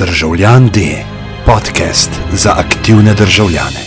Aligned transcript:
Državljan 0.00 0.68
D, 0.72 1.04
podcast 1.46 2.10
za 2.32 2.54
aktivne 2.56 3.14
državljane. 3.14 3.82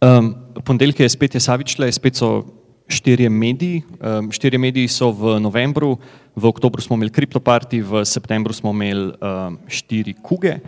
Um, 0.00 0.34
ponedeljek 0.64 1.00
je 1.00 1.08
spet 1.08 1.36
Savičle, 1.38 1.92
spet 1.92 2.16
so 2.16 2.42
štirje 2.88 3.30
mediji. 3.30 3.82
Um, 4.00 4.32
štirje 4.32 4.58
mediji 4.58 4.88
so 4.88 5.12
v 5.14 5.38
novembru, 5.40 5.98
v 6.34 6.50
oktobru 6.50 6.82
smo 6.82 6.98
imeli 6.98 7.14
kriptoparti, 7.14 7.78
v 7.78 8.02
septembru 8.04 8.52
smo 8.52 8.74
imeli 8.74 9.12
um, 9.12 9.58
štiri 9.68 10.16
kuge. 10.22 10.58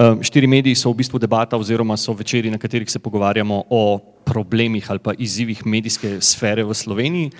Um, 0.00 0.24
štiri 0.24 0.46
mediji 0.46 0.74
so 0.74 0.94
v 0.94 1.02
bistvu 1.04 1.20
debata 1.20 1.60
oziroma 1.60 1.96
so 2.00 2.16
večeri, 2.16 2.50
na 2.50 2.58
katerih 2.58 2.88
se 2.90 2.98
pogovarjamo 2.98 3.64
o 3.70 4.00
problemih 4.24 4.90
ali 4.90 4.98
pa 4.98 5.12
izzivih 5.18 5.66
medijske 5.66 6.20
sfere 6.20 6.64
v 6.64 6.74
Sloveniji. 6.74 7.30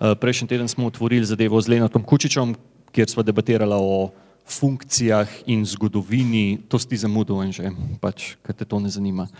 Uh, 0.00 0.14
prejšnji 0.14 0.48
teden 0.48 0.68
smo 0.68 0.86
otvorili 0.86 1.26
zadevo 1.26 1.60
z 1.60 1.68
Lenatom 1.68 2.06
Kučičem, 2.06 2.54
kjer 2.92 3.10
smo 3.10 3.22
debatirali 3.22 3.74
o 3.74 4.10
funkcijah 4.50 5.28
in 5.46 5.62
zgodovini, 5.66 6.58
to 6.68 6.78
si 6.78 6.98
zamudil 6.98 7.38
že, 7.54 7.70
pač, 8.02 8.34
kaj 8.42 8.54
te 8.58 8.64
to 8.66 8.82
ne 8.82 8.90
zanima. 8.90 9.30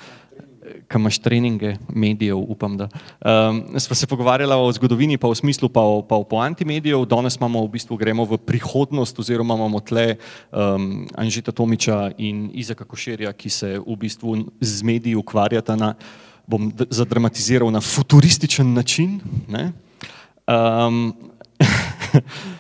Kaj 0.87 1.01
imaš 1.01 1.19
treninge 1.19 1.75
medijev, 1.89 2.39
upam, 2.39 2.77
da. 2.79 2.87
Um, 3.19 3.75
sva 3.81 3.97
se 3.97 4.07
pogovarjala 4.07 4.55
o 4.55 4.71
zgodovini, 4.71 5.19
pa 5.19 5.27
v 5.27 5.35
smislu, 5.35 5.67
pa 5.67 5.83
o, 5.83 5.99
pa 6.05 6.15
o 6.15 6.23
poanti 6.23 6.63
medijev. 6.69 7.03
Danes 7.11 7.41
imamo 7.41 7.65
v 7.65 7.75
bistvu 7.75 7.99
gremo 7.99 8.23
v 8.29 8.39
prihodnost, 8.39 9.19
oziroma 9.19 9.57
imamo 9.59 9.80
tle 9.83 10.21
um, 10.53 11.09
Anžita 11.19 11.51
Tomiča 11.51 12.15
in 12.23 12.53
Izaka 12.55 12.87
Košerja, 12.87 13.33
ki 13.35 13.51
se 13.51 13.80
v 13.83 13.97
bistvu 13.99 14.37
z 14.61 14.87
mediji 14.87 15.19
ukvarjata 15.19 15.75
na, 15.75 15.97
bom 16.47 16.71
zadramatiziral, 16.91 17.73
na 17.75 17.83
futurističen 17.83 18.71
način. 18.77 19.19
Um, 20.47 21.17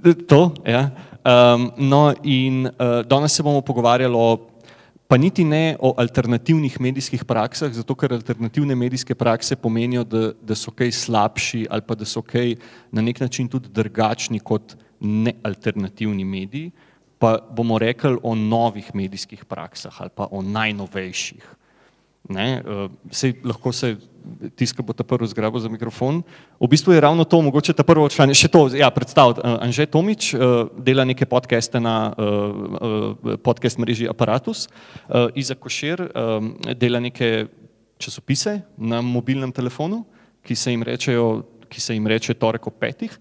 To, 0.00 0.54
ja. 0.64 0.90
Um, 1.20 1.70
no, 1.76 2.14
in 2.24 2.64
uh, 2.64 3.02
danes 3.04 3.34
se 3.36 3.42
bomo 3.42 3.60
pogovarjali 3.60 4.16
o, 4.16 4.38
pa 5.04 5.18
niti 5.20 5.44
ne 5.44 5.76
o 5.76 5.92
alternativnih 5.98 6.78
medijskih 6.80 7.24
praksah, 7.28 7.72
zato 7.76 7.94
ker 7.94 8.14
alternativne 8.16 8.74
medijske 8.74 9.14
prakse 9.14 9.56
pomenijo, 9.56 10.04
da, 10.04 10.30
da 10.40 10.56
so 10.56 10.72
kaj 10.72 10.92
slabši 10.96 11.66
ali 11.70 11.84
pa 11.84 11.94
da 11.94 12.08
so 12.08 12.22
kaj 12.22 12.54
na 12.92 13.04
nek 13.04 13.20
način 13.20 13.48
tudi 13.48 13.68
drugačni 13.68 14.40
kot 14.40 14.76
nealternativni 15.00 16.24
mediji, 16.24 16.70
pa 17.18 17.36
bomo 17.52 17.78
rekli 17.78 18.16
o 18.22 18.34
novih 18.34 18.94
medijskih 18.94 19.44
praksah 19.44 20.00
ali 20.00 20.10
pa 20.16 20.28
o 20.30 20.40
najnovejših. 20.42 21.44
Ne, 22.32 22.62
uh, 22.64 22.88
sej, 23.12 23.36
lahko 23.44 23.72
se 23.72 23.96
tiska 24.56 24.82
bo 24.82 24.92
ta 24.92 25.04
prvi 25.04 25.28
zgrabil 25.28 25.60
za 25.60 25.68
mikrofon. 25.68 26.22
V 26.60 26.68
bistvu 26.68 26.92
je 26.92 27.00
ravno 27.00 27.24
to, 27.24 27.40
mogoče 27.42 27.72
ta 27.72 27.84
prvo 27.86 28.06
vprašanje, 28.06 28.34
še 28.34 28.48
to, 28.48 28.66
ja, 28.74 28.90
predstavljati. 28.90 29.40
Uh, 29.44 29.58
Anže 29.64 29.86
Tomič 29.86 30.34
uh, 30.34 30.68
dela 30.76 31.04
neke 31.04 31.26
podcaste 31.26 31.80
na 31.80 32.12
uh, 32.12 33.36
podcast 33.44 33.78
mreži 33.78 34.08
Apparatus, 34.10 34.68
Iza 35.34 35.54
Košir 35.54 36.00
dela 36.78 37.00
neke 37.00 37.48
časopise 37.98 38.60
na 38.76 39.00
mobilnem 39.04 39.52
telefonu, 39.52 40.04
ki 40.42 40.56
se 40.56 40.72
jim 40.72 40.82
rečejo, 40.86 41.26
ki 41.68 41.80
se 41.80 41.94
jim 41.94 42.06
reče 42.06 42.34
torek 42.34 42.66
ob 42.66 42.78
petih. 42.80 43.12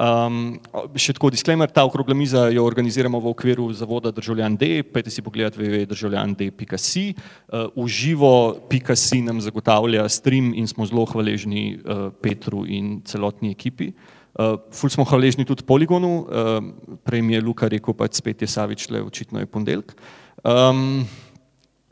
Um, 0.00 0.54
še 0.96 1.12
tako, 1.12 1.28
disclaimer, 1.28 1.68
ta 1.68 1.82
okrogla 1.84 2.14
miza 2.16 2.46
jo 2.48 2.62
organiziramo 2.64 3.18
v 3.20 3.32
okviru 3.34 3.66
zavoda 3.76 4.08
Državljan 4.16 4.56
D, 4.56 4.68
pejte 4.80 5.12
si 5.12 5.20
pogledat 5.20 5.58
www.državljand.si. 5.60 7.02
Uh, 7.12 7.68
uživo.si 7.76 9.20
nam 9.26 9.42
zagotavlja 9.44 10.06
stream 10.08 10.54
in 10.56 10.70
smo 10.70 10.88
zelo 10.88 11.04
hvaležni 11.10 11.64
uh, 11.76 12.08
Petru 12.16 12.64
in 12.64 13.02
celotni 13.04 13.52
ekipi. 13.52 13.90
Uh, 14.32 14.56
ful 14.72 14.88
smo 14.88 15.04
hvaležni 15.04 15.44
tudi 15.44 15.68
Poligonu, 15.68 16.14
uh, 16.24 16.96
prej 17.04 17.20
mi 17.20 17.36
je 17.36 17.44
Luka 17.44 17.68
rekel, 17.68 17.92
pač 17.92 18.22
spet 18.22 18.40
je 18.40 18.48
Savič 18.48 18.88
le, 18.88 19.04
očitno 19.04 19.44
je 19.44 19.52
ponedeljek. 19.52 19.92
Um, 20.40 21.04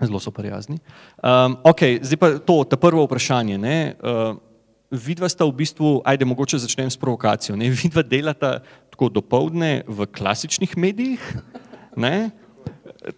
zelo 0.01 0.17
so 0.17 0.33
prijazni. 0.33 0.81
Um, 1.21 1.61
ok, 1.61 2.01
zdaj 2.01 2.17
pa 2.17 2.37
to, 2.41 2.63
ta 2.65 2.81
prvo 2.81 3.05
vprašanje. 3.05 3.61
Ne, 3.61 3.79
uh, 4.01 4.39
vidva 4.91 5.29
sta 5.29 5.45
v 5.45 5.53
bistvu, 5.53 6.01
ajde, 6.05 6.25
mogoče 6.25 6.59
začnem 6.59 6.91
s 6.91 6.97
provokacijo. 6.97 7.57
Ne? 7.57 7.69
Vidva 7.71 8.03
delata 8.03 8.59
tako 8.91 9.13
dopoledne 9.13 9.85
v 9.87 10.09
klasičnih 10.09 10.77
medijih. 10.77 11.23
Ne? 11.97 12.31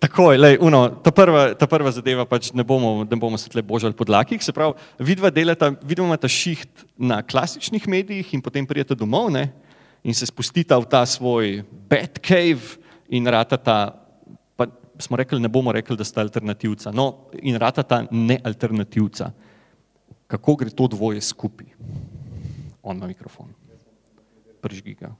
Takoj, 0.03 0.37
lej, 0.37 0.59
uno, 0.61 0.91
ta, 1.03 1.11
prva, 1.15 1.55
ta 1.57 1.65
prva 1.71 1.91
zadeva, 1.95 2.27
pač 2.29 2.51
ne 2.53 2.67
bomo, 2.67 3.07
ne 3.07 3.17
bomo 3.17 3.39
se 3.41 3.49
tle 3.49 3.63
božali 3.65 3.97
po 3.97 4.05
dlakih. 4.05 4.43
Se 4.43 4.53
pravi, 4.53 4.77
vidva 4.99 5.31
delata, 5.33 5.73
vidva 5.81 6.11
imata 6.11 6.29
šiht 6.29 6.85
na 6.99 7.23
klasičnih 7.23 7.89
medijih 7.89 8.35
in 8.35 8.43
potem 8.43 8.67
prijete 8.67 8.99
domov 8.99 9.31
ne? 9.33 9.51
in 10.01 10.17
se 10.17 10.25
spustita 10.25 10.79
v 10.81 10.89
ta 10.89 11.05
svoj 11.05 11.61
bad 11.89 12.17
cave 12.25 12.81
in 13.13 13.27
ratata, 13.29 13.93
pa 14.57 14.65
smo 14.97 15.17
rekli, 15.21 15.37
ne 15.37 15.49
bomo 15.53 15.73
rekli, 15.77 15.93
da 15.93 16.05
sta 16.09 16.25
alternativca, 16.25 16.89
no 16.89 17.29
in 17.45 17.61
ratata 17.61 18.07
nealternativca 18.09 19.29
kako 20.31 20.57
gre 20.63 20.71
to 20.71 20.87
dvoje 20.87 21.21
skupaj. 21.21 21.67
On 22.83 22.99
na 22.99 23.11
mikrofon. 23.11 23.51
Prižgi 24.63 24.95
ga. 25.01 25.11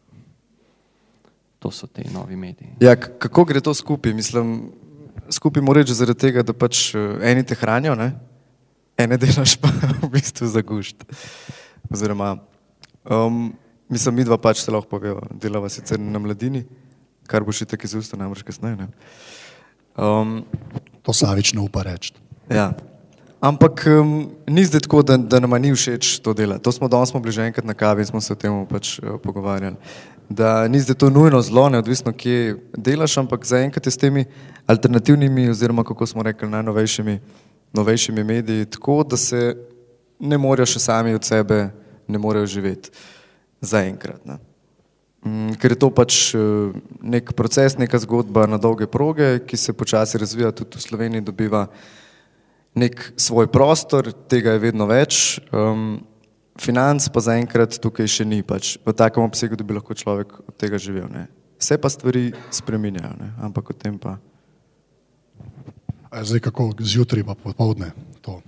To 1.59 1.71
so 1.75 1.87
te 1.87 2.05
novi 2.15 2.37
mediji. 2.37 2.71
Ja, 2.81 2.95
kako 2.97 3.45
gre 3.45 3.61
to 3.61 3.75
skupaj? 3.75 4.15
Mislim, 4.15 4.71
skupaj 5.31 5.63
mora 5.63 5.83
reči 5.83 5.97
zaradi 5.99 6.29
tega, 6.29 6.45
da 6.47 6.55
pač 6.57 6.95
eh, 6.95 7.33
eni 7.33 7.45
te 7.45 7.59
hranijo, 7.59 7.99
ne? 7.99 8.13
ene 9.01 9.17
delaš 9.17 9.57
pa 9.61 9.73
v 10.03 10.11
bistvu 10.13 10.49
za 10.49 10.63
gušt. 10.63 11.05
Oziroma, 11.91 12.37
um, 13.09 13.51
mislim, 13.89 14.21
mi 14.21 14.27
dva 14.29 14.39
pač 14.39 14.63
se 14.63 14.73
lahko 14.73 14.89
poveva, 14.93 15.25
delava 15.33 15.71
sicer 15.73 15.99
na 16.01 16.21
mladini, 16.23 16.65
kar 17.31 17.45
bo 17.47 17.55
še 17.55 17.67
tako 17.69 17.89
iz 17.89 17.97
usta 18.03 18.19
namreč 18.21 18.45
kasneje. 18.47 18.91
Um, 19.97 20.43
to 21.03 21.17
Savič 21.17 21.55
ne 21.57 21.65
upa 21.65 21.83
reči. 21.87 22.15
Ja, 22.51 22.71
Ampak 23.41 23.87
um, 23.89 24.31
ni 24.47 24.65
zdaj 24.65 24.85
tako, 24.85 25.03
da, 25.03 25.17
da 25.17 25.41
nam 25.41 25.57
ni 25.57 25.73
všeč 25.73 26.19
to 26.21 26.35
delo. 26.37 26.59
To 26.59 26.73
smo 26.73 26.89
danes 26.89 27.13
bili 27.13 27.33
že 27.33 27.47
enkrat 27.49 27.65
na 27.65 27.75
kavi 27.75 28.03
in 28.03 28.07
smo 28.07 28.21
se 28.21 28.33
o 28.33 28.37
tem 28.37 28.67
pač 28.67 28.99
uh, 28.99 29.17
pogovarjali. 29.23 29.77
Da 30.29 30.69
ni 30.69 30.81
zdaj 30.81 30.95
to 30.95 31.11
nujno 31.11 31.41
zlo, 31.43 31.69
neodvisno, 31.69 32.13
kje 32.13 32.57
delaš, 32.77 33.17
ampak 33.19 33.45
zaenkrat 33.45 33.87
je 33.87 33.93
s 33.93 33.97
temi 33.97 34.25
alternativnimi, 34.67 35.49
oziroma 35.51 35.85
kako 35.85 36.07
smo 36.07 36.23
rekli, 36.23 36.49
najnovejšimi 36.49 37.19
novejšimi 37.73 38.25
mediji, 38.25 38.65
tako 38.67 39.03
da 39.05 39.17
se 39.17 39.57
ne 40.19 40.39
morejo 40.39 40.67
še 40.67 40.83
sami 40.83 41.15
od 41.15 41.25
sebe, 41.25 41.71
ne 42.09 42.19
morejo 42.19 42.47
živeti. 42.47 42.91
Zaenkrat. 43.61 44.21
Um, 45.25 45.53
ker 45.61 45.73
je 45.73 45.79
to 45.79 45.91
pač 45.93 46.35
uh, 46.35 46.75
nek 47.03 47.33
proces, 47.37 47.77
neka 47.79 47.99
zgodba 48.03 48.47
na 48.49 48.59
dolge 48.59 48.89
proge, 48.91 49.39
ki 49.47 49.57
se 49.57 49.73
počasi 49.77 50.19
razvija, 50.19 50.53
tudi 50.53 50.81
v 50.81 50.85
Sloveniji 50.85 51.25
dobiva 51.25 51.67
nek 52.75 53.13
svoj 53.17 53.51
prostor, 53.51 54.13
tega 54.31 54.55
je 54.55 54.63
vedno 54.63 54.87
več, 54.87 55.41
um, 55.51 56.01
financ 56.61 57.09
pa 57.13 57.23
zaenkrat 57.25 57.79
tukaj 57.83 58.09
še 58.09 58.27
ni, 58.29 58.43
pač 58.47 58.77
v 58.85 58.95
takem 58.95 59.25
obsegu, 59.25 59.59
da 59.59 59.67
bi 59.67 59.77
lahko 59.77 59.97
človek 59.97 60.41
od 60.45 60.55
tega 60.61 60.79
živel. 60.79 61.09
Ne. 61.11 61.27
Vse 61.61 61.77
pa 61.81 61.91
stvari 61.93 62.31
spreminjajo, 62.55 63.15
ne. 63.21 63.31
ampak 63.43 63.73
o 63.73 63.77
tem 63.77 63.99
pa. 64.01 64.19
A 66.11 66.25
zdaj 66.27 66.43
kako 66.51 66.73
zjutraj 66.81 67.25
pa 67.27 67.39
popovdne 67.39 67.93
to. 68.25 68.41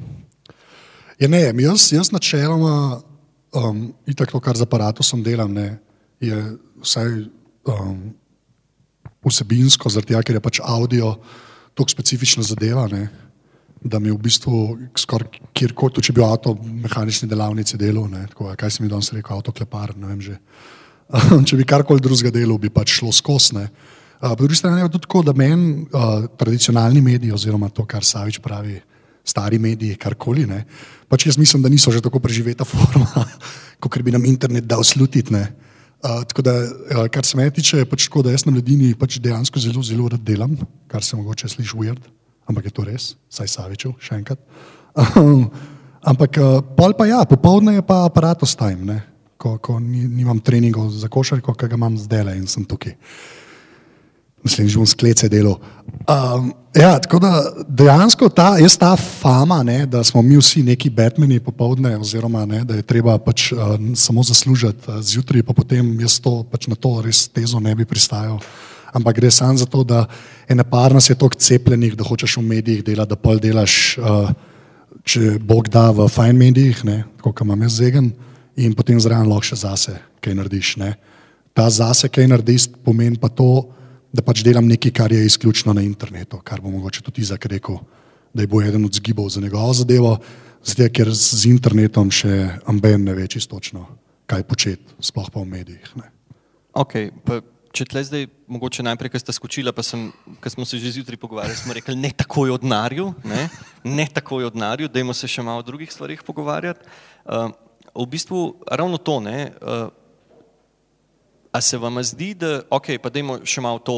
Ja, 1.21 1.29
ne, 1.31 1.53
jaz, 1.63 1.93
jaz 1.95 2.11
načeloma, 2.11 3.03
um, 3.55 3.93
itak 4.11 4.33
to, 4.33 4.41
kar 4.43 4.59
z 4.59 4.67
aparatom 4.67 5.23
delam, 5.23 5.53
ne, 5.55 5.79
je 6.23 6.35
vsaj 6.83 7.29
um, 7.69 8.11
vsebinsko, 9.23 9.93
zaradi 9.93 10.15
tega, 10.15 10.25
ker 10.27 10.39
je 10.39 10.43
pač 10.43 10.61
audio 10.65 11.15
tako 11.79 11.95
specifična 11.95 12.43
zadeva, 12.43 12.89
ne, 12.91 13.07
da 13.85 13.99
mi 13.99 14.11
v 14.11 14.19
bistvu 14.23 14.59
skoraj 14.99 15.41
kjerkoli, 15.57 16.03
če 16.03 16.15
bi 16.15 16.23
v 16.23 16.29
avto 16.29 16.55
mehanični 16.63 17.29
delavnici 17.31 17.79
delal, 17.81 18.07
ne, 18.11 18.25
tako, 18.31 18.53
kaj 18.59 18.71
si 18.71 18.85
mi 18.85 18.91
danes 18.91 19.11
rekel, 19.15 19.35
avto 19.37 19.55
klepar, 19.55 19.97
ne 19.99 20.11
vem 20.13 20.21
že. 20.23 20.37
če 21.49 21.59
bi 21.59 21.67
karkoli 21.69 22.03
drugega 22.03 22.33
delal, 22.35 22.61
bi 22.63 22.71
pač 22.73 22.95
šlo 23.01 23.13
skosne. 23.13 23.67
Po 24.23 24.39
drugi 24.39 24.61
strani 24.61 24.85
je 24.85 24.93
tudi 24.93 25.09
tako, 25.09 25.25
da 25.27 25.35
meni 25.35 25.83
uh, 25.91 26.29
tradicionalni 26.39 27.03
mediji, 27.03 27.35
oziroma 27.35 27.73
to, 27.75 27.85
kar 27.91 28.07
Savič 28.07 28.39
pravi, 28.43 28.79
stari 29.27 29.59
mediji, 29.59 29.99
karkoli, 29.99 30.47
ne, 30.47 30.63
pač 31.11 31.27
jaz 31.27 31.39
mislim, 31.39 31.63
da 31.63 31.71
niso 31.71 31.91
že 31.95 32.03
tako 32.03 32.23
preživeta 32.23 32.67
forma, 32.71 33.27
kot 33.83 33.99
bi 34.03 34.15
nam 34.15 34.25
internet 34.31 34.67
dal 34.71 34.87
slutiti. 34.87 35.35
Uh, 35.35 36.23
tako 36.27 36.43
da, 36.47 36.55
uh, 36.63 37.05
kar 37.11 37.27
se 37.27 37.39
me 37.39 37.51
tiče, 37.51 37.83
je 37.83 37.91
pač 37.91 38.07
tako, 38.07 38.23
da 38.27 38.35
jaz 38.35 38.47
na 38.47 38.55
mladini 38.55 38.95
pač 38.99 39.19
dejansko 39.23 39.59
zelo, 39.63 39.83
zelo 39.83 40.09
rad 40.15 40.23
delam, 40.23 40.55
kar 40.91 41.03
se 41.03 41.19
mogoče 41.19 41.51
sliši 41.51 41.79
weird 41.79 42.11
ampak 42.49 42.69
je 42.69 42.75
to 42.75 42.85
res, 42.87 43.15
saj 43.31 43.49
Saviču, 43.49 43.95
še 44.03 44.19
enkrat. 44.21 44.41
ampak 46.11 46.39
eh, 46.39 46.61
pol 46.77 46.97
pa 46.99 47.07
ja, 47.09 47.23
popoldne 47.29 47.79
je 47.79 47.87
pa 47.87 48.05
aparatus 48.09 48.57
time, 48.59 48.85
ne? 48.85 48.99
ko, 49.43 49.59
ko 49.59 49.79
nimam 49.83 50.39
treningov 50.39 50.91
za 50.95 51.11
košarko, 51.11 51.55
ki 51.59 51.67
ga 51.67 51.75
imam 51.75 51.99
zdaj 51.99 52.23
le 52.29 52.37
in 52.39 52.47
sem 52.47 52.63
tukaj. 52.63 52.95
naslednjič 54.43 54.75
bom 54.75 54.87
sklece 54.87 55.29
delal. 55.31 55.59
Um, 56.11 56.51
ja, 56.75 56.99
tako 56.99 57.19
da 57.23 57.31
dejansko 57.69 58.27
ta, 58.29 58.57
jaz 58.59 58.75
ta 58.79 58.97
fama, 58.97 59.63
ne, 59.63 59.87
da 59.87 60.03
smo 60.05 60.23
mi 60.23 60.39
vsi 60.39 60.63
neki 60.67 60.91
Batmani 60.91 61.41
popovdne, 61.41 61.95
oziroma 61.99 62.43
ne, 62.47 62.65
da 62.65 62.75
je 62.75 62.83
treba 62.83 63.19
pač 63.23 63.53
uh, 63.53 63.79
samo 63.95 64.23
zaslužiti 64.23 64.91
uh, 64.91 64.99
zjutraj, 64.99 65.43
pa 65.47 65.55
potem 65.55 65.95
jaz 66.01 66.19
to, 66.23 66.43
pač 66.51 66.67
na 66.67 66.75
to 66.75 67.01
res 67.07 67.29
tezo 67.29 67.61
ne 67.63 67.75
bi 67.75 67.87
pristajal. 67.87 68.41
Ampak 68.93 69.17
gre 69.17 69.31
samo 69.31 69.57
za 69.59 69.67
to, 69.67 69.85
da 69.85 70.05
ena 70.49 70.65
par 70.65 70.93
nas 70.93 71.09
je 71.11 71.17
toliko 71.17 71.41
cepljenih, 71.41 71.97
da 71.97 72.05
hočeš 72.05 72.37
v 72.37 72.43
medijih 72.43 72.85
delati, 72.85 73.11
da 73.11 73.17
pol 73.17 73.41
delaš, 73.41 73.97
uh, 73.99 74.33
če 75.05 75.39
Bog 75.41 75.69
da 75.73 75.91
v 75.91 76.09
fajn 76.13 76.37
medijih, 76.37 76.83
tako 77.17 77.33
kot 77.33 77.47
imam 77.47 77.63
jaz 77.65 77.79
zegen, 77.81 78.13
in 78.57 78.75
potem 78.77 79.01
zraven 79.01 79.31
lahko 79.31 79.49
še 79.49 79.63
zase 79.65 79.97
kaj 80.21 80.37
narediš. 80.37 80.77
Ne. 80.83 80.95
Ta 81.57 81.69
zase 81.73 82.11
kaj 82.13 82.29
narediš 82.29 82.69
pomeni 82.85 83.17
pa 83.21 83.33
to, 83.33 83.73
da 84.13 84.21
pač 84.25 84.45
delam 84.45 84.69
nekaj, 84.69 84.93
kar 84.93 85.13
je 85.13 85.25
izključno 85.25 85.73
na 85.73 85.83
internetu, 85.83 86.41
kar 86.45 86.61
bo 86.61 86.71
mogoče 86.71 87.03
tudi 87.03 87.25
Izak 87.25 87.49
rekel, 87.49 87.81
da 88.35 88.45
je 88.45 88.49
bo 88.49 88.61
eden 88.63 88.85
od 88.85 88.93
zgibov 88.93 89.31
za 89.33 89.41
njegovo 89.41 89.73
zadevo, 89.73 90.19
zdaj, 90.65 90.93
ker 90.93 91.09
z 91.17 91.49
internetom 91.49 92.13
še 92.13 92.61
amben 92.69 93.09
ne 93.09 93.17
ve 93.17 93.27
čisto 93.29 93.57
točno, 93.57 93.87
kaj 94.29 94.45
početi, 94.45 95.01
sploh 95.01 95.31
pa 95.33 95.41
v 95.41 95.49
medijih. 95.49 95.89
Ne. 95.97 96.13
Okay, 96.77 97.09
pa 97.25 97.41
če 97.73 97.87
tle 97.89 98.03
zdaj, 98.05 98.27
mogoče 98.53 98.85
najprej, 98.85 99.15
ker 99.15 99.23
ste 99.23 99.35
skočili, 99.35 99.73
pa 99.73 99.85
sem, 99.87 100.11
ker 100.45 100.53
smo 100.53 100.67
se 100.69 100.81
že 100.81 100.95
zjutraj 100.99 101.19
pogovarjali, 101.21 101.57
smo 101.57 101.77
rekli, 101.77 101.97
ne 101.97 102.13
takoj 102.13 102.53
od 102.55 102.67
narju, 102.69 103.13
ne, 103.25 103.49
ne 103.85 104.07
takoj 104.13 104.51
od 104.51 104.57
narju, 104.61 104.91
dajmo 104.93 105.17
se 105.17 105.31
še 105.31 105.45
malo 105.45 105.65
o 105.65 105.67
drugih 105.67 105.93
stvarih 105.93 106.23
pogovarjati. 106.27 106.85
Uh, 107.25 107.51
v 107.97 108.07
bistvu 108.13 108.45
ravno 108.69 109.01
to, 109.01 109.19
ne, 109.25 109.51
uh, 109.61 109.89
A 111.53 111.61
se 111.61 111.77
vam 111.77 112.01
zdi, 112.01 112.33
da, 112.33 112.63
ok, 112.73 112.95
pa 112.97 113.11
dajmo 113.13 113.35
še 113.45 113.61
malo 113.61 113.77
to 113.85 113.95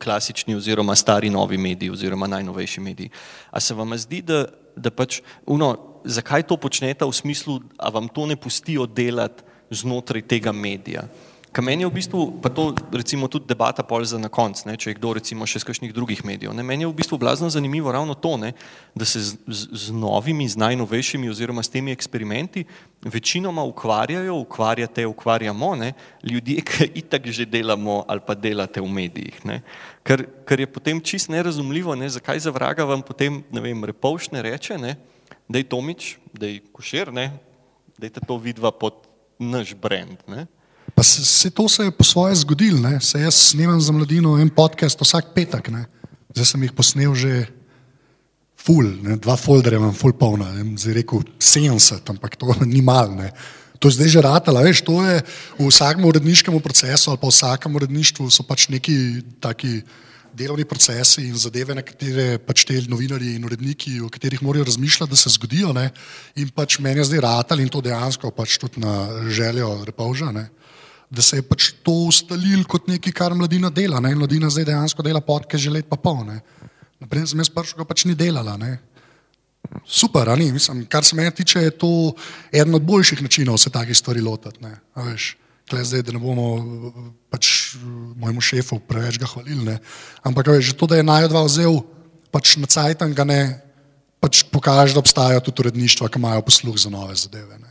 klasični 0.00 0.54
oziroma 0.56 0.94
stari 0.96 1.28
novi 1.28 1.58
mediji 1.60 1.92
oziroma 1.92 2.24
najnovejši 2.32 2.80
mediji. 2.80 3.12
A 3.52 3.60
se 3.60 3.76
vam 3.76 3.92
zdi, 3.92 4.22
da, 4.24 4.46
da 4.72 4.88
pač, 4.88 5.20
uno, 5.44 5.74
zakaj 6.08 6.46
to 6.48 6.56
počnete 6.56 7.04
v 7.04 7.12
smislu, 7.12 7.58
a 7.76 7.92
vam 7.92 8.08
to 8.08 8.24
ne 8.24 8.38
pustijo 8.40 8.88
delati 8.88 9.44
znotraj 9.68 10.24
tega 10.32 10.52
medija? 10.56 11.04
Kaj 11.58 11.64
meni 11.66 11.82
je 11.82 11.88
v 11.90 11.98
bistvu, 11.98 12.38
pa 12.38 12.54
to 12.54 12.70
recimo 12.94 13.26
tudi 13.26 13.50
debata 13.50 13.82
pol 13.82 14.04
za 14.06 14.14
na 14.14 14.28
konc, 14.30 14.60
ne, 14.62 14.76
če 14.78 14.92
je 14.92 14.94
kdo 14.94 15.16
recimo 15.18 15.42
še 15.42 15.58
z 15.58 15.66
kakšnih 15.66 15.90
drugih 15.90 16.20
medijev, 16.22 16.52
ne, 16.54 16.62
meni 16.62 16.84
je 16.84 16.90
v 16.92 16.94
bistvu 16.94 17.16
blazno 17.18 17.48
zanimivo 17.50 17.90
ravno 17.90 18.14
to, 18.14 18.36
ne, 18.38 18.52
da 18.94 19.02
se 19.02 19.18
z, 19.18 19.34
z, 19.42 19.66
z 19.74 19.90
novimi, 19.90 20.46
z 20.46 20.54
najnovejšimi 20.54 21.26
oziroma 21.26 21.64
s 21.66 21.72
temi 21.74 21.90
eksperimenti 21.90 22.62
večinoma 23.02 23.64
ukvarjajo, 23.66 24.36
ukvarjate, 24.38 25.02
ukvarjamo, 25.10 25.72
ne, 25.82 25.88
ljudje, 26.22 26.62
ki 26.70 26.86
itak 27.02 27.26
že 27.26 27.42
delamo 27.42 28.04
ali 28.06 28.22
pa 28.22 28.38
delate 28.38 28.78
v 28.78 28.92
medijih, 28.94 29.40
ne, 29.42 29.58
ker, 30.06 30.28
ker 30.46 30.62
je 30.62 30.68
potem 30.70 31.00
čist 31.02 31.26
nerazumljivo, 31.26 31.96
ne, 31.98 32.06
zakaj 32.06 32.38
za 32.38 32.52
vraga 32.54 32.86
vam 32.86 33.02
potem, 33.02 33.42
ne 33.50 33.64
vem, 33.66 33.82
repovšne 33.82 34.46
reče, 34.46 34.78
ne, 34.78 34.94
dej 35.50 35.66
Tomič, 35.66 36.22
dej 36.38 36.62
Košer, 36.70 37.10
ne, 37.10 37.32
dejte 37.98 38.22
to 38.22 38.38
vidva 38.38 38.70
pod 38.70 39.10
naš 39.42 39.74
brand, 39.74 40.22
ne. 40.30 40.46
Pa 40.98 41.04
se, 41.04 41.24
se 41.24 41.50
to 41.50 41.68
se 41.68 41.84
je 41.84 41.90
po 41.90 42.04
svoje 42.04 42.34
zgodilo, 42.34 43.00
se 43.00 43.20
jaz 43.20 43.34
snemam 43.34 43.80
za 43.80 43.92
mladino 43.92 44.38
en 44.38 44.48
podcast 44.50 44.98
vsak 45.00 45.30
petek, 45.34 45.68
ne? 45.70 45.84
zdaj 46.34 46.46
sem 46.50 46.64
jih 46.66 46.72
posnel 46.74 47.14
že 47.14 47.46
full, 48.58 48.88
ne? 49.06 49.14
dva 49.14 49.36
folderja 49.38 49.78
imam 49.78 49.94
full 49.94 50.16
polna, 50.18 50.48
zdaj 50.74 50.96
rekel 50.98 51.22
70, 51.38 52.02
ampak 52.10 52.34
to 52.34 52.50
ni 52.74 52.82
mal. 52.82 53.14
Ne? 53.14 53.30
To 53.78 53.86
je 53.86 53.94
zdaj 53.94 54.10
že 54.10 54.24
ratala, 54.26 54.66
veš, 54.66 54.82
to 54.82 54.98
je 55.06 55.22
v 55.60 55.70
vsakem 55.70 56.02
uredniškem 56.02 56.58
procesu 56.58 57.14
ali 57.14 57.22
pa 57.22 57.30
v 57.30 57.36
vsakem 57.36 57.78
uredništvu 57.78 58.26
so 58.26 58.42
pač 58.42 58.66
neki 58.66 59.22
taki 59.38 59.78
delovni 60.34 60.66
procesi 60.66 61.28
in 61.30 61.38
zadeve, 61.38 61.78
na 61.78 61.86
katere 61.86 62.42
pač 62.42 62.66
te 62.66 62.74
novinari 62.90 63.36
in 63.38 63.46
uredniki, 63.46 64.00
o 64.02 64.10
katerih 64.10 64.42
morajo 64.42 64.66
razmišljati, 64.66 65.14
da 65.14 65.16
se 65.16 65.30
zgodijo. 65.30 65.70
Ne? 65.70 65.92
In 66.42 66.50
pač 66.50 66.82
meni 66.82 67.06
je 67.06 67.10
zdaj 67.14 67.22
ratal 67.22 67.62
in 67.62 67.70
to 67.70 67.86
dejansko 67.86 68.34
pač 68.34 68.58
tudi 68.58 68.82
na 68.82 69.30
željo 69.30 69.84
repovža. 69.86 70.34
Ne? 70.34 70.48
Da 71.10 71.22
se 71.22 71.38
je 71.40 71.42
pač 71.42 71.70
to 71.82 71.92
ustalil 72.08 72.64
kot 72.68 72.88
nekaj, 72.88 73.12
kar 73.16 73.34
mladina 73.34 73.70
dela. 73.70 74.00
Ne? 74.04 74.14
Mladina 74.14 74.50
zdaj 74.52 74.68
dejansko 74.68 75.02
dela 75.02 75.20
podke 75.24 75.58
že 75.58 75.72
let 75.72 75.88
pa 75.88 75.96
pol. 75.96 76.26
Naprej 77.00 77.32
sem 77.32 77.40
jaz 77.40 77.50
prvo, 77.52 77.86
pač 77.88 78.04
ni 78.04 78.14
delala. 78.18 78.58
Ne? 78.60 78.76
Super, 79.88 80.30
ni, 80.38 80.52
mislim, 80.52 80.84
kar 80.86 81.04
se 81.04 81.16
mene 81.16 81.30
tiče, 81.30 81.60
je 81.60 81.70
to 81.70 81.90
eden 82.52 82.74
od 82.74 82.82
boljših 82.82 83.22
načinov 83.22 83.58
se 83.58 83.70
takih 83.70 83.96
stvari 83.96 84.20
lotiti. 84.20 84.64
Klej 85.68 85.84
zdaj, 85.84 86.02
da 86.08 86.12
ne 86.16 86.20
bomo 86.20 86.46
pač 87.28 87.76
mojemu 88.16 88.40
šefu 88.40 88.78
preveč 88.88 89.18
ga 89.20 89.28
hvalili. 89.28 89.64
Ne? 89.64 89.78
Ampak 90.24 90.48
veš, 90.48 90.72
to, 90.72 90.88
da 90.88 90.96
je 90.96 91.04
najdva 91.04 91.44
vzel 91.44 91.82
pač 92.32 92.56
na 92.56 92.68
cajtan, 92.68 93.12
ga 93.12 93.24
ne 93.28 93.40
pač 94.20 94.42
pokaže, 94.48 94.96
da 94.96 95.02
obstajajo 95.04 95.44
tudi 95.44 95.66
uredništva, 95.66 96.08
ki 96.08 96.20
imajo 96.20 96.44
posluh 96.48 96.78
za 96.80 96.90
nove 96.92 97.16
zadeve. 97.20 97.60
Ne? 97.60 97.67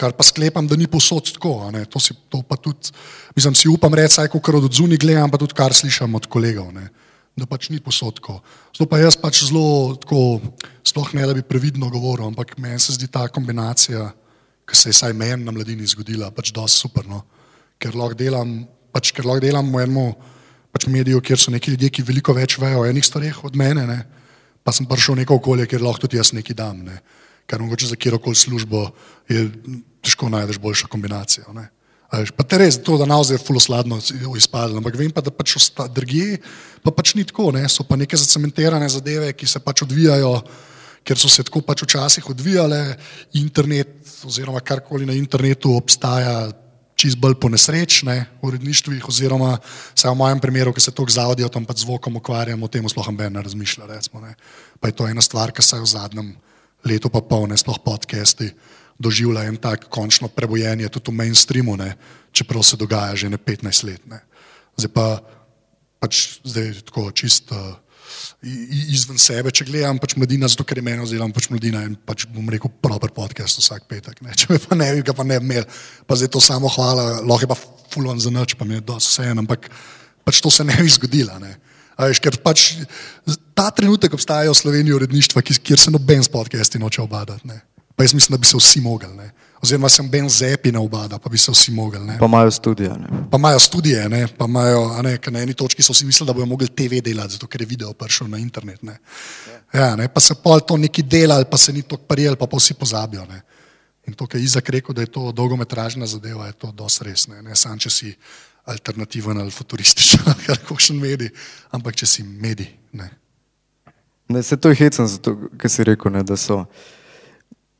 Kar 0.00 0.14
pa 0.16 0.24
sklepam, 0.24 0.64
da 0.64 0.78
ni 0.80 0.88
posod 0.88 1.28
tako. 1.36 1.68
To, 1.92 2.00
si, 2.00 2.16
to 2.32 2.40
tudi, 2.56 2.94
mislim, 3.36 3.56
si 3.58 3.68
upam 3.68 3.94
reči, 3.94 4.16
saj 4.16 4.30
kot 4.32 4.48
od 4.56 4.72
zunaj 4.72 5.00
gledam, 5.02 5.30
pa 5.30 5.40
tudi 5.40 5.56
kar 5.56 5.76
slišim 5.76 6.16
od 6.16 6.28
kolegov, 6.30 6.72
ne? 6.72 6.88
da 7.38 7.46
pač 7.48 7.70
ni 7.72 7.78
posod 7.80 8.18
tako. 8.18 8.40
Zato 8.74 8.88
pa 8.90 8.98
jaz 9.00 9.16
pač 9.16 9.44
zelo, 9.48 9.94
tako, 10.02 10.40
sploh 10.84 11.12
ne 11.16 11.28
da 11.28 11.36
bi 11.36 11.44
previdno 11.46 11.88
govoril, 11.88 12.26
ampak 12.28 12.56
meni 12.60 12.80
se 12.82 12.96
zdi 12.98 13.08
ta 13.08 13.28
kombinacija, 13.32 14.10
ki 14.68 14.76
se 14.76 14.90
je 14.90 14.98
saj 14.98 15.14
meni 15.16 15.46
na 15.46 15.54
mladini 15.54 15.88
zgodila, 15.88 16.28
pač 16.34 16.52
dosti 16.52 16.84
super. 16.84 17.06
No? 17.08 17.22
Ker 17.80 17.96
lahko 17.96 18.18
delam, 18.18 18.66
pač, 18.92 19.14
ker 19.16 19.24
lahko 19.24 19.46
delam 19.46 19.72
v 19.72 19.86
enem 19.86 20.12
pač 20.70 20.86
mediju, 20.86 21.22
kjer 21.24 21.40
so 21.40 21.54
neki 21.54 21.74
ljudje, 21.74 21.90
ki 21.90 22.06
veliko 22.06 22.34
več 22.36 22.58
vejo 22.60 22.84
o 22.84 22.86
enih 22.86 23.06
stvareh 23.06 23.38
od 23.46 23.56
mene, 23.58 23.86
ne? 23.88 24.00
pa 24.62 24.74
sem 24.76 24.86
prišel 24.86 25.16
v 25.16 25.22
neko 25.22 25.40
okolje, 25.40 25.66
kjer 25.70 25.82
lahko 25.82 26.04
tudi 26.04 26.18
jaz 26.20 26.34
nekaj 26.36 26.56
dam. 26.56 26.84
Ne? 26.86 27.00
Ker 27.48 27.62
mogoče 27.62 27.88
za 27.90 27.96
kjerkoli 27.98 28.36
službo 28.36 28.84
je 29.30 29.48
težko 30.04 30.28
najdeš 30.32 30.58
boljšo 30.58 30.88
kombinacijo. 30.90 31.52
Ne? 31.56 31.68
Pa 32.10 32.42
te 32.42 32.58
res, 32.58 32.80
to, 32.82 32.96
da 32.98 33.06
naozaj 33.06 33.38
je 33.38 33.44
fulosladno 33.46 34.00
izpadlo, 34.36 34.80
ampak 34.80 34.96
vem 34.98 35.12
pa, 35.14 35.22
da 35.22 35.30
pač 35.30 35.54
drugje 35.94 36.40
pa 36.82 36.90
pač 36.90 37.14
ni 37.14 37.22
tako, 37.28 37.52
ne? 37.54 37.62
so 37.70 37.84
pa 37.86 37.98
neke 38.00 38.18
zacementirane 38.18 38.88
zadeve, 38.90 39.30
ki 39.36 39.46
se 39.46 39.60
pač 39.62 39.84
odvijajo, 39.86 40.32
ker 41.06 41.20
so 41.20 41.30
se 41.30 41.44
tako 41.46 41.62
pač 41.62 41.84
včasih 41.84 42.26
odvijale, 42.32 42.96
internet 43.38 44.10
oziroma 44.26 44.62
karkoli 44.64 45.06
na 45.06 45.14
internetu 45.14 45.76
obstaja 45.76 46.50
čist 47.00 47.16
bolj 47.16 47.38
po 47.40 47.48
nesrečne 47.48 48.16
uredništvih 48.44 49.06
oziroma 49.08 49.54
vsaj 49.62 50.10
v 50.10 50.18
mojem 50.18 50.42
primeru, 50.42 50.74
ki 50.76 50.82
se 50.84 50.92
toliko 50.92 51.14
z 51.14 51.22
avdijem 51.22 51.64
pa 51.64 51.76
zvokom 51.76 52.18
ukvarjamo, 52.20 52.66
o 52.66 52.72
tem 52.72 52.84
sploh 52.90 53.08
ben 53.16 53.38
ne 53.38 53.44
razmišlja, 53.46 53.86
recimo, 53.88 54.20
ne? 54.24 54.34
pa 54.80 54.90
je 54.90 54.98
to 54.98 55.06
ena 55.08 55.22
stvar, 55.24 55.54
ki 55.54 55.62
se 55.62 55.78
je 55.78 55.86
v 55.86 55.94
zadnjem 55.94 56.34
letu 56.84 57.08
pa 57.12 57.22
polne, 57.22 57.56
sploh 57.60 57.78
podcasti 57.84 58.50
doživlja 59.00 59.46
en 59.48 59.56
tak 59.56 59.88
končno 59.88 60.28
prebojenje 60.28 60.88
tudi 60.92 61.10
v 61.10 61.18
mainstreamu, 61.22 61.76
ne, 61.80 61.94
čeprav 62.32 62.62
se 62.62 62.76
dogaja 62.76 63.16
že 63.16 63.30
ne 63.32 63.38
15 63.38 63.84
let. 63.88 64.02
Ne. 64.06 64.20
Zdaj 64.76 64.92
pa 64.92 65.06
pač 66.00 66.40
zdaj 66.44 66.84
tako 66.84 67.10
čisto 67.12 67.56
izven 68.90 69.20
sebe, 69.20 69.52
če 69.54 69.66
gledam 69.68 70.00
pač 70.00 70.16
mladina, 70.18 70.48
zato 70.50 70.64
ker 70.66 70.80
je 70.80 70.84
meni 70.84 71.04
oziroma 71.04 71.34
pač 71.34 71.48
mladina 71.52 71.82
in 71.86 71.94
pač 71.94 72.26
bom 72.30 72.48
rekel 72.50 72.72
proper 72.82 73.12
podcast 73.14 73.60
vsak 73.60 73.86
petek. 73.90 74.20
Ne. 74.24 74.34
Če 74.38 74.50
me 74.50 74.58
pa 74.62 74.78
ne 74.78 74.88
bi, 74.96 75.04
ga 75.06 75.14
pa 75.16 75.26
ne 75.26 75.38
bi 75.40 75.46
imel, 75.52 75.66
pa 76.08 76.18
zdaj 76.18 76.32
to 76.34 76.42
samo 76.42 76.70
hvala, 76.72 77.20
lahko 77.22 77.46
je 77.46 77.50
pa 77.52 77.58
fulon 77.94 78.20
za 78.20 78.32
noč, 78.32 78.56
pa 78.58 78.66
mi 78.68 78.78
je 78.78 78.86
dosti 78.86 79.12
vse 79.12 79.28
en, 79.30 79.42
ampak 79.44 79.68
pač 80.26 80.40
to 80.42 80.52
se 80.52 80.66
ne 80.66 80.76
bi 80.80 80.90
zgodilo. 80.90 81.36
Ne. 81.42 81.54
Veš, 82.00 82.20
ker 82.24 82.38
pač 82.40 82.80
ta 83.52 83.68
trenutek 83.76 84.14
obstajajo 84.16 84.54
v 84.54 84.60
Sloveniji 84.62 84.96
uredništva, 84.96 85.44
kjer 85.44 85.80
se 85.80 85.92
noben 85.92 86.24
s 86.24 86.32
podcasti 86.32 86.80
noče 86.80 87.04
obadati. 87.04 87.60
Pa 87.96 88.04
jaz 88.04 88.14
mislim, 88.14 88.34
da 88.36 88.40
bi 88.40 88.46
se 88.46 88.56
vsi 88.56 88.80
mogli. 88.80 89.08
Ne? 89.16 89.30
Oziroma, 89.62 89.88
sem 89.88 90.08
ben 90.08 90.28
zepi 90.28 90.72
na 90.72 90.80
obada, 90.80 91.18
pa 91.18 91.28
bi 91.28 91.38
se 91.38 91.52
vsi 91.52 91.72
mogli. 91.72 92.00
Ne? 92.00 92.16
Pa 92.18 92.26
imajo 92.26 92.50
študije. 92.50 92.94
Pa 93.30 93.36
imajo 93.36 93.58
študije, 93.58 94.08
ne? 94.08 94.26
pa 94.38 94.44
imajo, 94.44 95.02
ne, 95.02 95.18
na 95.30 95.42
eni 95.42 95.54
točki 95.54 95.82
so 95.82 95.94
si 95.94 96.04
mislili, 96.04 96.26
da 96.26 96.32
bodo 96.32 96.46
mogli 96.46 96.68
TV 96.68 97.02
delati, 97.04 97.32
zato 97.32 97.46
ker 97.46 97.62
je 97.62 97.66
video 97.66 97.92
prišel 97.92 98.28
na 98.28 98.38
internet. 98.38 98.82
Ne? 98.82 98.98
Ja, 99.72 99.96
ne? 99.96 100.08
Pa 100.08 100.20
se 100.20 100.34
pol 100.34 100.60
to 100.60 100.76
neki 100.76 101.02
delali, 101.02 101.44
pa 101.50 101.56
se 101.56 101.72
ni 101.72 101.82
to 101.82 101.96
parijel, 101.96 102.36
pa 102.36 102.46
pa 102.46 102.56
vsi 102.56 102.74
pozabijo. 102.74 103.26
Ne? 103.26 103.42
In 104.06 104.14
to, 104.14 104.26
kar 104.26 104.40
je 104.40 104.44
Izak 104.44 104.68
rekel, 104.68 104.94
da 104.94 105.00
je 105.02 105.12
to 105.12 105.32
dolgometražna 105.32 106.06
zadeva, 106.06 106.46
je 106.46 106.52
to 106.52 106.72
dosti 106.72 107.04
res. 107.04 107.26
Ne, 107.28 107.42
ne 107.42 107.56
sam, 107.56 107.78
če 107.78 107.90
si 107.90 108.14
alternativen 108.64 109.38
ali 109.40 109.50
futurističen 109.50 110.20
ali 110.26 110.56
kakšen 110.68 110.98
medij, 111.00 111.30
ampak 111.70 111.96
če 111.96 112.06
si 112.06 112.24
medij. 112.24 112.72
Ne. 112.92 113.10
Ne, 114.28 114.42
se 114.42 114.56
to 114.56 114.70
je 114.70 114.78
hecen, 114.78 115.06
zato, 115.10 115.36
ker 115.58 115.70
si 115.70 115.84
rekel, 115.84 116.12
ne, 116.14 116.22
da 116.24 116.36
so 116.38 116.64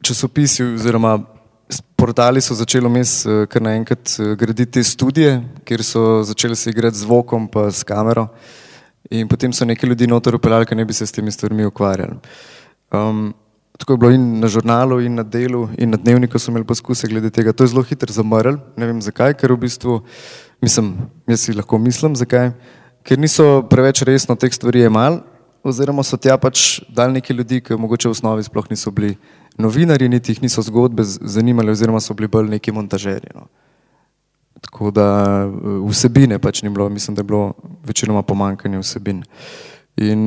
časopisi 0.02 0.64
oziroma 0.64 1.18
portali 1.96 2.40
so 2.40 2.54
začeli 2.54 2.88
vmes 2.88 3.26
eh, 3.26 3.44
kar 3.50 3.62
naenkrat 3.62 4.16
eh, 4.18 4.34
graditi 4.36 4.84
studije, 4.84 5.36
kjer 5.64 5.84
so 5.84 6.22
začeli 6.22 6.56
se 6.56 6.70
igrati 6.70 6.96
z 6.96 7.06
zvokom 7.06 7.48
pa 7.48 7.70
s 7.70 7.84
kamero 7.84 8.28
in 9.10 9.28
potem 9.28 9.52
so 9.52 9.64
neki 9.64 9.86
ljudi 9.86 10.06
noter 10.06 10.34
upeljali, 10.34 10.66
ker 10.66 10.76
ne 10.76 10.84
bi 10.84 10.94
se 10.94 11.06
s 11.06 11.12
temi 11.12 11.32
stvarmi 11.32 11.64
ukvarjali. 11.66 12.16
Um, 12.92 13.32
tako 13.78 13.92
je 13.92 13.98
bilo 13.98 14.10
in 14.12 14.40
na 14.40 14.48
žurnalu, 14.48 15.00
in 15.00 15.14
na 15.14 15.22
delu, 15.22 15.68
in 15.78 15.90
na 15.90 15.96
dnevniku 15.96 16.38
so 16.38 16.50
imeli 16.52 16.66
poskuse 16.68 17.08
glede 17.08 17.30
tega. 17.30 17.52
To 17.52 17.64
je 17.64 17.72
zelo 17.72 17.82
hitro 17.82 18.12
zamrl, 18.12 18.60
ne 18.76 18.86
vem 18.86 19.00
zakaj, 19.02 19.34
ker 19.40 19.52
v 19.52 19.64
bistvu, 19.64 20.00
mislim, 20.62 20.92
jaz 21.26 21.46
si 21.46 21.56
lahko 21.56 21.78
mislim 21.78 22.16
zakaj, 22.16 22.52
ker 23.02 23.18
niso 23.18 23.62
preveč 23.70 24.04
resno 24.06 24.36
teh 24.36 24.52
stvari 24.54 24.84
jemali, 24.84 25.22
oziroma 25.64 26.02
so 26.02 26.16
tja 26.16 26.36
pač 26.38 26.80
dali 26.88 27.12
neki 27.12 27.32
ljudi, 27.32 27.60
ki 27.60 27.74
mogoče 27.74 28.08
v 28.08 28.10
osnovi 28.10 28.42
sploh 28.42 28.70
niso 28.70 28.90
bili 28.90 29.16
novinarji, 29.58 30.08
niti 30.08 30.32
jih 30.32 30.42
niso 30.42 30.62
zgodbe 30.62 31.04
z- 31.04 31.18
zanimali, 31.22 31.70
oziroma 31.70 32.00
so 32.00 32.14
bili 32.14 32.28
bolj 32.28 32.48
neki 32.48 32.72
montažerji. 32.72 33.34
No. 33.34 33.46
Tako 34.60 34.90
da 34.90 35.06
eh, 35.44 35.50
vsebine 35.88 36.38
pač 36.38 36.62
ni 36.62 36.70
bilo, 36.70 36.88
mislim, 36.88 37.14
da 37.14 37.20
je 37.20 37.24
bilo 37.24 37.52
večinoma 37.84 38.22
pomankanje 38.22 38.78
vsebin. 38.78 39.22
In 39.96 40.22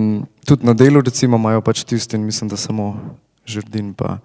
tudi 0.46 0.66
na 0.66 0.74
delu, 0.74 1.02
recimo, 1.02 1.38
imajo 1.38 1.62
pač 1.62 1.84
tisti, 1.84 2.16
in 2.16 2.26
mislim, 2.26 2.50
da 2.50 2.58
samo 2.58 2.94
Žrdin 3.46 3.94
pa 3.94 4.18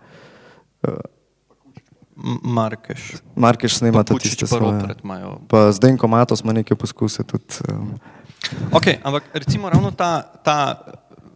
M- 2.17 2.39
Markeš. 2.45 3.15
Markeš 3.37 3.77
snemata 3.77 4.15
tiste 4.15 4.45
pa 4.45 4.47
svoje. 4.49 4.95
Pa 5.49 5.73
zdaj, 5.73 5.97
ko 5.97 6.09
Matos 6.09 6.41
ima 6.41 6.53
neke 6.53 6.75
poskuse 6.75 7.23
tudi. 7.23 7.63
Um, 7.69 7.95
Okay, 8.73 8.99
ampak 9.03 9.29
recimo 9.35 9.69
ravno 9.69 9.91
ta, 9.91 10.23
ta 10.45 10.79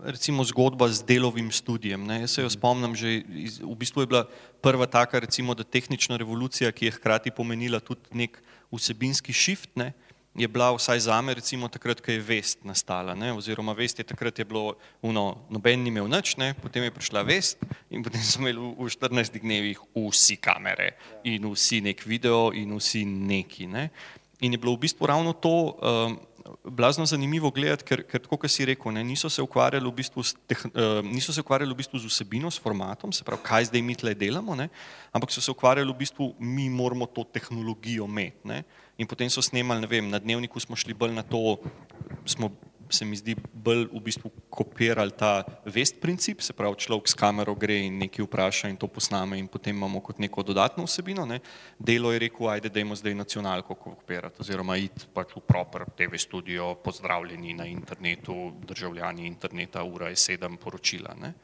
recimo 0.04 0.44
zgodba 0.44 0.88
z 0.90 1.06
delovim 1.06 1.50
študijem. 1.50 2.02
Ne? 2.06 2.20
Jaz 2.26 2.30
se 2.38 2.42
jo 2.42 2.50
spomnim, 2.50 2.94
že 2.94 3.22
iz, 3.22 3.62
v 3.62 3.74
bistvu 3.78 4.02
je 4.02 4.10
bila 4.10 4.24
prva 4.62 4.86
taka, 4.86 5.22
recimo, 5.22 5.54
da 5.54 5.64
tehnična 5.64 6.18
revolucija, 6.18 6.72
ki 6.72 6.90
je 6.90 6.96
hkrati 6.98 7.30
pomenila 7.30 7.80
tudi 7.80 8.10
nek 8.14 8.38
vsebinski 8.72 9.32
shift, 9.32 9.70
ne? 9.76 9.92
je 10.34 10.48
bila 10.48 10.72
vsaj 10.72 10.98
zame 10.98 11.34
recimo 11.34 11.68
takrat, 11.68 12.00
ko 12.00 12.08
je 12.08 12.20
vest 12.20 12.64
nastala. 12.64 13.14
Ne? 13.14 13.32
Oziroma 13.36 13.72
vest 13.76 13.98
je 13.98 14.04
takrat 14.04 14.38
je 14.38 14.44
bilo, 14.44 14.74
uno, 15.02 15.44
noben 15.52 15.82
ni 15.84 15.92
imel 15.92 16.08
nič, 16.08 16.36
ne? 16.40 16.54
potem 16.56 16.88
je 16.88 16.94
prišla 16.94 17.22
vest 17.22 17.60
in 17.92 18.02
potem 18.02 18.22
smo 18.24 18.48
imeli 18.48 18.58
v, 18.58 18.72
v 18.80 18.88
14 18.88 19.38
dnevih 19.44 19.84
vsi 19.92 20.40
kamere 20.40 20.96
in 21.28 21.44
vsi 21.52 21.82
nek 21.84 22.00
video 22.08 22.48
in 22.56 22.72
vsi 22.72 23.04
neki. 23.04 23.68
Ne? 23.68 23.90
In 24.40 24.56
je 24.56 24.58
bilo 24.58 24.72
v 24.74 24.88
bistvu 24.88 25.06
ravno 25.06 25.36
to 25.36 25.76
um, 25.76 26.16
blazno 26.64 27.06
zanimivo 27.06 27.50
gledati, 27.50 27.84
ker, 27.84 28.02
ker 28.08 28.22
tako, 28.24 28.38
kot 28.42 28.50
si 28.50 28.66
rekel, 28.66 28.92
ne, 28.94 29.04
niso, 29.04 29.30
se 29.30 29.42
v 29.42 29.92
bistvu 29.94 30.24
teh, 30.46 30.64
uh, 30.72 31.00
niso 31.06 31.32
se 31.32 31.40
ukvarjali 31.40 31.72
v 31.72 31.76
bistvu 31.76 31.98
z 31.98 32.10
vsebino, 32.10 32.50
s 32.50 32.60
formatom, 32.60 33.12
se 33.12 33.24
pravi, 33.24 33.42
kaj 33.42 33.70
zdaj 33.70 33.82
mi 33.82 33.94
tle 33.94 34.14
delamo, 34.14 34.54
ne, 34.54 34.68
ampak 35.12 35.30
so 35.30 35.40
se 35.40 35.50
ukvarjali 35.50 35.90
v 35.92 35.98
bistvu, 35.98 36.34
mi 36.38 36.68
moramo 36.70 37.06
to 37.06 37.24
tehnologijo 37.24 38.04
imeti. 38.04 38.48
ne. 38.48 38.64
In 38.98 39.06
potem 39.06 39.30
so 39.30 39.42
snemali, 39.42 39.80
ne 39.80 39.86
vem, 39.86 40.10
na 40.10 40.18
dnevniku 40.18 40.60
smo 40.60 40.76
šli 40.76 40.94
bolj 40.94 41.14
na 41.16 41.22
to, 41.22 41.58
smo 42.26 42.52
se 42.92 43.04
mi 43.04 43.16
zdi 43.16 43.34
bolj 43.36 43.86
v 43.92 44.00
bistvu 44.04 44.30
kopirali 44.52 45.14
ta 45.16 45.44
vest 45.64 46.00
princip, 46.00 46.40
se 46.40 46.52
pravi, 46.52 46.76
človek 46.84 47.08
s 47.08 47.16
kamero 47.18 47.54
gre 47.58 47.78
in 47.86 47.98
nekaj 48.02 48.26
vpraša 48.26 48.70
in 48.70 48.76
to 48.76 48.88
posname 48.88 49.38
in 49.38 49.48
potem 49.48 49.76
imamo 49.76 50.00
kot 50.00 50.20
neko 50.22 50.42
dodatno 50.42 50.84
vsebino. 50.84 51.26
Ne. 51.26 51.40
Delo 51.78 52.12
je 52.12 52.22
rekel, 52.26 52.48
ajde, 52.48 52.72
dajmo 52.72 52.96
zdaj 52.96 53.14
nacionalko 53.14 53.74
kopirati 53.74 54.42
oziroma 54.44 54.76
iti 54.76 55.08
pač 55.14 55.36
v 55.36 55.44
proper 55.46 55.86
TV 55.96 56.20
studio, 56.20 56.74
pozdravljeni 56.74 57.54
na 57.54 57.66
internetu, 57.66 58.52
državljani 58.66 59.26
interneta, 59.26 59.84
ura 59.84 60.12
je 60.12 60.20
sedem 60.20 60.56
poročila. 60.56 61.16
Ne. 61.20 61.34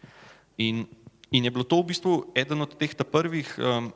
In, 0.59 0.85
in 1.31 1.45
je 1.45 1.51
bilo 1.51 1.65
to 1.65 1.81
v 1.83 1.93
bistvu 1.95 2.19
eden 2.35 2.63
od 2.63 2.77
teh 2.79 2.95
prvih 2.99 3.55
um, 3.59 3.93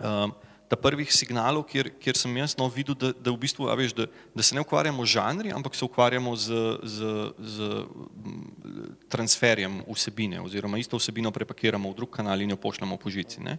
um, 0.00 0.36
ta 0.68 0.76
prvih 0.76 1.08
signalov, 1.12 1.64
kjer, 1.68 1.88
kjer 1.96 2.18
sem 2.20 2.36
jaz 2.36 2.54
no, 2.58 2.68
videl, 2.68 2.96
da, 2.98 3.10
da, 3.16 3.32
v 3.32 3.40
bistvu, 3.40 3.68
veš, 3.80 3.94
da, 3.96 4.06
da 4.36 4.44
se 4.44 4.54
ne 4.54 4.60
ukvarjamo 4.60 5.04
z 5.06 5.16
žanri, 5.16 5.52
ampak 5.56 5.74
se 5.74 5.84
ukvarjamo 5.84 6.34
z, 6.36 6.60
z, 6.84 7.12
z 7.40 7.68
mm, 7.80 8.90
transferjem 9.08 9.80
vsebine, 9.88 10.42
oziroma 10.44 10.78
isto 10.78 11.00
vsebino 11.00 11.32
prepakiramo 11.32 11.90
v 11.90 11.96
drug 11.96 12.12
kanal 12.20 12.44
in 12.44 12.52
jo 12.52 12.60
pošljemo 12.60 13.00
po 13.00 13.10
žici. 13.10 13.40
Ne? 13.40 13.56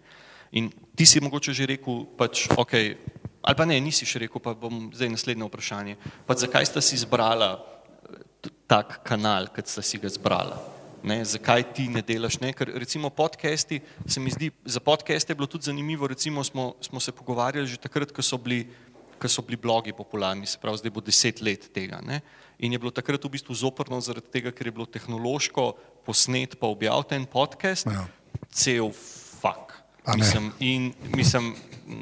In 0.51 0.69
ti 0.95 1.05
si 1.05 1.21
mogoče 1.21 1.53
že 1.53 1.65
rekel, 1.73 2.05
pač, 2.17 2.45
ok, 2.53 2.73
ali 3.41 3.57
pa 3.57 3.65
ne, 3.65 3.81
nisi 3.81 4.05
še 4.05 4.25
rekel, 4.25 4.41
pa 4.41 4.53
bom 4.53 4.89
zdaj 4.93 5.09
naslednje 5.09 5.49
vprašanje. 5.49 5.97
Pač 6.29 6.45
zakaj 6.45 6.69
sta 6.69 6.81
si 6.81 6.93
izbrala 6.97 7.55
eh, 7.57 8.53
tak 8.69 9.01
kanal, 9.01 9.49
kot 9.49 9.65
sta 9.65 9.81
si 9.81 9.97
ga 9.97 10.09
izbrala? 10.09 10.78
Ne, 11.03 11.23
zakaj 11.25 11.63
ti 11.73 11.87
ne 11.87 12.01
delaš? 12.01 12.39
Ne? 12.43 12.51
Ker 12.53 12.71
recimo 12.75 13.09
podcasti, 13.09 13.79
se 14.07 14.19
mi 14.19 14.31
zdi, 14.31 14.51
za 14.65 14.79
podcaste 14.79 15.31
je 15.31 15.35
bilo 15.35 15.47
tudi 15.47 15.63
zanimivo, 15.69 16.07
recimo 16.07 16.43
smo, 16.43 16.73
smo 16.81 16.99
se 16.99 17.11
pogovarjali 17.11 17.67
že 17.67 17.77
takrat, 17.77 18.11
ko 18.11 18.21
so 18.21 18.37
bili 18.37 18.67
ko 19.19 19.27
so 19.27 19.43
bili 19.43 19.57
blogi 19.59 19.91
popularni, 19.91 20.47
se 20.47 20.57
pravi, 20.61 20.79
zdaj 20.79 20.91
bo 20.95 21.01
deset 21.03 21.41
let 21.43 21.67
tega. 21.75 21.99
Ne? 21.99 22.21
In 22.63 22.71
je 22.71 22.79
bilo 22.79 22.91
takrat 22.91 23.19
v 23.19 23.33
bistvu 23.35 23.55
zoprno 23.55 23.99
zaradi 24.01 24.31
tega, 24.31 24.51
ker 24.55 24.67
je 24.67 24.71
bilo 24.71 24.87
tehnološko 24.87 25.73
posnet 26.07 26.55
pa 26.59 26.67
objavljen 26.71 27.25
podcast, 27.27 27.87
Ja. 27.91 28.07
cel. 28.51 28.91
Mislim, 30.17 30.51
in, 30.59 30.93
mislim, 31.15 31.53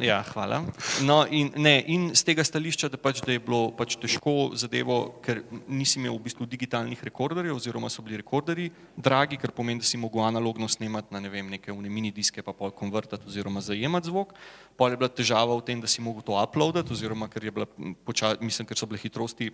ja, 0.02 0.24
hvala. 0.34 0.62
No, 1.02 1.26
in, 1.32 1.52
ne, 1.56 1.84
in 1.88 2.10
z 2.16 2.24
tega 2.28 2.44
stališča, 2.44 2.90
da, 2.92 3.00
pač, 3.00 3.22
da 3.26 3.34
je 3.34 3.42
bilo 3.44 3.70
pač 3.78 3.96
težko 4.00 4.52
zadevo, 4.60 4.98
ker 5.24 5.42
nisi 5.68 6.00
imel 6.02 6.18
v 6.18 6.26
bistvu 6.28 6.48
digitalnih 6.50 7.04
rekorderjev, 7.08 7.56
oziroma 7.56 7.90
so 7.92 8.04
bili 8.06 8.20
rekorderji 8.22 8.72
dragi, 8.96 9.40
kar 9.42 9.54
pomeni, 9.56 9.84
da 9.84 9.88
si 9.88 10.00
mogel 10.00 10.26
analogno 10.28 10.68
snemati 10.72 11.14
na 11.16 11.24
ne 11.24 11.32
vem, 11.34 11.50
neke 11.52 11.74
mini 11.74 12.12
diske, 12.12 12.44
pa 12.44 12.56
pol 12.56 12.74
konvertati 12.76 13.28
oziroma 13.28 13.64
zajemati 13.64 14.12
zvok. 14.12 14.36
Pol 14.78 14.94
je 14.94 15.00
bila 15.00 15.10
težava 15.10 15.56
v 15.56 15.66
tem, 15.68 15.82
da 15.82 15.88
si 15.88 16.04
mogel 16.04 16.26
to 16.28 16.38
uploadati, 16.38 16.94
oziroma 16.94 17.32
ker, 17.32 17.50
bila, 17.52 17.70
poča, 18.06 18.36
mislim, 18.44 18.68
ker 18.68 18.80
so 18.80 18.90
bile 18.90 19.02
hitrosti 19.02 19.52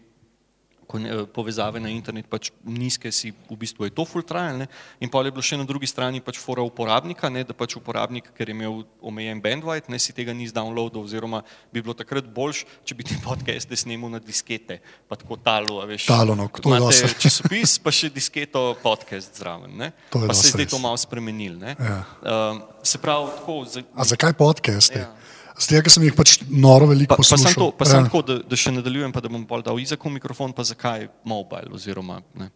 povezave 1.33 1.79
na 1.79 1.89
internet 1.89 2.27
pač 2.29 2.51
nizke, 2.63 3.11
si 3.11 3.31
v 3.31 3.57
bistvu 3.57 3.89
je 3.89 3.93
to 3.95 4.05
full 4.05 4.23
trial. 4.23 4.57
Ne? 4.63 4.67
In 5.01 5.09
pa 5.09 5.23
je 5.23 5.33
bilo 5.33 5.43
še 5.43 5.57
na 5.57 5.65
drugi 5.67 5.89
strani 5.89 6.21
pač 6.21 6.37
fora 6.41 6.63
uporabnika, 6.65 7.29
ne? 7.33 7.43
da 7.43 7.55
pač 7.57 7.75
uporabnik, 7.79 8.29
ker 8.37 8.49
je 8.49 8.55
imel 8.55 8.83
omejen 9.01 9.41
bandwidth, 9.41 9.89
ne 9.89 9.99
si 9.99 10.13
tega 10.13 10.35
ni 10.35 10.47
zdownloadal, 10.49 11.03
oziroma 11.03 11.43
bi 11.73 11.81
bilo 11.81 11.95
takrat 11.97 12.27
boljš, 12.29 12.63
če 12.85 12.97
bi 12.97 13.07
ti 13.07 13.17
podcaste 13.27 13.75
snemal 13.77 14.13
na 14.13 14.21
diskete, 14.23 14.79
pa 15.09 15.19
tako 15.19 15.39
talo, 15.41 15.81
veš. 15.89 16.07
Talo, 16.11 16.37
no, 16.37 16.47
to 16.53 16.75
je 16.75 16.81
dosti. 16.83 17.11
časopis, 17.25 17.77
pa 17.81 17.93
še 17.93 18.13
disketo 18.13 18.73
podcast 18.83 19.33
zraven. 19.41 19.73
Ne? 19.79 19.91
To 20.13 20.23
je 20.23 20.29
pa 20.29 20.37
se 20.37 20.49
je 20.51 20.55
zdaj 20.57 20.71
to 20.71 20.79
malo 20.83 20.99
spremenil. 20.99 21.57
Ne? 21.59 21.75
Ja. 21.79 21.99
Um, 22.21 22.63
se 22.85 23.01
pravi, 23.01 23.33
tako, 23.39 23.63
za, 23.65 23.83
A 23.95 24.05
zakaj 24.05 24.37
podcaste? 24.37 24.99
Ja. 24.99 25.32
Zdaj, 25.53 25.83
ker 25.85 25.91
sem 25.93 26.03
jih 26.07 26.15
pač 26.17 26.39
noro 26.49 26.87
veliko 26.89 27.13
Pa, 27.13 27.19
pa 27.19 27.21
poslušal. 27.21 27.45
sem 27.45 27.59
to, 27.61 27.67
pa 27.77 27.85
sem 27.85 28.01
Ja. 28.01 28.07
tako, 28.09 28.21
da, 28.25 28.39
da 28.41 28.55
še 28.57 28.73
nadaljujem, 28.73 29.11
pa 29.13 29.21
da 29.21 29.29
bom 29.29 29.45
pol 29.45 29.61
dal 29.61 29.77
Izaku 29.79 30.09
mikrofon, 30.09 30.53
pa 30.53 30.65
zakaj 30.65 31.07
mobile 31.23 31.69
oziroma 31.71 32.21
ne. 32.35 32.49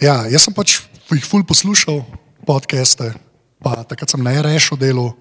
Ja, 0.00 0.28
jaz 0.28 0.44
sem 0.44 0.54
pač 0.54 0.82
jih 1.10 1.24
ful 1.24 1.42
poslušal, 1.42 2.04
podcaste, 2.46 3.14
pa 3.64 3.82
takrat 3.88 4.10
sem 4.12 4.22
najrešil 4.22 4.76
delo, 4.78 5.16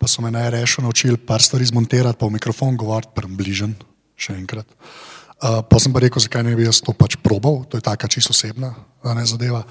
pa 0.00 0.08
so 0.08 0.24
me 0.24 0.32
najrešil 0.32 0.82
naučili 0.82 1.20
par 1.20 1.44
stvari 1.44 1.68
zmontirati, 1.68 2.18
pa 2.18 2.26
v 2.26 2.40
mikrofon 2.40 2.80
govoriti, 2.80 3.12
prem 3.14 3.36
bližen, 3.36 3.76
še 4.16 4.34
enkrat. 4.40 4.66
Uh, 4.66 5.19
pa 5.40 5.80
sem 5.80 5.92
pa 5.92 6.04
rekel, 6.04 6.20
zakaj 6.20 6.44
ne 6.44 6.54
bi 6.56 6.68
jaz 6.68 6.82
to 6.84 6.92
pač 6.92 7.16
probal, 7.24 7.64
to 7.64 7.80
je 7.80 7.84
taka 7.84 8.08
čisto 8.08 8.36
osebna 8.36 8.74
ne, 9.00 9.24
zadeva. 9.24 9.62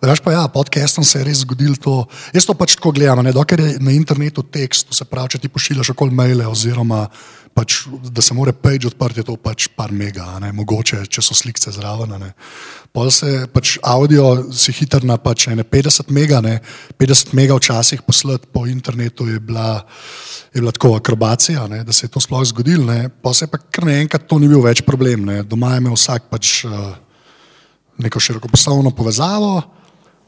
Veš 0.00 0.22
pa 0.24 0.32
ja, 0.32 0.42
podcastom 0.48 1.04
se 1.04 1.20
je 1.20 1.26
res 1.28 1.42
zgodilo 1.44 1.76
to. 1.76 1.94
Jaz 2.32 2.48
to 2.48 2.56
pač 2.56 2.78
tako 2.78 2.94
gledam, 2.96 3.20
ne, 3.24 3.34
dokler 3.36 3.60
je 3.60 3.72
na 3.84 3.92
internetu 3.92 4.42
tekst, 4.42 4.88
to 4.88 4.96
se 4.96 5.04
pravi, 5.04 5.36
če 5.36 5.44
ti 5.44 5.52
pošiljaš 5.52 5.92
okoli 5.92 6.14
maile 6.14 6.48
oziroma 6.48 7.04
pač, 7.54 7.86
da 8.10 8.22
se 8.22 8.34
mora 8.34 8.52
page 8.52 8.86
odprti, 8.88 9.20
je 9.20 9.28
to 9.28 9.36
pač 9.40 9.68
par 9.76 9.92
mega, 9.94 10.24
ne, 10.42 10.50
mogoče, 10.56 11.02
če 11.10 11.22
so 11.24 11.36
slike 11.36 11.72
zraven. 11.72 12.14
ne. 12.20 12.32
Pol 12.92 13.10
se 13.12 13.46
pač 13.52 13.76
audio 13.82 14.50
si 14.52 14.72
hiter 14.72 15.04
na 15.04 15.18
pač 15.20 15.48
ene 15.52 15.64
50 15.64 16.12
mega, 16.14 16.40
ne, 16.44 16.58
50 16.98 17.34
mega 17.36 17.56
včasih 17.58 18.02
poslati 18.06 18.48
po 18.52 18.66
internetu 18.66 19.28
je 19.28 19.40
bila, 19.40 19.84
je 20.54 20.60
bila 20.60 20.72
tako 20.72 20.94
akrobacija, 20.96 21.66
ne, 21.68 21.82
da 21.84 21.92
se 21.92 22.06
je 22.06 22.12
to 22.14 22.20
sploh 22.20 22.44
zgodilo. 22.48 22.86
ne. 22.92 23.08
Pa 23.08 23.34
se 23.34 23.44
je 23.46 23.52
pa 23.52 23.58
kar 23.58 23.88
naenkrat 23.88 24.28
to 24.28 24.38
ni 24.38 24.48
bil 24.48 24.62
več 24.64 24.82
problem. 24.86 25.26
Ne. 25.28 25.42
Doma 25.42 25.74
je 25.74 25.84
imel 25.84 25.98
vsak 25.98 26.30
pač 26.30 26.64
uh, 26.64 26.94
neko 27.98 28.20
širokopostavno 28.20 28.90
povezavo, 28.90 29.62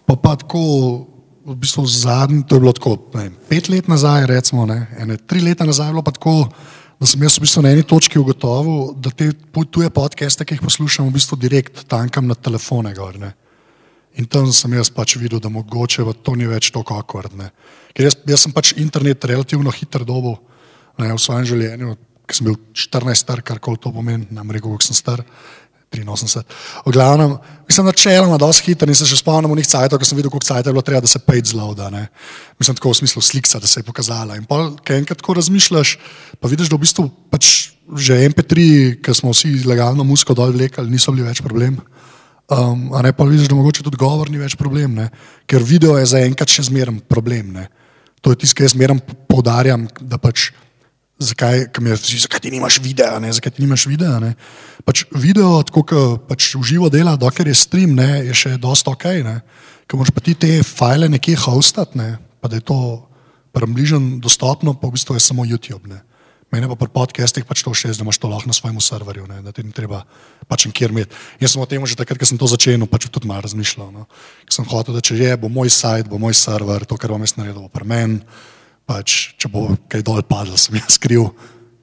pa 0.06 0.16
pa 0.16 0.36
tako. 0.36 1.06
V 1.40 1.54
bistvu 1.56 1.86
zadnji, 1.88 2.44
to 2.46 2.58
je 2.58 2.60
bilo 2.60 2.72
tako 2.76 2.90
ne, 3.16 3.22
vem, 3.22 3.36
pet 3.48 3.70
let 3.72 3.86
nazaj, 3.88 4.26
recimo, 4.28 4.66
ne, 4.68 4.84
ene, 5.00 5.16
tri 5.16 5.40
leta 5.40 5.64
nazaj 5.64 5.88
je 5.88 5.94
bilo 5.96 6.02
pa 6.04 6.12
tako, 6.12 6.34
da 7.00 7.08
sem 7.08 7.22
jaz 7.24 7.38
v 7.38 7.46
bistvu 7.46 7.62
na 7.64 7.70
eni 7.72 7.84
točki 7.86 8.20
ugotovil, 8.20 8.92
da 9.00 9.08
te 9.08 9.30
tuje 9.72 9.88
podcaste, 9.88 10.44
ki 10.44 10.58
jih 10.58 10.64
poslušam, 10.66 11.08
v 11.08 11.16
bistvu 11.16 11.38
direkt 11.40 11.86
tankam 11.88 12.28
na 12.28 12.36
telefone. 12.36 12.92
Gor, 12.96 13.16
ne. 13.16 13.32
In 14.20 14.26
tam 14.28 14.50
sem 14.52 14.74
jaz 14.76 14.90
pač 14.92 15.16
videl, 15.16 15.40
da 15.40 15.48
mogoče 15.48 16.04
to 16.20 16.34
ni 16.36 16.48
več 16.50 16.68
tako 16.74 16.98
akordne. 17.00 17.50
Ker 17.96 18.10
jaz, 18.10 18.18
jaz 18.28 18.44
sem 18.44 18.52
pač 18.52 18.74
internet 18.76 19.24
relativno 19.24 19.72
hitro 19.72 20.04
dobil 20.04 20.36
ne, 20.98 21.08
v 21.14 21.18
svojem 21.18 21.48
življenju, 21.48 21.96
ker 22.28 22.36
sem 22.36 22.50
bil 22.50 22.58
14 22.76 23.24
star, 23.24 23.40
kar 23.42 23.62
koli 23.62 23.80
to 23.80 23.92
pomeni, 23.94 24.28
nam 24.34 24.52
rekel, 24.52 24.74
kako 24.74 24.90
sem 24.90 24.98
star. 24.98 25.24
83. 25.90 26.44
V 26.86 26.92
glavnem, 26.92 27.36
mislim, 27.68 27.86
načeloma 27.86 28.38
dosti 28.38 28.70
hiter 28.70 28.88
in 28.88 28.94
se 28.94 29.08
še 29.10 29.18
spomnim 29.18 29.56
njih 29.58 29.66
cajtov, 29.66 29.98
ko 29.98 30.06
sem 30.06 30.18
videl, 30.18 30.30
koliko 30.30 30.46
cajtov 30.46 30.70
je 30.70 30.76
bilo 30.76 30.84
treba, 30.86 31.02
da 31.02 31.10
se 31.10 31.18
page 31.18 31.50
zlauda. 31.50 31.90
Ne. 31.90 32.06
Mislim, 32.62 32.78
tako 32.78 32.92
v 32.94 33.00
smislu 33.02 33.22
slikca, 33.22 33.58
da 33.58 33.66
se 33.66 33.80
je 33.80 33.86
pokazala. 33.88 34.38
In 34.38 34.46
pa, 34.46 34.68
kaj 34.86 35.02
enkrat 35.02 35.18
tako 35.18 35.34
razmišljaš, 35.40 35.96
pa 36.38 36.50
vidiš, 36.50 36.70
da 36.70 36.78
v 36.78 36.84
bistvu 36.86 37.08
pač 37.30 37.50
že 37.90 38.20
MP3, 38.30 38.54
ki 39.02 39.14
smo 39.18 39.34
vsi 39.34 39.64
legalno 39.66 40.06
muziko 40.06 40.30
dol 40.38 40.54
vlekali, 40.54 40.86
niso 40.86 41.10
bili 41.10 41.26
več 41.26 41.42
problem. 41.42 41.80
Um, 42.50 42.90
a 42.94 43.02
ne 43.02 43.10
pa 43.14 43.26
vidiš, 43.26 43.50
da 43.50 43.58
mogoče 43.58 43.82
tudi 43.82 43.98
govor 43.98 44.30
ni 44.30 44.38
več 44.38 44.54
problem, 44.58 44.94
ne? 44.94 45.10
ker 45.46 45.62
video 45.66 45.96
je 45.98 46.06
zaenkrat 46.06 46.50
še 46.50 46.68
zmeren 46.70 47.02
problem. 47.02 47.50
Ne? 47.58 47.66
To 48.22 48.30
je 48.30 48.42
tisto, 48.42 48.58
kar 48.58 48.68
jaz 48.68 48.76
zmeraj 48.76 49.00
poudarjam, 49.26 49.88
da 50.00 50.18
pač 50.22 50.52
zakaj, 51.20 51.68
kam 51.72 51.86
je, 51.86 51.96
zakaj 52.24 52.40
ti 52.40 52.50
nimaš 52.50 52.80
videa, 52.82 53.18
ne, 53.20 53.32
zakaj 53.32 53.52
ti 53.56 53.62
nimaš 53.62 53.86
videa. 53.86 54.16
Ne. 54.22 54.34
Pač 54.88 55.04
video, 55.12 55.60
tako 55.66 55.84
kot 55.84 56.26
pač 56.30 56.54
v 56.56 56.64
živo 56.64 56.88
dela, 56.92 57.16
dokler 57.20 57.52
je 57.52 57.58
stream, 57.60 57.94
ne, 57.98 58.24
je 58.30 58.34
še 58.34 58.56
dosta 58.60 58.94
ok. 58.94 59.06
Ker 59.84 59.98
moraš 59.98 60.14
pa 60.16 60.24
ti 60.24 60.34
te 60.38 60.60
file 60.64 61.10
nekje 61.12 61.36
hostati, 61.44 61.98
ne, 62.00 62.16
pa 62.40 62.48
da 62.48 62.56
je 62.56 62.64
to 62.64 62.80
približno 63.52 64.20
dostopno, 64.22 64.74
pa 64.78 64.88
v 64.88 64.96
bistvu 64.96 65.18
je 65.18 65.24
samo 65.24 65.44
YouTube. 65.44 65.90
Ne. 65.90 66.00
Mene 66.50 66.66
pa 66.66 66.74
pri 66.74 66.90
podcastih 66.90 67.46
pač 67.46 67.62
to 67.62 67.70
še 67.70 67.92
da 67.94 68.02
imaš 68.02 68.18
to 68.18 68.26
lahko 68.26 68.50
na 68.50 68.54
svojem 68.56 68.80
serverju, 68.82 69.28
ne, 69.30 69.38
da 69.44 69.54
ti 69.54 69.62
ni 69.62 69.70
treba 69.70 70.02
pač 70.50 70.66
nikjer 70.66 70.90
imeti. 70.90 71.14
Jaz 71.38 71.54
sem 71.54 71.62
o 71.62 71.66
tem 71.68 71.84
že 71.86 71.94
takrat, 71.94 72.18
ko 72.18 72.26
sem 72.26 72.40
to 72.40 72.48
začel, 72.50 72.80
pač 72.90 73.06
tudi 73.06 73.30
malo 73.30 73.44
razmišljal. 73.46 73.92
No. 73.94 74.08
Ker 74.48 74.56
Sem 74.58 74.66
hotel, 74.66 74.96
da 74.96 75.04
če 75.04 75.14
je, 75.14 75.36
bo 75.38 75.46
moj 75.46 75.70
sajt, 75.70 76.10
bo 76.10 76.18
moj 76.18 76.34
server, 76.34 76.82
to, 76.82 76.98
kar 76.98 77.14
bom 77.14 77.22
jaz 77.22 77.36
naredil, 77.38 77.68
bo 77.68 77.70
pri 77.70 77.86
meni. 77.86 78.18
Pač, 78.88 79.34
če 79.38 79.48
bo 79.52 79.68
kaj 79.90 80.02
dol 80.06 80.22
padlo, 80.26 80.58
sem 80.58 80.78
jaz 80.80 80.96
skril, 80.98 81.30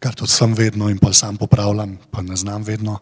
kar 0.04 0.16
tudi 0.18 0.32
sem 0.34 0.54
vedno 0.58 0.92
in 0.92 1.00
pa 1.02 1.14
sam 1.16 1.38
popravljam, 1.40 1.98
pa 2.12 2.22
ne 2.22 2.36
znam 2.36 2.64
vedno. 2.68 3.00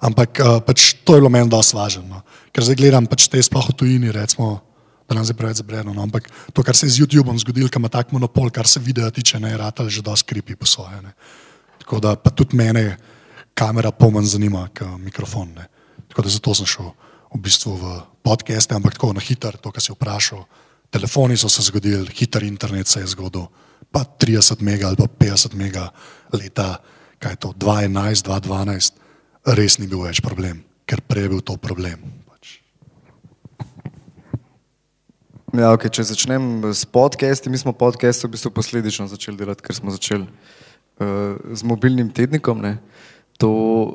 Ampak 0.00 0.40
uh, 0.40 0.58
pač, 0.64 0.94
to 1.04 1.16
je 1.16 1.20
bilo 1.20 1.28
meni 1.32 1.50
dosti 1.52 1.76
važno. 1.76 2.04
No. 2.08 2.22
Ker 2.54 2.64
zdaj 2.64 2.78
gledam 2.80 3.04
pač 3.10 3.28
te 3.28 3.42
sploh 3.44 3.68
v 3.68 3.76
tujini, 3.76 4.12
recimo, 4.14 4.62
da 5.04 5.18
nam 5.18 5.26
zdaj 5.28 5.36
preveč 5.36 5.60
zabreno. 5.60 5.92
No. 5.92 6.06
Ampak 6.06 6.30
to, 6.56 6.64
kar 6.64 6.78
se 6.78 6.88
je 6.88 6.96
z 6.96 7.04
YouTubeom 7.04 7.36
zgodilo, 7.42 7.68
ki 7.68 7.82
ima 7.82 7.92
tak 7.92 8.14
monopol, 8.14 8.48
kar 8.48 8.64
se 8.70 8.80
videa 8.80 9.10
tiče, 9.12 9.42
ne 9.42 9.52
je 9.52 9.60
ratelj 9.60 10.00
že 10.00 10.06
dosti 10.06 10.30
kripi 10.30 10.56
po 10.56 10.64
svoje. 10.64 11.02
Ne. 11.04 11.12
Tako 11.84 12.00
da 12.00 12.14
pa 12.16 12.32
tudi 12.32 12.56
mene 12.56 12.96
kamera 13.52 13.92
pomen 13.92 14.24
zanima, 14.24 14.70
kot 14.72 14.96
mikrofon. 15.02 15.52
Ne. 15.58 15.68
Tako 16.08 16.24
da 16.24 16.32
zato 16.32 16.54
sem 16.56 16.66
šel 16.66 16.94
v 17.30 17.42
bistvu 17.44 17.76
v 17.76 17.84
podcaste, 18.24 18.74
ampak 18.74 18.96
tako 18.96 19.12
na 19.12 19.20
hiter, 19.20 19.60
to, 19.60 19.68
kar 19.68 19.84
si 19.84 19.92
vprašal. 19.92 20.46
Telefoni 20.90 21.36
so 21.36 21.48
se 21.48 21.62
zgodili, 21.62 22.10
hiter 22.14 22.42
internet 22.42 22.86
se 22.86 23.00
je 23.00 23.06
zgodil, 23.06 23.46
pa 23.90 24.02
30 24.04 24.62
mega 24.62 24.88
ali 24.88 24.96
pa 24.96 25.06
50 25.06 25.54
mega 25.54 25.90
leta, 26.32 26.82
kaj 27.18 27.32
je 27.32 27.36
to, 27.36 27.52
2011, 27.58 28.26
2012, 28.26 28.98
res 29.54 29.78
ni 29.78 29.86
bil 29.86 30.02
več 30.02 30.18
problem, 30.22 30.64
ker 30.90 31.02
prej 31.06 31.28
je 31.28 31.30
bil 31.30 31.44
to 31.46 31.54
problem. 31.62 32.02
Pač. 32.26 32.58
Ja, 35.54 35.70
okay, 35.70 35.94
če 35.94 36.08
začnem 36.10 36.74
s 36.74 36.82
podcasti, 36.82 37.50
mi 37.54 37.58
smo 37.58 37.70
podcast 37.70 38.26
v 38.26 38.34
bistvu 38.34 38.50
posledično 38.58 39.06
začeli 39.06 39.38
delati, 39.38 39.62
ker 39.62 39.78
smo 39.78 39.94
začeli 39.94 40.26
uh, 40.26 41.38
z 41.54 41.62
mobilnim 41.62 42.10
tednikom, 42.10 42.58
ne? 42.58 42.78
to 43.40 43.48
uh, 43.48 43.86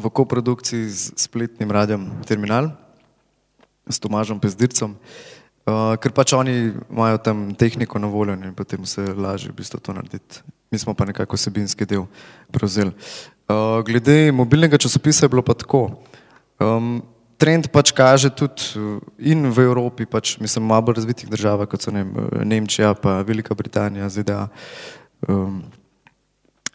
v 0.00 0.08
koprodukciji 0.08 0.86
z 0.88 1.18
spletnim 1.18 1.68
radijom 1.68 2.08
Terminal, 2.24 2.70
s 3.90 3.98
Tomažom 4.00 4.38
Pezdircem, 4.40 4.94
uh, 4.94 5.34
ker 5.64 6.12
pač 6.12 6.34
oni 6.36 6.72
imajo 6.90 7.18
tam 7.24 7.46
tehniko 7.56 7.98
na 7.98 8.08
voljo 8.12 8.36
in 8.36 8.52
potem 8.54 8.84
se 8.86 9.00
lažje 9.00 9.52
v 9.52 9.56
bistvu 9.56 9.80
to 9.80 9.92
narediti. 9.96 10.42
Mi 10.70 10.78
smo 10.78 10.94
pa 10.94 11.06
nekako 11.08 11.36
sebinski 11.36 11.86
del 11.88 12.04
prevzeli. 12.52 12.92
Uh, 13.48 13.80
glede 13.84 14.32
mobilnega 14.32 14.78
časopisa 14.80 15.24
je 15.24 15.32
bilo 15.32 15.42
pa 15.42 15.54
tako. 15.54 15.86
Um, 16.60 17.02
trend 17.40 17.68
pač 17.72 17.92
kaže 17.92 18.30
tudi 18.32 18.76
uh, 18.76 19.00
in 19.18 19.48
v 19.52 19.64
Evropi, 19.64 20.06
pač, 20.08 20.36
mislim, 20.40 20.68
malo 20.68 20.88
bolj 20.88 21.00
razvitih 21.00 21.28
državah, 21.32 21.68
kot 21.68 21.84
so 21.84 21.92
ne, 21.92 22.04
Nemčija, 22.44 22.94
pa 22.96 23.22
Velika 23.24 23.54
Britanija, 23.54 24.08
ZDA, 24.08 24.48
um, 25.28 25.62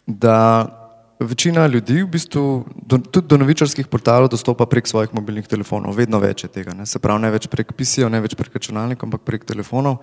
da 0.06 0.79
večina 1.20 1.66
ljudi 1.66 2.02
v 2.02 2.08
bistvu 2.08 2.64
do, 2.86 2.98
tudi 2.98 3.28
do 3.28 3.36
novičarskih 3.36 3.86
portalov 3.86 4.30
dostopa 4.32 4.66
prek 4.66 4.88
svojih 4.88 5.12
mobilnih 5.14 5.46
telefonov, 5.46 5.94
vedno 5.96 6.18
več 6.18 6.44
je 6.44 6.50
tega. 6.52 6.74
Ne? 6.74 6.86
Se 6.88 6.98
pravi, 6.98 7.22
ne 7.22 7.30
več 7.30 7.46
prek 7.52 7.72
PC-jev, 7.76 8.08
ne 8.12 8.22
več 8.24 8.34
prek 8.38 8.56
računalnikov, 8.56 9.10
ampak 9.10 9.26
prek 9.28 9.44
telefonov. 9.44 10.00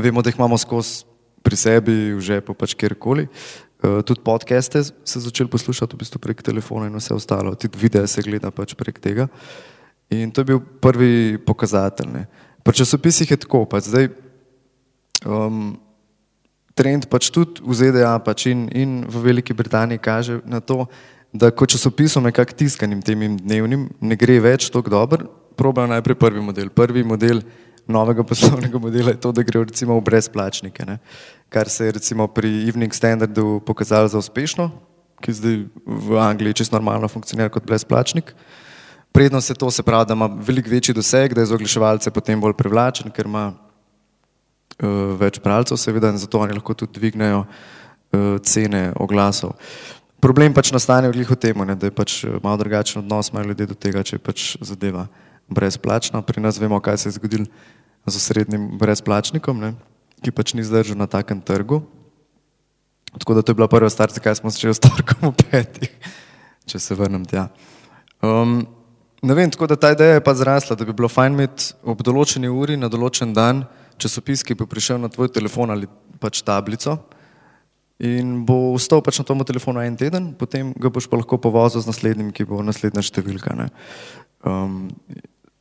Vemo, 0.00 0.24
da 0.24 0.32
jih 0.32 0.40
imamo 0.40 0.58
skozi 0.60 1.04
pri 1.46 1.56
sebi, 1.60 1.96
v 2.16 2.24
žepu, 2.24 2.56
pač 2.58 2.74
kjerkoli. 2.74 3.28
Uh, 3.76 4.00
tudi 4.02 4.24
podcaste 4.24 4.82
se 4.82 5.20
začeli 5.20 5.52
poslušati 5.52 5.94
v 5.94 6.00
bistvu 6.00 6.18
prek 6.24 6.40
telefona 6.42 6.88
in 6.88 6.96
vse 6.96 7.14
ostalo, 7.14 7.52
tudi 7.54 7.78
videe 7.78 8.06
se 8.08 8.24
gleda 8.24 8.50
pač 8.50 8.74
prek 8.74 8.98
tega. 8.98 9.28
In 10.10 10.32
to 10.32 10.40
je 10.40 10.50
bil 10.54 10.60
prvi 10.80 11.36
pokazatelj. 11.38 12.08
Ne. 12.10 12.24
Pri 12.64 12.80
časopisih 12.80 13.30
je 13.30 13.38
tako, 13.44 13.66
pač 13.68 13.90
zdaj 13.92 14.08
um, 15.28 15.76
trend 16.76 17.08
pač 17.08 17.30
tudi 17.32 17.64
v 17.64 17.72
ZDA 17.72 18.12
pač 18.20 18.50
in, 18.52 18.68
in 18.68 18.90
v 19.08 19.22
Veliki 19.24 19.56
Britaniji 19.56 19.98
kaže 19.98 20.40
na 20.44 20.60
to, 20.60 20.84
da 21.32 21.48
ko 21.50 21.66
časopisom 21.66 22.28
nekako 22.28 22.52
tiskanim 22.52 23.00
temim 23.02 23.36
dnevnim 23.40 23.88
ne 24.00 24.16
gre 24.16 24.36
več 24.40 24.68
tako 24.72 24.92
dobro, 24.92 25.28
proba 25.56 25.88
najprej 25.88 26.18
prvi 26.20 26.42
model. 26.44 26.68
Prvi 26.68 27.02
model 27.04 27.40
novega 27.88 28.24
poslovnega 28.26 28.78
modela 28.78 29.14
je 29.14 29.20
to, 29.20 29.32
da 29.32 29.44
gre 29.46 29.64
recimo 29.64 29.96
v 29.96 30.04
brezplačnike, 30.04 30.84
ne. 30.84 30.98
kar 31.48 31.68
se 31.68 31.88
je 31.88 31.96
recimo 31.96 32.26
pri 32.28 32.68
Evening 32.68 32.92
Standardu 32.92 33.60
pokazalo 33.64 34.08
za 34.08 34.18
uspešno, 34.18 34.68
ki 35.22 35.32
zdaj 35.32 35.56
v 35.86 36.18
Angliji 36.20 36.60
čisto 36.60 36.76
normalno 36.76 37.08
funkcionira 37.08 37.48
kot 37.48 37.64
brezplačnik. 37.64 38.34
Prednost 39.16 39.48
je 39.48 39.56
to, 39.56 39.70
se 39.70 39.82
pravi, 39.82 40.04
da 40.04 40.12
ima 40.12 40.28
veliko 40.28 40.68
večji 40.68 40.94
doseg, 40.94 41.32
da 41.32 41.40
je 41.40 41.48
za 41.48 41.54
oglaševalce 41.56 42.10
potem 42.12 42.40
bolj 42.40 42.52
privlačen, 42.58 43.08
ker 43.10 43.24
ima 43.24 43.54
več 45.20 45.40
bralcev, 45.40 45.78
seveda, 45.80 46.10
in 46.12 46.20
zato 46.20 46.40
oni 46.42 46.56
lahko 46.56 46.74
tudi 46.76 46.98
dvignejo 46.98 47.44
uh, 47.46 48.36
cene 48.44 48.90
oglasov. 49.00 49.56
Problem 50.20 50.56
pač 50.56 50.72
nastane 50.72 51.08
v 51.08 51.20
glihu 51.20 51.36
temu, 51.36 51.64
ne, 51.68 51.76
da 51.76 51.88
je 51.88 51.94
pač 51.94 52.24
malo 52.42 52.56
drugačen 52.60 53.02
odnos 53.04 53.30
imajo 53.30 53.52
ljudje 53.52 53.66
do 53.72 53.76
tega, 53.76 54.04
če 54.04 54.16
je 54.16 54.22
pač 54.22 54.44
zadeva 54.64 55.06
brezplačna. 55.52 56.22
Pri 56.24 56.40
nas 56.40 56.58
vemo, 56.60 56.80
kaj 56.80 56.98
se 56.98 57.08
je 57.08 57.16
zgodilo 57.20 57.46
z 58.06 58.16
osrednjim 58.16 58.78
brezplačnikom, 58.80 59.60
ne, 59.60 59.74
ki 60.24 60.32
pač 60.32 60.56
ni 60.56 60.64
zdržal 60.64 60.98
na 60.98 61.06
takem 61.10 61.40
trgu. 61.40 61.82
Tako 63.16 63.36
da 63.36 63.42
to 63.42 63.52
je 63.52 63.58
bila 63.60 63.68
prva 63.68 63.88
stvar, 63.92 64.12
zakaj 64.12 64.40
smo 64.40 64.52
začeli 64.52 64.74
s 64.74 64.82
torkom 64.82 65.30
v 65.30 65.34
petih, 65.40 65.92
če 66.68 66.80
se 66.80 66.96
vrnem 66.96 67.24
tja. 67.28 67.48
Um, 68.24 68.64
ne 69.22 69.34
vem, 69.36 69.52
tako 69.52 69.68
da 69.68 69.76
ta 69.76 69.92
ideja 69.92 70.18
je 70.18 70.24
pa 70.24 70.34
zrasla, 70.36 70.76
da 70.76 70.84
bi 70.84 70.96
bilo 70.96 71.08
fajn 71.12 71.36
imeti 71.36 71.76
ob 71.84 72.00
določeni 72.04 72.48
uri 72.48 72.76
na 72.80 72.88
določen 72.92 73.36
dan 73.36 73.64
časopis, 73.98 74.44
ki 74.46 74.54
bi 74.54 74.66
prišel 74.68 75.00
na 75.00 75.08
tvoj 75.12 75.32
telefon 75.32 75.72
ali 75.72 75.88
pač 76.20 76.42
tablico 76.44 76.98
in 77.96 78.44
bo 78.44 78.76
ostal 78.76 79.00
pač 79.00 79.20
na 79.20 79.24
tom 79.24 79.40
telefonu 79.40 79.80
en 79.80 79.96
teden, 79.96 80.34
potem 80.36 80.72
ga 80.76 80.92
boš 80.92 81.08
pa 81.08 81.16
lahko 81.16 81.40
povozil 81.40 81.80
z 81.80 81.88
naslednjim, 81.88 82.28
ki 82.28 82.44
bo 82.44 82.60
naslednja 82.60 83.00
številka. 83.00 83.56
Ne. 83.56 83.70
Um, 84.44 84.92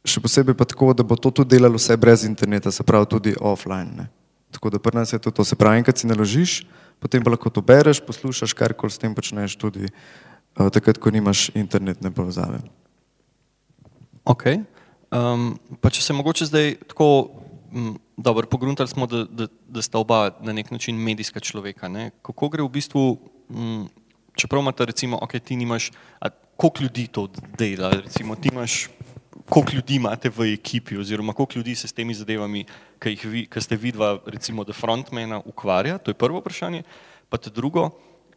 še 0.03 0.19
posebej 0.19 0.57
pa 0.57 0.67
tako, 0.67 0.91
da 0.91 1.07
bo 1.07 1.15
to 1.15 1.31
tudi 1.31 1.55
delalo 1.55 1.79
vse 1.79 1.95
brez 1.95 2.27
interneta, 2.27 2.75
se 2.75 2.83
pravi 2.83 3.07
tudi 3.07 3.31
offline. 3.39 4.03
Ne. 4.03 4.05
Tako 4.51 4.75
da 4.75 4.83
pri 4.83 4.99
nas 4.99 5.15
je 5.15 5.19
to, 5.19 5.31
to 5.31 5.47
se 5.47 5.55
pravi, 5.55 5.79
enkrat 5.79 5.99
si 5.99 6.11
naložiš, 6.11 6.63
potem 6.99 7.23
pa 7.23 7.31
lahko 7.31 7.51
to 7.51 7.63
bereš, 7.63 8.03
poslušaš, 8.03 8.51
kar 8.51 8.75
koli 8.75 8.91
s 8.91 8.99
tem 8.99 9.15
počneš 9.15 9.55
tudi 9.59 9.87
uh, 9.87 10.67
takrat, 10.67 10.99
ko 10.99 11.11
nimaš 11.11 11.49
internetne 11.55 12.11
povezave. 12.11 12.59
Ok. 14.27 14.59
Um, 15.15 15.55
pa 15.79 15.87
če 15.93 16.03
se 16.03 16.15
mogoče 16.17 16.49
zdaj 16.49 16.71
tako 16.91 17.07
m, 17.71 17.95
dobro 18.17 18.47
pogruntali 18.47 18.87
smo, 18.87 19.07
da, 19.07 19.23
da, 19.23 19.47
da 19.67 19.81
sta 19.81 19.99
oba 19.99 20.31
na 20.41 20.53
nek 20.53 20.71
način 20.71 20.95
medijska 20.95 21.39
človeka. 21.39 21.87
Ne? 21.87 22.11
Kako 22.21 22.49
gre 22.49 22.63
v 22.63 22.69
bistvu, 22.69 23.17
m, 23.49 23.87
čeprav 24.35 24.61
imate 24.61 24.85
recimo, 24.85 25.19
ok, 25.21 25.39
ti 25.39 25.55
nimaš, 25.55 25.91
koliko 26.57 26.83
ljudi 26.83 27.07
to 27.07 27.27
dela, 27.57 27.89
recimo 27.89 28.35
ti 28.35 28.49
imaš, 28.51 28.87
koliko 29.49 29.71
ljudi 29.75 29.95
imate 29.95 30.29
v 30.29 30.53
ekipi 30.53 30.97
oziroma 30.97 31.33
koliko 31.33 31.59
ljudi 31.59 31.75
se 31.75 31.87
s 31.87 31.93
temi 31.93 32.13
zadevami, 32.13 32.65
ki 32.99 33.17
vi, 33.23 33.45
ki 33.45 33.61
ste 33.61 33.75
vidva 33.75 34.17
recimo 34.25 34.63
da 34.63 34.73
frontmana 34.73 35.41
ukvarja, 35.45 35.97
to 35.97 36.11
je 36.11 36.15
prvo 36.15 36.39
vprašanje. 36.39 36.83
Pa 37.29 37.37
to 37.37 37.49
drugo, 37.49 37.89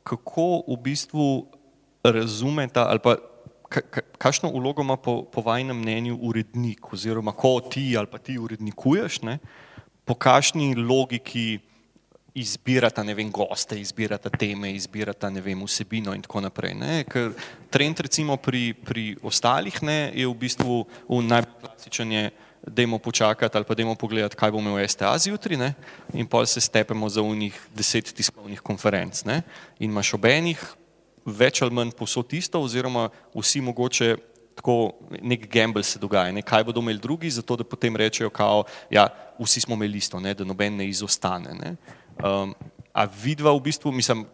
kako 0.03 0.65
v 0.69 0.77
bistvu 0.83 1.47
razumeta 2.03 2.89
ali 2.89 2.99
pa 2.99 3.17
kakšno 4.19 4.51
vlogo 4.51 4.83
ima 4.83 4.97
po, 4.97 5.23
po 5.23 5.41
vajnem 5.41 5.77
mnenju 5.77 6.19
urednik, 6.23 6.93
oziroma 6.93 7.33
ko 7.33 7.61
ti 7.61 7.97
ali 7.99 8.07
pa 8.07 8.19
ti 8.19 8.39
urednikuješ, 8.39 9.23
ne, 9.23 9.39
po 10.09 10.17
kakšni 10.17 10.73
logiki 10.75 11.59
izbirata 12.39 13.03
vem, 13.03 13.31
goste, 13.33 13.77
izbirata 13.81 14.31
teme, 14.31 14.73
izbirata 14.73 15.29
vem, 15.29 15.65
vsebino 15.67 16.15
in 16.17 16.23
tako 16.25 16.41
naprej. 16.47 16.75
Ne. 16.79 17.05
Ker 17.09 17.35
trend 17.71 18.01
recimo 18.01 18.39
pri, 18.41 18.73
pri 18.73 19.17
ostalih 19.23 19.83
ne, 19.83 20.13
je 20.15 20.27
v 20.29 20.37
bistvu 20.39 20.85
v 21.09 21.23
najbolj 21.29 21.65
klasičen 21.67 22.13
je, 22.13 22.29
dajmo 22.59 22.99
počakati 22.99 23.55
ali 23.57 23.65
pa 23.65 23.75
dajmo 23.75 23.95
pogledati, 23.95 24.37
kaj 24.37 24.51
bo 24.51 24.59
imel 24.59 24.83
STA 24.89 25.13
zjutraj 25.19 25.57
ne, 25.57 25.69
in 26.13 26.27
pol 26.27 26.47
se 26.47 26.61
stepemo 26.61 27.09
za 27.09 27.23
unih 27.23 27.55
deset 27.75 28.11
tiskovnih 28.13 28.61
konferenc. 28.61 29.23
Ne. 29.25 29.43
In 29.79 29.93
imaš 29.93 30.15
obenih 30.19 30.59
več 31.25 31.63
ali 31.63 31.75
manj 31.75 31.95
posod 31.97 32.33
isto, 32.35 32.61
oziroma 32.61 33.09
vsi 33.37 33.63
mogoče 33.63 34.17
tako 34.59 34.93
nek 35.23 35.47
gamble 35.53 35.83
se 35.87 36.01
dogaja, 36.03 36.33
ne? 36.35 36.43
kaj 36.43 36.67
bodo 36.67 36.83
imeli 36.83 36.99
drugi, 36.99 37.31
zato 37.31 37.57
da 37.57 37.65
potem 37.65 37.97
rečejo, 37.97 38.31
kao, 38.35 38.65
ja, 38.91 39.07
vsi 39.39 39.63
smo 39.65 39.79
imeli 39.79 39.99
isto, 40.03 40.21
ne? 40.21 40.35
da 40.35 40.45
noben 40.45 40.77
ne 40.77 40.89
izostane. 40.89 41.55
Ne? 41.55 41.77
Um, 42.25 42.55
a 42.93 43.07
vidva 43.07 43.55
v 43.55 43.63
bistvu, 43.69 43.93
mislim. 43.95 44.27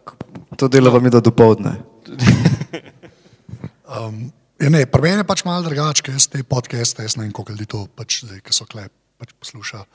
To 0.57 0.67
delava 0.67 0.99
mi 0.99 1.13
do 1.13 1.21
dopoledne. 1.21 1.77
um, 3.95 4.25
ja, 4.59 4.69
ne, 4.73 4.85
pri 4.89 5.01
meni 5.05 5.21
je 5.21 5.29
pač 5.29 5.45
malo 5.45 5.67
drugače, 5.67 6.05
ker 6.05 6.17
te 6.17 6.41
podcaste, 6.43 7.05
jaz 7.05 7.17
ne 7.19 7.27
vem, 7.27 7.33
koliko 7.35 7.53
ljudi 7.53 7.69
to 7.69 7.85
pač 7.93 8.23
zdaj, 8.25 8.41
ki 8.41 8.55
so 8.55 8.67
klep. 8.69 8.93
Pač 9.15 9.29
posluša. 9.39 9.85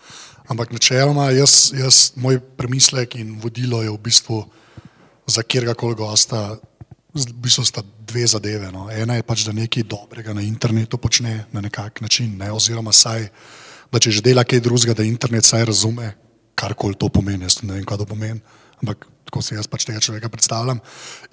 Ampak 0.49 0.71
načeloma, 0.73 1.27
jaz, 1.37 1.75
jaz, 1.77 2.15
moj 2.17 2.39
premislek 2.57 3.19
in 3.21 3.35
vodilo 3.43 3.83
je 3.85 3.91
v 3.93 3.99
bistvu, 4.01 4.39
za 5.31 5.43
kjerkoli 5.43 5.95
gosta, 5.95 6.57
v 7.15 7.35
bistvu 7.43 7.65
sta 7.67 7.83
dve 7.83 8.27
zadeve. 8.27 8.71
No. 8.71 8.87
Ena 8.91 9.19
je 9.19 9.27
pač, 9.27 9.43
da 9.47 9.55
nekaj 9.55 9.87
dobrega 9.89 10.35
na 10.35 10.45
internetu 10.47 10.99
počne 10.99 11.47
na 11.53 11.61
nekak 11.61 12.01
način, 12.01 12.37
ne? 12.39 12.53
oziroma 12.55 12.93
saj, 12.95 13.29
da 13.91 13.99
če 13.99 14.21
že 14.21 14.23
dela 14.23 14.47
kaj 14.47 14.63
drugega, 14.63 14.95
da 14.95 15.07
internet 15.07 15.45
saj 15.45 15.67
razume, 15.67 16.15
karkoli 16.55 16.95
to 16.95 17.11
pomeni. 17.11 17.47
Jaz 17.49 17.63
ne 17.67 17.75
vem, 17.75 17.87
kaj 17.87 18.03
to 18.03 18.07
pomeni, 18.07 18.39
ampak 18.79 19.07
tako 19.27 19.43
si 19.43 19.55
jaz 19.55 19.67
pač 19.71 19.87
tega 19.87 20.03
človeka 20.03 20.31
predstavljam. 20.31 20.79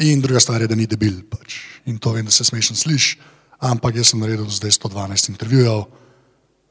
In 0.05 0.21
druga 0.21 0.41
stvar 0.41 0.61
je, 0.61 0.69
da 0.69 0.77
ni 0.77 0.89
debil. 0.89 1.21
Pač. 1.29 1.61
In 1.85 2.01
to 2.01 2.13
vem, 2.17 2.25
da 2.25 2.33
se 2.33 2.45
smešno 2.45 2.77
sliši, 2.77 3.17
ampak 3.61 4.01
jaz 4.01 4.13
sem 4.13 4.21
naredil 4.21 4.49
zdaj 4.49 4.73
112 4.81 5.33
intervjujev, 5.33 5.85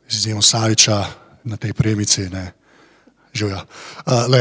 z 0.07 0.15
izjemo 0.23 0.43
Saviča 0.43 0.99
na 1.45 1.57
tej 1.59 1.75
premici. 1.75 2.27
Ne. 2.31 2.53
Živijo. 3.35 3.63
Uh, 4.07 4.27
le, 4.31 4.41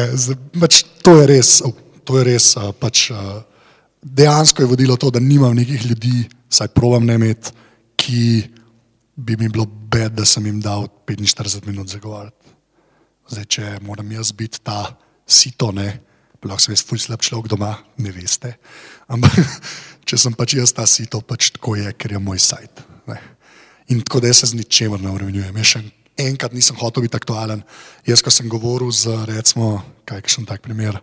pač, 0.61 0.85
to 1.05 1.17
je 1.21 1.25
res, 1.29 1.49
to 2.05 2.17
je 2.21 2.23
res 2.25 2.53
uh, 2.57 2.69
pač, 2.77 3.09
uh, 3.11 3.41
dejansko 4.05 4.61
je 4.61 4.69
vodilo 4.69 4.95
to, 4.97 5.09
da 5.09 5.19
nimam 5.19 5.55
nekih 5.55 5.85
ljudi, 5.85 6.27
saj 6.49 6.67
provam 6.67 7.05
ne 7.05 7.17
imeti, 7.17 7.51
ki 7.95 8.43
bi 9.15 9.37
mi 9.37 9.49
bilo 9.49 9.65
bed, 9.65 10.13
da 10.13 10.25
sem 10.25 10.45
jim 10.45 10.61
dal 10.61 10.87
45 11.07 11.65
minut 11.65 11.89
zagovarjati. 11.89 12.53
Zdaj, 13.29 13.45
če 13.45 13.77
moram 13.81 14.11
jaz 14.11 14.31
biti 14.37 14.61
ta 14.61 14.93
sito, 15.25 15.71
ne, 15.73 15.87
lahko 16.45 16.61
sem 16.61 16.75
jaz 16.75 16.83
fulj 16.85 17.01
slab 17.07 17.23
človek 17.25 17.49
doma, 17.49 17.71
ne 17.97 18.11
veste. 18.13 18.53
Ampak 19.09 19.39
če 20.07 20.19
sem 20.21 20.35
pač 20.37 20.53
jaz 20.59 20.75
ta 20.77 20.85
sito, 20.85 21.23
pač 21.25 21.49
tako 21.55 21.75
je, 21.79 21.89
ker 21.97 22.13
je 22.13 22.21
moj 22.21 22.41
sajt. 22.43 22.83
Ne. 23.09 23.17
In 23.89 24.03
tako 24.05 24.21
da 24.21 24.29
jaz 24.29 24.43
se 24.43 24.51
z 24.53 24.59
ničemer 24.59 25.01
ne 25.01 25.13
uremenjujem. 25.13 25.57
Jaz 25.57 25.71
še 25.73 25.81
enkrat 26.21 26.53
nisem 26.53 26.77
hotel 26.77 27.07
biti 27.07 27.17
aktualen. 27.17 27.63
Jaz, 28.05 28.21
ko 28.21 28.33
sem 28.33 28.49
govoril 28.51 28.93
z, 28.93 29.15
recimo, 29.31 29.79
kaj 30.05 30.21
je 30.21 30.35
še 30.35 30.43
en 30.43 30.49
tak 30.51 30.61
primer, 30.65 31.01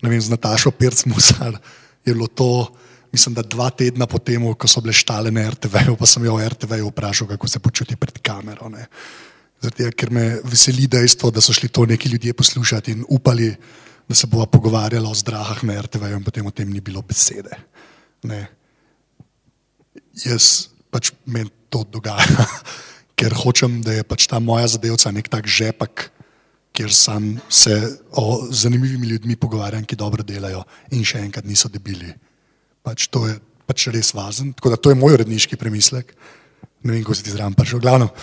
ne 0.00 0.10
vem, 0.10 0.22
z 0.22 0.32
Natašo 0.32 0.72
Pirc-Musar, 0.72 1.58
je 2.08 2.16
bilo 2.16 2.26
to, 2.26 2.68
mislim, 3.12 3.34
da 3.34 3.42
dva 3.42 3.70
tedna 3.70 4.06
po 4.06 4.18
tem, 4.18 4.42
ko 4.54 4.68
so 4.68 4.82
bile 4.84 4.96
štale 4.96 5.32
na 5.34 5.48
RTV, 5.50 5.94
pa 5.98 6.06
sem 6.06 6.24
jo 6.24 6.36
o 6.36 6.42
RTV 6.42 6.80
vprašal, 6.90 7.28
kako 7.34 7.48
se 7.48 7.62
počuti 7.62 7.96
pred 7.96 8.18
kamero. 8.24 8.70
Zato, 9.62 9.90
ker 9.96 10.12
me 10.14 10.38
veseli 10.44 10.86
dejstvo, 10.86 11.30
da 11.34 11.42
so 11.44 11.52
šli 11.52 11.68
to 11.68 11.86
neki 11.86 12.08
ljudje 12.08 12.32
poslušati 12.32 12.92
in 12.92 13.04
upali, 13.08 13.54
da 14.08 14.14
se 14.14 14.26
bova 14.26 14.46
pogovarjala 14.46 15.10
o 15.10 15.14
zdrahah 15.14 15.64
na 15.64 15.80
RTV, 15.82 16.12
in 16.16 16.24
potem 16.24 16.46
o 16.46 16.50
tem 16.50 16.70
ni 16.70 16.80
bilo 16.80 17.02
besede. 17.02 17.56
Ne. 18.24 18.46
Jaz 20.24 20.68
pač 20.90 21.12
meni 21.26 21.50
to 21.68 21.84
dogaja, 21.84 22.46
ker 23.18 23.34
hočem, 23.34 23.82
da 23.82 23.98
je 23.98 24.06
pač 24.06 24.26
ta 24.30 24.38
moja 24.40 24.68
zadevca 24.70 25.12
nek 25.12 25.28
tak 25.28 25.46
žepek 25.46 26.08
kjer 26.78 26.94
sem 26.94 27.32
se 27.50 27.74
o 28.14 28.46
zanimivimi 28.54 29.10
ljudmi 29.10 29.36
pogovarjal, 29.36 29.82
ki 29.82 29.98
dobro 29.98 30.22
delajo 30.22 30.62
in 30.94 31.02
še 31.06 31.24
enkrat 31.26 31.46
niso 31.48 31.70
debili. 31.72 32.12
Pač 32.86 33.08
to 33.10 33.26
je 33.26 33.34
pač 33.66 33.88
res 33.92 34.14
važno. 34.14 34.54
Tako 34.56 34.72
da 34.72 34.78
to 34.80 34.94
je 34.94 34.98
moj 34.98 35.18
uredniški 35.18 35.58
premislek. 35.58 36.14
Ne 36.86 36.94
vem, 36.94 37.02
kako 37.02 37.18
se 37.18 37.26
ti 37.26 37.34
zraven 37.34 37.56
prišel. 37.58 37.82
Glavno. 37.82 38.08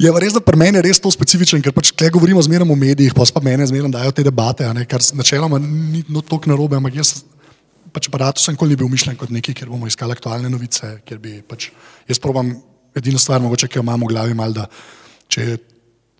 Je 0.00 0.08
pa 0.08 0.20
res, 0.22 0.32
da 0.32 0.40
pri 0.40 0.56
meni 0.56 0.78
je 0.78 0.82
res 0.86 0.96
to 0.96 1.10
specifičen, 1.12 1.60
ker 1.60 1.74
pač, 1.76 1.90
tukaj 1.92 2.08
govorimo 2.14 2.40
zmeraj 2.40 2.64
o 2.72 2.76
medijih, 2.78 3.12
pa 3.12 3.26
pa 3.34 3.42
meni 3.44 3.66
zmeraj 3.68 3.90
dajo 3.92 4.12
te 4.16 4.24
debate, 4.24 4.64
ne, 4.72 4.86
kar 4.88 5.04
načeloma 5.12 5.58
ni 5.60 6.00
no, 6.08 6.22
tako 6.24 6.48
narobe, 6.48 6.78
ampak 6.78 6.96
jaz 6.96 7.10
pač 7.92 8.08
aparatus 8.08 8.48
nikoli 8.48 8.72
ni 8.72 8.78
bil 8.80 8.88
mišljen 8.88 9.18
kot 9.20 9.28
nekaj, 9.28 9.58
kjer 9.58 9.68
bomo 9.68 9.90
iskali 9.90 10.16
aktualne 10.16 10.48
novice, 10.48 10.94
kjer 11.04 11.20
bi 11.20 11.34
pač, 11.44 11.68
jaz 12.08 12.16
probam 12.16 12.54
edino 12.96 13.20
stvar, 13.20 13.44
mogoče, 13.44 13.68
ki 13.68 13.76
jo 13.76 13.84
imamo 13.84 14.08
v 14.08 14.14
glavi, 14.14 14.38
mal, 14.40 14.56
da 14.56 14.64
če 15.28 15.44
je 15.44 15.60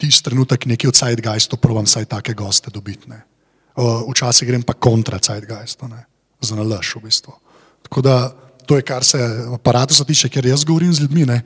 tisti 0.00 0.30
trenutek 0.30 0.66
nekaj 0.66 0.88
od 0.88 0.96
Zeitgeistu, 0.96 1.58
provam 1.60 1.88
vsaj 1.88 2.08
take 2.10 2.34
goste 2.34 2.72
dobiti. 2.72 3.10
Ne. 3.10 3.22
Včasih 4.08 4.48
grem 4.48 4.62
pa 4.66 4.74
kontra 4.74 5.20
ne. 5.88 6.04
za 6.40 6.56
nalaž 6.56 6.96
v 6.96 7.04
bistvu. 7.04 7.32
Tako 7.82 8.02
da 8.02 8.32
to 8.66 8.76
je, 8.76 8.82
kar 8.82 9.04
se 9.04 9.18
aparatu 9.54 10.04
tiče, 10.04 10.28
ker 10.28 10.46
jaz 10.46 10.64
govorim 10.64 10.92
z 10.92 11.00
ljudmi. 11.00 11.26
Ne. 11.26 11.42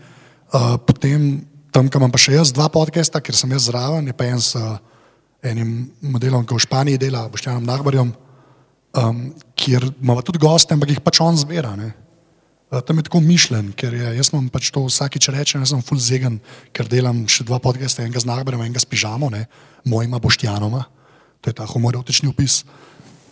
Potem 0.87 1.45
tam, 1.73 1.89
kam 1.89 2.03
imam 2.03 2.13
pa 2.13 2.19
še 2.19 2.37
jaz 2.37 2.53
dva 2.53 2.69
podcasta, 2.69 3.21
ker 3.21 3.35
sem 3.35 3.51
jaz 3.51 3.67
zraven, 3.67 4.07
je 4.07 4.15
pa 4.15 4.29
en 4.31 4.41
s 4.41 4.55
enim 5.45 5.91
modelom, 6.01 6.47
ki 6.47 6.55
v 6.55 6.63
Španiji 6.63 7.01
dela, 7.01 7.27
Boštjanom 7.29 7.67
Nahbarjem, 7.67 8.15
um, 8.95 9.25
kjer 9.59 9.89
imamo 10.01 10.23
tudi 10.23 10.41
goste, 10.41 10.73
ampak 10.75 10.95
jih 10.95 11.03
pač 11.05 11.21
on 11.21 11.37
zbira. 11.37 11.75
Ne. 11.77 11.91
Eh, 12.73 12.81
tam 12.81 12.99
je 12.99 13.03
tako 13.05 13.21
mišljen, 13.21 13.73
ker 13.77 13.95
je, 13.95 14.11
jaz 14.17 14.31
vam 14.33 14.49
pač 14.49 14.71
to 14.73 14.83
vsakič 14.87 15.29
rečem, 15.35 15.61
jaz 15.61 15.75
sem 15.75 15.83
full 15.85 16.01
zegen, 16.01 16.41
ker 16.73 16.89
delam 16.89 17.25
še 17.29 17.45
dva 17.45 17.61
podcasta, 17.61 18.03
enega 18.03 18.23
z 18.23 18.29
Nagberem, 18.31 18.63
enega 18.65 18.81
s 18.81 18.89
pižamo, 18.89 19.29
ne, 19.31 19.45
mojima 19.85 20.21
boštjanoma, 20.23 20.85
to 21.45 21.53
je 21.53 21.59
ta 21.61 21.69
homoerotični 21.69 22.31
opis. 22.33 22.63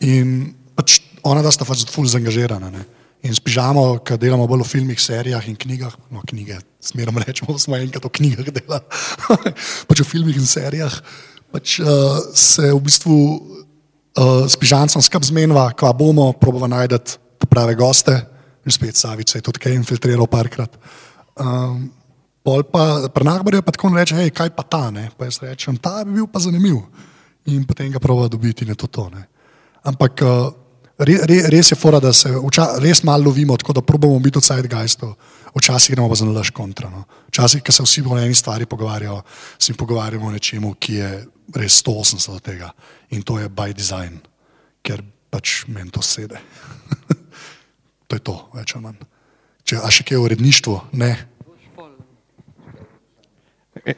In 0.05 0.53
pač 0.77 1.01
ona 1.25 1.41
da 1.43 1.53
sta 1.55 1.65
pač 1.65 1.87
full 1.89 2.11
zaangažirana. 2.11 2.69
Ne. 2.75 2.85
In 3.25 3.33
s 3.33 3.41
pižamo, 3.41 4.03
ker 4.05 4.21
delamo 4.21 4.45
bolj 4.51 4.67
o 4.67 4.69
filmih, 4.69 5.01
serijah 5.01 5.47
in 5.49 5.57
knjigah, 5.57 5.95
no 6.13 6.21
knjige, 6.29 6.59
smerom 6.83 7.17
rečemo, 7.23 7.57
smo 7.63 7.79
enkrat 7.79 8.05
o 8.05 8.13
knjigah 8.13 8.53
delali, 8.53 8.85
pač 9.89 10.05
o 10.05 10.07
filmih 10.07 10.37
in 10.37 10.49
serijah, 10.49 10.93
pač 11.55 11.79
uh, 11.81 12.21
se 12.37 12.69
v 12.69 12.83
bistvu 12.85 13.17
uh, 13.17 14.45
s 14.45 14.61
pižancem 14.61 15.01
skrb 15.01 15.25
zmenjava, 15.25 15.71
kva 15.73 15.95
bomo, 15.97 16.35
probava 16.37 16.69
najdete 16.69 17.17
prave 17.49 17.75
goste, 17.77 18.15
in 18.65 18.73
spet 18.73 18.97
Savič 18.97 19.33
se 19.33 19.39
je 19.39 19.43
tudi 19.43 19.59
kaj 19.63 19.75
infiltriral 19.75 20.27
parkrat. 20.31 20.77
Um, 21.41 21.91
pol 22.43 22.63
pa 22.67 23.09
pri 23.09 23.25
Nagbarju 23.25 23.63
pa 23.63 23.73
tako 23.75 23.93
reče, 23.95 24.19
hej, 24.19 24.31
kaj 24.31 24.51
pa 24.55 24.63
ta, 24.63 24.91
ne? 24.91 25.11
pa 25.17 25.27
jaz 25.31 25.41
rečem, 25.43 25.79
ta 25.79 26.05
bi 26.05 26.19
bil 26.21 26.27
pa 26.27 26.43
zanimiv. 26.43 26.83
In 27.51 27.65
potem 27.67 27.91
ga 27.91 27.99
prova 27.99 28.29
dobiti 28.29 28.67
je 28.69 28.75
to 28.75 28.87
to. 28.87 29.11
Ne? 29.11 29.27
Ampak 29.83 30.23
uh, 30.23 30.51
re, 30.99 31.19
re, 31.27 31.39
res 31.51 31.73
je 31.73 31.79
fora, 31.79 31.99
da 32.01 32.13
se 32.13 32.31
vča, 32.31 32.79
res 32.83 33.03
malo 33.03 33.31
lovimo, 33.31 33.57
tako 33.57 33.73
da 33.73 33.83
probamo 33.83 34.19
biti 34.19 34.39
od 34.39 34.47
Zeitgeistov. 34.47 35.15
Včasih 35.53 35.95
gremo 35.95 36.09
pa 36.09 36.17
za 36.17 36.25
nalaž 36.25 36.51
kontra. 36.51 36.91
No. 36.91 37.05
Včasih, 37.29 37.63
ko 37.63 37.73
se 37.73 37.83
vsi 37.83 38.05
o 38.07 38.19
eni 38.19 38.35
stvari 38.35 38.67
pogovarjajo, 38.67 39.23
se 39.59 39.73
jim 39.73 39.77
pogovarjamo 39.77 40.27
o 40.27 40.33
nečemu, 40.33 40.75
ki 40.75 40.95
je 40.95 41.11
res 41.55 41.83
180 41.83 42.31
od 42.31 42.43
tega. 42.43 42.71
In 43.11 43.23
to 43.23 43.39
je 43.39 43.49
by 43.49 43.75
design, 43.75 44.23
ker 44.83 45.03
pač 45.31 45.65
meni 45.69 45.91
to 45.91 46.03
sede. 46.03 46.41
To 48.13 48.17
je 48.21 48.25
to, 48.29 48.35
več 48.53 48.75
ali 48.77 48.85
manj. 48.85 49.05
Če, 49.65 49.79
a 49.81 49.89
še 49.89 50.05
kaj 50.05 50.19
o 50.21 50.25
uredništvu? 50.27 50.73
Ne. 51.01 51.15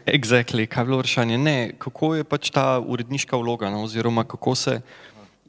Exactly. 0.06 0.68
Kaj 0.70 0.84
je 0.84 0.86
bilo 0.86 1.00
vprašanje? 1.00 1.38
Ne, 1.42 1.56
kako 1.82 2.12
je 2.14 2.22
pač 2.22 2.52
ta 2.54 2.78
uredniška 2.78 3.34
vloga, 3.34 3.72
no? 3.74 3.82
oziroma 3.82 4.22
kako 4.22 4.54
se 4.54 4.76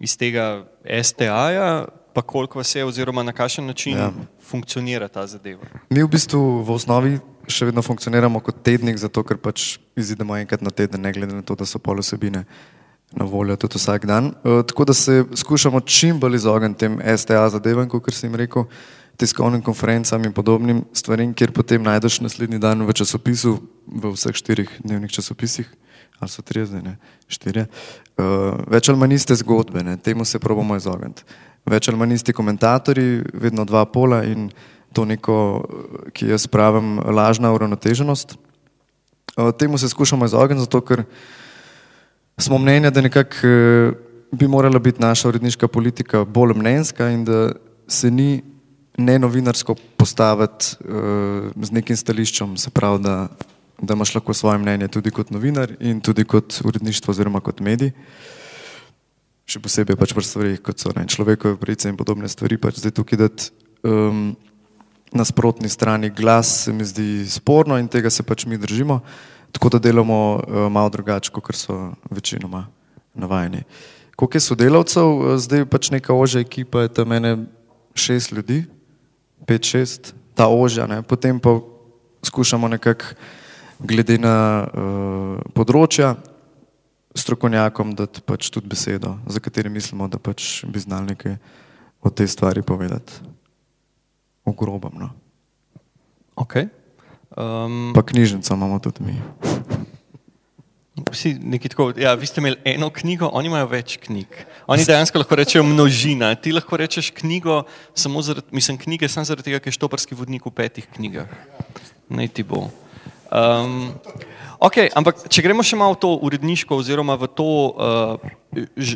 iz 0.01 0.15
tega 0.17 0.65
STA-ja, 0.81 1.85
pa 2.17 2.23
koliko 2.25 2.57
vas 2.57 2.73
je, 2.73 2.81
oziroma 2.89 3.21
na 3.21 3.35
kakšen 3.37 3.69
način 3.69 4.01
ja. 4.01 4.09
funkcionira 4.41 5.11
ta 5.13 5.27
zadeva? 5.29 5.69
Mi 5.93 6.01
v 6.01 6.09
bistvu 6.09 6.65
v 6.65 6.73
osnovi 6.73 7.19
še 7.45 7.69
vedno 7.69 7.85
funkcioniramo 7.85 8.41
kot 8.41 8.65
tednik, 8.65 8.97
zato 8.97 9.21
ker 9.21 9.37
pač 9.37 9.75
izidemo 9.93 10.41
enkrat 10.41 10.65
na 10.65 10.73
teden, 10.73 11.05
ne 11.05 11.13
glede 11.13 11.37
na 11.37 11.45
to, 11.45 11.53
da 11.53 11.69
so 11.69 11.77
pol 11.77 12.01
osebine 12.01 12.47
na 13.11 13.25
voljo 13.25 13.55
tudi 13.55 13.77
vsak 13.77 14.05
dan. 14.05 14.25
Uh, 14.25 14.65
tako 14.65 14.85
da 14.85 14.93
se 14.93 15.23
skušamo 15.35 15.79
čim 15.79 16.19
bolj 16.19 16.35
izogniti 16.35 16.79
tem 16.79 16.99
STA 17.17 17.49
zadevam, 17.49 17.89
kot 17.89 18.13
sem 18.13 18.35
rekel, 18.35 18.65
tiskovnim 19.17 19.61
konferencam 19.61 20.23
in 20.25 20.33
podobnim 20.33 20.83
stvarem, 20.93 21.33
kjer 21.33 21.51
potem 21.51 21.83
najdeš 21.83 22.19
naslednji 22.21 22.59
dan 22.59 22.83
v 22.83 22.93
časopisu, 22.93 23.57
v 23.87 24.11
vseh 24.15 24.35
štirih 24.35 24.71
dnevnih 24.83 25.11
časopisih, 25.11 25.69
ali 26.19 26.31
so 26.31 26.43
tri 26.43 26.65
zdaj, 26.65 26.83
ne, 26.83 26.95
štiri. 27.31 27.65
Uh, 28.19 28.59
več 28.71 28.89
ali 28.89 28.99
manj 28.99 29.15
iste 29.19 29.35
zgodbe, 29.39 29.83
ne, 29.83 29.97
temu 29.97 30.25
se 30.25 30.39
probamo 30.39 30.75
izogniti. 30.75 31.23
Več 31.65 31.89
ali 31.89 31.99
manj 31.99 32.19
isti 32.19 32.33
komentatorji, 32.35 33.23
vedno 33.33 33.65
dva 33.65 33.85
pola 33.85 34.23
in 34.27 34.49
to 34.95 35.05
neko, 35.05 35.37
ki 36.15 36.29
jaz 36.33 36.47
pravim, 36.47 36.99
lažna 36.99 37.51
uravnoteženost. 37.55 38.35
Uh, 39.35 39.51
temu 39.55 39.77
se 39.77 39.89
skušamo 39.89 40.27
izogniti, 40.27 40.67
zato 40.67 40.81
ker 40.81 41.05
smo 42.37 42.57
mnenja, 42.57 42.89
da 42.89 43.01
nekako 43.01 43.47
eh, 43.47 43.91
bi 44.31 44.47
morala 44.47 44.79
biti 44.79 45.01
naša 45.01 45.29
uredniška 45.29 45.67
politika 45.67 46.25
bolj 46.25 46.53
mnenjska 46.55 47.09
in 47.09 47.25
da 47.25 47.51
se 47.87 48.11
ni 48.11 48.43
ne 48.97 49.19
novinarsko 49.19 49.75
postaviti 49.97 50.65
uh, 50.79 51.51
z 51.61 51.71
nekim 51.71 51.97
stališčem, 51.97 52.57
se 52.57 52.69
pravi, 52.69 53.03
da, 53.03 53.27
da 53.81 53.93
imaš 53.93 54.13
lahko 54.15 54.33
svoje 54.33 54.57
mnenje 54.57 54.87
tudi 54.87 55.11
kot 55.11 55.31
novinar 55.35 55.73
in 55.79 55.99
tudi 56.01 56.23
kot 56.23 56.61
uredništvo 56.63 57.11
oziroma 57.11 57.41
kot 57.43 57.59
medij. 57.59 57.91
Še 59.45 59.59
posebej 59.59 59.99
pač 59.99 60.15
pri 60.15 60.23
stvarih, 60.23 60.61
kot 60.63 60.79
so 60.79 60.93
človekove 60.95 61.59
pravice 61.59 61.91
in 61.91 61.97
podobne 61.99 62.31
stvari, 62.31 62.57
pač 62.57 62.79
zdaj 62.79 62.95
tukaj 62.95 63.19
dati 63.19 63.51
um, 63.83 64.31
na 65.11 65.25
sprotni 65.27 65.69
strani 65.69 66.09
glas 66.09 66.63
se 66.63 66.73
mi 66.73 66.87
zdi 66.87 67.27
sporno 67.29 67.77
in 67.77 67.87
tega 67.91 68.09
se 68.09 68.23
pač 68.23 68.45
mi 68.45 68.57
držimo. 68.57 68.95
Uh, 68.95 69.34
tako 69.55 69.69
da 69.69 69.79
delamo 69.79 70.19
uh, 70.35 70.67
malo 70.71 70.89
drugače, 70.89 71.31
kot 71.31 71.55
so 71.55 71.93
večinoma 72.11 72.65
navajeni. 73.13 73.63
Koliko 74.15 74.37
je 74.37 74.41
sodelavcev, 74.41 75.07
uh, 75.07 75.37
zdaj 75.39 75.65
pač 75.71 75.89
neka 75.95 76.13
ožja 76.13 76.43
ekipa, 76.43 76.83
je 76.83 76.93
tam 76.93 77.07
mene 77.15 77.37
šest 77.95 78.35
ljudi, 78.35 78.65
pet, 79.47 79.63
šest, 79.63 80.11
ta 80.35 80.49
ožja, 80.51 80.87
ne? 80.87 81.01
potem 81.01 81.39
pa 81.39 81.59
skušamo 82.23 82.67
nekako 82.67 83.15
glede 83.79 84.19
na 84.19 84.67
uh, 84.67 85.39
področja 85.55 86.15
strokovnjakom 87.15 87.95
dati 87.95 88.19
pač 88.27 88.51
tudi 88.51 88.67
besedo, 88.67 89.15
za 89.27 89.39
kateri 89.39 89.71
mislimo, 89.71 90.11
da 90.11 90.19
pač 90.19 90.65
bi 90.67 90.83
znali 90.83 91.15
nekaj 91.15 91.37
o 92.03 92.11
tej 92.11 92.27
stvari 92.27 92.61
povedati. 92.61 93.23
V 94.45 94.51
grobem. 94.53 94.99
No. 94.99 95.09
Okay. 96.35 96.67
Um, 97.35 97.91
Pa 97.95 98.01
knjižnico 98.01 98.53
imamo 98.53 98.79
tudi 98.79 99.03
mi. 99.03 99.15
Vsi 101.11 101.33
neki 101.43 101.69
tako, 101.69 101.91
ja, 101.99 102.13
vi 102.15 102.25
ste 102.25 102.39
imeli 102.39 102.55
eno 102.65 102.87
knjigo, 102.89 103.27
oni 103.33 103.51
imajo 103.51 103.67
več 103.67 103.97
knjig. 103.99 104.37
Oni 104.71 104.85
dejansko 104.87 105.19
lahko 105.19 105.35
rečejo 105.35 105.63
množina. 105.67 106.31
Ti 106.39 106.53
lahko 106.55 106.79
rečeš 106.79 107.11
knjigo, 107.17 107.63
samo 107.95 108.23
zaradi, 108.23 108.47
mislim, 108.55 108.79
knjige 108.79 109.09
samo 109.11 109.27
zaradi 109.27 109.49
tega, 109.49 109.59
ker 109.59 109.73
je 109.73 109.75
štoparski 109.75 110.15
vodnik 110.15 110.47
v 110.47 110.53
petih 110.55 110.87
knjigah. 110.95 111.27
Naj 112.07 112.31
ti 112.31 112.47
bo. 112.47 112.69
Um, 113.27 113.91
okay, 114.63 114.87
ampak 114.95 115.25
če 115.27 115.43
gremo 115.43 115.65
še 115.65 115.75
malo 115.75 115.97
v 115.97 116.01
to 116.05 116.13
uredniško 116.23 116.79
oziroma 116.79 117.17
v 117.19 117.27
to 117.35 117.51
uh, 117.75 118.15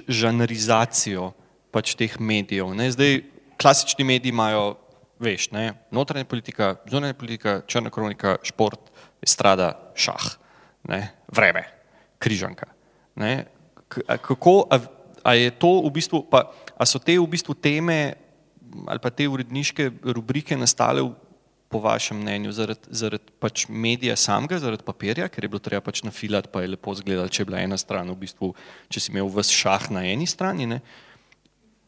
žanrizacijo 0.08 1.34
pač 1.76 1.98
teh 2.00 2.16
medijev. 2.24 2.72
Ne? 2.78 2.88
Zdaj, 2.96 3.20
klasični 3.60 4.08
mediji 4.08 4.32
imajo, 4.32 4.78
veš, 5.20 5.50
ne? 5.52 5.74
notranja 5.92 6.26
politika, 6.26 6.76
zunanja 6.90 7.14
politika, 7.14 7.60
črna 7.68 7.92
kronika, 7.94 8.38
šport, 8.44 8.92
estrada, 9.22 9.74
šah, 9.96 10.32
ne? 10.90 11.02
vreme, 11.28 11.66
križanka. 12.20 12.70
Ne? 13.20 13.46
Kako, 13.90 14.68
a, 14.72 14.80
a 15.24 15.36
je 15.36 15.52
to 15.52 15.82
v 15.86 15.94
bistvu, 16.00 16.24
pa, 16.32 16.48
a 16.78 16.88
so 16.88 17.02
te 17.02 17.18
v 17.20 17.28
bistvu 17.28 17.58
teme 17.58 18.16
ali 18.86 19.02
pa 19.02 19.10
te 19.10 19.26
uredniške 19.26 20.14
rubrike 20.14 20.54
nastale 20.54 21.02
v 21.02 21.16
po 21.70 21.80
vašem 21.80 22.18
mnenju, 22.18 22.52
zaradi, 22.52 22.90
zaradi 22.90 23.34
pač 23.40 23.68
medija 23.70 24.16
samega, 24.18 24.58
zaradi 24.58 24.84
papirja, 24.86 25.28
ker 25.30 25.46
je 25.46 25.52
bilo 25.54 25.62
treba 25.62 25.84
pač 25.86 26.02
nafilati, 26.02 26.50
pa 26.50 26.64
je 26.64 26.72
lepo 26.74 26.96
izgledalo, 26.98 27.30
če 27.30 27.44
je 27.44 27.50
bila 27.52 27.62
ena 27.62 27.78
stran, 27.78 28.10
v 28.10 28.18
bistvu, 28.26 28.50
če 28.90 29.04
si 29.04 29.14
imel 29.14 29.30
vse 29.30 29.54
šah 29.54 29.86
na 29.94 30.02
eni 30.10 30.26
strani. 30.28 30.66
Ne? 30.70 30.80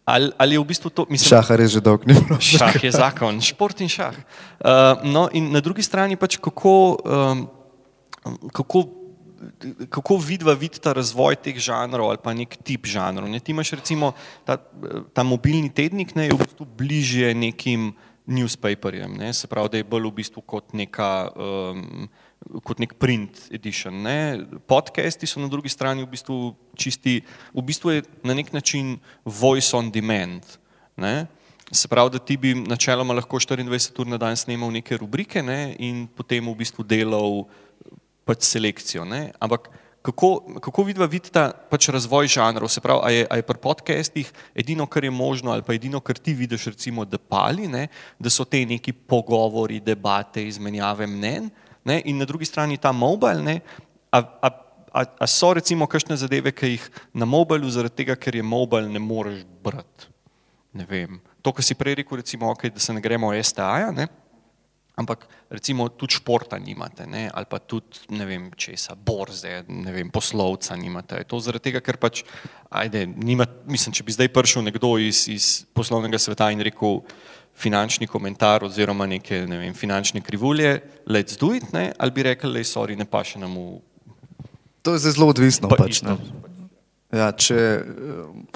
Ali, 0.05 0.31
ali 0.37 0.55
je 0.57 0.59
v 0.59 0.65
bistvu 0.65 0.89
to, 0.89 1.05
mislim, 1.09 1.29
Šaha 1.29 1.55
res 1.61 1.71
že 1.71 1.81
dolgo 1.83 2.09
ni 2.09 2.17
bilo. 2.17 2.39
Šah 2.41 2.73
je 2.73 2.89
zakon, 2.89 3.37
šport 3.37 3.77
in 3.85 3.89
šah. 3.91 4.17
Uh, 4.57 5.05
no, 5.05 5.29
in 5.29 5.53
na 5.53 5.61
drugi 5.61 5.85
strani 5.85 6.17
pač 6.17 6.39
kako, 6.41 6.73
um, 7.05 7.45
kako, 8.49 8.89
kako 9.93 10.17
vidva 10.17 10.57
vidita 10.57 10.95
razvoj 10.97 11.37
teh 11.45 11.53
žanrov 11.53 12.09
ali 12.09 12.21
pa 12.23 12.33
nek 12.33 12.57
tip 12.65 12.89
žanrov. 12.89 13.29
Ne? 13.29 13.37
Ti 13.37 13.53
imaš 13.53 13.77
recimo 13.77 14.13
ta, 14.41 14.57
ta 15.13 15.21
mobilni 15.21 15.69
tednik, 15.69 16.17
ne, 16.17 16.31
je 16.31 16.33
v 16.33 16.41
bistvu 16.49 16.65
bližje 16.65 17.37
nekim 17.37 17.93
newspaperjem, 18.25 19.21
ne? 19.21 19.29
se 19.33 19.45
pravi, 19.47 19.69
da 19.69 19.77
je 19.81 19.85
bolj 19.85 20.09
v 20.09 20.17
bistvu 20.17 20.41
kot 20.41 20.73
neka 20.73 21.29
um, 21.37 22.09
kot 22.65 22.81
nek 22.81 22.95
print 22.99 23.47
edition. 23.53 24.01
Ne? 24.03 24.41
Podcasti 24.67 25.29
so 25.29 25.41
na 25.41 25.49
drugi 25.51 25.69
strani 25.69 26.03
v 26.03 26.09
bistvu 26.11 26.37
čisti, 26.75 27.21
v 27.53 27.61
bistvu 27.65 27.93
je 27.93 28.07
na 28.25 28.33
nek 28.37 28.51
način 28.53 28.97
voice 29.25 29.75
on 29.77 29.91
demand. 29.93 30.45
Ne? 30.97 31.27
Se 31.71 31.87
pravi, 31.87 32.17
da 32.17 32.19
ti 32.19 32.35
bi 32.37 32.55
načeloma 32.57 33.15
lahko 33.15 33.39
24 33.39 34.01
ur 34.01 34.09
na 34.11 34.19
dan 34.19 34.35
snemal 34.35 34.73
neke 34.73 34.97
rubrike 34.97 35.43
ne? 35.43 35.75
in 35.79 36.07
potem 36.07 36.43
v 36.49 36.57
bistvu 36.57 36.83
delal 36.83 37.45
pač 38.27 38.43
selekcijo. 38.49 39.05
Ne? 39.07 39.29
Ampak 39.39 39.69
kako, 40.01 40.59
kako 40.65 40.83
vidva 40.89 41.05
vidita 41.05 41.51
pač 41.53 41.87
razvoj 41.93 42.27
žanrov? 42.27 42.73
Se 42.73 42.81
pravi, 42.81 42.99
a 43.05 43.09
je, 43.13 43.25
a 43.29 43.37
je 43.37 43.47
pri 43.47 43.61
podcastih 43.61 44.33
edino, 44.57 44.89
kar 44.89 45.05
je 45.05 45.13
možno 45.13 45.53
ali 45.53 45.63
pa 45.63 45.77
edino, 45.77 46.01
kar 46.01 46.17
ti 46.17 46.33
vidiš 46.33 46.73
recimo, 46.73 47.05
da 47.05 47.21
pali, 47.21 47.69
ne? 47.69 47.87
da 48.19 48.33
so 48.33 48.43
te 48.43 48.65
neki 48.65 48.91
pogovori, 48.91 49.79
debate, 49.79 50.43
izmenjave 50.49 51.07
mnen 51.07 51.51
ne? 51.85 52.01
in 52.05 52.17
na 52.17 52.25
drugi 52.25 52.45
strani 52.45 52.77
ta 52.77 52.91
mobile, 52.91 53.41
ne? 53.41 53.61
a, 54.11 54.19
a, 54.19 54.49
a, 54.91 55.05
a 55.19 55.27
so 55.27 55.53
recimo 55.53 55.87
kakšne 55.87 56.17
zadeve, 56.19 56.51
ki 56.51 56.75
jih 56.75 56.87
na 57.13 57.25
mobilu 57.25 57.69
zaradi 57.69 58.03
tega, 58.03 58.15
ker 58.15 58.35
je 58.35 58.43
mobile, 58.43 58.89
ne 58.91 58.99
moreš 58.99 59.43
brati. 59.63 60.09
Ne 60.73 60.85
vem. 60.87 61.19
To, 61.43 61.51
kar 61.51 61.65
si 61.65 61.75
prej 61.75 61.99
rekel, 61.99 62.21
recimo, 62.21 62.51
okay, 62.53 62.71
da 62.71 62.79
se 62.79 62.93
ne 62.93 63.03
gremo 63.03 63.33
STA-ja, 63.35 63.91
ne? 63.91 64.07
ampak 65.01 65.23
recimo 65.49 65.87
tudi 65.89 66.19
športa 66.19 66.59
nimate, 66.59 67.07
ne? 67.07 67.29
ali 67.33 67.47
pa 67.49 67.59
tudi 67.63 68.11
ne 68.13 68.25
vem 68.27 68.51
česa, 68.59 68.95
borze, 68.95 69.63
ne 69.67 69.91
vem, 69.91 70.11
poslovca 70.11 70.75
nimate. 70.75 71.23
Je 71.23 71.29
To 71.31 71.39
zaradi 71.39 71.71
tega, 71.71 71.81
ker 71.81 71.97
pač, 71.97 72.23
ajde, 72.69 73.05
nima, 73.07 73.47
mislim, 73.65 73.95
če 73.95 74.05
bi 74.05 74.15
zdaj 74.15 74.29
prišel 74.35 74.67
nekdo 74.67 74.97
iz, 75.01 75.25
iz 75.31 75.47
poslovnega 75.73 76.19
sveta 76.19 76.51
in 76.51 76.61
rekel 76.61 77.01
finančni 77.55 78.07
komentar 78.07 78.63
oziroma 78.63 79.05
neke 79.05 79.45
ne 79.47 79.57
vem, 79.57 79.73
finančne 79.73 80.21
krivulje, 80.21 80.79
let's 81.07 81.37
do 81.39 81.53
it, 81.53 81.73
ne? 81.73 81.91
ali 81.97 82.11
bi 82.11 82.23
rekel, 82.23 82.51
lej, 82.51 82.69
sorry, 82.71 82.97
ne 82.97 83.05
paše 83.05 83.39
nam 83.39 83.55
v 83.55 83.79
To 84.81 84.93
je 84.93 84.99
zelo 84.99 85.29
odvisno. 85.29 85.69
pa 85.69 85.77
pač, 85.77 86.01
isto. 86.01 86.17
Ja, 87.11 87.27
če, 87.35 87.55
eh, 87.55 87.83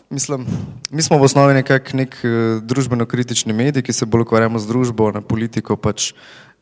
mislim, 0.10 0.48
mi 0.90 1.04
smo 1.04 1.20
v 1.20 1.28
osnovi 1.28 1.54
nekak 1.60 1.92
nek 1.94 2.16
eh, 2.24 2.64
družbeno-kritični 2.64 3.54
medij, 3.54 3.84
ki 3.84 3.94
se 3.94 4.08
bolj 4.08 4.26
ukvarjamo 4.26 4.60
z 4.60 4.70
družbo, 4.70 5.12
na 5.12 5.22
politiko 5.22 5.76
pač, 5.78 6.16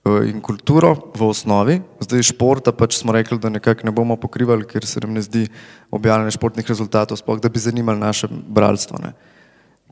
eh, 0.03 0.27
in 0.27 0.41
kulturo 0.41 1.13
v 1.13 1.29
osnovi. 1.29 1.79
Zdaj 2.01 2.33
športa 2.33 2.73
pač 2.73 2.97
smo 2.97 3.13
rekli, 3.13 3.37
da 3.39 3.53
nekako 3.53 3.85
ne 3.85 3.93
bomo 3.95 4.17
pokrivali, 4.17 4.65
ker 4.67 4.83
se 4.89 4.99
nam 4.99 5.13
ne 5.13 5.21
zdi 5.21 5.45
objavljanje 5.93 6.35
športnih 6.35 6.67
rezultatov, 6.67 7.21
sploh 7.21 7.39
da 7.39 7.47
bi 7.47 7.61
zanimali 7.61 8.01
naše 8.01 8.27
bralstvo, 8.27 8.97
ne, 8.99 9.13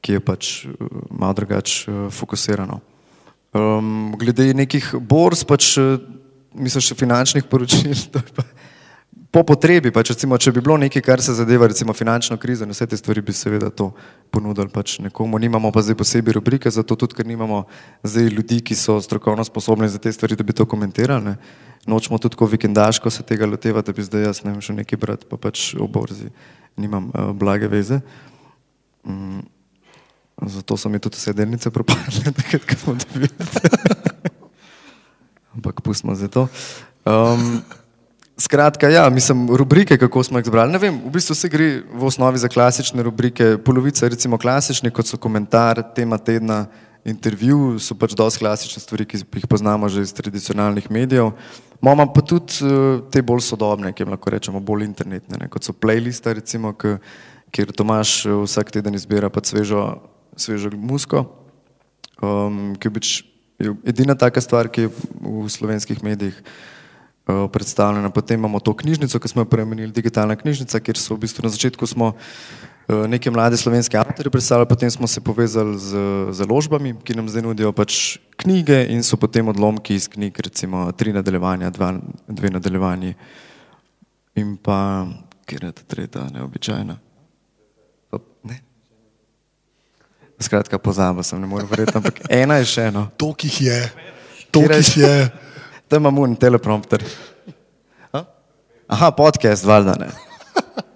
ki 0.01 0.17
je 0.17 0.23
pač 0.23 0.51
eh, 0.65 0.71
malo 1.09 1.33
drugače 1.37 1.91
eh, 1.91 2.09
fokusirano. 2.11 2.79
Um, 3.51 4.13
glede 4.19 4.53
nekih 4.55 4.93
borz, 4.99 5.43
pač, 5.43 5.75
eh, 5.77 5.97
misliš, 6.55 6.93
finančnih 6.97 7.47
poročil, 7.51 7.95
to 8.13 8.23
pa 8.35 8.45
po 9.31 9.45
potrebi, 9.47 9.93
pač 9.95 10.11
recimo, 10.11 10.35
če 10.35 10.51
bi 10.51 10.59
bilo 10.59 10.75
nekaj, 10.75 11.01
kar 11.05 11.21
se 11.23 11.31
zadeva 11.31 11.69
recimo 11.71 11.95
finančno 11.95 12.35
krizo 12.37 12.67
in 12.67 12.75
vse 12.75 12.83
te 12.91 12.97
stvari, 12.99 13.23
bi 13.23 13.31
seveda 13.31 13.69
to 13.71 13.93
ponudili 14.27 14.67
pač 14.67 14.97
nekomu. 14.99 15.39
Nimamo 15.39 15.71
pa 15.71 15.83
zdaj 15.83 15.95
posebej 16.01 16.35
rubrike, 16.35 16.67
zato 16.67 16.99
tudi, 16.99 17.15
ker 17.15 17.27
nimamo 17.27 17.63
zdaj 18.03 18.27
ljudi, 18.27 18.59
ki 18.59 18.75
so 18.75 18.97
strokovno 18.99 19.45
sposobni 19.47 19.87
za 19.87 20.03
te 20.03 20.11
stvari, 20.11 20.35
da 20.35 20.43
bi 20.43 20.55
to 20.55 20.67
komentirali. 20.67 21.23
Ne. 21.31 21.37
Nočemo 21.87 22.19
tudi 22.19 22.35
tako 22.35 22.49
vikendaško 22.51 23.09
se 23.09 23.23
tega 23.23 23.47
lotevati, 23.47 23.87
da 23.87 23.95
bi 23.95 24.03
zdaj 24.03 24.27
jaz 24.27 24.43
ne 24.43 24.51
vem 24.51 24.61
šel 24.61 24.81
nekaj 24.83 24.99
brati, 24.99 25.29
pa 25.31 25.39
pač 25.39 25.71
o 25.79 25.87
borzi 25.87 26.27
nimam 26.75 27.07
uh, 27.15 27.31
blage 27.31 27.71
veze. 27.71 28.01
Mm, 29.07 29.47
zato 30.49 30.77
so 30.77 30.89
mi 30.89 30.99
tudi 30.99 31.17
vse 31.17 31.34
delnice 31.34 31.69
propadle, 31.69 32.32
takrat, 32.39 32.65
ko 32.65 32.75
smo 32.75 32.95
dobili. 32.95 33.30
Ampak 35.56 35.82
pustimo 35.82 36.15
za 36.15 36.27
to. 36.27 36.47
Um, 37.06 37.62
Skratka, 38.41 38.89
ja, 38.89 39.10
mislim, 39.10 39.56
rubrike, 39.56 39.97
kako 39.97 40.23
smo 40.23 40.39
jih 40.39 40.45
zbrali. 40.45 40.71
Ne 40.71 40.80
vem, 40.82 40.95
v 41.06 41.12
bistvu 41.13 41.36
se 41.38 41.49
gre 41.49 41.84
v 41.93 42.06
osnovi 42.08 42.41
za 42.41 42.49
klasične 42.49 43.04
rubrike. 43.04 43.58
Polovica 43.62 44.06
je 44.06 44.10
recimo 44.15 44.38
klasični, 44.38 44.89
kot 44.89 45.06
so 45.06 45.19
komentar, 45.21 45.84
tema 45.95 46.17
tedna, 46.17 46.65
intervju, 47.06 47.77
so 47.82 47.93
pač 47.97 48.15
dosti 48.17 48.41
klasične 48.41 48.82
stvari, 48.82 49.06
ki 49.06 49.21
jih 49.25 49.47
poznamo 49.49 49.89
že 49.89 50.01
iz 50.01 50.13
tradicionalnih 50.13 50.89
medijev. 50.91 51.32
Imamo 51.82 52.08
pa 52.13 52.21
tudi 52.21 52.62
uh, 52.65 53.01
te 53.12 53.21
bolj 53.21 53.41
sodobne, 53.45 53.93
ki 53.93 54.04
jim 54.04 54.13
lahko 54.13 54.34
rečemo 54.34 54.62
bolj 54.62 54.86
internetne, 54.86 55.38
ne, 55.38 55.49
kot 55.49 55.65
so 55.65 55.73
playliste, 55.73 56.34
recimo, 56.34 56.73
kjer 57.51 57.73
Tomaš 57.73 58.25
eh, 58.25 58.36
vsak 58.45 58.71
teden 58.71 58.95
izbira 58.95 59.30
pač 59.30 59.51
svežo, 59.51 59.86
svežo 60.38 60.72
musko, 60.76 61.26
um, 62.22 62.74
ki 62.80 62.88
je 62.88 62.94
pač 62.94 63.12
je 63.62 63.76
edina 63.86 64.15
taka 64.15 64.41
stvar, 64.41 64.70
ki 64.70 64.88
je 64.88 64.89
v 65.22 65.50
slovenskih 65.50 66.04
medijih 66.04 66.34
uh, 66.41 67.46
predstavljena. 67.52 68.10
Potem 68.10 68.39
imamo 68.39 68.60
to 68.60 68.74
knjižnico, 68.74 69.20
ki 69.20 69.28
smo 69.28 69.46
jo 69.46 69.52
premenili, 69.52 69.94
digitalna 69.94 70.36
knjižnica, 70.36 70.80
kjer 70.80 70.98
so 70.98 71.15
v 71.15 71.26
bistvu 71.26 71.46
na 71.46 71.54
začetku 71.54 71.86
smo 71.88 72.13
uh, 72.15 73.06
neke 73.08 73.32
mlade 73.32 73.58
slovenske 73.58 73.98
avtorje 73.98 74.34
predstavljali, 74.34 74.70
potem 74.70 74.91
smo 74.91 75.08
se 75.08 75.22
povezali 75.22 75.78
z 75.80 75.98
založbami, 76.41 76.96
ki 77.04 77.17
nam 77.17 77.30
zdaj 77.30 77.46
nudijo 77.46 77.74
pač 77.76 78.17
knjige 78.41 78.86
in 78.89 79.04
so 79.04 79.17
potem 79.17 79.48
odlomki 79.48 79.96
iz 79.96 80.10
knjig, 80.10 80.39
recimo 80.39 80.89
tri 80.91 81.13
nadaljevanja, 81.13 81.70
dva, 81.70 81.94
dve 82.28 82.50
nadaljevanji 82.50 83.15
in 84.41 84.58
pa, 84.58 85.06
kjer 85.46 85.70
je 85.70 85.72
ta 85.72 85.84
tretja, 85.88 86.28
neobičajna. 86.34 86.98
Ne. 88.44 88.70
Skratka, 90.41 90.80
pozabil 90.82 91.23
sem, 91.23 91.41
ne 91.41 91.47
morem 91.47 91.69
verjeti, 91.69 91.93
ampak 91.97 92.23
ena 92.30 92.58
je 92.62 92.69
še 92.73 92.89
eno. 92.89 93.06
Tok 93.21 93.45
jih 93.45 93.62
je, 93.67 93.80
tok 94.49 94.73
jih 94.73 94.97
je. 95.04 95.15
Tam 95.91 96.01
imamo 96.01 96.23
un 96.25 96.36
teleprompter. 96.39 97.04
A? 98.15 98.23
Aha, 98.88 99.12
podcast, 99.13 99.65
valjda 99.67 99.97
ne. 100.01 100.10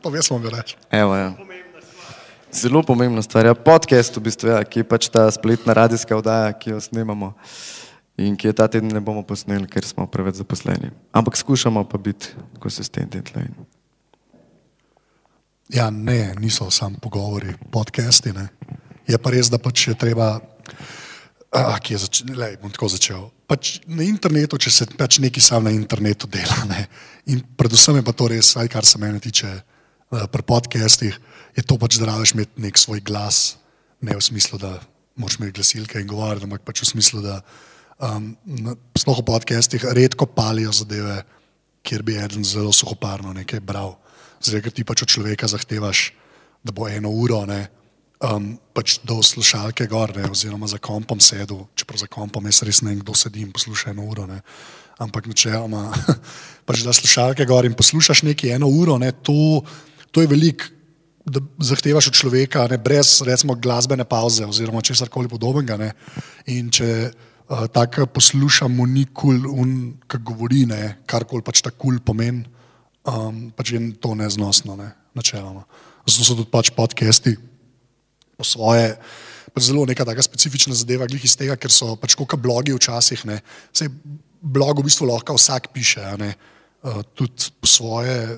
Pa 0.01 0.10
veš, 0.13 0.31
smo 0.31 0.39
ga 0.41 0.55
reči. 0.58 0.77
Evo, 0.89 1.15
ja. 1.17 1.34
Zelo 2.55 2.81
pomembna 2.84 3.21
stvar. 3.21 3.45
Ja, 3.45 3.53
podcast, 3.53 4.17
v 4.17 4.25
bistvu, 4.29 4.53
ja, 4.53 4.62
ki 4.63 4.81
je 4.81 4.88
pač 4.88 5.10
ta 5.12 5.27
spletna 5.34 5.75
radijska 5.75 6.15
oddaja, 6.15 6.53
ki 6.55 6.71
jo 6.71 6.81
snemamo 6.81 7.34
in 8.15 8.38
ki 8.39 8.47
je 8.47 8.55
ta 8.55 8.67
teden 8.71 8.93
ne 8.95 9.01
bomo 9.03 9.25
posneli, 9.27 9.67
ker 9.67 9.84
smo 9.84 10.08
preveč 10.08 10.39
zaposleni. 10.39 10.93
Ampak 11.12 11.36
skušamo 11.36 11.84
pa 11.84 11.99
biti 11.99 12.31
konsistentni. 12.63 13.21
tle. 13.21 13.43
Ja, 15.69 15.89
ne, 15.89 16.36
niso 16.39 16.71
samo 16.71 16.95
pogovori, 17.01 17.58
podcasti. 17.71 18.31
Ne. 18.31 18.47
Je 19.05 19.17
pa 19.21 19.33
res, 19.33 19.49
da 19.53 19.61
pač 19.61 19.87
je 19.89 19.95
treba. 19.97 20.39
Ah, 21.55 21.79
je 21.79 21.95
začel, 21.95 22.33
lej, 22.35 22.57
bom 22.59 22.73
tako 22.73 22.89
začel. 22.91 23.29
Pač 23.47 23.79
na 23.87 24.03
internetu, 24.03 24.57
če 24.59 24.71
se 24.73 24.85
pač 24.97 25.21
nekaj 25.23 25.43
sam 25.43 25.63
na 25.63 25.71
internetu 25.71 26.27
dela. 26.27 26.65
Ne. 26.67 26.87
In 27.31 27.39
predvsem 27.55 28.01
je 28.01 28.03
pa 28.03 28.11
to 28.11 28.27
res, 28.27 28.51
kar 28.71 28.83
se 28.83 28.99
mene 28.99 29.21
tiče, 29.23 29.47
pri 30.09 30.43
podcastih, 30.45 31.15
je 31.55 31.63
to 31.63 31.77
pač, 31.79 31.97
da 32.01 32.09
rabiš 32.11 32.35
imeti 32.35 32.61
nek 32.61 32.77
svoj 32.77 33.01
glas, 33.05 33.57
ne 34.03 34.17
v 34.17 34.21
smislu, 34.21 34.59
da 34.59 34.75
moraš 35.15 35.39
imeti 35.39 35.55
glasilke 35.59 36.01
in 36.01 36.09
govoriti, 36.09 36.45
ampak 36.45 36.65
pač 36.67 36.83
v 36.83 36.89
smislu, 36.91 37.23
da 37.23 37.39
um, 38.03 38.35
na- 38.43 38.75
sploh 38.97 39.23
v 39.23 39.27
podcastih 39.27 39.85
redko 39.95 40.27
palijo 40.27 40.73
zadeve, 40.75 41.23
kjer 41.85 42.03
bi 42.03 42.17
eden 42.17 42.43
zelo 42.43 42.73
suhoparno 42.73 43.33
nekaj 43.33 43.61
bral. 43.61 43.95
Zdaj, 44.43 44.65
ker 44.65 44.73
ti 44.73 44.83
pač 44.83 45.05
od 45.05 45.09
človeka 45.09 45.47
zahtevaš, 45.47 46.11
da 46.65 46.73
bo 46.73 46.89
eno 46.89 47.13
uro, 47.13 47.45
ne, 47.45 47.69
um, 48.23 48.56
pač 48.75 48.99
do 49.04 49.19
slušalke 49.23 49.88
gor, 49.91 50.13
ne, 50.15 50.28
oziroma 50.32 50.67
za 50.67 50.80
kompom 50.80 51.19
sedel, 51.19 51.65
čeprav 51.75 52.06
za 52.06 52.10
kompom 52.12 52.45
jaz 52.47 52.63
res 52.67 52.82
ne 52.84 52.93
vem, 52.93 53.01
kdo 53.04 53.15
sedi 53.17 53.43
in 53.43 53.51
posluša 53.56 53.91
eno 53.91 54.08
uro. 54.08 54.28
Ne. 54.30 54.41
Ampak 55.01 55.28
načeloma, 55.28 55.89
pač 56.67 56.86
da 56.86 56.95
slušalke 56.95 57.47
gor 57.47 57.67
in 57.67 57.75
poslušaš 57.75 58.23
nekaj 58.28 58.56
eno 58.56 58.71
uro, 58.71 58.97
ne, 59.01 59.12
to, 59.12 59.63
to 60.12 60.23
je 60.23 60.32
veliko, 60.32 60.71
da 61.25 61.41
zahtevaš 61.58 62.12
od 62.12 62.17
človeka, 62.19 62.67
ne, 62.69 62.78
brez 62.78 63.17
recimo 63.25 63.56
glasbene 63.58 64.06
pauze 64.06 64.45
oziroma 64.45 64.84
česar 64.86 65.10
koli 65.10 65.25
podobnega. 65.25 65.73
Ne. 65.82 65.88
In 66.54 66.69
če 66.69 66.89
uh, 67.10 67.65
tako 67.73 68.06
poslušamo, 68.13 68.86
ni 68.86 69.08
kul, 69.10 69.41
cool, 69.41 69.73
kar 70.06 70.21
govori, 70.21 70.67
ne, 70.69 70.99
karkoli 71.10 71.41
pač 71.41 71.65
ta 71.65 71.73
kul 71.73 71.97
cool 71.97 72.04
pomeni, 72.06 72.45
um, 73.10 73.49
pač 73.58 73.73
je 73.73 73.82
to 73.97 74.13
neznosno, 74.13 74.78
ne, 74.78 74.91
načeloma. 75.17 75.65
Zato 76.06 76.21
so 76.21 76.38
tudi 76.38 76.54
pač 76.54 76.69
podcasti 76.78 77.34
po 78.38 78.43
svoje. 78.43 78.95
Pač 79.56 79.69
zelo 79.69 79.86
neka 79.88 80.06
taka 80.06 80.24
specifična 80.24 80.76
zadeva, 80.76 81.08
glih 81.08 81.24
iz 81.24 81.38
tega, 81.39 81.56
ker 81.56 81.71
so 81.71 81.95
pač 82.00 82.17
kot 82.19 82.36
blogi 82.41 82.76
včasih. 82.76 83.24
Ne. 83.30 83.39
Sej 83.71 83.91
blog 84.41 84.82
v 84.82 84.89
bistvu 84.89 85.08
lahko 85.10 85.38
vsak 85.39 85.71
piše, 85.74 86.04
ne. 86.19 86.36
Uh, 86.86 87.02
tudi 87.15 87.50
po 87.60 87.69
svoje. 87.69 88.38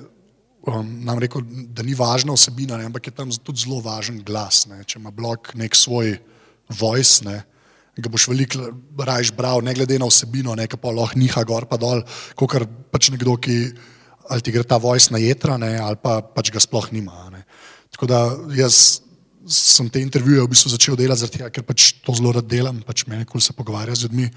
Um, 0.68 0.88
nam 1.04 1.20
rekel, 1.22 1.42
da 1.72 1.82
ni 1.82 1.94
važna 1.96 2.34
vsebina, 2.36 2.76
ne, 2.76 2.88
ampak 2.88 3.08
je 3.08 3.14
tam 3.14 3.30
tudi 3.30 3.64
zelo 3.64 3.80
važen 3.84 4.22
glas. 4.24 4.66
Ne. 4.70 4.82
Če 4.84 4.98
ima 5.00 5.10
blog 5.14 5.52
nek 5.58 5.76
svoj 5.76 6.16
voice, 6.68 7.24
ne, 7.24 7.42
ga 7.98 8.10
boš 8.12 8.28
veliko 8.30 8.70
rajš 8.94 9.32
bral, 9.34 9.62
ne 9.64 9.74
glede 9.74 9.98
na 9.98 10.06
vsebino, 10.06 10.54
ne 10.54 10.68
pa 10.68 10.92
lahko 10.94 11.18
niha 11.18 11.42
gor 11.48 11.66
pa 11.66 11.78
dol, 11.80 12.04
kot 12.38 12.52
kar 12.52 12.66
pač 12.92 13.10
nekdo, 13.10 13.34
ki 13.40 13.56
ali 14.28 14.44
ti 14.44 14.52
gre 14.52 14.62
ta 14.62 14.76
voice 14.76 15.10
na 15.10 15.18
jedra, 15.22 15.56
ne, 15.58 15.72
ali 15.80 15.96
pa 16.02 16.20
pač 16.22 16.52
ga 16.52 16.60
sploh 16.60 16.90
nima. 16.92 17.30
Ne. 17.32 17.42
Tako 17.94 18.06
da 18.06 18.20
jaz 18.54 19.00
sem 19.48 19.88
te 19.90 20.00
intervjuje 20.00 20.42
v 20.44 20.50
bistvu 20.52 20.72
začel 20.72 20.96
delati, 20.98 21.24
zaradi 21.24 21.50
ker 21.54 21.64
pač 21.66 21.92
to 22.04 22.14
zelo 22.16 22.32
rad 22.36 22.46
delam, 22.48 22.80
pač 22.86 23.06
meni 23.08 23.26
kul 23.28 23.40
se 23.40 23.56
pogovarja 23.56 23.96
z 23.96 24.08
ljudmi. 24.08 24.28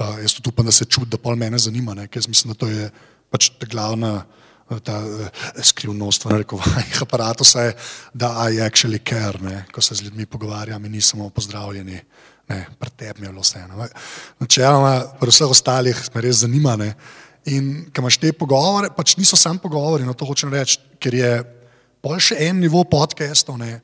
Uh, 0.00 0.18
jaz 0.22 0.36
tudi 0.36 0.48
upam, 0.48 0.66
da 0.66 0.72
se 0.72 0.88
čuti, 0.88 1.10
da 1.12 1.20
pol 1.20 1.36
mene 1.36 1.58
zanima, 1.60 1.94
ne, 1.94 2.06
ker 2.08 2.22
jaz 2.22 2.28
mislim, 2.28 2.54
da 2.54 2.58
to 2.58 2.68
je 2.70 2.88
pač 3.32 3.50
ta 3.60 3.68
glavna 3.68 4.12
uh, 4.22 4.78
ta, 4.80 4.98
uh, 5.04 5.42
skrivnost 5.62 6.24
v 6.24 6.32
narekovanjih 6.32 7.02
aparatusa, 7.04 7.68
da 8.14 8.32
I 8.48 8.62
actually 8.64 9.02
care, 9.04 9.38
ne, 9.42 9.64
ko 9.72 9.84
se 9.84 9.94
z 9.94 10.08
ljudmi 10.08 10.26
pogovarjam 10.26 10.84
in 10.84 10.96
nismo 10.96 11.28
pozdravljeni, 11.30 12.00
ne, 12.48 12.60
pred 12.80 12.96
tebi 12.96 13.26
je 13.26 13.28
bilo 13.28 13.44
vseeno. 13.44 13.88
Načeloma, 14.40 14.94
pri 15.20 15.34
vseh 15.34 15.52
ostalih 15.52 16.02
me 16.14 16.24
res 16.24 16.42
zanima. 16.42 16.76
Ne, 16.80 16.94
in 17.52 17.86
ko 17.92 18.02
imaš 18.04 18.18
te 18.22 18.32
pogovore, 18.32 18.90
pač 18.96 19.16
niso 19.18 19.36
samo 19.36 19.60
pogovori, 19.62 20.06
no 20.06 20.14
to 20.14 20.26
hočem 20.26 20.52
reči, 20.52 20.78
ker 21.02 21.14
je 21.14 21.32
pol 22.02 22.18
še 22.22 22.38
en 22.48 22.60
nivo 22.62 22.84
podcastov, 22.88 23.58
ne, 23.58 23.80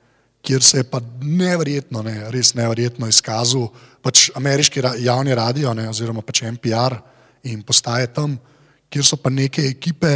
kjer 0.48 0.64
se 0.64 0.80
je 0.80 0.84
pa 0.88 1.02
neverjetno, 1.20 2.00
ne, 2.02 2.30
res 2.32 2.54
neverjetno 2.56 3.08
izkazal 3.10 3.66
pač 4.00 4.30
ameriški 4.38 4.80
javni 5.04 5.34
radio 5.36 5.74
ne, 5.76 5.84
oziroma 5.90 6.22
pač 6.24 6.46
NPR 6.48 6.96
in 7.52 7.60
postaje 7.66 8.08
tam, 8.16 8.38
kjer 8.88 9.04
so 9.04 9.18
pa 9.20 9.28
neke 9.28 9.66
ekipe, 9.68 10.14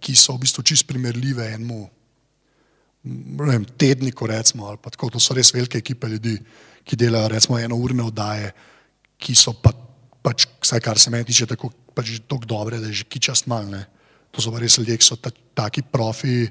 ki 0.00 0.12
so 0.16 0.36
v 0.36 0.44
bistvu 0.44 0.64
čist 0.68 0.84
primerljive 0.88 1.48
enemu 1.54 1.80
ne 3.04 3.46
vem, 3.48 3.64
tedniku, 3.64 4.26
recimo, 4.28 4.68
ali 4.68 4.76
pa 4.82 4.90
tako, 4.92 5.08
to 5.14 5.20
so 5.22 5.34
res 5.36 5.54
velike 5.54 5.80
ekipe 5.80 6.08
ljudi, 6.08 6.34
ki 6.84 6.98
delajo 7.00 7.30
recimo 7.32 7.58
eno 7.58 7.78
urne 7.80 8.04
oddaje, 8.04 8.50
ki 9.20 9.36
so 9.36 9.54
pa, 9.56 9.72
pač, 10.20 10.44
vsaj 10.60 10.82
kar 10.84 11.00
se 11.00 11.12
meni 11.12 11.24
tiče, 11.28 11.48
tako 11.48 11.72
pač 11.96 12.18
tako 12.28 12.48
dobre, 12.48 12.80
da 12.80 12.90
je 12.90 13.00
že 13.00 13.08
kičast 13.08 13.48
malne. 13.48 13.86
To 14.36 14.44
so 14.44 14.52
pa 14.52 14.60
res 14.60 14.76
ljudje, 14.78 14.98
ki 15.00 15.06
so 15.06 15.16
ta, 15.16 15.32
taki 15.32 15.82
profi 15.82 16.44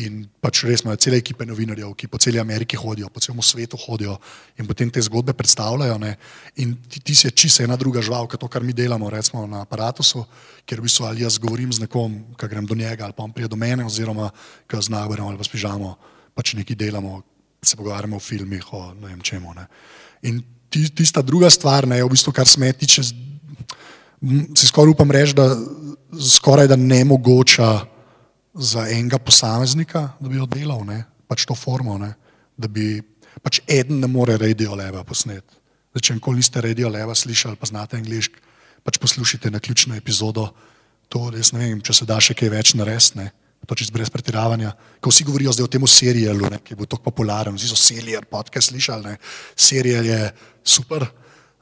in 0.00 0.22
pač 0.40 0.62
res 0.64 0.82
imajo 0.84 0.96
cele 1.04 1.18
ekipe 1.20 1.44
novinarjev, 1.44 1.90
ki 1.98 2.08
po 2.08 2.16
celi 2.22 2.40
Ameriki 2.40 2.78
hodijo, 2.80 3.10
po 3.12 3.20
celem 3.20 3.42
svetu 3.44 3.76
hodijo 3.76 4.16
in 4.56 4.66
potem 4.66 4.90
te 4.90 5.02
zgodbe 5.04 5.34
predstavljajo. 5.36 5.98
Ne? 6.00 6.14
In 6.64 6.74
ti, 6.88 7.02
ti 7.04 7.14
si 7.14 7.26
je 7.26 7.34
čisto 7.36 7.64
ena 7.64 7.76
druga 7.76 8.00
žival, 8.00 8.24
kot 8.30 8.40
to, 8.40 8.48
kar 8.48 8.64
mi 8.64 8.72
delamo 8.72 9.10
recimo, 9.12 9.44
na 9.46 9.66
aparatusu, 9.66 10.24
ker 10.64 10.80
v 10.80 10.88
bistvu 10.88 11.08
ali 11.08 11.26
jaz 11.26 11.36
govorim 11.42 11.72
z 11.72 11.84
nekom, 11.84 12.16
ki 12.40 12.48
grem 12.48 12.66
do 12.68 12.78
njega, 12.78 13.04
ali 13.04 13.16
pa 13.16 13.26
on 13.26 13.36
pride 13.36 13.52
do 13.52 13.60
mene, 13.60 13.84
oziroma 13.84 14.30
ki 14.64 14.80
z 14.80 14.94
nagorem 14.94 15.28
ali 15.28 15.36
pa 15.36 15.44
spižamo, 15.44 15.92
pač 16.32 16.56
nekaj 16.56 16.76
delamo, 16.76 17.20
se 17.62 17.76
pogovarjamo 17.76 18.16
o 18.16 18.22
filmih, 18.22 18.64
o 18.72 18.94
ne 18.96 19.12
vem 19.12 19.20
čemu. 19.20 19.52
Ne? 19.54 19.68
In 20.22 20.40
ti, 20.72 20.88
tista 20.88 21.22
druga 21.22 21.50
stvar, 21.52 21.86
ne, 21.86 22.00
je 22.00 22.08
v 22.08 22.14
bistvu, 22.16 22.32
kar 22.32 22.48
se 22.48 22.60
me 22.60 22.72
tiče, 22.72 23.04
si 24.56 24.66
skoraj 24.66 24.96
upam 24.96 25.12
reči, 25.12 25.36
da 25.36 25.52
skoraj 26.16 26.68
da 26.72 26.76
ne 26.76 27.04
mogoča 27.04 27.91
za 28.54 28.86
enega 28.88 29.18
posameznika, 29.18 30.08
da 30.20 30.28
bi 30.28 30.40
oddelal 30.40 30.84
ne, 30.86 31.02
pač 31.28 31.46
to 31.48 31.56
formo, 31.56 31.96
ne, 31.98 32.12
da 32.56 32.68
bi 32.68 33.00
pač 33.42 33.62
eden 33.70 34.02
ne 34.02 34.10
more 34.10 34.36
radio 34.36 34.76
leva 34.76 35.04
posnet. 35.04 35.44
Zdaj, 35.92 36.04
če 36.08 36.16
nikoli 36.16 36.40
niste 36.40 36.60
radio 36.60 36.88
leva 36.92 37.14
slišali, 37.16 37.56
pa 37.60 37.68
znate 37.68 37.98
angliški, 38.00 38.40
pač 38.84 38.98
poslušajte 39.00 39.50
na 39.52 39.60
ključno 39.60 39.96
epizodo. 39.96 40.50
To 41.12 41.28
res 41.32 41.52
ne 41.52 41.60
vem, 41.60 41.80
če 41.84 41.96
se 41.96 42.08
da 42.08 42.16
še 42.20 42.36
kaj 42.36 42.52
več 42.52 42.74
narediti, 42.76 43.20
ne. 43.20 43.28
To 43.68 43.76
čist 43.78 43.92
brez 43.94 44.08
pretiravanja. 44.10 44.72
Ko 44.98 45.12
vsi 45.12 45.22
govorijo 45.28 45.52
zdaj 45.54 45.68
o 45.68 45.70
tem 45.70 45.84
serialu, 45.86 46.48
ne, 46.50 46.58
ki 46.64 46.72
je 46.72 46.78
bil 46.80 46.88
tako 46.90 47.12
popularen, 47.12 47.54
vsi 47.54 47.68
so 47.70 47.78
serial 47.78 48.24
podcast 48.26 48.72
slišali, 48.72 49.12
ne. 49.12 49.20
Serial 49.54 50.08
je 50.08 50.18
super, 50.64 51.06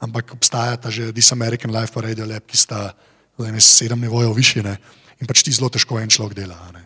ampak 0.00 0.32
obstajata 0.38 0.90
že 0.90 1.10
This 1.12 1.32
American 1.36 1.74
Life 1.74 1.92
pa 1.92 2.06
Radio 2.06 2.24
Lab, 2.24 2.46
ki 2.48 2.56
sta 2.56 2.94
zdaj 3.36 3.52
ne 3.52 3.60
sedem 3.60 4.00
nivojev 4.00 4.32
više, 4.32 4.62
ne. 4.64 4.78
In 5.20 5.28
pač 5.28 5.44
ti 5.44 5.52
zelo 5.52 5.68
težko 5.72 6.00
en 6.00 6.10
človek 6.10 6.38
dela, 6.38 6.56
a 6.56 6.72
ne. 6.72 6.84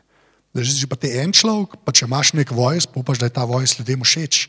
Zdaj, 0.54 0.86
že 0.86 0.90
pa 0.90 0.98
ti 0.98 1.10
en 1.18 1.34
človek, 1.34 1.78
pa 1.82 1.90
če 1.94 2.06
imaš 2.06 2.34
nek 2.38 2.50
voice, 2.54 2.86
pa 2.86 3.02
upaš, 3.02 3.18
da 3.18 3.26
je 3.26 3.34
ta 3.34 3.46
voice 3.46 3.78
ljudem 3.78 4.02
všeč, 4.06 4.46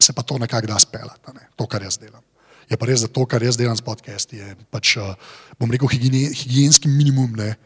se 0.00 0.12
pa 0.14 0.22
to 0.22 0.38
nekako 0.38 0.70
da 0.70 0.78
speljati, 0.78 1.34
ne? 1.34 1.50
to, 1.56 1.66
kar 1.66 1.82
jaz 1.82 1.98
delam. 1.98 2.22
Je 2.70 2.78
pa 2.78 2.86
res, 2.86 3.02
da 3.02 3.10
to, 3.10 3.26
kar 3.26 3.42
jaz 3.42 3.58
delam 3.58 3.74
s 3.74 3.82
podcasti, 3.82 4.38
je 4.38 4.54
pač, 4.70 4.94
uh, 5.02 5.18
bom 5.58 5.70
rekel, 5.70 5.90
higiene, 5.90 6.30
higijenski 6.30 6.88
minimum, 6.88 7.34
ne? 7.34 7.56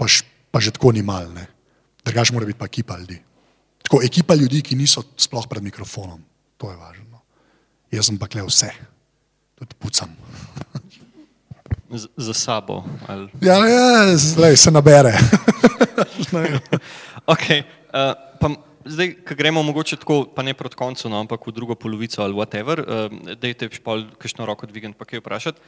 pa, 0.00 0.08
š, 0.08 0.24
pa 0.48 0.64
že 0.64 0.72
tako 0.72 0.94
ni 0.96 1.04
mal. 1.04 1.28
Drugač 2.04 2.32
mora 2.32 2.48
biti 2.48 2.60
pa 2.60 2.68
ekipa 2.68 2.96
ljudi. 3.00 3.20
Tako 3.84 4.00
ekipa 4.04 4.34
ljudi, 4.34 4.64
ki 4.64 4.80
niso 4.80 5.04
sploh 5.20 5.44
pred 5.48 5.64
mikrofonom, 5.64 6.24
to 6.56 6.72
je 6.72 6.76
važno. 6.80 7.04
no. 7.12 7.20
Jaz 7.92 8.08
sem 8.08 8.16
pa 8.16 8.28
kle 8.32 8.48
vse, 8.48 8.72
tudi 9.60 9.76
pucam. 9.76 10.16
Z, 11.94 12.08
za 12.16 12.34
sabo. 12.34 12.82
Ali... 13.06 13.28
Ja, 13.40 13.54
ja 13.66 14.16
zdaj 14.16 14.56
se 14.56 14.70
nabere. 14.70 15.14
Okay, 17.24 17.64
uh, 17.88 18.12
pa, 18.36 18.50
zdaj, 18.84 19.14
ko 19.24 19.34
gremo 19.34 19.62
mogoče 19.64 19.96
tako, 19.96 20.26
pa 20.28 20.42
ne 20.44 20.52
proti 20.54 20.76
koncu, 20.76 21.08
no, 21.08 21.16
ampak 21.24 21.46
v 21.46 21.54
drugo 21.56 21.74
polovico 21.74 22.20
ali 22.20 22.36
whatever, 22.36 22.84
uh, 22.84 23.08
dejte 23.40 23.70
špol, 23.72 24.10
kakšno 24.20 24.44
roko 24.44 24.68
dvigati, 24.68 24.92
pa 24.98 25.08
kaj 25.08 25.22
vprašati. 25.22 25.60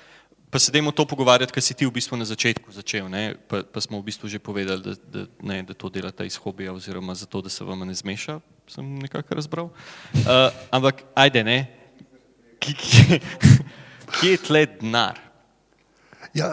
Pa 0.50 0.60
se 0.60 0.72
dajmo 0.72 0.92
to 0.92 1.06
pogovarjati, 1.08 1.52
kar 1.52 1.64
si 1.64 1.74
ti 1.74 1.88
v 1.88 1.94
bistvu 1.96 2.16
na 2.20 2.28
začetku 2.28 2.70
začel, 2.70 3.08
ne? 3.08 3.34
Pa, 3.48 3.64
pa 3.64 3.80
smo 3.80 3.98
v 3.98 4.12
bistvu 4.12 4.28
že 4.28 4.38
povedali, 4.38 4.84
da, 4.84 4.92
da, 4.94 5.24
ne, 5.42 5.62
da 5.64 5.74
to 5.74 5.88
delate 5.88 6.26
iz 6.28 6.36
hobija 6.36 6.76
oziroma 6.76 7.16
zato, 7.16 7.40
da 7.40 7.48
se 7.48 7.64
vam 7.64 7.82
ne 7.88 7.96
zmeša, 7.96 8.38
sem 8.68 8.84
nekako 9.00 9.34
razbral. 9.34 9.72
Uh, 10.12 10.52
ampak 10.70 11.02
ajde, 11.16 11.40
ne, 11.40 11.58
kje 14.20 14.30
je 14.36 14.38
tle 14.44 14.66
denar? 14.76 15.25
Ja, 16.36 16.52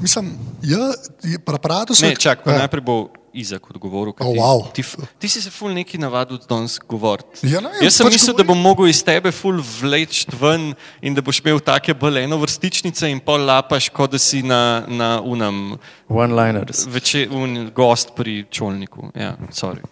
mislim, 0.00 0.32
ja, 0.64 0.88
je 1.22 1.38
pri 1.38 1.54
aparatu 1.54 1.92
Ne, 2.00 2.14
čak, 2.16 2.40
pa 2.42 2.56
najprej 2.56 2.80
bo 2.82 2.96
Izak 3.30 3.60
odgovoril. 3.66 4.14
ker 4.14 4.24
Oh, 4.24 4.32
ti- 4.32 4.40
wow. 4.40 4.58
Ti, 4.72 4.82
ti 5.18 5.28
si 5.28 5.38
se 5.38 5.50
ful 5.50 5.70
neki 5.70 5.98
navadil 5.98 6.40
danes 6.40 6.78
govoriti. 6.80 7.44
Ja, 7.44 7.60
ne 7.60 7.70
Jaz 7.78 7.94
sem 7.94 8.06
pač 8.06 8.14
mislil, 8.14 8.32
da 8.32 8.40
govorim. 8.40 8.48
bom 8.48 8.60
mogel 8.64 8.88
iz 8.88 8.98
tebe 9.00 9.30
ful 9.30 9.60
vleč 9.60 10.24
ven 10.32 10.72
in 11.00 11.14
da 11.14 11.20
boš 11.20 11.38
imel 11.38 11.60
take 11.60 11.92
bolj 11.94 12.24
eno 12.24 12.36
vrstičnice 12.36 13.04
in 13.06 13.20
pol 13.20 13.44
lapaš, 13.44 13.90
kot 13.90 14.10
da 14.10 14.18
si 14.18 14.40
na, 14.42 14.60
na 14.88 15.20
unem 15.22 15.76
One-liners. 16.08 16.86
veče, 16.88 17.28
un 17.30 17.70
gost 17.70 18.16
pri 18.16 18.46
čolniku. 18.50 19.12
Ja, 19.14 19.36
sorry. 19.52 19.84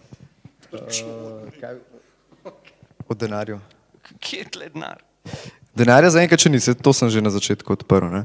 O 3.07 3.13
denarju. 3.13 3.59
Kje 4.19 4.37
je 4.37 4.45
tle 4.45 4.69
denar? 4.69 4.97
Denarja 5.75 6.09
za 6.09 6.19
enkrat, 6.19 6.39
če 6.39 6.49
ni, 6.49 6.59
to 6.59 6.91
sem 6.91 7.09
že 7.09 7.21
na 7.21 7.29
začetku 7.29 7.69
odprl. 7.71 8.09
ne. 8.09 8.23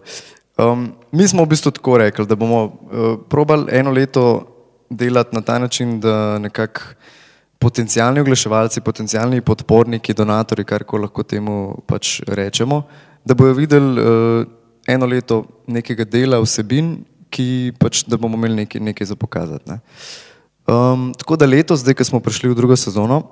Um, 0.58 0.92
mi 1.12 1.28
smo 1.28 1.44
v 1.44 1.54
bistvu 1.54 1.70
tako 1.72 1.98
rekli, 1.98 2.26
da 2.26 2.36
bomo 2.36 2.64
uh, 2.64 2.72
probali 3.28 3.72
eno 3.72 3.90
leto 3.90 4.24
delati 4.90 5.36
na 5.36 5.40
ta 5.40 5.58
način, 5.58 6.00
da 6.00 6.38
nekako 6.38 6.80
potencijalni 7.58 8.20
oglaševalci, 8.20 8.80
potencijalni 8.80 9.40
podporniki, 9.40 10.14
donatori, 10.14 10.64
kar 10.64 10.84
lahko 10.92 11.22
temu 11.22 11.78
pač 11.86 12.20
rečemo, 12.26 12.82
da 13.24 13.34
bojo 13.34 13.54
videli 13.54 14.02
uh, 14.02 14.46
eno 14.86 15.06
leto 15.06 15.44
nekega 15.66 16.04
dela 16.04 16.40
vsebin, 16.42 16.96
ki 17.30 17.72
pač, 17.78 18.02
da 18.04 18.18
bomo 18.20 18.36
imeli 18.36 18.64
nekaj, 18.64 18.80
nekaj 18.80 19.06
za 19.06 19.16
pokazati. 19.16 19.70
Ne. 19.70 19.78
Um, 20.66 21.12
tako 21.18 21.36
da 21.36 21.46
letos, 21.46 21.80
zdaj, 21.80 21.94
ko 21.94 22.04
smo 22.04 22.20
prišli 22.20 22.50
v 22.50 22.58
drugo 22.58 22.76
sezono, 22.76 23.22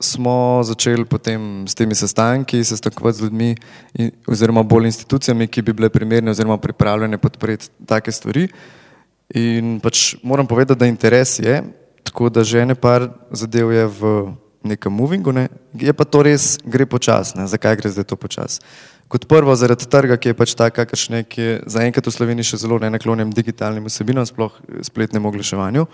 smo 0.00 0.64
začeli 0.64 1.04
potem 1.04 1.68
s 1.68 1.76
temi 1.76 1.94
sestanki, 1.94 2.64
sestankovati 2.64 3.18
z 3.18 3.22
ljudmi, 3.22 3.54
in, 3.94 4.10
oziroma 4.26 4.62
bolj 4.62 4.88
institucijami, 4.88 5.46
ki 5.46 5.62
bi 5.62 5.72
bile 5.76 5.90
primerne 5.92 6.30
oziroma 6.30 6.56
pripravljene 6.56 7.18
podpreti 7.18 7.68
take 7.86 8.12
stvari. 8.12 8.48
In 9.36 9.78
pač 9.80 10.16
moram 10.22 10.46
povedati, 10.46 10.78
da 10.78 10.88
interes 10.88 11.38
je, 11.38 11.62
tako 12.02 12.28
da 12.28 12.44
že 12.44 12.64
ene 12.64 12.74
par 12.74 13.10
zadev 13.30 13.72
je 13.72 13.86
v 13.86 14.14
nekem 14.64 14.92
movingu, 14.92 15.32
ne? 15.32 15.48
je 15.72 15.92
pa 15.92 16.04
to 16.04 16.22
res, 16.22 16.58
gre 16.64 16.86
počasno. 16.86 17.46
Zakaj 17.46 17.76
gre 17.76 17.92
zdaj 17.92 18.08
to 18.08 18.16
počasno? 18.16 18.66
Kot 19.10 19.26
prvo, 19.26 19.50
zaradi 19.58 19.88
trga, 19.90 20.14
ki 20.16 20.30
je 20.30 20.38
pač 20.38 20.54
tak, 20.54 20.76
kakršne, 20.76 21.24
ki 21.26 21.40
je 21.42 21.54
zaenkrat 21.66 22.06
v 22.06 22.14
Sloveniji 22.14 22.52
še 22.52 22.60
zelo 22.62 22.78
nenaklonjen 22.78 23.32
digitalnim 23.34 23.88
vsebinam, 23.90 24.26
sploh 24.28 24.54
spletnemu 24.86 25.32
oglaševanju. 25.32 25.86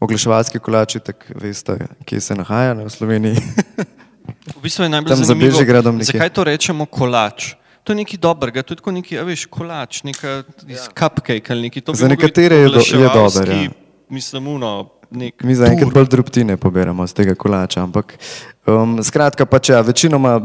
Oglaševalski 0.00 0.58
kolači, 0.58 1.00
tako 1.00 1.24
veste, 1.34 1.76
kje 2.04 2.20
se 2.20 2.34
nahaja 2.34 2.74
ne, 2.74 2.84
v 2.84 2.90
Sloveniji. 2.90 3.36
V 4.50 4.60
bistvu 4.62 4.84
je 4.84 4.88
najbolj 4.88 5.08
Tam 5.08 5.18
za 5.18 5.24
zanimivo, 5.24 5.60
nekje. 5.60 6.04
zakaj 6.04 6.30
to 6.30 6.44
rečemo 6.44 6.86
kolač. 6.86 7.54
To 7.84 7.92
je 7.92 7.96
nekaj 7.96 8.16
dobrega, 8.18 8.62
to 8.62 8.72
je 8.72 8.76
tako 8.76 8.92
neki, 8.92 9.18
a 9.18 9.22
veš, 9.22 9.46
kolač, 9.46 10.02
neka 10.02 10.42
iz 10.66 10.88
cupcake 10.90 11.44
ali 11.50 11.70
bi 11.70 11.82
Za 11.92 12.08
nekatere 12.08 12.56
je 12.56 12.68
do- 12.68 12.80
je 12.80 13.08
dober, 13.08 13.48
ja. 13.48 13.68
Mislim, 14.08 14.46
uno, 14.48 14.88
nek 15.10 15.42
Mi 15.42 15.54
zaenkrat 15.54 15.88
tur. 15.88 15.94
bolj 15.94 16.06
drobtine 16.06 16.56
poberemo 16.56 17.06
z 17.06 17.12
tega 17.12 17.34
kolača. 17.34 17.82
Ampak 17.82 18.18
um, 18.66 19.02
skratka, 19.02 19.46
pač 19.46 19.68
ja, 19.68 19.80
večinoma, 19.80 20.40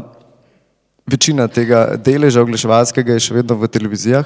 večina 1.06 1.48
tega 1.48 1.96
deleža 1.96 2.40
oglaševalskega 2.40 3.12
je 3.12 3.20
še 3.20 3.34
vedno 3.34 3.56
v 3.56 3.68
televizijah. 3.68 4.24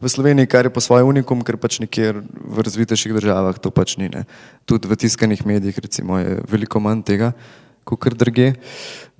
V 0.00 0.08
Sloveniji, 0.08 0.48
kar 0.48 0.64
je 0.64 0.72
po 0.72 0.80
svoje 0.80 1.04
unikum, 1.04 1.42
ker 1.44 1.60
pač 1.60 1.76
nikjer 1.82 2.22
v 2.24 2.62
razvitejših 2.64 3.12
državah 3.18 3.58
to 3.60 3.68
pač 3.68 3.98
ni. 4.00 4.08
Ne. 4.08 4.24
Tudi 4.64 4.88
v 4.88 4.96
tiskanih 4.96 5.44
medijih 5.44 5.76
recimo, 5.76 6.16
je 6.16 6.40
veliko 6.48 6.80
manj 6.80 7.04
tega, 7.04 7.34
kot 7.84 8.00
kar 8.00 8.16
druge. 8.16 8.54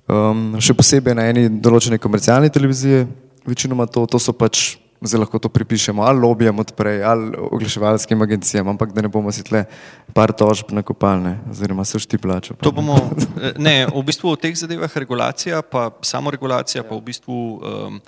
Um, 0.09 0.57
še 0.57 0.73
posebej 0.73 1.13
na 1.13 1.27
eni 1.29 1.45
določeni 1.61 2.01
komercialni 2.01 2.49
televiziji, 2.49 3.05
večinoma 3.45 3.85
to, 3.85 4.07
to 4.09 4.17
so 4.17 4.33
pač, 4.33 4.81
zdaj 5.05 5.21
lahko 5.21 5.37
to 5.37 5.53
pripišemo 5.53 6.01
ali 6.01 6.17
lobijem 6.19 6.57
odprej, 6.65 7.05
ali 7.05 7.29
oglaševalskim 7.37 8.25
agencijam, 8.25 8.73
ampak 8.73 8.89
da 8.97 9.05
ne 9.05 9.13
bomo 9.13 9.29
si 9.31 9.45
tle 9.45 9.63
par 10.17 10.33
tožb 10.33 10.73
nakopalne, 10.73 11.37
oziroma 11.53 11.85
so 11.85 12.01
šti 12.01 12.17
plačo. 12.17 12.57
To 12.65 12.73
bomo, 12.73 12.97
eh, 13.37 13.53
ne, 13.61 13.85
v 13.85 14.03
bistvu 14.09 14.33
v 14.33 14.41
teh 14.41 14.57
zadevah 14.57 14.97
regulacija, 14.97 15.61
pa 15.61 15.91
samoregulacija, 16.01 16.83
pa 16.89 16.97
v 16.97 17.05
bistvu 17.05 17.37
um, 17.61 18.01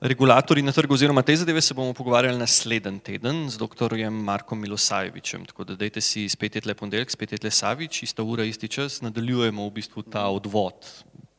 regulatori 0.00 0.62
na 0.62 0.72
trgu, 0.72 0.94
oziroma 0.94 1.22
te 1.22 1.36
zadeve 1.36 1.60
se 1.60 1.74
bomo 1.74 1.92
pogovarjali 1.92 2.38
naslednji 2.38 3.00
teden 3.00 3.48
z 3.50 3.58
dr. 3.58 3.94
Markom 4.10 4.60
Milosajevičem. 4.60 5.44
Tako 5.44 5.64
da 5.64 5.74
dajte 5.74 6.00
si 6.00 6.28
spet 6.28 6.54
je 6.54 6.60
tle 6.60 6.74
ponedeljek, 6.74 7.10
spet 7.10 7.32
je 7.32 7.38
tle 7.38 7.50
Savič, 7.50 8.02
ista 8.02 8.22
ura, 8.22 8.44
isti 8.44 8.68
čas, 8.68 9.00
nadaljujemo 9.02 9.66
v 9.66 9.74
bistvu 9.74 10.02
ta 10.02 10.28
odvod. 10.30 10.86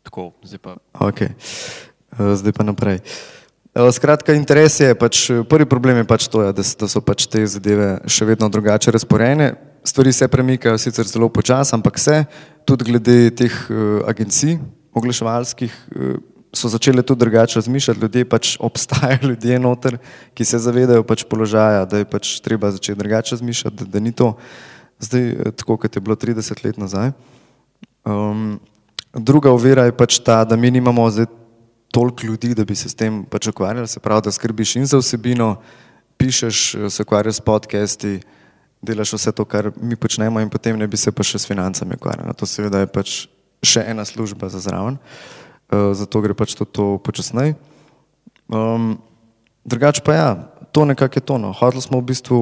Tako, 0.03 0.31
zdaj 0.43 0.59
pa 0.59 0.75
Okay. 0.93 1.31
Uh, 2.11 2.35
zdaj 2.35 2.51
pa 2.51 2.63
naprej. 2.63 2.99
Uh, 3.75 3.87
Skratka, 3.93 4.33
interes 4.33 4.79
je 4.79 4.95
pač, 4.95 5.29
prvi 5.49 5.65
problem 5.69 6.01
je 6.01 6.07
pač 6.09 6.27
to, 6.27 6.43
ja, 6.43 6.51
da, 6.51 6.63
da 6.63 6.87
so 6.89 6.99
pač 7.01 7.27
te 7.31 7.45
zadeve 7.47 7.99
še 8.09 8.25
vedno 8.25 8.49
drugače 8.49 8.91
razporejene. 8.91 9.53
Stvari 9.87 10.11
se 10.11 10.27
premikajo 10.27 10.75
sicer 10.77 11.07
zelo 11.07 11.29
počasi, 11.31 11.71
ampak 11.77 11.99
se, 12.01 12.25
tudi 12.67 12.89
glede 12.91 13.31
teh 13.31 13.53
uh, 13.71 14.03
agencij 14.09 14.57
oglaševalskih, 14.91 15.71
uh, 15.95 16.19
so 16.53 16.69
začele 16.69 17.01
tudi 17.01 17.19
drugače 17.19 17.59
razmišljati. 17.59 17.99
Ljudje 17.99 18.25
pač 18.25 18.57
obstajajo 18.69 19.29
ljudje 19.29 19.59
noter, 19.59 19.97
ki 20.33 20.45
se 20.45 20.59
zavedajo 20.59 21.03
pač 21.03 21.23
položaja, 21.29 21.85
da 21.85 22.01
je 22.01 22.05
pač 22.09 22.39
treba 22.39 22.71
začeti 22.71 22.99
drugače 22.99 23.35
razmišljati, 23.35 23.75
da, 23.75 23.85
da 23.85 23.99
ni 23.99 24.11
to 24.11 24.33
zdaj 24.99 25.29
eh, 25.29 25.51
tako, 25.51 25.77
kot 25.77 25.95
je 25.95 26.01
bilo 26.01 26.15
30 26.15 26.65
let 26.65 26.77
nazaj. 26.77 27.11
Um, 28.05 28.59
druga 29.13 29.51
ovira 29.51 29.85
je 29.85 29.97
pač 29.97 30.19
ta, 30.19 30.43
da 30.45 30.55
mi 30.55 30.71
nimamo 30.71 31.09
zdaj 31.09 31.25
toliko 31.91 32.27
ljudi, 32.27 32.53
da 32.55 32.65
bi 32.65 32.75
se 32.75 32.89
s 32.89 32.95
tem 32.95 33.23
pač 33.25 33.47
ukvarjali, 33.47 33.87
se 33.87 33.99
pravi, 33.99 34.21
da 34.25 34.31
skrbiš 34.31 34.75
in 34.75 34.85
za 34.85 34.97
vsebino, 34.97 35.55
pišeš, 36.17 36.75
eh, 36.75 36.89
se 36.89 37.03
ukvarjaš 37.03 37.35
s 37.35 37.45
podcasti, 37.45 38.19
delaš 38.81 39.13
vse 39.13 39.31
to, 39.35 39.45
kar 39.45 39.71
mi 39.81 39.95
počnemo 39.95 40.39
in 40.39 40.49
potem 40.49 40.77
ne 40.79 40.87
bi 40.87 40.97
se 40.97 41.11
pa 41.11 41.23
še 41.23 41.39
s 41.39 41.47
financami 41.47 41.97
ukvarjali. 41.99 42.33
To 42.33 42.45
seveda 42.45 42.79
je 42.79 42.87
pač 42.87 43.27
še 43.59 43.83
ena 43.91 44.05
služba 44.07 44.47
za 44.47 44.61
zraven, 44.63 44.95
uh, 44.95 45.38
zato 45.69 46.21
gre 46.21 46.33
pač 46.33 46.55
to, 46.57 46.65
to 46.65 46.97
počasneje. 47.05 47.55
Um, 48.49 48.97
drugače 49.65 50.01
pa 50.01 50.13
ja, 50.13 50.29
to 50.71 50.85
nekako 50.85 51.17
je 51.17 51.21
to. 51.21 51.37
No. 51.37 51.53
Hodili 51.53 51.81
smo 51.81 51.99
v 51.99 52.09
bistvu, 52.09 52.39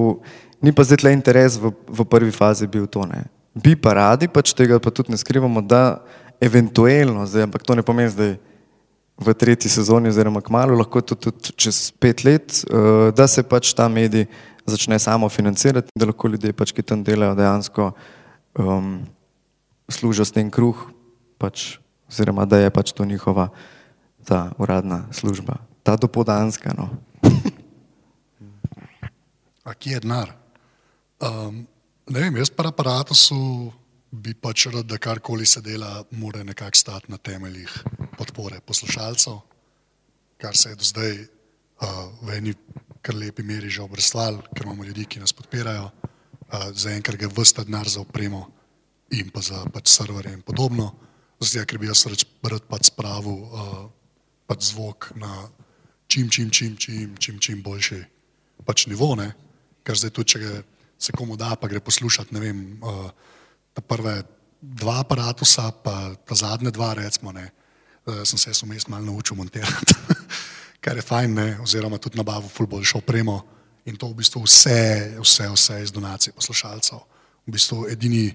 ni 0.61 0.71
pa 0.71 0.83
zdaj 0.87 1.03
le 1.03 1.13
interes 1.13 1.59
v, 1.59 1.71
v 1.71 2.05
prvi 2.07 2.31
fazi 2.31 2.67
bil 2.67 2.87
to. 2.87 3.03
Ne. 3.03 3.27
Bi 3.57 3.75
pa 3.75 3.93
radi, 3.97 4.31
pač 4.31 4.53
tega 4.55 4.79
pa 4.79 4.93
tudi 4.93 5.11
ne 5.11 5.19
skrivamo, 5.19 5.61
da 5.61 6.03
eventualno, 6.39 7.25
zdaj, 7.25 7.49
ampak 7.49 7.65
to 7.65 7.75
ne 7.75 7.83
pomeni 7.83 8.13
zdaj 8.13 8.37
v 9.17 9.33
tretji 9.33 9.69
sezoni 9.73 10.11
oziroma 10.13 10.43
kmalo, 10.45 10.77
lahko 10.77 11.01
tudi, 11.01 11.33
tudi 11.33 11.57
čez 11.57 11.89
pet 11.97 12.21
let, 12.21 12.61
uh, 12.69 13.09
da 13.09 13.25
se 13.25 13.41
pač 13.41 13.73
ta 13.73 13.89
medij 13.89 14.27
začne 14.67 14.99
samo 14.99 15.29
financirati, 15.29 15.89
da 15.95 16.05
lahko 16.05 16.29
ljudje, 16.29 16.53
pač, 16.53 16.75
ki 16.75 16.85
tam 16.85 17.01
delajo, 17.03 17.33
dejansko 17.39 17.91
um, 18.61 18.99
služijo 19.89 20.27
s 20.27 20.35
tem 20.35 20.51
kruh, 20.53 20.77
pač, 21.41 21.79
oziroma 22.09 22.45
da 22.45 22.57
je 22.57 22.69
pač 22.69 22.91
to 22.91 23.05
njihova 23.05 23.49
ta 24.25 24.51
uradna 24.57 25.07
služba, 25.11 25.55
ta 25.83 25.95
dopodanska. 25.95 26.73
No. 26.77 26.89
A 29.63 29.73
kje 29.73 29.91
je 29.91 29.99
denar? 29.99 30.31
Um, 31.19 31.67
ne 32.07 32.19
vem, 32.19 32.37
jaz 32.37 32.49
pa 32.49 32.67
aparatusu 32.67 33.71
bi 34.11 34.33
pač 34.33 34.67
rad, 34.71 34.85
da 34.87 34.97
karkoli 34.97 35.45
se 35.45 35.61
dela, 35.61 36.03
mora 36.11 36.43
nekako 36.43 36.77
stati 36.77 37.11
na 37.11 37.17
temeljih 37.17 37.71
podpore 38.17 38.59
poslušalcev, 38.59 39.39
kar 40.37 40.57
se 40.57 40.69
je 40.69 40.75
do 40.75 40.83
zdaj 40.83 41.11
uh, 41.21 41.87
v 42.21 42.37
eni 42.37 42.53
kar 43.01 43.15
lepi 43.15 43.43
meri 43.43 43.69
že 43.69 43.81
obrestval, 43.81 44.41
ker 44.55 44.65
imamo 44.65 44.83
ljudi, 44.83 45.05
ki 45.05 45.19
nas 45.19 45.33
podpirajo, 45.33 45.89
uh, 45.89 46.69
zaenkrat 46.75 47.19
gre 47.19 47.31
vsta 47.31 47.63
denar 47.63 47.87
za 47.87 48.01
opremo 48.01 48.47
in 49.11 49.31
pa 49.31 49.41
za 49.41 49.63
pač 49.73 49.87
serverje 49.91 50.33
in 50.33 50.41
podobno, 50.41 50.91
zdaj, 51.39 51.65
ker 51.69 51.79
bi 51.81 51.89
jaz 51.89 52.05
rad, 52.09 52.23
rad 52.49 52.65
pač 52.69 52.89
spravil 52.89 53.37
uh, 53.45 53.85
pač 54.49 54.71
zvok 54.71 55.11
na 55.19 55.49
čim, 56.07 56.29
čim, 56.29 56.49
čim, 56.49 56.77
čim, 56.77 57.15
čim, 57.19 57.39
čim 57.39 57.61
boljši 57.61 58.01
pač 58.65 58.87
nivo, 58.87 59.13
ne? 59.15 59.33
ker 59.87 59.95
zdaj 59.95 60.11
tudi, 60.11 60.35
če 60.35 60.39
se 60.99 61.13
komu 61.15 61.37
da, 61.39 61.53
pa 61.55 61.69
gre 61.71 61.79
poslušati, 61.79 62.33
ne 62.35 62.41
vem, 62.41 62.63
uh, 62.81 63.07
ta 63.71 63.83
prve 63.85 64.19
dva 64.59 64.99
aparatusa, 65.05 65.69
pa 65.83 66.17
ta 66.25 66.35
zadnje 66.35 66.73
dva, 66.75 66.91
recimo, 66.97 67.31
ne, 67.31 67.45
uh, 68.09 68.23
sem 68.27 68.41
se 68.41 68.49
jaz 68.51 68.63
vmes 68.65 68.89
malo 68.91 69.05
naučil 69.05 69.37
montirati, 69.37 69.95
kar 70.83 70.97
je 70.97 71.05
fajn, 71.05 71.37
ne, 71.37 71.47
oziroma 71.63 72.01
tudi 72.01 72.19
nabavil 72.19 72.49
ful 72.49 72.67
boljšo 72.67 72.99
opremo 72.99 73.37
in 73.87 73.95
to 73.95 74.09
v 74.11 74.19
bistvu 74.19 74.43
vse, 74.43 75.15
vse, 75.21 75.47
vse 75.53 75.77
iz 75.85 75.93
donacij 75.95 76.35
poslušalcev. 76.35 76.99
V 77.47 77.55
bistvu 77.55 77.85
edini 77.87 78.27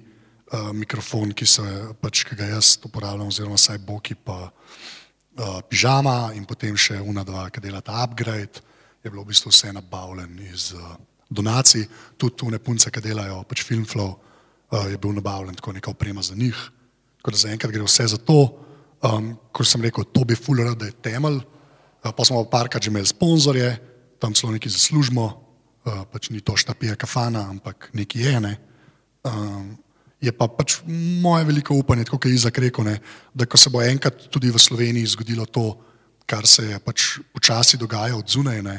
mikrofon, 0.77 1.33
ki, 1.33 1.47
se, 1.49 1.63
pač, 2.01 2.25
ki 2.29 2.37
ga 2.37 2.51
jaz 2.51 2.77
uporabljam, 2.85 3.31
oziroma 3.33 3.57
saj 3.61 3.79
Boki 3.87 4.15
pa 4.15 4.51
uh, 5.39 5.61
pižama 5.69 6.33
in 6.37 6.45
potem 6.49 6.77
še 6.77 6.99
una 7.01 7.25
dva, 7.25 7.47
ki 7.51 7.63
delata 7.65 8.03
upgrade, 8.05 8.61
je 9.03 9.11
bilo 9.11 9.25
v 9.25 9.33
bistvu 9.33 9.51
vse 9.53 9.73
nabavljen 9.73 10.37
iz 10.53 10.71
uh, 10.77 10.93
donacij, 11.33 11.87
tudi 12.21 12.37
tu 12.37 12.51
nepunce, 12.53 12.91
ki 12.93 13.03
delajo 13.03 13.43
pač 13.49 13.65
Filmflow, 13.67 14.13
uh, 14.13 14.87
je 14.91 14.99
bil 15.01 15.17
nabavljen 15.17 15.57
tako 15.59 15.73
neka 15.73 15.91
oprema 15.91 16.23
za 16.23 16.37
njih. 16.37 16.59
Tako 17.23 17.35
da 17.35 17.43
zaenkrat 17.47 17.73
gre 17.73 17.87
vse 17.87 18.07
za 18.13 18.19
to. 18.19 18.43
Um, 19.03 19.33
kot 19.55 19.67
sem 19.67 19.83
rekel, 19.83 20.05
to 20.15 20.25
bi 20.27 20.37
ful 20.39 20.61
rad, 20.63 20.77
da 20.79 20.87
je 20.87 20.99
temelj. 21.03 21.41
Uh, 22.03 22.13
pa 22.15 22.25
smo 22.27 22.45
pa 22.45 22.59
parkrat 22.59 22.83
že 22.83 22.91
imeli 22.91 23.07
sponzorje, 23.07 23.79
tam 24.23 24.35
celo 24.35 24.53
nekaj 24.55 24.71
zaslužimo, 24.71 25.25
uh, 25.27 26.05
pač 26.13 26.31
ni 26.31 26.43
to 26.45 26.55
štapija 26.59 26.95
kafana, 26.95 27.49
ampak 27.51 27.91
nekaj 27.95 28.23
je. 28.23 28.41
Ne? 28.41 28.55
Um, 29.27 29.79
je 30.23 30.31
pa 30.31 30.47
pač 30.47 30.79
moje 30.87 31.45
veliko 31.51 31.75
upanje, 31.75 32.07
kot 32.07 32.31
je 32.31 32.37
Izak 32.37 32.63
rekel, 32.63 32.87
ne, 32.87 32.97
da 33.35 33.47
ko 33.47 33.59
se 33.59 33.71
bo 33.75 33.83
enkrat 33.83 34.29
tudi 34.31 34.55
v 34.55 34.59
Sloveniji 34.59 35.19
zgodilo 35.19 35.47
to, 35.51 35.75
kar 36.27 36.47
se 36.47 36.71
je 36.71 36.79
pač 36.79 37.19
počasi 37.35 37.77
dogaja 37.77 38.15
od 38.15 38.31
zunaj, 38.31 38.63
ne, 38.63 38.77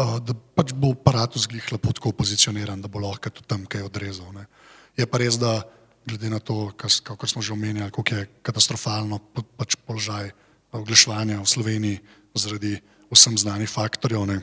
uh, 0.00 0.16
da 0.24 0.32
pač 0.32 0.72
bo 0.72 0.94
aparatus 0.96 1.44
glih 1.44 1.66
lepo 1.76 1.92
tako 1.92 2.16
pozicioniran, 2.16 2.80
da 2.80 2.88
bo 2.88 3.04
lahko 3.04 3.28
tudi 3.28 3.44
tam 3.44 3.68
kaj 3.68 3.84
odrezal. 3.84 4.32
Ne. 4.32 4.48
Je 4.96 5.04
pa 5.04 5.20
res, 5.20 5.36
da 5.36 5.60
glede 6.08 6.32
na 6.32 6.40
to, 6.40 6.72
kako 6.72 7.28
smo 7.28 7.44
že 7.44 7.52
omenjali, 7.52 7.92
kako 7.92 8.14
je 8.16 8.28
katastrofalno 8.40 9.20
pa- 9.20 9.44
pač 9.60 9.76
položaj 9.84 10.32
oglaševanja 10.72 11.44
v 11.44 11.48
Sloveniji 11.48 12.00
zaradi 12.32 12.78
vsem 13.12 13.36
znanih 13.36 13.68
faktorjev, 13.68 14.24
ne, 14.24 14.40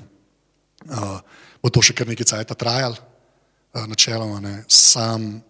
uh, 0.94 1.18
bo 1.58 1.74
to 1.74 1.82
še 1.82 1.98
kar 1.98 2.06
nekaj 2.06 2.28
cajta 2.38 2.54
trajalo 2.54 3.02
uh, 3.02 3.86
načeloma, 3.90 4.38
ne, 4.42 4.62
sam, 4.70 5.42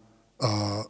uh, 0.42 0.84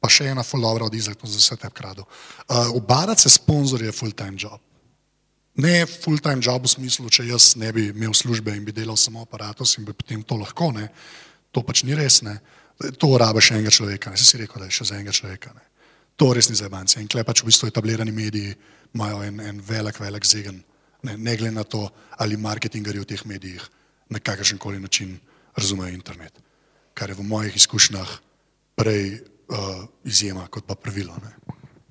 pa 0.00 0.10
še 0.12 0.30
ena 0.30 0.44
full 0.46 0.62
dobra 0.62 0.86
od 0.86 0.94
Izraela, 0.94 1.28
za 1.28 1.38
vse 1.38 1.56
te 1.60 1.70
krado. 1.70 2.06
Uh, 2.48 2.74
Ubadati 2.74 3.26
se 3.26 3.30
sponzorje 3.30 3.90
je 3.90 3.92
full-time 3.92 4.36
job. 4.38 4.60
Ne 5.56 5.86
full-time 5.86 6.42
job 6.44 6.66
v 6.66 6.70
smislu, 6.70 7.08
če 7.10 7.26
jaz 7.30 7.54
ne 7.56 7.72
bi 7.72 7.88
imel 7.88 8.12
službe 8.14 8.52
in 8.52 8.64
bi 8.64 8.74
delal 8.76 8.96
samo 9.00 9.24
aparatus 9.24 9.78
in 9.78 9.86
bi 9.88 9.94
potem 9.96 10.22
to 10.22 10.36
lahko, 10.36 10.70
ne. 10.72 10.90
To 11.52 11.62
pač 11.64 11.82
ni 11.88 11.96
res, 11.96 12.20
ne. 12.22 12.36
To 13.00 13.16
rabiš 13.16 13.54
enega 13.56 13.72
človeka, 13.72 14.12
ne 14.12 14.20
si 14.20 14.36
rekel, 14.36 14.60
da 14.60 14.68
je 14.68 14.76
še 14.76 14.90
za 14.90 14.98
enega 14.98 15.14
človeka. 15.16 15.54
Ne. 15.56 15.64
To 16.20 16.32
res 16.36 16.50
ni 16.52 16.56
za 16.56 16.68
banke. 16.68 17.00
In 17.00 17.08
klej 17.08 17.24
pač 17.24 17.40
v 17.40 17.48
bistvu 17.48 17.70
etablirani 17.72 18.12
mediji 18.12 18.52
imajo 18.92 19.22
en, 19.24 19.40
en 19.40 19.62
velik, 19.64 20.00
velik 20.00 20.28
zegen, 20.28 20.60
ne, 21.04 21.16
ne 21.16 21.36
glede 21.36 21.56
na 21.56 21.64
to, 21.64 21.88
ali 22.20 22.36
marketingarji 22.36 23.00
v 23.00 23.08
teh 23.08 23.24
medijih 23.28 23.64
na 24.12 24.20
kakršen 24.20 24.60
koli 24.60 24.80
način 24.80 25.16
razumejo 25.56 25.92
internet, 25.92 26.36
kar 26.94 27.10
je 27.10 27.16
v 27.16 27.24
mojih 27.24 27.56
izkušnjah 27.56 28.12
prej 28.76 29.18
uh, 29.48 29.84
izjema 30.04 30.46
kot 30.52 30.66
pa 30.68 30.76
pravilo. 30.78 31.16
Ne. 31.24 31.34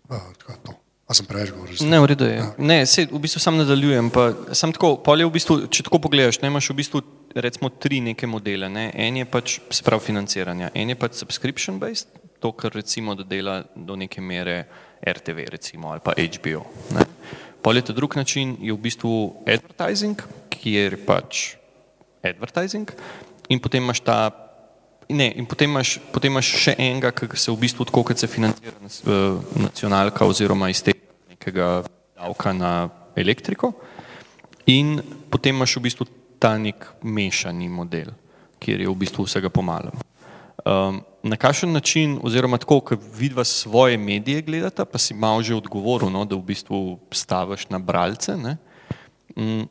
Uh, 0.09 0.31
tako. 0.39 0.79
A 1.05 1.13
sem 1.13 1.25
preveč 1.29 1.51
govoril? 1.53 1.77
Ne, 1.85 1.99
v 2.01 2.09
redu 2.09 2.25
je. 2.25 2.37
Ja. 2.39 2.45
Ne, 2.57 2.79
se, 2.89 3.05
v 3.05 3.19
bistvu 3.21 3.37
sam 3.37 3.59
nadaljujem. 3.61 4.09
Pa, 4.09 4.31
sam 4.57 4.73
tako, 4.73 4.97
v 5.05 5.29
bistvu, 5.29 5.67
če 5.69 5.85
tako 5.85 6.01
pogledaš, 6.01 6.41
ne, 6.41 6.49
imaš 6.49 6.71
v 6.73 6.77
bistvu 6.81 7.01
recimo 7.37 7.69
tri 7.69 8.01
neke 8.01 8.25
modele. 8.25 8.69
Ne. 8.73 8.89
En 8.89 9.21
je 9.21 9.25
pač 9.29 9.59
sprav 9.69 10.01
financiranja, 10.01 10.71
en 10.73 10.89
je 10.89 10.97
pač 10.97 11.19
subscription 11.21 11.77
based, 11.77 12.09
to, 12.41 12.49
kar 12.57 12.73
recimo 12.73 13.13
dela 13.21 13.61
do 13.75 13.93
neke 13.93 14.21
mere 14.21 14.65
RTV 15.05 15.45
recimo, 15.53 15.93
ali 15.93 16.01
pa 16.01 16.17
HBO. 16.17 16.65
Ne. 16.97 17.05
Pol 17.61 17.77
je 17.77 17.85
ta 17.85 17.93
drug 17.93 18.17
način, 18.17 18.57
je 18.61 18.73
v 18.73 18.81
bistvu 18.81 19.13
advertising, 19.45 20.17
kjer 20.49 20.97
je 20.97 21.05
pač 21.05 21.45
advertising 22.25 22.89
in 23.49 23.61
potem 23.61 23.85
imaš 23.85 24.01
ta 24.01 24.44
Ne, 25.09 25.29
in 25.37 25.45
potem 25.45 25.69
imaš, 25.69 25.99
potem 26.13 26.33
imaš 26.33 26.49
še 26.65 26.73
enega, 26.81 27.11
ki 27.13 27.37
se 27.37 27.51
v 27.51 27.59
bistvu 27.61 27.85
tako, 27.85 28.03
kot 28.09 28.17
se 28.17 28.27
financira 28.27 28.73
nacionalka 29.61 30.25
oziroma 30.25 30.71
iz 30.73 30.81
tega 30.81 31.05
nekega 31.29 31.83
davka 32.17 32.53
na 32.53 32.89
elektriko. 33.15 33.73
In 34.65 34.97
potem 35.29 35.55
imaš 35.55 35.77
v 35.77 35.85
bistvu 35.85 36.07
ta 36.41 36.55
nek 36.57 36.87
mešani 37.05 37.69
model, 37.69 38.15
kjer 38.59 38.81
je 38.81 38.89
v 38.89 38.97
bistvu 38.97 39.27
vsega 39.27 39.51
pomalem. 39.53 39.93
Um, 40.65 41.03
na 41.21 41.37
kakšen 41.37 41.69
način, 41.73 42.17
oziroma 42.25 42.57
tako, 42.57 42.79
kot 42.81 43.01
vidva 43.13 43.43
svoje 43.45 43.97
medije 43.97 44.41
gledata, 44.41 44.85
pa 44.85 44.97
si 44.97 45.13
malo 45.13 45.43
že 45.45 45.53
odgovoril, 45.53 46.09
no, 46.09 46.25
da 46.25 46.33
v 46.33 46.41
bistvu 46.41 46.97
staviš 47.13 47.69
na 47.69 47.77
bralce. 47.77 48.33
Um, 49.35 49.69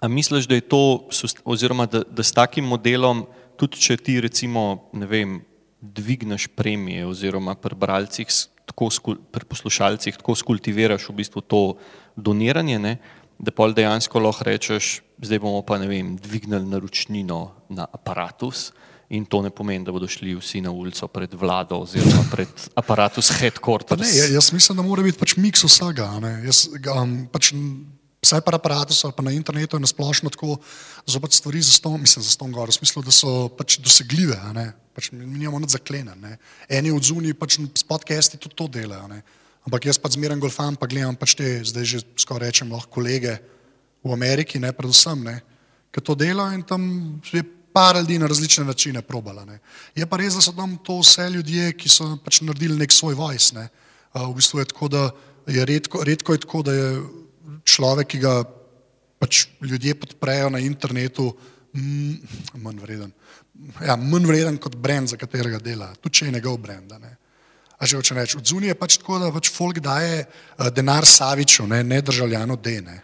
a 0.00 0.08
misliš, 0.08 0.48
da 0.48 0.56
je 0.56 0.64
to, 0.64 1.08
oziroma 1.44 1.86
da, 1.86 2.02
da 2.08 2.22
s 2.24 2.32
takim 2.32 2.64
modelom 2.64 3.26
tudi 3.62 3.78
če 3.78 3.96
ti 4.02 4.18
recimo, 4.22 4.90
ne 4.98 5.06
vem, 5.06 5.38
dvigneš 5.82 6.48
premije 6.54 7.06
oziroma 7.06 7.54
pri 7.58 7.78
bralcih, 7.78 8.28
tako, 8.66 8.90
pri 9.34 9.46
poslušalcih 9.50 10.18
tako 10.18 10.34
skultiviraš 10.38 11.08
v 11.10 11.18
bistvu 11.22 11.42
to 11.42 11.62
doniranje, 12.14 12.78
ne, 12.78 12.96
da 13.42 13.54
pol 13.54 13.74
dejansko 13.74 14.22
lahko 14.22 14.46
rečeš, 14.46 15.00
zdaj 15.22 15.42
bomo 15.42 15.62
pa, 15.66 15.78
ne 15.82 15.90
vem, 15.90 16.14
dvignili 16.18 16.66
naročnino 16.70 17.40
na 17.74 17.86
aparatus 17.90 18.70
in 19.12 19.26
to 19.28 19.42
ne 19.44 19.50
pomeni, 19.50 19.84
da 19.84 19.92
bodo 19.92 20.08
šli 20.08 20.34
vsi 20.38 20.62
na 20.64 20.70
ulico 20.72 21.06
pred 21.12 21.34
vlado 21.36 21.82
oziroma 21.84 22.22
pred 22.32 22.48
aparatus 22.78 23.28
headquarters. 23.36 24.06
Ne, 24.06 24.28
jaz 24.32 24.52
mislim, 24.54 24.78
da 24.78 24.86
mora 24.86 25.04
biti 25.04 25.20
pač 25.20 25.34
miks 25.36 25.66
vsega. 25.66 26.08
Jaz, 26.46 26.64
um, 26.94 27.18
pač 27.32 27.52
vsaj 28.32 28.40
pa 28.40 28.56
aparatu 28.56 28.94
ali 29.04 29.12
pa 29.12 29.22
na 29.22 29.32
internetu 29.32 29.76
je 29.76 29.80
nasplošno 29.80 30.30
tako 30.30 30.56
zopet 31.06 31.32
stvari 31.32 31.60
za 31.62 31.72
ston, 31.72 32.00
mislim, 32.00 32.22
za 32.22 32.30
ston 32.30 32.52
gor, 32.52 32.68
v 32.68 32.72
smislu, 32.72 33.02
da 33.02 33.12
so 33.12 33.48
pač 33.48 33.78
dosegljive, 33.78 34.38
pač 34.94 35.12
mi 35.12 35.26
nimamo 35.26 35.60
nad 35.60 35.70
zaklenjen. 35.70 36.36
Eni 36.68 36.90
od 36.90 37.02
zunij 37.04 37.34
pač 37.34 37.58
s 37.60 37.84
podcasti 37.84 38.38
tudi 38.38 38.56
to 38.56 38.68
delajo. 38.68 39.08
Ne? 39.08 39.22
Ampak 39.66 39.86
jaz 39.86 39.98
pa 39.98 40.08
zmeren 40.08 40.40
golfan, 40.40 40.76
pa 40.76 40.86
gledam 40.86 41.16
pač 41.16 41.36
te, 41.36 41.60
zdaj 41.64 41.84
že 41.84 41.98
skoraj 42.16 42.48
rečem, 42.48 42.72
lahko 42.72 43.00
kolege 43.00 43.38
v 44.02 44.12
Ameriki, 44.12 44.58
ne 44.58 44.72
predvsem, 44.72 45.22
ne, 45.22 45.36
ki 45.92 46.00
to 46.00 46.16
delajo 46.18 46.56
in 46.56 46.64
tam 46.66 46.82
je 47.30 47.44
par 47.72 47.96
ljudi 47.96 48.18
na 48.18 48.26
različne 48.26 48.64
načine 48.64 49.02
probala. 49.02 49.44
Ne. 49.44 49.60
Je 49.94 50.06
pa 50.06 50.18
res, 50.20 50.34
da 50.34 50.42
so 50.42 50.52
tam 50.52 50.76
to 50.84 50.98
vse 51.00 51.28
ljudje, 51.30 51.72
ki 51.78 51.88
so 51.88 52.16
pač 52.24 52.42
naredili 52.42 52.76
nek 52.80 52.92
svoj 52.92 53.14
voice. 53.14 53.54
Ne. 53.56 53.68
Uh, 54.12 54.26
v 54.28 54.40
bistvu 54.40 54.60
je 54.60 54.68
tako, 54.72 54.88
da 54.92 55.02
je 55.48 55.64
redko, 55.64 56.02
redko 56.04 56.36
je 56.36 56.42
tako, 56.42 56.62
da 56.66 56.74
je 56.74 56.88
človek, 57.64 58.14
ki 58.14 58.18
ga 58.22 58.34
pač 59.22 59.46
ljudje 59.62 59.94
podprejo 59.94 60.50
na 60.50 60.58
internetu, 60.62 61.30
manj 62.58 62.80
vreden. 62.82 63.12
Ja, 63.84 63.96
manj 63.96 64.26
vreden 64.26 64.58
kot 64.58 64.76
brand, 64.76 65.08
za 65.12 65.18
katerega 65.20 65.60
dela, 65.62 65.92
tudi 66.00 66.18
če 66.18 66.28
je 66.28 66.36
njegov 66.36 66.58
brand. 66.62 66.92
Ne. 67.00 67.16
A 67.78 67.86
že 67.86 67.98
hoče 67.98 68.14
reči, 68.14 68.38
od 68.38 68.46
zunije 68.46 68.74
je 68.74 68.78
pač 68.78 68.98
tako, 68.98 69.18
da 69.18 69.32
pač 69.34 69.50
folk 69.50 69.80
daje 69.82 70.24
uh, 70.24 70.68
denar 70.74 71.06
Saviču, 71.06 71.66
ne, 71.66 71.82
ne 71.82 71.98
državljano 72.02 72.56
Dene. 72.56 73.00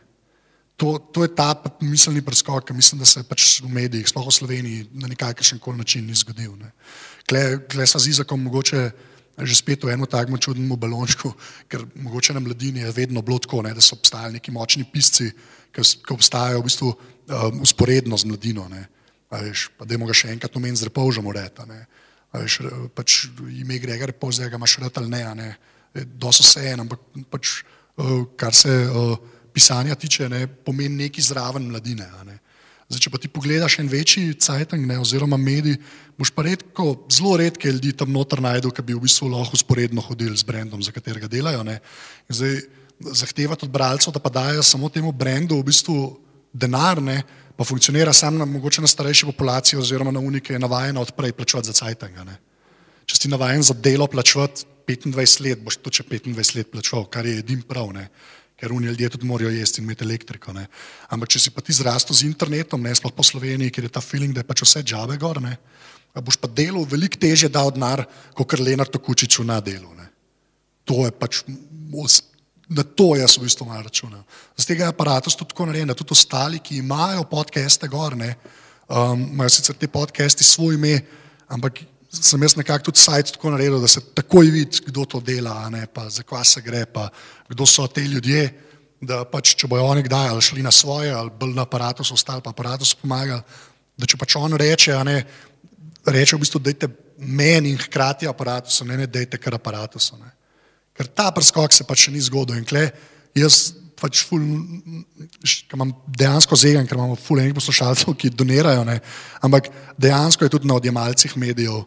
To, 0.79 0.93
to 1.11 1.25
je 1.27 1.33
ta 1.35 1.51
miselni 1.83 2.23
preskok, 2.23 2.69
ki 2.69 2.77
mislim, 2.77 3.01
da 3.03 3.07
se 3.07 3.25
pač 3.27 3.59
v 3.65 3.71
medijih, 3.75 4.07
sploh 4.07 4.29
v 4.29 4.35
Sloveniji, 4.35 4.85
na 4.95 5.11
nekakšen 5.11 5.59
koli 5.59 5.83
način 5.83 6.07
ni 6.07 6.15
zgodil. 6.15 6.55
Ne. 6.55 6.71
Kle, 7.27 7.67
kle 7.67 7.87
sa 7.87 7.99
z 7.99 8.15
Izakom 8.15 8.45
mogoče 8.47 8.85
že 9.47 9.55
spet 9.55 9.85
v 9.85 9.95
enem 9.95 10.07
takem 10.11 10.39
čudnem 10.39 10.75
balončku, 10.75 11.31
ker 11.71 11.85
mogoče 11.95 12.35
na 12.35 12.43
mladini 12.43 12.83
je 12.83 12.93
vedno 12.93 13.23
bilo 13.23 13.39
tako, 13.39 13.63
ne, 13.63 13.75
da 13.75 13.83
so 13.85 13.95
obstajali 13.95 14.39
neki 14.39 14.51
močni 14.51 14.85
pisci, 14.85 15.31
ki, 15.71 15.85
obstajajo 16.11 16.63
v 16.63 16.67
bistvu 16.67 16.89
um, 16.91 17.63
usporedno 17.63 18.19
z 18.19 18.25
mladino. 18.27 18.67
Ne, 18.73 18.89
veš, 19.31 19.69
pa 19.79 19.87
da 19.87 19.95
je 19.95 20.03
mogoče 20.03 20.21
še 20.25 20.33
enkrat 20.35 20.57
omen 20.59 20.77
z 20.77 20.89
repolžom 20.91 21.27
ureta. 21.31 21.69
Veš, 22.35 22.61
pač 22.95 23.29
ime 23.55 23.79
Gregor 23.79 24.11
Repolž, 24.11 24.43
ga 24.43 24.59
imaš 24.59 24.79
rad 24.83 24.99
ali 25.01 25.13
ne, 25.13 25.23
ne 25.35 25.49
dosto 26.05 26.43
se 26.43 26.65
en, 26.73 26.85
ampak 26.85 27.01
pač, 27.31 27.63
uh, 27.97 28.27
kar 28.37 28.55
se 28.55 28.75
uh, 28.87 29.17
pisanja 29.53 29.95
tiče, 29.95 30.29
ne, 30.29 30.47
pomeni 30.47 31.07
neki 31.07 31.23
zraven 31.23 31.71
mladine. 31.71 32.07
Ne. 32.27 32.39
Zdaj, 32.89 33.03
če 33.05 33.11
pa 33.13 33.19
ti 33.21 33.29
pogledaš 33.29 33.75
en 33.83 33.89
večji 33.93 34.33
cajtang, 34.41 34.87
ne, 34.89 34.97
oziroma 34.97 35.37
medij, 35.37 35.77
boš 36.17 36.31
pa 36.33 36.47
redko, 36.47 36.95
zelo 37.13 37.35
redke 37.37 37.69
ljudi 37.69 37.93
tam 37.93 38.15
noter 38.15 38.41
najdel, 38.41 38.73
ki 38.73 38.85
bi 38.87 38.97
v 38.97 39.03
bistvu 39.03 39.29
lahko 39.29 39.59
usporedno 39.61 40.01
hodili 40.07 40.37
z 40.41 40.49
brendom, 40.49 40.81
za 40.81 40.95
katerega 40.97 41.29
delajo. 41.29 41.67
Zdaj, 42.33 42.57
zahtevati 43.21 43.69
od 43.69 43.75
bralcev, 43.75 44.17
da 44.17 44.23
pa 44.25 44.33
dajo 44.33 44.65
samo 44.65 44.89
temu 44.89 45.13
brendu 45.13 45.61
v 45.61 45.69
bistvu 45.69 45.99
denar, 46.57 47.03
ne, 47.05 47.21
pa 47.61 47.67
funkcionira 47.69 48.15
samo 48.17 48.41
na, 48.41 48.49
mogoče 48.49 48.81
na 48.81 48.89
starejši 48.89 49.29
populaciji 49.35 49.79
oziroma 49.79 50.15
na 50.15 50.25
unike, 50.25 50.57
je 50.57 50.65
navajena 50.65 51.05
odprej 51.05 51.37
plačevati 51.37 51.69
za 51.69 51.77
cajtanga. 51.77 52.25
Ne. 52.25 52.41
Če 53.05 53.21
si 53.21 53.29
navajen 53.29 53.69
za 53.69 53.77
delo 53.77 54.09
plačevati 54.09 54.65
25 54.89 55.45
let, 55.45 55.61
boš 55.61 55.77
to 55.85 55.93
če 55.93 56.09
25 56.09 56.57
let 56.57 56.73
plačeval, 56.73 57.05
kar 57.13 57.29
je 57.29 57.37
edin 57.45 57.61
prav. 57.69 57.93
Ne 57.93 58.09
ker 58.59 58.73
oni 58.75 58.91
ljudje 58.91 59.13
tudi 59.15 59.27
morajo 59.27 59.51
jesti 59.55 59.81
in 59.81 59.87
imeti 59.87 60.05
elektriko. 60.05 60.53
Ne. 60.53 60.67
Ampak 61.15 61.31
če 61.35 61.43
si 61.45 61.53
pa 61.55 61.63
ti 61.63 61.77
zrastel 61.77 62.17
z 62.17 62.27
internetom, 62.27 62.83
ne 62.83 62.95
sploh 62.95 63.15
po 63.15 63.23
Sloveniji, 63.23 63.71
ker 63.75 63.87
je 63.87 63.93
ta 63.95 64.03
feeling, 64.03 64.35
da 64.35 64.43
je 64.43 64.49
pač 64.49 64.65
vse 64.67 64.83
džave 64.83 65.19
gor, 65.21 65.39
ne, 65.43 65.55
boš 66.19 66.41
pa 66.43 66.51
delo 66.51 66.83
veliko 66.89 67.21
teže 67.21 67.51
dal 67.53 67.71
denar, 67.71 68.03
kot 68.35 68.49
kar 68.51 68.63
Lenar 68.65 68.91
Tokučiču 68.91 69.47
na 69.47 69.61
delu. 69.63 69.93
Ne. 69.95 70.09
To 70.91 71.05
je 71.07 71.13
pač, 71.15 71.43
na 72.69 72.83
to 72.83 73.13
jaz 73.17 73.37
v 73.39 73.47
bistvu 73.47 73.69
malo 73.69 73.87
računam. 73.87 74.25
Z 74.57 74.67
tega 74.67 74.89
je 74.89 74.93
aparatus 74.93 75.37
tudi 75.39 75.55
tako 75.55 75.69
narejen, 75.71 75.89
da 75.89 75.97
tudi 75.97 76.17
ostali, 76.17 76.59
ki 76.59 76.83
imajo 76.83 77.29
podcaste 77.31 77.89
gor, 77.89 78.17
ne, 78.19 78.35
um, 78.89 79.23
imajo 79.37 79.55
sicer 79.55 79.79
te 79.79 79.89
podcasti 79.89 80.45
svoj 80.45 80.75
ime, 80.75 80.99
ampak 81.49 81.85
sem 82.09 82.43
jaz 82.43 82.57
nekako 82.57 82.89
tudi 82.89 83.03
sajt 83.03 83.35
tako 83.37 83.53
naredil, 83.53 83.81
da 83.81 83.89
se 83.89 84.01
takoj 84.01 84.49
vidi, 84.51 84.81
kdo 84.87 85.05
to 85.05 85.21
dela, 85.21 85.69
ne, 85.71 85.87
pa 85.87 86.09
za 86.11 86.23
kva 86.23 86.45
se 86.45 86.63
gre, 86.65 86.87
pa 86.87 87.09
kdo 87.49 87.67
so 87.67 87.87
te 87.87 88.01
ljudje, 88.01 88.49
da 89.01 89.23
pač, 89.29 89.55
če 89.59 89.69
bojo 89.71 89.85
oni 89.93 90.03
kdaj 90.07 90.33
ali 90.33 90.43
šli 90.43 90.63
na 90.65 90.73
svoje, 90.75 91.13
ali 91.15 91.31
bolj 91.31 91.55
na 91.55 91.67
aparatu 91.69 92.05
so 92.05 92.17
ostali, 92.17 92.43
pa 92.43 92.51
aparatu 92.51 92.89
pomagali, 93.03 93.43
da 93.99 94.07
če 94.07 94.19
pač 94.19 94.37
on 94.41 94.57
reče, 94.59 94.97
ne, 95.05 95.19
reče 96.07 96.37
v 96.37 96.43
bistvu, 96.43 96.63
dajte 96.65 96.89
meni 97.19 97.75
in 97.75 97.79
hkrati 97.79 98.27
aparatu 98.31 98.73
ne, 98.87 99.03
ne, 99.03 99.07
dajte 99.07 99.39
kar 99.39 99.59
aparatu. 99.59 100.01
Ker 100.97 101.07
ta 101.07 101.29
preskok 101.35 101.75
se 101.75 101.87
pač 101.87 102.07
še 102.07 102.15
ni 102.15 102.23
zgodil 102.25 102.59
in 102.59 102.67
kle, 102.67 102.89
jaz 103.39 103.75
pač 103.99 104.23
ful, 104.27 104.43
imam 105.75 105.93
dejansko 106.07 106.57
zegen, 106.59 106.87
ker 106.87 106.99
imamo 106.99 107.19
ful 107.19 107.41
enih 107.43 107.55
poslušalcev, 107.55 108.15
ki 108.19 108.31
donirajo, 108.31 108.85
ne, 108.87 108.99
ampak 109.43 109.71
dejansko 109.99 110.47
je 110.47 110.55
tudi 110.55 110.71
na 110.71 110.79
odjemalcih 110.79 111.37
medijev, 111.39 111.83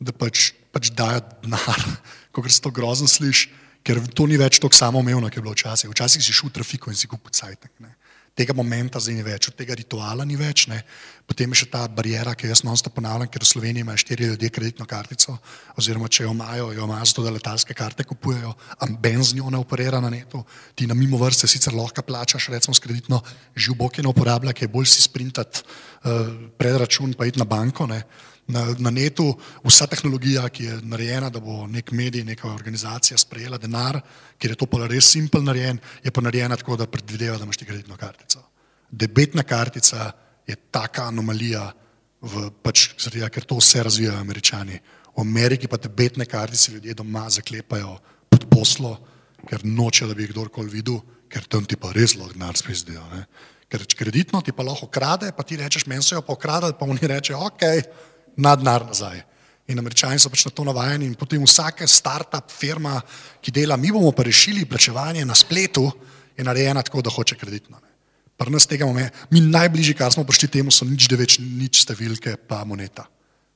da 0.00 0.12
pač, 0.12 0.52
pač 0.74 0.90
dajo 0.96 1.22
denar, 1.42 1.86
kot 2.34 2.50
se 2.52 2.62
to 2.62 2.72
grozno 2.74 3.08
sliši, 3.08 3.52
ker 3.86 4.02
to 4.10 4.26
ni 4.26 4.38
več 4.40 4.58
tako 4.58 4.76
samoumevno, 4.76 5.28
kot 5.30 5.38
je 5.38 5.44
bilo 5.44 5.54
včasih. 5.54 5.92
Včasih 5.92 6.24
si 6.24 6.34
šel 6.34 6.50
v 6.50 6.58
trafiko 6.58 6.90
in 6.90 6.98
si 6.98 7.08
kupil 7.10 7.32
cajtek. 7.32 7.70
Tega 8.36 8.52
momenta 8.52 9.00
zdaj 9.00 9.14
ni 9.16 9.22
več, 9.24 9.46
tega 9.56 9.72
rituala 9.78 10.26
ni 10.28 10.34
več. 10.36 10.66
Ne. 10.68 10.82
Potem 11.24 11.48
je 11.54 11.62
še 11.62 11.70
ta 11.72 11.86
barijera, 11.88 12.34
ki 12.36 12.50
jaz 12.50 12.60
non-stop 12.66 12.98
ponavljam, 12.98 13.30
ker 13.32 13.40
v 13.40 13.48
Sloveniji 13.48 13.86
imajo 13.86 14.02
štiri 14.02 14.28
ljudje 14.28 14.50
kreditno 14.52 14.84
kartico, 14.90 15.38
oziroma 15.80 16.10
če 16.12 16.26
jo 16.26 16.34
imajo, 16.34 16.66
jo 16.76 16.84
imajo 16.84 17.08
zato, 17.08 17.24
da 17.24 17.32
letalske 17.32 17.78
karte 17.78 18.04
kupujejo, 18.04 18.52
amben 18.84 19.24
z 19.24 19.38
njo 19.38 19.54
ne 19.54 19.62
operira 19.62 20.02
na 20.04 20.12
netu. 20.12 20.42
Ti 20.76 20.90
na 20.90 20.98
mimo 20.98 21.16
vrste 21.22 21.48
sicer 21.48 21.72
lahko 21.72 22.04
plačaš, 22.04 22.50
recimo 22.52 22.76
s 22.76 22.84
kreditno, 22.84 23.22
živoke 23.56 24.04
ne 24.04 24.12
uporablja, 24.12 24.52
ki 24.52 24.66
je 24.66 24.74
bolj 24.74 24.92
si 24.92 25.06
sprintati 25.06 25.64
uh, 25.64 26.28
predračun, 26.60 27.16
pa 27.16 27.30
iti 27.30 27.40
na 27.40 27.48
banko. 27.48 27.88
Ne 27.88 28.04
na, 28.46 28.62
na 28.78 28.90
netu 28.90 29.26
vsa 29.64 29.86
tehnologija, 29.90 30.46
ki 30.54 30.64
je 30.64 30.76
narejena, 30.86 31.30
da 31.30 31.40
bo 31.42 31.64
nek 31.70 31.90
medij, 31.92 32.24
neka 32.24 32.48
organizacija 32.52 33.18
sprejela 33.18 33.58
denar, 33.58 33.98
ker 34.38 34.52
je 34.52 34.58
to 34.60 34.68
pa 34.70 34.86
res 34.86 35.08
simpel 35.10 35.42
narejen, 35.42 35.80
je 36.04 36.12
pa 36.14 36.22
narejena 36.22 36.58
tako, 36.58 36.76
da 36.78 36.86
predvideva, 36.90 37.38
da 37.38 37.46
imaš 37.46 37.58
ti 37.62 37.66
kreditno 37.66 37.96
kartico. 37.98 38.44
Debetna 38.90 39.42
kartica 39.42 40.12
je 40.46 40.56
taka 40.70 41.08
anomalija 41.10 41.66
v, 42.22 42.50
pač, 42.62 42.92
zaradi, 43.02 43.26
ker 43.34 43.44
to 43.44 43.58
vse 43.58 43.82
razvijajo 43.86 44.20
američani. 44.20 44.78
V 45.16 45.24
Ameriki 45.24 45.68
pa 45.68 45.80
debetne 45.80 46.26
kartice 46.28 46.72
ljudje 46.72 46.94
doma 46.94 47.26
zaklepajo 47.30 47.96
pod 48.30 48.46
poslo, 48.50 48.96
ker 49.48 49.64
noče, 49.64 50.06
da 50.06 50.14
bi 50.14 50.26
jih 50.26 50.34
kdorkoli 50.34 50.70
videl, 50.70 51.00
ker 51.32 51.46
tam 51.50 51.64
ti 51.66 51.78
pa 51.80 51.90
res 51.96 52.14
lahko 52.14 52.36
denar 52.36 52.58
spizdijo. 52.58 53.02
Ker 53.66 53.82
kreditno 53.98 54.42
ti 54.44 54.54
pa 54.54 54.62
lahko 54.62 54.86
krade, 54.92 55.32
pa 55.34 55.42
ti 55.42 55.58
rečeš, 55.58 55.86
meni 55.90 56.04
so 56.04 56.14
jo 56.14 56.22
pa 56.22 56.36
ukradli, 56.36 56.76
pa 56.78 56.86
oni 56.86 57.10
reče, 57.10 57.34
ok, 57.34 57.64
na 58.36 58.54
denar 58.56 58.86
nazaj. 58.86 59.22
In 59.66 59.78
američani 59.82 60.18
so 60.22 60.30
pač 60.30 60.44
na 60.46 60.52
to 60.54 60.64
navajeni 60.64 61.08
in 61.10 61.16
potem 61.18 61.42
vsaka 61.42 61.86
start-up 61.90 62.52
firma, 62.54 63.00
ki 63.42 63.50
dela, 63.50 63.76
mi 63.76 63.90
bomo 63.90 64.12
pa 64.14 64.22
rešili 64.22 64.64
plačevanje 64.64 65.24
na 65.26 65.34
spletu, 65.34 65.88
je 66.36 66.44
narejena 66.44 66.82
tako, 66.86 67.02
da 67.02 67.10
hoče 67.10 67.34
kreditno. 67.36 67.80
Pri 68.36 68.52
nas 68.52 68.68
tega 68.68 68.84
imamo, 68.84 69.08
mi 69.32 69.40
najbližji, 69.40 69.96
kar 69.96 70.12
smo 70.12 70.24
prišli 70.28 70.48
temu, 70.58 70.70
so 70.70 70.84
nič 70.84 71.08
deveč, 71.08 71.38
nič 71.40 71.82
številke, 71.82 72.36
pa 72.36 72.60
moneta. 72.68 73.08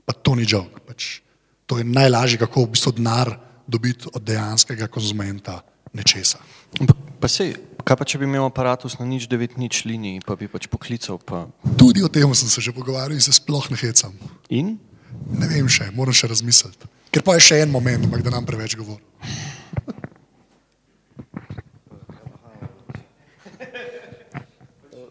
Pa 0.09 0.17
to 0.17 0.35
ni 0.35 0.49
žog. 0.49 0.81
Pač, 0.89 1.21
to 1.69 1.79
je 1.79 1.85
najlažje, 1.85 2.41
kako 2.41 2.65
v 2.65 2.73
bistvu 2.75 2.97
denar 2.97 3.35
dobiti 3.71 4.09
od 4.11 4.25
dejanskega 4.25 4.89
konzumenta 4.91 5.61
nečesa. 5.95 6.41
Ampak 6.81 7.11
Pa 7.21 7.29
sej, 7.29 7.53
kaj 7.91 7.99
pa 7.99 8.07
če 8.07 8.21
bi 8.23 8.29
imel 8.29 8.47
aparatus 8.47 8.95
na 9.01 9.05
nič 9.09 9.27
devet 9.27 9.57
nič 9.59 9.83
liniji, 9.83 10.23
pa 10.23 10.39
bi 10.39 10.47
pač 10.47 10.71
poklical, 10.71 11.19
pa 11.19 11.51
Tudi 11.75 12.07
o 12.07 12.09
tem 12.09 12.31
sem 12.39 12.47
se 12.47 12.63
že 12.63 12.71
pogovarjal 12.71 13.19
in 13.19 13.25
se 13.25 13.35
sploh 13.35 13.67
ne 13.67 13.75
hecam. 13.75 14.15
in? 14.47 14.79
Ne 15.27 15.51
vem 15.51 15.67
še, 15.67 15.91
moram 15.91 16.15
še 16.15 16.31
razmisliti. 16.31 16.87
Ker 17.11 17.27
pa 17.27 17.35
je 17.35 17.51
še 17.51 17.67
en 17.67 17.71
moment, 17.75 18.07
ampak 18.07 18.23
da 18.23 18.31
nam 18.31 18.47
preveč 18.47 18.79
govori. 18.79 19.03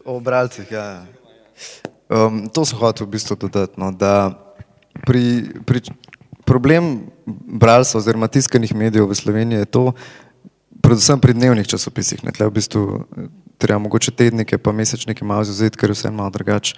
O 0.08 0.16
bralcih, 0.24 0.64
ja. 0.72 1.04
ja. 1.04 1.20
Um, 2.08 2.48
to 2.48 2.64
sem 2.64 2.80
hotel 2.80 3.04
v 3.04 3.12
bistvu 3.12 3.36
dodati. 3.36 3.76
No, 3.76 3.92
da 3.92 4.32
pri, 5.04 5.52
pri, 5.68 5.84
problem 6.48 7.12
bralstva 7.28 8.00
oziroma 8.00 8.26
tiskanih 8.26 8.72
medijev 8.72 9.06
v 9.06 9.20
Sloveniji 9.20 9.62
je 9.62 9.68
to, 9.68 9.84
predvsem 10.82 11.20
pri 11.20 11.36
dnevnih 11.36 11.68
časopisih. 11.68 12.24
Ne, 12.24 12.32
tle 12.32 12.48
v 12.48 12.56
bistvu 12.56 12.82
eh, 12.82 13.30
treba 13.60 13.78
mogoče 13.78 14.10
tednike 14.16 14.58
pa 14.58 14.72
mesečnike 14.72 15.24
malo 15.24 15.46
vzeti, 15.46 15.78
ker 15.78 15.90
je 15.90 15.98
vse 15.98 16.10
malo 16.10 16.30
drugače. 16.30 16.76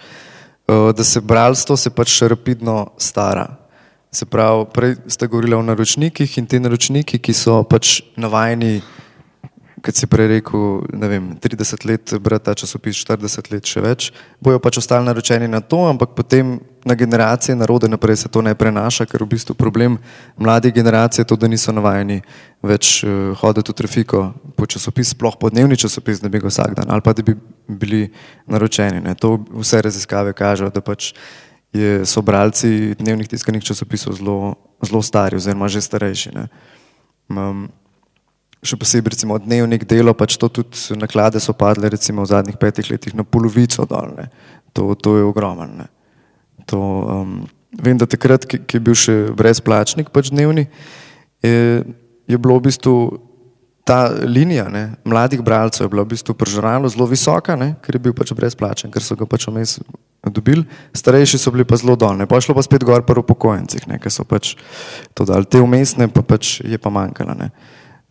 Uh, 0.63 0.93
da 0.95 1.05
se 1.05 1.21
bralstvo 1.21 1.77
se 1.77 1.91
pač 1.91 2.23
rapidno 2.23 2.95
stara. 2.99 3.57
Se 4.13 4.27
pravi, 4.27 4.67
prej 4.75 4.95
ste 5.11 5.27
govorili 5.27 5.55
o 5.55 5.63
naročnikih 5.63 6.39
in 6.39 6.47
ti 6.47 6.61
naročniki, 6.61 7.19
ki 7.19 7.35
so 7.35 7.63
pač 7.67 8.03
navajeni 8.17 8.83
kot 9.83 9.99
si 9.99 10.07
prej 10.07 10.29
rekel, 10.39 10.83
vem, 10.95 11.33
30 11.43 11.87
let 11.87 12.15
brati 12.23 12.45
ta 12.47 12.55
časopis, 12.55 13.03
40 13.03 13.51
let 13.51 13.67
še 13.67 13.83
več, 13.83 14.11
bojo 14.39 14.61
pač 14.63 14.79
ostali 14.79 15.07
naročeni 15.07 15.51
na 15.51 15.59
to, 15.61 15.83
ampak 15.91 16.15
potem 16.15 16.61
na 16.87 16.95
generacije 16.95 17.57
narode 17.59 17.91
naprej 17.91 18.23
se 18.23 18.31
to 18.31 18.43
ne 18.43 18.55
prenaša, 18.55 19.07
ker 19.11 19.23
v 19.23 19.35
bistvu 19.35 19.55
problem 19.59 19.99
mladih 20.39 20.75
generacij 20.75 21.23
je 21.23 21.29
to, 21.31 21.37
da 21.37 21.51
niso 21.51 21.75
navajeni 21.75 22.23
več 22.63 23.03
uh, 23.03 23.35
hoditi 23.43 23.75
v 23.75 23.79
trafiko 23.83 24.23
po 24.55 24.67
časopis, 24.71 25.15
sploh 25.17 25.35
po 25.39 25.51
dnevni 25.51 25.79
časopis, 25.79 26.23
da 26.23 26.31
bi 26.31 26.43
ga 26.43 26.51
vsak 26.51 26.79
dan 26.79 26.91
ali 26.91 27.03
pa 27.03 27.15
da 27.15 27.27
bi 27.27 27.35
bili 27.67 28.07
naročeni. 28.47 29.03
Ne. 29.03 29.15
To 29.19 29.39
vse 29.59 29.83
raziskave 29.83 30.35
kažejo, 30.35 30.71
da 30.71 30.83
pač 30.83 31.13
je, 31.75 32.03
so 32.07 32.23
bralci 32.23 32.95
dnevnih 32.99 33.31
tiskanih 33.31 33.65
časopisov 33.65 34.19
zelo, 34.19 34.55
zelo 34.83 35.03
stari 35.03 35.39
oziroma 35.39 35.71
že 35.71 35.83
starejši. 35.83 36.35
Ne. 36.39 36.47
Um, 37.33 37.67
še 38.63 38.79
posebej 38.79 39.17
recimo 39.17 39.39
dnevnik 39.43 39.83
delo, 39.91 40.15
pač 40.15 40.39
to 40.39 40.47
tudi 40.47 40.95
naklade 40.95 41.43
so 41.43 41.51
padle 41.51 41.91
recimo 41.91 42.23
v 42.23 42.31
zadnjih 42.31 42.59
petih 42.63 42.91
letih 42.95 43.17
na 43.19 43.27
polovico 43.27 43.83
dol. 43.91 44.15
Ne. 44.15 44.31
To, 44.73 44.95
to 44.95 45.19
je 45.19 45.27
ogromno. 45.27 45.67
To, 46.71 46.79
um, 46.79 47.35
vem, 47.75 47.99
da 47.99 48.07
takrat, 48.07 48.47
ki, 48.47 48.63
ki 48.63 48.79
je 48.79 48.85
bil 48.87 48.97
še 48.97 49.17
brezplačnik, 49.35 50.15
pač 50.15 50.31
dnevni, 50.31 50.69
je, 51.43 51.83
je 52.31 52.39
bilo 52.39 52.61
v 52.61 52.71
bistvu 52.71 52.95
ta 53.83 54.15
linija 54.23 54.69
ne, 54.71 54.93
mladih 55.05 55.43
bralcev 55.43 55.89
je 55.89 55.91
bila 55.91 56.07
v 56.07 56.15
bistvu 56.15 56.35
požralo 56.39 56.87
zelo 56.89 57.07
visoka, 57.11 57.57
ne, 57.59 57.75
ker 57.83 57.99
je 57.99 58.03
bil 58.07 58.15
pač 58.15 58.31
brezplačen, 58.31 58.95
ker 58.95 59.03
so 59.03 59.19
ga 59.19 59.27
pač 59.27 59.49
vmes 59.51 59.81
dobili, 60.31 60.63
starejši 60.95 61.41
so 61.43 61.51
bili 61.51 61.67
pa 61.67 61.75
zelo 61.83 61.97
dolne, 61.99 62.29
pa 62.31 62.39
je 62.39 62.47
šlo 62.47 62.55
pa 62.55 62.63
spet 62.63 62.87
gor 62.87 63.03
v 63.03 63.19
upokojencih, 63.19 63.91
ne, 63.91 63.99
ker 63.99 64.15
so 64.15 64.23
pač 64.23 64.55
to 65.19 65.27
dali, 65.27 65.51
te 65.51 65.59
umestne 65.59 66.07
pa 66.07 66.23
pač 66.23 66.61
je 66.63 66.79
pa 66.79 66.95
manjkalo. 66.95 67.35
Ne. 67.35 67.51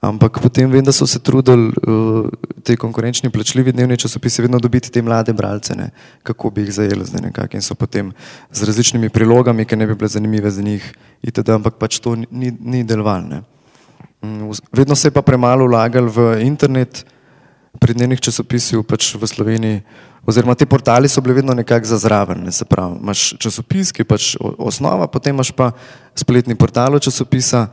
Ampak 0.02 0.42
potem 0.42 0.66
vem, 0.66 0.82
da 0.82 0.90
so 0.90 1.06
se 1.06 1.20
trudili 1.22 1.70
uh, 1.70 2.26
te 2.66 2.74
konkurenčni 2.74 3.30
plačljivi 3.30 3.72
dnevni 3.72 3.98
časopisi 4.02 4.42
vedno 4.42 4.58
dobiti 4.60 4.90
te 4.92 5.02
mlade 5.02 5.34
bralce, 5.34 5.76
ne, 5.78 5.92
kako 6.24 6.50
bi 6.50 6.64
jih 6.66 6.74
zajeli 6.74 7.06
zdaj 7.06 7.22
nekako 7.22 7.58
in 7.58 7.62
so 7.62 7.78
potem 7.78 8.10
z 8.52 8.66
različnimi 8.66 9.10
prilogami, 9.14 9.66
ki 9.66 9.78
ne 9.78 9.86
bi 9.88 9.96
bile 9.96 10.10
zanimive 10.10 10.50
za 10.52 10.66
njih, 10.66 10.82
itd., 11.22 11.54
ampak 11.54 11.78
pač 11.78 12.00
to 12.02 12.16
ni, 12.16 12.50
ni 12.50 12.82
delovalno. 12.84 13.44
Vedno 14.74 14.98
se 14.98 15.08
je 15.08 15.14
pa 15.14 15.22
premalo 15.22 15.70
vlagali 15.70 16.10
v 16.10 16.42
internet, 16.50 17.06
pri 17.80 17.94
dnevnih 17.94 18.20
časopisih 18.20 18.82
pač 18.82 19.14
v 19.16 19.30
Sloveniji, 19.30 19.86
oziroma 20.26 20.58
te 20.58 20.66
portali 20.66 21.10
so 21.10 21.22
bili 21.22 21.38
vedno 21.40 21.54
nekako 21.54 21.86
za 21.86 22.02
zraven, 22.02 22.42
ne 22.44 22.52
se 22.52 22.66
pravi, 22.66 22.98
imaš 22.98 23.38
časopis, 23.38 23.94
ki 23.94 24.02
je 24.02 24.10
pač 24.10 24.34
osnova, 24.42 25.06
potem 25.08 25.38
imaš 25.38 25.54
pa 25.54 25.72
spletni 26.18 26.58
portal 26.58 26.98
časopisa, 26.98 27.68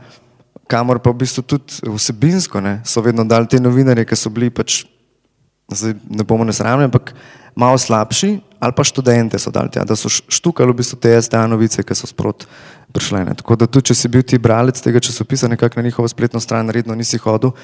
kamor 0.69 1.01
pa 1.01 1.09
v 1.09 1.25
bistvu 1.25 1.43
tudi 1.43 1.81
vsebinsko 1.81 2.61
ne, 2.61 2.79
so 2.85 3.01
vedno 3.01 3.25
dali 3.25 3.49
te 3.49 3.57
novinarje, 3.57 4.05
ki 4.05 4.17
so 4.17 4.29
bili 4.29 4.51
pač, 4.53 4.83
zdaj 5.73 5.97
ne 6.05 6.25
bomo 6.27 6.45
nesramni, 6.45 6.85
ampak 6.85 7.15
malo 7.57 7.77
slabši, 7.81 8.37
ali 8.61 8.75
pa 8.77 8.85
študente 8.85 9.39
so 9.41 9.51
dali 9.51 9.73
tja, 9.73 9.83
da 9.87 9.97
so 9.97 10.11
štukali 10.11 10.69
v 10.71 10.79
bistvu 10.83 10.99
te 11.01 11.15
STA 11.17 11.47
novice, 11.49 11.81
ki 11.81 11.97
so 11.97 12.07
sprot 12.09 12.45
prišle. 12.93 13.25
Ne. 13.25 13.33
Tako 13.41 13.57
da 13.57 13.65
tudi, 13.65 13.89
če 13.89 13.97
si 13.97 14.11
bil 14.13 14.21
ti 14.21 14.37
bralec 14.37 14.77
tega 14.77 15.01
časopisa, 15.01 15.49
nekako 15.49 15.81
na 15.81 15.89
njihovo 15.89 16.07
spletno 16.07 16.39
stran 16.39 16.69
redno 16.69 16.95
nisi 16.95 17.17
hodil, 17.17 17.55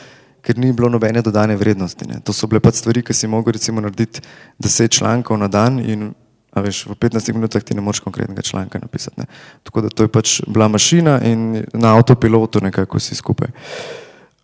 ker 0.46 0.58
ni 0.58 0.74
bilo 0.74 0.90
nobene 0.90 1.22
dodane 1.26 1.56
vrednosti. 1.58 2.10
Ne. 2.10 2.20
To 2.26 2.34
so 2.34 2.50
bile 2.50 2.62
pač 2.62 2.82
stvari, 2.82 3.06
ki 3.06 3.14
si 3.14 3.30
mogel 3.30 3.58
recimo 3.58 3.82
narediti 3.86 4.26
deset 4.62 4.98
člankov 4.98 5.38
na 5.42 5.50
dan 5.50 5.80
in 5.80 6.14
a 6.56 6.64
veš, 6.64 6.86
v 6.88 6.96
15 6.96 7.36
minutah 7.36 7.64
ti 7.64 7.76
ne 7.76 7.84
moreš 7.84 8.00
konkretnega 8.06 8.42
članka 8.42 8.80
napisati. 8.80 9.20
Ne. 9.20 9.26
Tako 9.64 9.86
da 9.86 9.90
to 9.92 10.08
je 10.08 10.12
pač 10.12 10.40
bila 10.48 10.68
mašina 10.72 11.20
in 11.28 11.66
na 11.74 11.96
avtopilotu 12.00 12.64
nekako 12.64 12.98
vsi 12.98 13.16
skupaj. 13.16 13.52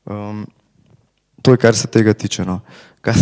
Um, 0.05 0.43
to 1.41 1.55
je, 1.55 1.57
kar 1.57 1.76
se 1.76 1.88
tega 1.88 2.14
tiče. 2.14 2.45
No. 2.45 2.59
Kaj, 3.01 3.16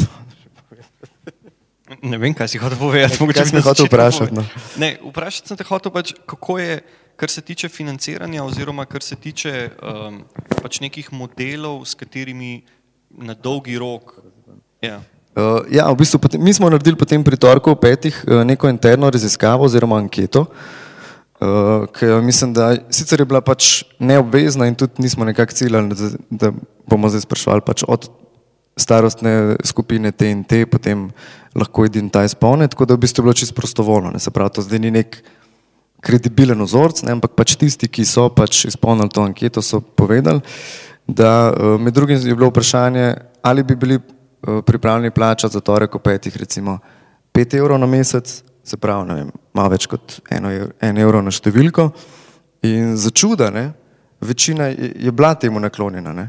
Ne 2.05 2.17
vem, 2.21 2.33
kaj 2.37 2.47
si 2.47 2.59
hotel 2.61 2.77
povedati. 2.77 3.17
Kaj 3.17 3.23
mogoče 3.25 3.45
si 3.49 3.55
me 3.55 3.61
hotel 3.65 3.87
vprašati, 3.89 4.33
no? 4.35 4.43
Ne, 4.77 4.91
vprašati 5.01 5.49
sem 5.49 5.57
te 5.57 5.65
hotel, 5.65 5.91
pač, 5.91 6.13
kako 6.29 6.59
je, 6.61 6.75
kar 7.17 7.33
se 7.33 7.41
tiče 7.41 7.69
financiranja, 7.69 8.43
oziroma 8.45 8.85
kar 8.85 9.01
se 9.01 9.17
tiče 9.17 9.53
um, 9.81 10.19
pač 10.61 10.79
nekih 10.85 11.09
modelov, 11.17 11.81
s 11.89 11.97
katerimi 11.97 12.61
na 13.09 13.33
dolgi 13.33 13.79
rok. 13.81 14.19
Ja. 14.85 15.01
Uh, 15.37 15.61
ja, 15.71 15.85
v 15.91 15.95
bistvu 16.01 16.19
mi 16.41 16.53
smo 16.53 16.69
naredili 16.69 16.97
potem 16.97 17.23
pri 17.23 17.37
torku 17.37 17.71
v 17.71 17.79
petih 17.79 18.15
uh, 18.25 18.41
neko 18.43 18.69
interno 18.69 19.09
raziskavo 19.13 19.69
oziroma 19.69 19.99
anketo, 20.01 20.47
uh, 20.49 21.85
ki 21.93 22.05
jo 22.05 22.21
mislim, 22.25 22.53
da 22.53 22.73
sicer 22.89 23.21
je 23.21 23.29
bila 23.29 23.41
pač 23.41 23.83
neobvezna 23.99 24.67
in 24.67 24.75
tudi 24.75 25.05
nismo 25.05 25.25
nekako 25.25 25.53
ciljali, 25.53 25.93
da, 25.93 26.09
da 26.29 26.51
bomo 26.89 27.09
zdaj 27.13 27.27
sprašvali 27.29 27.61
pač 27.61 27.85
od 27.87 28.09
starostne 28.79 29.55
skupine 29.63 30.11
T 30.11 30.31
in 30.31 30.43
T, 30.43 30.65
potem 30.65 31.09
lahko 31.55 31.85
edin 31.85 32.09
ta 32.09 32.23
izpolne, 32.25 32.67
tako 32.67 32.87
da 32.89 32.95
v 32.95 33.03
bistvu 33.05 33.21
je 33.21 33.27
bilo 33.27 33.37
čisto 33.37 33.55
prostovoljno. 33.55 34.15
Ne, 34.15 34.19
se 34.19 34.31
pravi, 34.31 34.55
to 34.55 34.65
zdaj 34.65 34.79
ni 34.79 34.91
nek 34.91 35.19
kredibilen 36.01 36.63
vzorc, 36.63 37.03
ne, 37.03 37.17
ampak 37.17 37.35
pač 37.35 37.57
tisti, 37.59 37.89
ki 37.91 38.07
so 38.07 38.29
pač 38.31 38.63
izpolnili 38.69 39.11
to 39.11 39.25
anketo, 39.25 39.61
so 39.61 39.81
povedali, 39.81 40.41
da 41.07 41.51
eh, 41.51 41.75
med 41.81 41.93
drugim 41.93 42.17
je 42.17 42.35
bilo 42.35 42.51
vprašanje, 42.53 43.13
ali 43.43 43.63
bi 43.63 43.75
bili 43.75 43.99
eh, 43.99 44.18
pripravljeni 44.41 45.11
plačati 45.11 45.53
za 45.53 45.59
torek 45.59 45.95
o 45.95 45.99
petih, 45.99 46.37
recimo 46.37 46.79
5 47.33 47.57
evrov 47.57 47.79
na 47.79 47.85
mesec, 47.85 48.43
se 48.63 48.77
pravi, 48.77 49.07
ne 49.07 49.15
vem, 49.15 49.29
malo 49.53 49.69
več 49.73 49.87
kot 49.89 50.19
eno, 50.31 50.51
en 50.81 50.97
evro 50.97 51.21
na 51.21 51.31
številko. 51.33 51.89
In 52.67 52.95
za 52.99 53.11
čuda, 53.15 53.49
ne, 53.53 53.69
večina 54.21 54.69
je, 54.69 54.91
je 55.07 55.11
bila 55.15 55.33
temu 55.39 55.61
naklonjena. 55.63 56.13
Ne. 56.13 56.27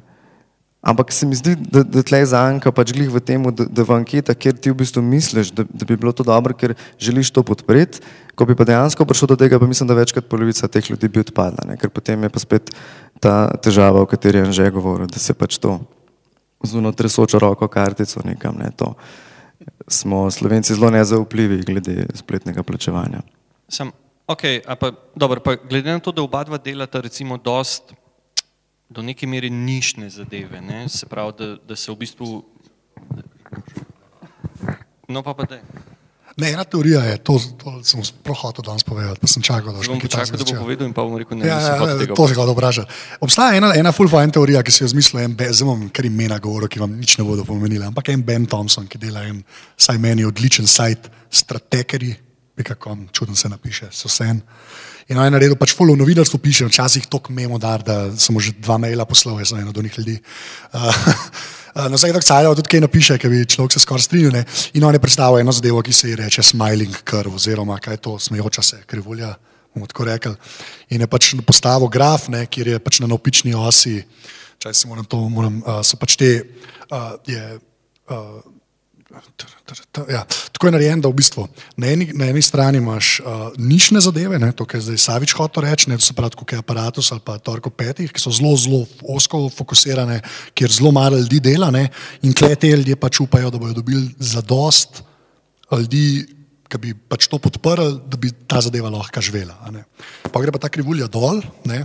Ampak 0.81 1.13
se 1.13 1.27
mi 1.27 1.37
zdi, 1.37 1.57
da, 1.61 1.83
da 1.85 2.01
tle 2.07 2.23
zanka 2.25 2.73
pač 2.73 2.95
glih 2.97 3.11
v 3.13 3.21
tem, 3.21 3.43
da, 3.53 3.67
da 3.69 3.85
v 3.85 3.99
anketah, 3.99 4.37
kjer 4.37 4.57
ti 4.57 4.73
v 4.73 4.79
bistvu 4.81 5.03
misliš, 5.05 5.51
da, 5.53 5.67
da 5.69 5.85
bi 5.85 5.99
bilo 6.01 6.15
to 6.17 6.25
dobro, 6.25 6.57
ker 6.57 6.73
želiš 6.97 7.35
to 7.37 7.45
podpreti, 7.45 8.01
ko 8.33 8.47
bi 8.49 8.57
pa 8.57 8.65
dejansko 8.65 9.05
prišlo 9.05 9.35
do 9.35 9.37
tega, 9.43 9.61
pa 9.61 9.69
mislim, 9.69 9.91
da 9.91 9.99
večkrat 9.99 10.31
polovica 10.31 10.71
teh 10.73 10.89
ljudi 10.89 11.11
bi 11.13 11.21
odpadla, 11.21 11.69
ne? 11.69 11.77
ker 11.77 11.93
potem 11.93 12.25
je 12.25 12.33
pa 12.33 12.41
spet 12.41 12.73
ta 13.21 13.35
težava, 13.61 14.01
o 14.01 14.09
kateri 14.09 14.41
je 14.41 14.57
že 14.63 14.71
govoril, 14.73 15.11
da 15.11 15.21
se 15.21 15.37
pač 15.37 15.61
to 15.61 15.77
z 16.63 16.75
uno 16.75 16.93
tresočo 16.93 17.39
roko 17.39 17.69
kartico 17.69 18.21
nekam, 18.25 18.57
ne, 18.59 18.71
smo 19.89 20.31
slovenci 20.31 20.75
zelo 20.75 20.91
nezaupljivi 20.91 21.63
glede 21.63 22.07
spletnega 22.15 22.63
plačevanja. 22.63 23.21
Sam, 23.69 23.93
okay, 24.27 24.61
pa, 24.81 24.93
dobro, 25.15 25.41
pa 25.41 25.57
glede 25.57 25.93
na 25.93 25.99
to, 25.99 26.13
da 26.13 26.23
oba 26.23 26.45
dva 26.45 26.59
delata 26.59 27.01
recimo 27.01 27.37
dost 27.37 27.93
do 28.89 29.03
neke 29.03 29.27
mere 29.27 29.51
nišne 29.51 30.11
zadeve, 30.11 30.61
ne? 30.61 30.89
se 30.89 31.07
pravi, 31.07 31.33
da, 31.39 31.57
da 31.69 31.77
se 31.77 31.93
v 31.93 31.97
bistvu. 31.97 32.43
No 35.09 35.23
pa 35.23 35.35
pa 35.35 35.45
da. 35.45 35.61
Ne, 36.41 36.51
ena 36.57 36.65
teorija 36.65 37.03
je, 37.05 37.17
to, 37.27 37.37
to 37.61 37.73
sem 37.87 38.03
sploh 38.07 38.39
hotel 38.43 38.65
danes 38.67 38.85
povedati, 38.87 39.21
pa 39.23 39.31
sem 39.31 39.45
čakal, 39.45 39.77
da 39.77 39.85
bom 39.85 40.01
počakal, 40.01 40.41
da 40.41 40.47
bo 40.49 40.57
povedal 40.65 40.89
in 40.89 40.95
pa 40.97 41.05
bom 41.07 41.17
rekel, 41.21 41.39
ne, 41.39 41.49
Ja, 41.49 41.59
ja, 41.61 41.75
ja, 41.77 41.97
tega 42.01 42.17
to 42.17 42.29
se 42.29 42.37
ga 42.39 42.47
vprašal. 42.49 42.89
Obstaja 43.27 43.61
ena, 43.61 43.73
ena 43.79 43.93
full 43.97 44.11
fine 44.11 44.33
teorija, 44.35 44.65
ki 44.67 44.75
si 44.75 44.85
jo 44.85 44.91
izmislil, 44.91 45.23
en 45.27 45.37
zdaj 45.39 45.69
bom 45.69 45.87
kar 45.95 46.09
imena 46.09 46.41
govoril, 46.43 46.71
ki 46.73 46.83
vam 46.83 46.97
nič 46.99 47.19
ne 47.21 47.27
bodo 47.29 47.45
pomenili, 47.49 47.85
ampak 47.87 48.13
en 48.15 48.25
Ben 48.27 48.49
Thompson, 48.49 48.89
ki 48.91 49.01
dela 49.03 49.27
en, 49.29 49.43
saj 49.79 50.01
meni 50.03 50.25
odličen 50.29 50.69
sajt, 50.71 51.11
strategeri.com, 51.43 53.09
čuden 53.15 53.37
se 53.39 53.53
napiše, 53.53 53.93
so 53.95 54.09
sen. 54.11 54.41
In 54.41 54.90
on 55.19 55.25
je 55.27 55.31
naredil 55.35 55.57
pač 55.59 55.75
full 55.75 55.91
v 55.91 55.99
novinarstvu, 55.99 56.39
piše, 56.39 56.69
včasih 56.69 57.09
tok 57.11 57.33
memo 57.35 57.59
dar, 57.59 57.83
da 57.83 58.11
sem 58.15 58.37
že 58.39 58.55
dva 58.63 58.79
maila 58.79 59.03
poslal, 59.09 59.39
jaz 59.43 59.51
sem 59.51 59.59
eno 59.59 59.75
od 59.75 59.83
njih 59.83 59.99
ljudi. 59.99 60.21
Uh, 61.71 61.89
Na 61.89 61.95
vsak 61.95 62.11
tak 62.19 62.27
cajl 62.27 62.51
tudi 62.59 62.67
kaj 62.67 62.81
napiše, 62.83 63.15
ki 63.15 63.29
bi 63.31 63.47
človek 63.47 63.73
se 63.73 63.81
skoraj 63.81 64.03
strinjal. 64.03 64.33
ne. 64.35 64.43
In 64.75 64.85
on 64.85 64.95
je 64.95 64.99
predstavil 64.99 65.39
eno 65.39 65.53
zadevo, 65.55 65.83
ki 65.83 65.93
se 65.93 66.09
ji 66.11 66.17
reče 66.19 66.43
smiling 66.43 66.97
curve, 67.07 67.35
oziroma 67.35 67.79
kaj 67.79 67.95
je 67.95 68.03
to, 68.03 68.19
smejoča 68.19 68.63
se 68.63 68.83
krivulja, 68.87 69.35
bomo 69.75 69.87
tako 69.87 70.05
rekli. 70.05 70.35
In 70.91 71.01
je 71.01 71.07
pač 71.07 71.35
postavil 71.47 71.89
graf, 71.89 72.29
ne, 72.29 72.47
kjer 72.47 72.75
je 72.75 72.79
pač 72.79 73.01
na 73.01 73.07
navpični 73.07 73.55
osi, 73.55 74.03
če 74.59 74.75
se 74.75 74.89
moram 74.89 75.07
to, 75.07 75.23
moram, 75.29 75.63
uh, 75.63 75.79
so 75.87 75.97
pač 75.97 76.17
te, 76.19 76.43
uh, 76.91 77.15
je, 77.27 77.59
uh, 78.11 78.43
Ja, 80.11 80.23
tako 80.53 80.69
je 80.69 80.73
narejen, 80.73 81.01
da 81.03 81.11
v 81.11 81.19
bistvu 81.19 81.45
na 81.81 81.91
eni, 81.91 82.07
na 82.15 82.29
eni 82.31 82.43
strani 82.43 82.79
imaš 82.79 83.19
uh, 83.21 83.51
nišne 83.59 84.01
zadeve, 84.03 84.39
ne, 84.39 84.53
to, 84.55 84.65
kar 84.69 84.79
je 84.79 84.87
zdaj 84.87 85.01
Savič 85.03 85.35
hotel 85.39 85.67
reči, 85.67 85.91
ne, 85.91 85.99
to 85.99 86.07
so 86.07 86.15
pravi 86.15 86.39
kot 86.39 86.55
je 86.55 86.59
aparatus 86.63 87.11
ali 87.15 87.23
pa 87.25 87.39
torko 87.43 87.73
petih, 87.75 88.13
ki 88.15 88.23
so 88.23 88.31
zelo, 88.35 88.55
zelo 88.59 88.85
osko 89.11 89.49
fokusirane, 89.55 90.21
kjer 90.55 90.77
zelo 90.79 90.93
malo 90.95 91.19
ljudi 91.19 91.41
dela 91.51 91.71
ne, 91.75 91.89
in 92.23 92.35
tle 92.37 92.55
te 92.55 92.71
ljudje 92.71 92.99
pač 92.99 93.21
upajo, 93.25 93.51
da 93.51 93.59
bodo 93.59 93.81
dobili 93.81 94.13
zadost 94.19 95.03
ljudi, 95.71 96.27
ki 96.71 96.79
bi 96.79 96.95
pač 96.95 97.27
to 97.27 97.39
podprli, 97.43 97.97
da 98.07 98.19
bi 98.19 98.31
ta 98.47 98.63
zadeva 98.63 98.93
lahko 98.95 99.23
živela. 99.23 99.59
Pa 100.31 100.43
gre 100.43 100.55
pa 100.55 100.63
ta 100.63 100.71
krivulja 100.71 101.11
dol, 101.11 101.43
ne, 101.67 101.83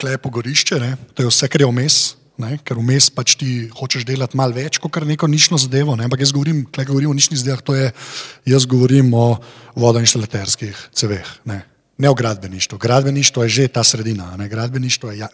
tle 0.00 0.16
je 0.16 0.24
pogorišče, 0.24 0.80
ne, 0.80 0.96
to 1.12 1.24
je 1.24 1.32
vse, 1.32 1.48
kar 1.52 1.60
je 1.60 1.68
vmes. 1.68 1.98
Ne, 2.40 2.56
ker 2.64 2.78
vmes 2.80 3.10
pač 3.12 3.34
ti 3.36 3.68
hočeš 3.68 4.06
delati 4.08 4.38
malo 4.38 4.56
več 4.56 4.78
kot 4.80 4.96
neko 5.04 5.28
nišno 5.28 5.58
zadevo. 5.60 5.96
Ne, 5.98 6.06
ampak 6.08 6.22
jaz 6.24 6.32
govorim, 6.32 6.64
tle 6.72 6.86
govorim 6.88 7.12
o 7.12 7.16
nišnih 7.16 7.42
zadevah, 7.42 7.60
to 7.60 7.76
je, 7.76 7.90
jaz 8.48 8.64
govorim 8.70 9.12
o 9.12 9.26
vodoinštalaterskih 9.76 10.88
ceveh, 10.96 11.28
ne, 11.44 11.60
ne 12.00 12.08
o 12.08 12.16
gradbeništvu. 12.16 12.80
Gradbeništvo 12.80 13.44
je 13.44 13.48
že 13.60 13.68
ta 13.68 13.84
sredina, 13.84 14.32
ne, 14.40 14.48
gradbeništvo 14.48 15.12
je 15.12 15.18
ja, 15.18 15.28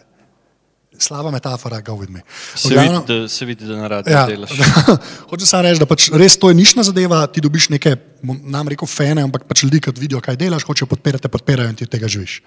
slaba 0.99 1.31
metafora, 1.31 1.81
go 1.81 1.93
with 1.93 2.09
me. 2.09 2.21
Se 2.55 2.69
V 2.69 2.73
glavnem- 2.73 3.01
vidi, 3.01 3.21
da, 3.21 3.27
se 3.29 3.45
vidi, 3.45 3.65
da 3.65 3.75
na 3.75 3.87
radiju 3.87 4.13
Ja, 4.13 4.25
delaš. 4.25 4.49
Hočem 5.29 5.47
samo 5.47 5.63
reči, 5.63 5.79
da 5.79 5.85
pač 5.85 6.09
res 6.11 6.37
to 6.37 6.49
je 6.49 6.55
nišna 6.57 6.83
zadeva, 6.83 7.27
ti 7.27 7.41
dobiš 7.41 7.69
neke, 7.69 7.95
nam 8.43 8.67
rekel, 8.67 8.87
fene, 8.87 9.21
ampak 9.23 9.45
pač 9.47 9.63
ljudi, 9.63 9.79
ki 9.79 9.93
vidijo, 9.95 10.21
kaj 10.21 10.35
delaš, 10.35 10.65
hočejo 10.65 10.89
podpirati, 10.89 11.29
podpirajo 11.29 11.69
in 11.69 11.75
ti 11.77 11.85
tega 11.85 12.09
živiš. 12.09 12.41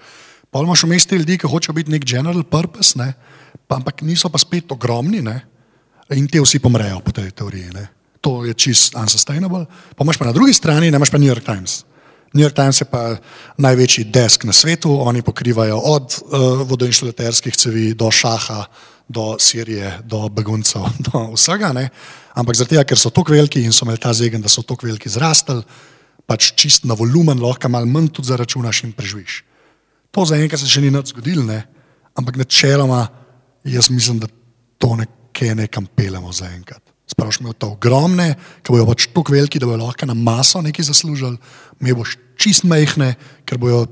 Pa 0.51 0.59
imaš 0.59 0.83
vmes 0.83 1.07
te 1.07 1.17
ljudi, 1.17 1.37
ki 1.39 1.47
hočejo 1.47 1.73
biti 1.77 1.91
nek 1.93 2.05
general 2.05 2.43
purpose, 2.43 2.99
ne, 2.99 3.13
pa, 3.67 3.79
ampak 3.79 4.03
niso 4.03 4.29
pa 4.29 4.39
spet 4.41 4.71
ogromni 4.71 5.21
ne, 5.23 5.37
in 6.15 6.27
te 6.27 6.41
vsi 6.43 6.59
pomrejo 6.59 6.99
po 6.99 7.13
tej 7.15 7.31
teoriji. 7.31 7.71
Ne. 7.71 7.87
To 8.21 8.43
je 8.45 8.53
čist 8.53 8.97
unsustainable. 8.99 9.63
Pa 9.95 10.03
imaš 10.03 10.19
pa 10.19 10.27
na 10.27 10.35
drugi 10.35 10.53
strani, 10.53 10.91
ne 10.91 10.99
imaš 10.99 11.11
pa 11.11 11.17
New 11.17 11.31
York 11.31 11.45
Times. 11.47 11.85
New 12.33 12.43
York 12.43 12.55
Times 12.55 12.81
je 12.81 12.87
pa 12.87 13.15
največji 13.57 14.05
desk 14.11 14.43
na 14.47 14.53
svetu, 14.55 14.91
oni 14.91 15.23
pokrivajo 15.23 15.77
od 15.77 16.15
uh, 16.19 16.63
vodoinštalaterskih 16.67 17.55
cevi 17.55 17.93
do 17.93 18.11
šaha, 18.11 18.65
do 19.07 19.35
Sirije, 19.39 19.99
do 20.07 20.29
beguncev, 20.29 20.83
do 21.07 21.31
vsega. 21.35 21.71
Ne? 21.75 21.89
Ampak 22.35 22.55
zaradi 22.55 22.75
tega, 22.75 22.87
ker 22.87 22.99
so 22.99 23.11
tako 23.11 23.35
veliki 23.35 23.63
in 23.63 23.75
so 23.75 23.87
imeli 23.87 23.99
ta 23.99 24.13
zegen, 24.15 24.43
da 24.43 24.51
so 24.51 24.63
tako 24.63 24.87
veliki 24.87 25.11
zrastli, 25.11 25.63
pač 26.27 26.53
čist 26.55 26.87
na 26.87 26.95
volumen 26.95 27.39
lahko 27.39 27.71
malo 27.71 27.87
manj 27.87 28.11
tudi 28.15 28.31
zaračunaš 28.31 28.83
in 28.87 28.95
preživiš. 28.95 29.41
To 30.11 30.25
zaenkrat 30.27 30.59
se 30.59 30.67
še 30.67 30.83
ni 30.83 30.91
nič 30.91 31.13
zgodilo, 31.13 31.45
ne? 31.47 31.63
ampak 32.19 32.35
načeloma 32.35 33.07
jaz 33.63 33.89
mislim, 33.89 34.19
da 34.19 34.27
to 34.77 34.95
nekje 34.95 35.55
nekam 35.55 35.85
pelemo 35.95 36.33
zaenkrat. 36.33 36.83
Sprašujem 37.07 37.47
me 37.47 37.53
to 37.53 37.71
ogromne, 37.75 38.35
ki 38.63 38.73
bojo 38.73 38.85
pač 38.87 39.07
tako 39.11 39.35
veliki, 39.35 39.59
da 39.59 39.67
bojo 39.67 39.79
lahko 39.83 40.07
na 40.07 40.15
maso 40.15 40.61
nekaj 40.63 40.89
zaslužili, 40.91 41.37
me 41.79 41.95
boš 41.95 42.17
čist 42.39 42.63
majhne, 42.67 43.13
ker 43.45 43.59
bojo 43.61 43.85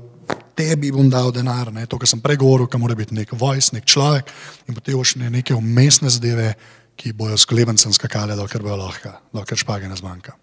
tebi 0.56 0.92
bom 0.92 1.08
dal 1.10 1.32
denar, 1.32 1.72
ne? 1.72 1.86
to, 1.88 1.98
kar 2.00 2.08
sem 2.08 2.20
prej 2.20 2.40
govoril, 2.40 2.68
ki 2.68 2.80
mora 2.80 2.96
biti 2.96 3.16
nek 3.16 3.32
voice, 3.36 3.74
nek 3.76 3.88
človek 3.88 4.28
in 4.68 4.76
potem 4.76 4.98
boš 4.98 5.16
ne 5.20 5.30
neke 5.32 5.56
umestne 5.56 6.12
zadeve, 6.12 6.52
ki 7.00 7.14
bojo 7.16 7.38
s 7.38 7.48
kolebencem 7.48 7.92
skakale, 7.96 8.36
dokler 8.36 8.64
bojo 8.64 8.76
lahko, 8.82 9.14
dokler 9.36 9.60
špage 9.60 9.88
ne 9.88 9.96
zmanjka. 9.96 10.36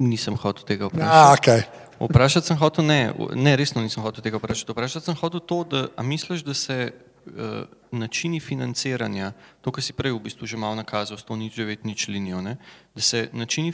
Nisem 0.00 0.36
hotel 0.38 0.66
tega 0.66 0.90
vprašati. 0.90 1.08
Ja, 1.08 1.34
okay. 1.34 1.79
Vprašati 2.00 2.46
sem 2.46 2.56
hotel, 2.56 2.84
ne, 2.84 3.12
ne, 3.34 3.56
resno 3.56 3.82
nisem 3.84 4.02
hotel 4.02 4.24
tega 4.24 4.40
vprašati. 4.40 4.72
Vprašati 4.72 5.04
sem 5.04 5.16
hotel 5.20 5.40
to, 5.40 5.64
da 5.64 6.02
misliš, 6.02 6.42
da 6.44 6.54
se 6.54 6.78
uh, 6.90 7.32
načini 7.92 8.40
financiranja, 8.40 9.32
to, 9.60 9.72
kar 9.72 9.84
si 9.84 9.92
prej 9.92 10.16
v 10.16 10.22
bistvu 10.24 10.48
že 10.48 10.56
malo 10.56 10.74
nakazal, 10.80 11.20
s 11.20 11.28
to 11.28 11.36
nič 11.36 11.60
devet 11.60 11.84
nič 11.84 12.08
linijo, 12.08 12.40
ne, 12.40 12.56
da 12.96 13.04
se 13.04 13.28
načini 13.32 13.72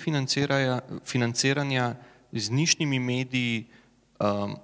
financiranja, 1.05 1.95
z 2.33 2.51
nišnimi 2.51 2.99
mediji 2.99 3.67
um, 4.19 4.57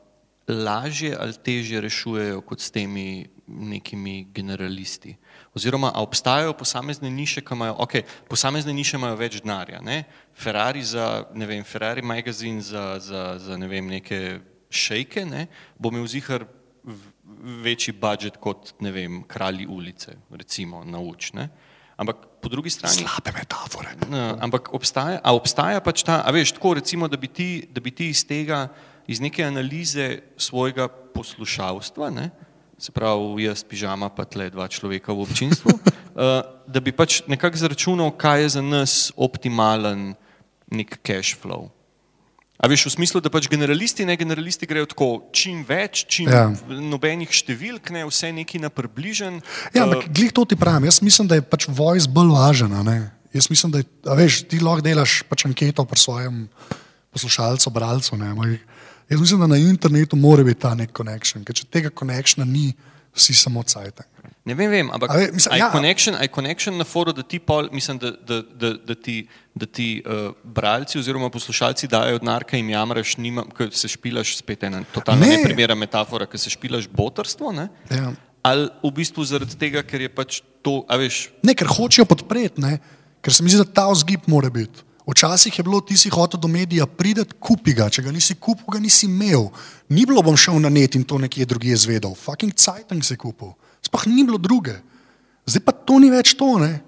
lažje 0.48 1.16
ali 1.16 1.32
težje 1.32 1.80
rešujejo 1.80 2.40
kot 2.40 2.60
s 2.60 2.70
temi 2.70 3.28
nekimi 3.46 4.26
generalisti. 4.34 5.16
Oziroma, 5.52 5.90
a 5.92 6.00
obstajajo 6.00 6.54
posamezne 6.56 7.10
niše, 7.12 7.42
ki 7.44 7.52
imajo, 7.54 7.74
ok, 7.84 7.98
posamezne 8.28 8.72
niše 8.72 8.96
imajo 8.96 9.18
več 9.20 9.36
denarja, 9.42 9.82
ne? 9.84 10.04
Ferrari 10.32 10.80
za, 10.80 11.26
ne 11.36 11.46
vem, 11.46 11.64
Ferrari 11.64 12.02
magazin 12.02 12.62
za, 12.64 12.96
za, 13.00 13.36
za 13.38 13.58
ne 13.60 13.68
vem, 13.68 13.90
neke 13.92 14.40
šejke, 14.72 15.26
ne? 15.28 15.46
bo 15.76 15.92
imel 15.92 16.06
zihar 16.08 16.46
večji 17.62 17.92
budžet 18.00 18.38
kot, 18.40 18.72
ne 18.80 18.92
vem, 18.92 19.20
kralji 19.28 19.66
ulice, 19.68 20.16
recimo, 20.30 20.84
na 20.88 21.02
uč, 21.04 21.34
ne? 21.36 21.50
Ampak 22.00 22.24
po 22.40 22.48
drugi 22.48 22.72
strani. 22.72 23.04
Slabe 23.04 23.34
metafore. 23.36 23.92
Ja, 24.08 24.32
ampak 24.40 24.72
obstaja, 24.74 25.20
a 25.22 25.36
obstaja 25.36 25.82
pač 25.84 26.02
ta, 26.06 26.22
a 26.24 26.32
veš, 26.34 26.56
tako 26.56 26.74
recimo, 26.80 27.06
da 27.12 27.20
bi 27.20 27.28
ti, 27.28 27.50
da 27.68 27.84
bi 27.84 27.92
ti 27.92 28.08
iz 28.10 28.24
tega, 28.26 28.64
iz 29.06 29.20
neke 29.20 29.44
analize 29.44 30.22
svojega 30.40 30.88
poslušalstva, 30.88 32.08
ne, 32.16 32.30
se 32.82 32.92
pravi 32.92 33.46
jaz, 33.46 33.62
pižama, 33.62 34.10
pa 34.10 34.26
tle 34.26 34.50
dva 34.50 34.66
človeka 34.68 35.14
v 35.14 35.22
občinstvu, 35.22 35.70
uh, 35.70 36.42
da 36.74 36.82
bi 36.82 36.90
pač 36.90 37.22
nekako 37.30 37.62
zračunal, 37.62 38.10
kaj 38.18 38.42
je 38.42 38.48
za 38.58 38.62
nas 38.62 39.12
optimalen 39.14 40.12
nek 40.72 40.98
cash 41.06 41.38
flow. 41.38 41.70
A 42.62 42.70
veš, 42.70 42.86
v 42.86 42.94
smislu, 42.94 43.18
da 43.18 43.26
pač 43.26 43.48
generalisti, 43.50 44.06
ne 44.06 44.14
generalisti 44.14 44.68
grejo 44.70 44.86
tako, 44.86 45.08
čim 45.34 45.64
več, 45.66 46.06
čim 46.06 46.30
Ja. 46.30 46.46
nobenih 46.70 47.26
številk, 47.26 47.90
ne 47.90 48.06
vse 48.06 48.30
neki 48.30 48.62
na 48.62 48.70
približen. 48.70 49.42
Ja, 49.74 49.82
eh, 49.82 49.86
ampak 49.86 50.06
glih 50.14 50.30
to 50.30 50.46
ti 50.46 50.54
pravim. 50.54 50.86
Jaz 50.86 51.02
mislim, 51.02 51.26
da 51.26 51.38
je 51.38 51.42
pač 51.42 51.66
voice 51.66 52.06
bolj 52.06 52.30
važen. 52.30 52.70
a 52.70 52.82
ne. 52.86 53.10
Jaz 53.34 53.50
mislim, 53.50 53.72
da 53.74 53.82
je, 53.82 53.86
a 54.06 54.14
veš, 54.14 54.46
ti 54.46 54.62
lahko 54.62 54.84
delaš 54.86 55.22
pač 55.26 55.42
anketo 55.46 55.82
pri 55.82 55.98
svojem 55.98 56.46
poslušalcu, 57.10 57.70
bralcu. 57.70 58.14
Ne, 58.16 58.30
jaz 59.10 59.20
mislim, 59.20 59.40
da 59.40 59.46
na 59.46 59.56
internetu 59.56 60.16
mora 60.16 60.44
biti 60.44 60.60
ta 60.60 60.74
nek 60.74 60.92
connection, 60.96 61.44
ker 61.44 61.54
če 61.54 61.68
tega 61.70 61.90
connectiona 61.90 62.48
ni, 62.48 62.72
si 63.14 63.34
samo 63.36 63.62
cajtek. 63.62 64.08
Ne 64.44 64.56
vem, 64.58 64.70
vem 64.70 64.88
ampak 64.90 65.12
je 65.14 65.58
ja. 65.58 65.68
connection, 65.70 66.16
connection 66.34 66.74
na 66.76 66.84
foru, 66.84 67.12
da 67.14 67.22
ti, 67.22 67.38
pol, 67.38 67.68
mislim, 67.72 67.98
da, 68.02 68.10
da, 68.10 68.40
da, 68.42 68.72
da 68.88 68.94
ti, 68.98 69.28
da 69.54 69.66
ti 69.66 70.02
uh, 70.02 70.32
bralci 70.42 70.98
oziroma 70.98 71.28
poslušalci 71.30 71.86
dajo 71.92 72.18
denar, 72.18 72.42
ki 72.48 72.58
jim 72.58 72.72
jamraš, 72.72 73.16
nima, 73.22 73.44
ko 73.56 73.68
se 73.70 73.90
špilaš, 73.92 74.34
spet 74.40 74.64
ena 74.66 74.82
totalno 74.94 75.22
Ne. 75.22 75.36
neprimerna 75.36 75.76
metafora, 75.78 76.26
ki 76.26 76.40
se 76.42 76.50
špilaš 76.50 76.88
botrstvo, 76.90 77.52
ne? 77.54 77.68
Ja. 77.90 78.10
ali 78.42 78.66
v 78.82 78.90
bistvu 78.90 79.22
zaradi 79.24 79.54
tega, 79.54 79.84
ker 79.86 80.02
je 80.02 80.08
pač 80.10 80.40
to, 80.62 80.82
a 80.90 80.98
veš, 80.98 81.28
Ne, 81.46 81.54
ker 81.54 81.70
hočejo 81.70 82.08
podpreti, 82.10 82.64
ne? 82.64 82.80
ker 83.22 83.30
se 83.34 83.44
mi 83.44 83.52
zdi, 83.52 83.62
da 83.62 83.68
ta 83.68 83.86
vzgib 83.92 84.26
mora 84.26 84.50
biti. 84.50 84.82
Včasih 85.02 85.58
je 85.58 85.64
bilo, 85.66 85.80
ti 85.82 85.96
si 85.98 86.10
hotel 86.14 86.38
do 86.38 86.48
medija 86.48 86.86
prideti, 86.86 87.34
kupi 87.42 87.74
ga, 87.74 87.88
če 87.90 88.04
ga 88.06 88.12
nisi 88.14 88.36
kupil, 88.38 88.68
ga 88.70 88.78
nisi 88.78 89.08
imel. 89.10 89.48
Ni 89.90 90.06
bilo, 90.06 90.22
bom 90.22 90.38
šel 90.38 90.60
na 90.62 90.70
net 90.70 90.94
in 90.94 91.02
to 91.02 91.18
nekje 91.18 91.46
drugje 91.50 91.76
zvedel. 91.76 92.14
Fucking 92.14 92.54
Cajtang 92.54 93.02
si 93.02 93.18
kupil. 93.18 93.56
Sploh 93.82 94.06
ni 94.06 94.22
bilo 94.22 94.38
druge. 94.38 94.78
Zdaj 95.46 95.62
pa 95.66 95.74
to 95.74 95.98
ni 95.98 96.10
več 96.12 96.36
to. 96.38 96.54
Ne? 96.62 96.78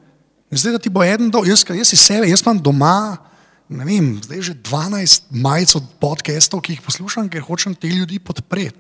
Zdaj, 0.54 0.76
da 0.76 0.82
ti 0.82 0.92
bo 0.94 1.02
eden 1.02 1.32
dol, 1.34 1.46
jaz, 1.48 1.66
jaz 1.66 1.90
si 1.90 1.98
sebe, 1.98 2.28
jaz 2.30 2.44
imam 2.44 2.60
doma, 2.62 3.18
ne 3.66 3.86
vem, 3.88 4.14
zdaj 4.22 4.42
že 4.46 4.54
12 4.62 5.34
majic 5.34 5.74
od 5.74 5.86
podcastov, 5.98 6.62
ki 6.62 6.76
jih 6.76 6.84
poslušam, 6.84 7.26
ker 7.32 7.42
hočem 7.42 7.74
te 7.74 7.90
ljudi 7.90 8.20
podpreti. 8.22 8.78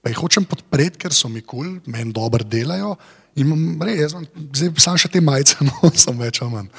Pa 0.00 0.08
jih 0.08 0.16
hočem 0.16 0.46
podpreti, 0.48 0.96
ker 0.96 1.12
so 1.12 1.28
mi 1.28 1.44
kul, 1.44 1.76
cool, 1.76 1.92
meni 1.92 2.14
dobro 2.16 2.40
delajo. 2.40 2.94
In 3.38 3.46
imam, 3.46 3.82
res, 3.86 4.00
jaz 4.00 4.14
imam, 4.16 4.26
zdaj 4.56 4.70
sam 4.82 4.96
še 4.98 5.10
te 5.12 5.22
majice 5.22 5.62
nosim 5.68 6.18
več 6.18 6.40
ali 6.42 6.50
manj. 6.54 6.70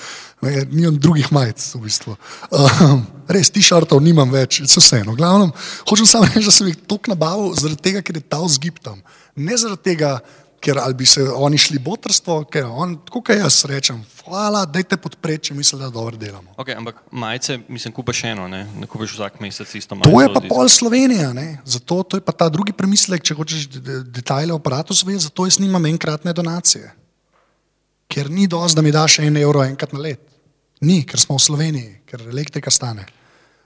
Nimam 0.73 0.97
drugih 0.99 1.31
majic 1.31 1.63
v 1.75 1.81
bistvu. 1.85 2.15
Um, 2.51 3.05
res, 3.31 3.53
ti-šartov 3.55 4.01
nimam 4.03 4.31
več, 4.33 4.59
vse 4.65 4.83
vseeno. 4.83 5.15
Glavnem, 5.17 5.53
hočem 5.87 6.09
samo 6.09 6.27
reči, 6.27 6.43
da 6.47 6.55
sem 6.55 6.71
jih 6.71 6.81
toliko 6.83 7.13
nabavil 7.13 7.53
zaradi 7.55 7.81
tega, 7.87 8.03
ker 8.03 8.19
je 8.19 8.25
ta 8.25 8.41
vzgib 8.43 8.81
tam. 8.83 8.99
Ne 9.39 9.57
zaradi 9.57 9.93
tega, 9.93 10.17
ker 10.61 10.77
ali 10.77 10.93
bi 10.93 11.05
se 11.05 11.23
oni 11.25 11.57
šli 11.57 11.79
botrstvo, 11.79 12.43
ker 12.45 12.65
on, 12.65 12.99
tako 13.05 13.21
kot 13.21 13.35
jaz 13.35 13.65
rečem, 13.65 13.97
hvala, 14.21 14.65
dajte 14.65 14.97
podpreti, 14.97 15.43
če 15.43 15.53
mislim, 15.53 15.81
da 15.81 15.89
dobro 15.89 16.17
delamo. 16.17 16.53
Okay, 16.55 16.77
ampak 16.77 16.99
majice, 17.11 17.59
mislim, 17.67 17.93
kupaš 17.93 18.23
eno, 18.23 18.45
ne, 18.47 18.67
ne 18.77 18.87
kupaš 18.87 19.15
vsak 19.15 19.39
mesec 19.39 19.75
isto 19.75 19.95
To 19.95 20.09
je 20.11 20.13
majico. 20.27 20.33
pa 20.33 20.41
pol 20.47 20.69
Slovenija, 20.69 21.33
ne? 21.33 21.57
zato 21.65 22.03
to 22.03 22.17
je 22.17 22.21
pa 22.21 22.31
ta 22.31 22.49
drugi 22.49 22.73
premislek, 22.73 23.23
če 23.23 23.33
hočeš 23.33 23.67
de- 23.67 23.79
de- 23.79 24.03
detajle 24.11 24.53
o 24.53 24.57
aparatu 24.57 24.93
vedeti, 25.05 25.23
zato 25.23 25.45
jaz 25.45 25.57
nimam 25.59 25.85
enkratne 25.85 26.33
donacije. 26.33 26.93
Ker 28.07 28.29
ni 28.29 28.47
dosti, 28.47 28.75
da 28.75 28.81
mi 28.81 28.91
daš 28.91 29.19
en 29.19 29.37
evro 29.37 29.63
enkrat 29.63 29.93
na 29.93 29.99
let. 29.99 30.19
Ni, 30.81 31.03
ker 31.03 31.19
smo 31.19 31.35
v 31.35 31.39
Sloveniji, 31.39 32.01
ker 32.05 32.21
elektrika 32.21 32.71
stane. 32.71 33.05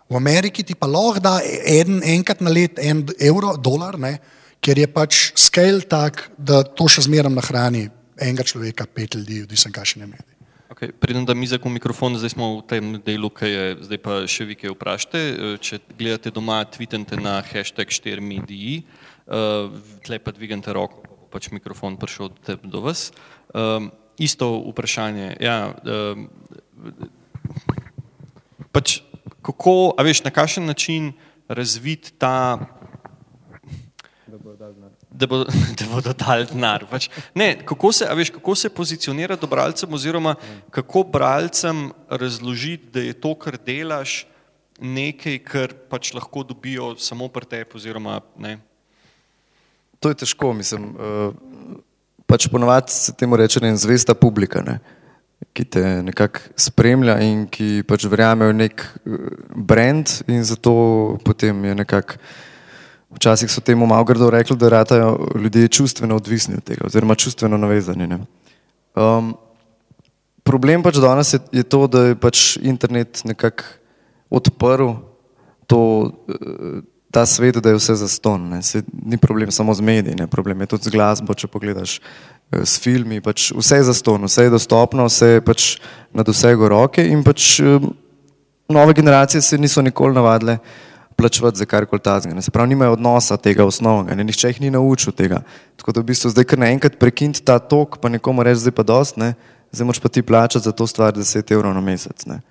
V 0.09 0.15
Ameriki 0.15 0.63
ti 0.63 0.75
pa 0.75 0.87
lahko 0.87 1.19
da 1.19 1.39
en, 1.65 2.03
enkrat 2.05 2.41
na 2.41 2.49
let 2.49 2.79
en 2.79 3.01
evro, 3.19 3.55
dolar, 3.57 3.97
ne? 3.99 4.19
Ker 4.65 4.81
je 4.81 4.87
pač 4.89 5.29
scale 5.37 5.85
tak, 5.85 6.31
da 6.37 6.63
to 6.65 6.89
še 6.89 7.05
zmeraj 7.05 7.33
nahrani 7.33 7.85
enega 8.17 8.45
človeka, 8.47 8.87
pet 8.89 9.13
ljudi, 9.13 9.43
odvisen 9.45 9.75
kakšen 9.75 10.05
je 10.05 10.09
medij. 10.15 10.31
Okay, 10.75 10.89
Preden 10.91 11.23
da 11.25 11.35
mi 11.37 11.47
za 11.47 11.59
mikrofon, 11.61 12.17
zdaj 12.17 12.33
smo 12.33 12.57
v 12.57 12.63
tem 12.67 12.85
delu, 13.05 13.29
ki 13.29 13.47
je 13.47 13.65
zdaj 13.85 13.99
pa 14.01 14.13
še 14.27 14.47
vi 14.49 14.57
kaj 14.57 14.73
vprašate. 14.73 15.19
Eh, 15.21 15.57
Če 15.61 15.79
gledate 15.93 16.33
doma, 16.33 16.65
tweetente 16.65 17.15
na 17.21 17.37
hashtag 17.45 17.93
4mediji, 17.93 18.81
uh, 19.29 19.69
tle 20.03 20.19
pa 20.19 20.33
dvignete 20.33 20.73
roko, 20.73 21.05
bo 21.05 21.29
pač 21.29 21.51
mikrofon 21.53 21.95
prišel 22.01 22.33
do, 22.65 22.81
vas. 22.81 23.13
Um, 23.53 23.93
isto 24.17 24.49
vprašanje. 24.73 25.37
Ja, 25.39 25.71
um, 25.85 26.27
pač 28.73 28.99
kako, 29.45 29.93
a 29.95 30.03
veš, 30.03 30.25
na 30.25 30.33
kakšen 30.33 30.65
način 30.65 31.13
razviti 31.47 32.17
ta 32.17 32.57
da, 35.15 35.27
bo, 35.27 35.43
da 35.79 35.87
bodo 35.91 36.13
dali 36.13 36.47
denar. 36.51 36.85
Pač, 36.89 37.09
ne, 37.35 37.53
kako, 37.65 37.91
se, 37.95 38.07
veš, 38.15 38.33
kako 38.35 38.55
se 38.55 38.69
pozicionira 38.69 39.35
do 39.39 39.47
bralcem, 39.47 39.93
oziroma 39.93 40.35
kako 40.71 41.03
bralcem 41.03 41.89
razložiti, 42.09 42.91
da 42.93 43.05
je 43.05 43.13
to, 43.13 43.35
kar 43.39 43.57
delaš, 43.57 44.25
nekaj, 44.81 45.39
kar 45.47 45.75
pač 45.89 46.13
lahko 46.15 46.43
dobijo 46.43 46.95
samo 46.99 47.29
pri 47.31 47.47
tebi. 47.51 47.79
Oziroma, 47.79 48.19
ne. 48.37 48.57
To 50.03 50.11
je 50.11 50.19
težko, 50.25 50.51
mislim. 50.53 50.91
Uh, 50.91 51.79
pač 52.27 52.49
ponovadi 52.51 52.91
se 52.91 53.15
temu 53.15 53.39
reče 53.39 53.63
ne, 53.63 53.75
zvesta 53.79 54.13
publika, 54.17 54.61
ne, 54.65 54.79
ki 55.55 55.65
te 55.71 55.83
nekako 56.03 56.51
spremlja 56.59 57.15
in 57.23 57.45
ki 57.47 57.85
pač 57.87 58.07
verjame 58.11 58.49
v 58.51 58.57
nek 58.65 58.83
uh, 58.83 59.29
brand 59.55 60.11
in 60.27 60.43
zato 60.43 60.75
potem 61.23 61.63
je 61.71 61.79
nekako. 61.83 62.19
Včasih 63.15 63.51
so 63.51 63.61
temu 63.61 63.87
malo 63.87 64.03
grdo 64.03 64.29
rekli, 64.29 64.57
da 64.57 64.69
ratajo 64.69 65.27
ljudje 65.35 65.67
čustveno 65.67 66.15
odvisni 66.15 66.57
od 66.59 66.63
tega, 66.63 66.85
oziroma 66.85 67.15
čustveno 67.15 67.57
navezani. 67.57 68.09
Um, 68.95 69.33
problem 70.43 70.83
pač 70.83 70.99
danes 71.01 71.33
je, 71.33 71.39
je 71.51 71.63
to, 71.63 71.87
da 71.87 72.09
je 72.09 72.15
pač 72.19 72.57
internet 72.61 73.23
nekako 73.25 73.63
odprl 74.29 74.93
to, 75.67 76.11
eh, 76.29 76.81
ta 77.11 77.25
svet, 77.25 77.57
da 77.57 77.69
je 77.69 77.79
vse 77.79 77.95
zaston. 77.95 78.49
Ne. 78.49 78.61
Se, 78.61 78.83
ni 79.05 79.17
problem 79.17 79.51
samo 79.51 79.73
z 79.73 79.81
mediji, 79.81 80.27
problem 80.31 80.61
je 80.61 80.67
tudi 80.67 80.83
z 80.83 80.93
glasbo, 80.93 81.33
če 81.33 81.47
pogledaš 81.47 81.99
eh, 81.99 82.65
s 82.65 82.79
filmi. 82.81 83.21
Pač 83.21 83.51
vse 83.55 83.81
je 83.81 83.89
zaston, 83.91 84.27
vse 84.27 84.49
je 84.49 84.53
dostopno, 84.53 85.07
vse 85.07 85.37
je 85.37 85.45
pač 85.45 85.77
nad 86.13 86.27
vsego 86.27 86.69
roke 86.69 87.05
in 87.05 87.23
pač 87.23 87.59
eh, 87.63 87.79
nove 88.69 88.93
generacije 88.93 89.41
se 89.41 89.57
niso 89.57 89.81
nikoli 89.81 90.15
navadile 90.15 90.59
plačevati 91.15 91.57
za 91.57 91.65
karkoli 91.65 91.99
tazga. 91.99 92.41
Se 92.41 92.51
pravi, 92.51 92.69
nimajo 92.69 92.93
odnosa 92.93 93.37
tega 93.37 93.65
osnovnega, 93.65 94.15
ne, 94.15 94.23
nihče 94.23 94.51
jih 94.51 94.61
ni 94.61 94.71
naučil 94.71 95.13
tega. 95.13 95.41
Tako 95.79 95.91
da 95.91 96.03
v 96.03 96.11
bistvu 96.11 96.29
zdaj, 96.29 96.47
ker 96.49 96.59
naenkrat 96.59 96.99
prekinti 96.99 97.43
ta 97.43 97.59
tok, 97.59 97.99
pa 98.01 98.09
nekomu 98.09 98.43
reči, 98.43 98.65
zdaj 98.65 98.75
pa 98.75 98.83
dost, 98.83 99.17
ne, 99.17 99.33
zdaj 99.71 99.87
moraš 99.87 100.01
pa 100.03 100.09
ti 100.09 100.21
plačati 100.21 100.65
za 100.65 100.71
to 100.71 100.87
stvar 100.87 101.13
10 101.15 101.51
evrov 101.51 101.73
na 101.73 101.81
mesec. 101.81 102.25
Ne. 102.25 102.41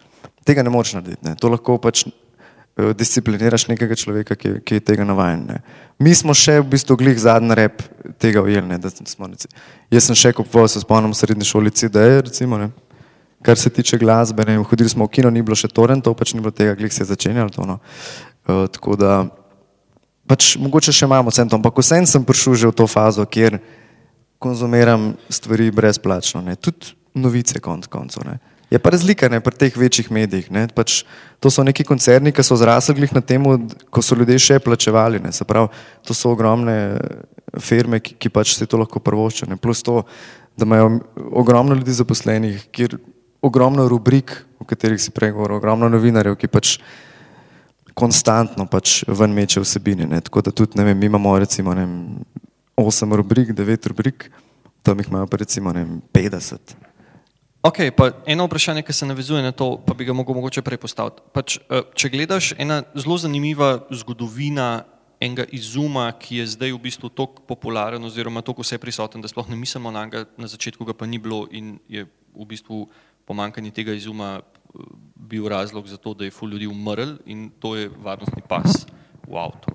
Tega 0.45 0.63
ne 0.63 0.71
moreš 0.71 0.97
narediti. 0.99 1.25
Ne. 1.25 1.35
To 1.41 1.49
lahko 1.49 1.79
pač 1.79 2.07
eh, 2.07 2.93
discipliniraš 2.97 3.69
nekega 3.69 3.97
človeka, 3.97 4.37
ki, 4.37 4.61
ki 4.65 4.81
je 4.81 4.85
tega 4.85 5.05
navajen. 5.05 5.45
Ne. 5.49 5.61
Mi 5.99 6.15
smo 6.15 6.35
še 6.35 6.59
v 6.61 6.69
bistvu 6.77 6.97
glih 7.01 7.19
zadnji 7.21 7.57
rep 7.57 7.83
tega 8.19 8.43
ujeli. 8.43 8.67
ne, 8.69 8.79
da 8.79 8.91
smo 8.91 9.29
reci- 9.29 9.53
Jaz 9.91 10.09
sem 10.09 10.17
še 10.17 10.33
kupoval, 10.33 10.69
se 10.69 10.81
spomnim 10.81 11.13
v 11.13 11.17
srednji 11.17 11.45
šoli 11.45 11.71
CD, 11.71 12.21
recimo, 12.25 12.59
ne. 12.59 12.71
kar 13.45 13.59
se 13.61 13.71
tiče 13.71 13.99
glasbe, 13.99 14.45
ne, 14.49 14.57
hodili 14.57 14.89
smo 14.89 15.05
v 15.05 15.13
kino, 15.13 15.31
ni 15.31 15.43
bilo 15.45 15.57
še 15.57 15.69
torrentov, 15.69 16.17
pač 16.17 16.33
ni 16.33 16.41
bilo 16.41 16.51
tega, 16.51 16.73
glih 16.75 16.93
se 16.93 17.03
je 17.03 17.13
začenjalo 17.13 17.53
to. 17.53 17.67
No. 17.69 17.79
Uh, 18.45 18.67
tako 18.69 18.97
da 19.01 19.25
pač 20.29 20.55
mogoče 20.61 20.93
še 20.93 21.09
imamo 21.09 21.33
centom, 21.33 21.61
ampak 21.61 21.81
vsem 21.81 22.07
sem 22.09 22.25
prišel 22.25 22.59
že 22.61 22.71
v 22.73 22.77
to 22.77 22.87
fazo, 22.89 23.25
kjer 23.25 23.61
konzumiram 24.39 25.15
stvari 25.33 25.71
brezplačno, 25.73 26.43
ne. 26.45 26.57
tudi 26.57 26.93
novice 27.15 27.61
konc 27.61 27.87
koncev. 27.89 28.27
Je 28.71 28.79
pa 28.83 28.91
razlika 28.91 29.29
ne, 29.29 29.39
pri 29.41 29.55
teh 29.55 29.77
večjih 29.77 30.11
medijih. 30.11 30.51
Ne. 30.51 30.67
Pač, 30.75 31.05
to 31.41 31.53
so 31.53 31.63
neki 31.63 31.85
koncerni, 31.87 32.33
ki 32.35 32.43
so 32.43 32.57
zrasli 32.59 33.09
na 33.15 33.23
tem, 33.23 33.45
ko 33.93 34.03
so 34.03 34.17
ljudje 34.19 34.41
še 34.41 34.59
plačevali. 34.59 35.21
Ne. 35.23 35.31
Se 35.33 35.47
pravi, 35.47 35.71
to 36.03 36.17
so 36.17 36.33
ogromne 36.35 36.99
firme, 37.63 38.01
ki, 38.03 38.17
ki 38.19 38.33
pač 38.35 38.57
si 38.57 38.67
to 38.67 38.81
lahko 38.81 38.99
prvoščijo. 38.99 39.53
ne. 39.53 39.61
Plus 39.61 39.85
to, 39.87 40.03
da 40.59 40.67
imajo 40.67 40.99
ogromno 41.31 41.77
ljudi 41.79 41.95
zaposlenih, 41.95 42.67
kjer 42.75 42.99
ogromno 43.45 43.87
rubrik, 43.89 44.33
o 44.59 44.67
katerih 44.67 44.99
si 44.99 45.13
prej 45.15 45.35
govoril, 45.37 45.61
ogromno 45.61 45.89
novinarjev, 45.93 46.39
ki 46.41 46.51
pač 46.51 46.79
konstantno 47.95 48.67
pač 48.67 49.03
ven 49.09 49.35
meče 49.35 49.63
vsebine. 49.63 50.07
Ne. 50.11 50.21
Tako 50.21 50.43
da 50.45 50.55
tudi, 50.55 50.79
ne 50.79 50.85
vem, 50.91 50.99
mi 50.99 51.07
imamo 51.07 51.39
recimo 51.39 51.75
ne 51.75 51.87
vem, 51.87 52.01
8 52.77 53.17
rubrik, 53.17 53.55
9 53.55 53.89
rubrik, 53.89 54.31
tam 54.83 54.99
jih 54.99 55.09
imajo 55.09 55.31
pa 55.31 55.37
recimo 55.37 55.73
ne 55.73 55.85
vem, 55.85 56.03
50. 56.13 56.75
Ok, 57.65 57.79
pa 57.97 58.11
eno 58.29 58.45
vprašanje, 58.45 58.83
ki 58.85 58.93
se 58.93 59.07
navezuje 59.07 59.41
na 59.43 59.53
to, 59.57 59.79
pa 59.87 59.95
bi 59.97 60.05
ga 60.05 60.13
mogel 60.13 60.37
mogoče 60.37 60.61
prej 60.63 60.77
postaviti. 60.83 61.23
Pač, 61.33 61.57
eh, 61.57 61.87
če 61.97 62.11
gledaš, 62.13 62.53
ena 62.61 62.83
zelo 62.93 63.17
zanimiva 63.17 63.87
zgodovina 63.89 64.85
enega 65.21 65.47
izuma, 65.49 66.11
ki 66.13 66.43
je 66.43 66.47
zdaj 66.59 66.75
v 66.75 66.83
bistvu 66.85 67.09
tako 67.09 67.41
popularen 67.49 68.05
oziroma 68.05 68.43
tako 68.45 68.61
vse 68.67 68.77
prisoten, 68.79 69.25
da 69.25 69.31
sploh 69.33 69.49
ne 69.49 69.57
mislimo 69.57 69.91
na 69.91 70.05
njega, 70.05 70.27
na 70.37 70.51
začetku 70.51 70.85
ga 70.85 70.93
pa 70.93 71.07
ni 71.07 71.19
bilo 71.19 71.47
in 71.51 71.79
je 71.89 72.05
v 72.35 72.45
bistvu 72.45 72.85
pomankanje 73.25 73.73
tega 73.73 73.97
izuma 73.97 74.43
eh, 74.43 74.79
bil 75.25 75.49
razlog 75.49 75.89
za 75.89 75.97
to, 75.97 76.15
da 76.15 76.25
je 76.25 76.35
ful 76.35 76.53
ljudi 76.53 76.67
umrl 76.67 77.17
in 77.27 77.51
to 77.61 77.77
je 77.77 77.89
varnostni 77.89 78.43
pas 78.49 78.87
v 79.27 79.41
avtu. 79.41 79.73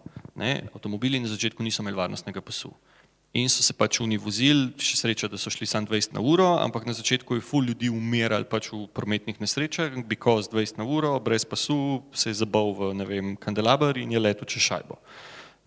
Avtomobili 0.73 1.19
na 1.19 1.27
začetku 1.27 1.63
niso 1.63 1.83
imeli 1.83 1.97
varnostnega 1.97 2.41
pasu. 2.41 2.71
In 3.33 3.45
so 3.45 3.61
se 3.61 3.75
pač 3.77 3.99
oni 4.01 4.17
vozili, 4.17 4.71
še 4.81 4.95
sreča, 4.97 5.27
da 5.29 5.37
so 5.37 5.51
šli 5.53 5.67
samo 5.69 5.85
20 5.91 6.15
na 6.17 6.21
uro, 6.25 6.47
ampak 6.57 6.87
na 6.89 6.95
začetku 6.97 7.37
je 7.37 7.43
ful 7.45 7.67
ljudi 7.67 7.91
umirali 7.93 8.47
pač 8.49 8.71
v 8.73 8.87
prometnih 8.89 9.37
nesrečah, 9.37 9.93
because 10.09 10.49
20 10.49 10.81
na 10.81 10.87
uro, 10.89 11.11
brez 11.21 11.45
pasu, 11.45 12.01
se 12.09 12.33
je 12.33 12.39
zabal 12.41 12.73
v, 12.73 12.89
ne 12.97 13.05
vem, 13.05 13.35
kandelaber 13.37 14.01
in 14.01 14.09
je 14.15 14.23
letel 14.23 14.49
čez 14.49 14.65
šajbo. 14.71 14.97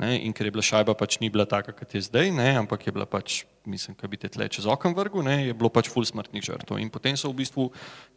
Ne, 0.01 0.17
in 0.25 0.33
ker 0.33 0.49
je 0.49 0.55
bila 0.55 0.65
šajba 0.65 0.95
pač 0.99 1.19
ni 1.21 1.29
bila 1.31 1.45
taka, 1.47 1.75
kot 1.77 1.95
je 1.95 2.01
zdaj, 2.03 2.31
ne, 2.35 2.57
ampak 2.63 2.87
je 2.87 2.95
bila 2.95 3.05
pač, 3.07 3.43
mislim, 3.69 3.95
kaj 3.99 4.09
bi 4.09 4.19
te 4.19 4.31
tle 4.33 4.49
čez 4.51 4.65
okno 4.67 4.95
vrgu, 4.97 5.23
ne, 5.23 5.37
je 5.51 5.55
bilo 5.55 5.69
pač 5.71 5.91
ful 5.93 6.07
smrtnih 6.09 6.43
žrtev. 6.43 6.81
In 6.81 6.91
potem 6.91 7.19
so 7.19 7.31
v 7.31 7.43
bistvu 7.45 7.69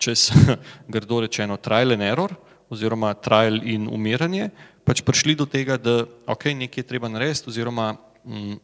čez, 0.01 0.32
grdo 0.95 1.26
rečeno, 1.28 1.59
trial 1.59 1.93
and 1.93 2.05
error, 2.05 2.32
oziroma 2.71 3.11
trial 3.19 3.59
in 3.61 3.89
umiranje, 3.91 4.49
pač 4.88 5.03
prišli 5.05 5.36
do 5.38 5.45
tega, 5.45 5.78
da 5.78 6.05
ok, 6.32 6.55
nekaj 6.55 6.82
je 6.82 6.88
treba 6.88 7.11
narediti, 7.11 7.51
oziroma 7.51 7.91
mm, 8.23 8.57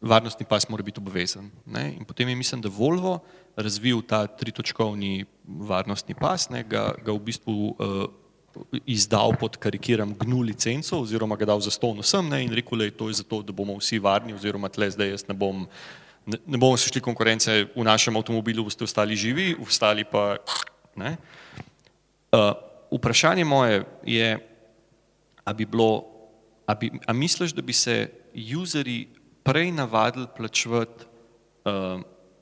varnostni 0.00 0.44
pas 0.48 0.68
mora 0.68 0.82
biti 0.82 1.00
obvezen. 1.00 1.48
Ne? 1.64 1.94
In 1.96 2.04
potem 2.04 2.28
je, 2.28 2.36
mislim, 2.36 2.60
da 2.60 2.68
Volvo 2.68 3.20
razvil 3.56 4.02
ta 4.02 4.26
tritočkovni 4.26 5.24
varnostni 5.46 6.14
pas, 6.14 6.50
ne? 6.52 6.64
Ga, 6.68 6.92
ga 7.00 7.12
v 7.12 7.24
bistvu 7.24 7.54
uh, 7.72 8.04
izdal 8.86 9.36
pod 9.40 9.56
karikiram 9.56 10.14
GNU 10.18 10.40
licenco 10.40 11.00
oziroma 11.00 11.36
ga 11.36 11.48
dal 11.52 11.60
za 11.60 11.70
ston 11.70 11.98
vsem 12.00 12.28
ne? 12.28 12.42
in 12.44 12.52
rekel, 12.54 12.78
da 12.78 12.84
je 12.84 12.96
to 12.96 13.12
zato, 13.12 13.42
da 13.42 13.52
bomo 13.52 13.76
vsi 13.78 13.98
varni 13.98 14.34
oziroma 14.34 14.68
tle 14.68 14.90
zdaj 14.90 15.10
jaz 15.10 15.26
ne 15.28 15.34
bom, 15.34 15.66
ne, 16.26 16.38
ne 16.46 16.58
bomo 16.58 16.76
se 16.76 16.88
šli 16.88 17.00
konkurence, 17.00 17.66
v 17.76 17.84
našem 17.84 18.16
avtomobilu 18.16 18.64
boste 18.64 18.84
ostali 18.84 19.16
živi, 19.16 19.54
ostali 19.62 20.04
pa 20.04 20.36
ne. 20.96 21.16
Uh, 22.32 22.52
vprašanje 22.90 23.44
moje 23.44 23.84
je, 24.04 24.38
a 25.44 25.52
bi 25.52 25.66
bilo, 25.66 26.04
a, 26.66 26.74
bi, 26.74 26.90
a 27.06 27.12
misliš, 27.12 27.54
da 27.54 27.62
bi 27.62 27.72
se 27.72 28.10
userji 28.60 29.08
prej 29.42 29.70
navadili 29.72 30.26
plačevati 30.36 31.04
uh, 31.64 32.00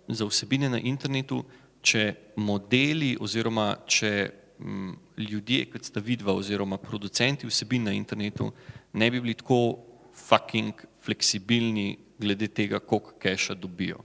za 0.08 0.24
vsebine 0.24 0.70
na 0.70 0.78
internetu, 0.78 1.44
če 1.84 2.14
modeli 2.36 3.14
oziroma 3.20 3.74
če 3.86 4.30
um, 4.58 4.94
ljudje, 5.18 5.64
kot 5.72 5.84
sta 5.84 6.00
vidva 6.00 6.34
oziroma 6.34 6.78
producenti 6.78 7.46
vsebin 7.46 7.84
na 7.84 7.92
internetu, 7.92 8.52
ne 8.92 9.10
bi 9.10 9.20
bili 9.20 9.34
tako 9.34 9.78
fucking 10.14 10.86
fleksibilni 11.04 11.98
glede 12.18 12.48
tega, 12.48 12.78
koliko 12.78 13.14
keša 13.20 13.54
dobijo. 13.54 13.98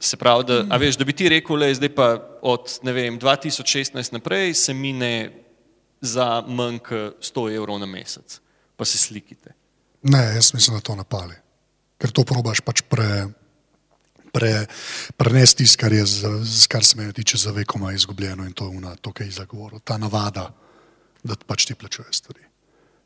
Se 0.00 0.16
pravi, 0.16 0.44
da, 0.44 0.64
a 0.70 0.76
veš, 0.76 0.96
da 0.98 1.04
bi 1.04 1.12
ti 1.12 1.28
rekel, 1.28 1.56
le 1.56 1.74
zdaj 1.74 1.92
pa 1.94 2.08
od 2.42 2.70
vem, 2.82 3.20
2016 3.20 4.12
naprej 4.12 4.54
se 4.54 4.74
mine 4.74 5.30
za 6.00 6.42
manj 6.48 6.80
kot 6.82 7.22
100 7.22 7.46
evrov 7.56 7.78
na 7.78 7.86
mesec, 7.86 8.40
pa 8.76 8.84
se 8.84 8.98
slikite. 8.98 9.54
Ne, 10.02 10.22
jaz 10.34 10.54
mislim, 10.54 10.76
da 10.76 10.80
to 10.80 10.96
napali. 10.98 11.34
Ker 11.98 12.10
to 12.10 12.24
probaš 12.26 12.60
pač 12.66 12.82
pre, 12.82 13.28
pre, 14.32 14.66
prenesti 15.16 15.64
tisto, 15.64 15.80
kar, 15.80 15.92
je 15.92 16.04
kar 16.68 16.84
se 16.84 16.96
me 16.96 17.12
tiče 17.12 17.38
za 17.38 17.52
vekoma 17.52 17.92
izgubljeno 17.92 18.46
in 18.46 18.52
to 18.52 18.72
je 18.72 18.96
to, 19.00 19.12
kar 19.12 19.26
je 19.26 19.32
zagovoril, 19.32 19.80
ta 19.84 19.98
navada, 19.98 20.50
da 21.22 21.36
pač 21.46 21.66
ti 21.68 21.74
plačuješ 21.74 22.16
stvari. 22.24 22.40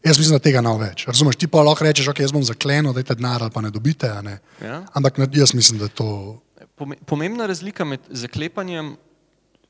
Jaz 0.05 0.18
mislim, 0.18 0.37
da 0.39 0.43
tega 0.43 0.61
ne 0.62 0.70
več. 0.79 1.07
Razumeš, 1.07 1.37
ti 1.37 1.49
pa 1.51 1.64
lahko 1.66 1.85
rečeš, 1.85 2.09
ok, 2.12 2.20
jaz 2.22 2.33
bom 2.33 2.45
zaklenil, 2.47 2.93
da 2.95 3.03
je 3.03 3.16
denar 3.16 3.43
ali 3.43 3.51
pa 3.51 3.61
ne 3.61 3.72
dobite. 3.74 4.11
Ne? 4.22 4.39
Ja. 4.62 4.85
Ampak 4.95 5.18
jaz 5.35 5.55
mislim, 5.55 5.81
da 5.83 5.89
to. 5.89 6.39
Pome- 6.79 6.99
Pomembna 7.07 7.47
razlika 7.47 7.85
med 7.85 8.01
zaklepanjem, 8.11 8.95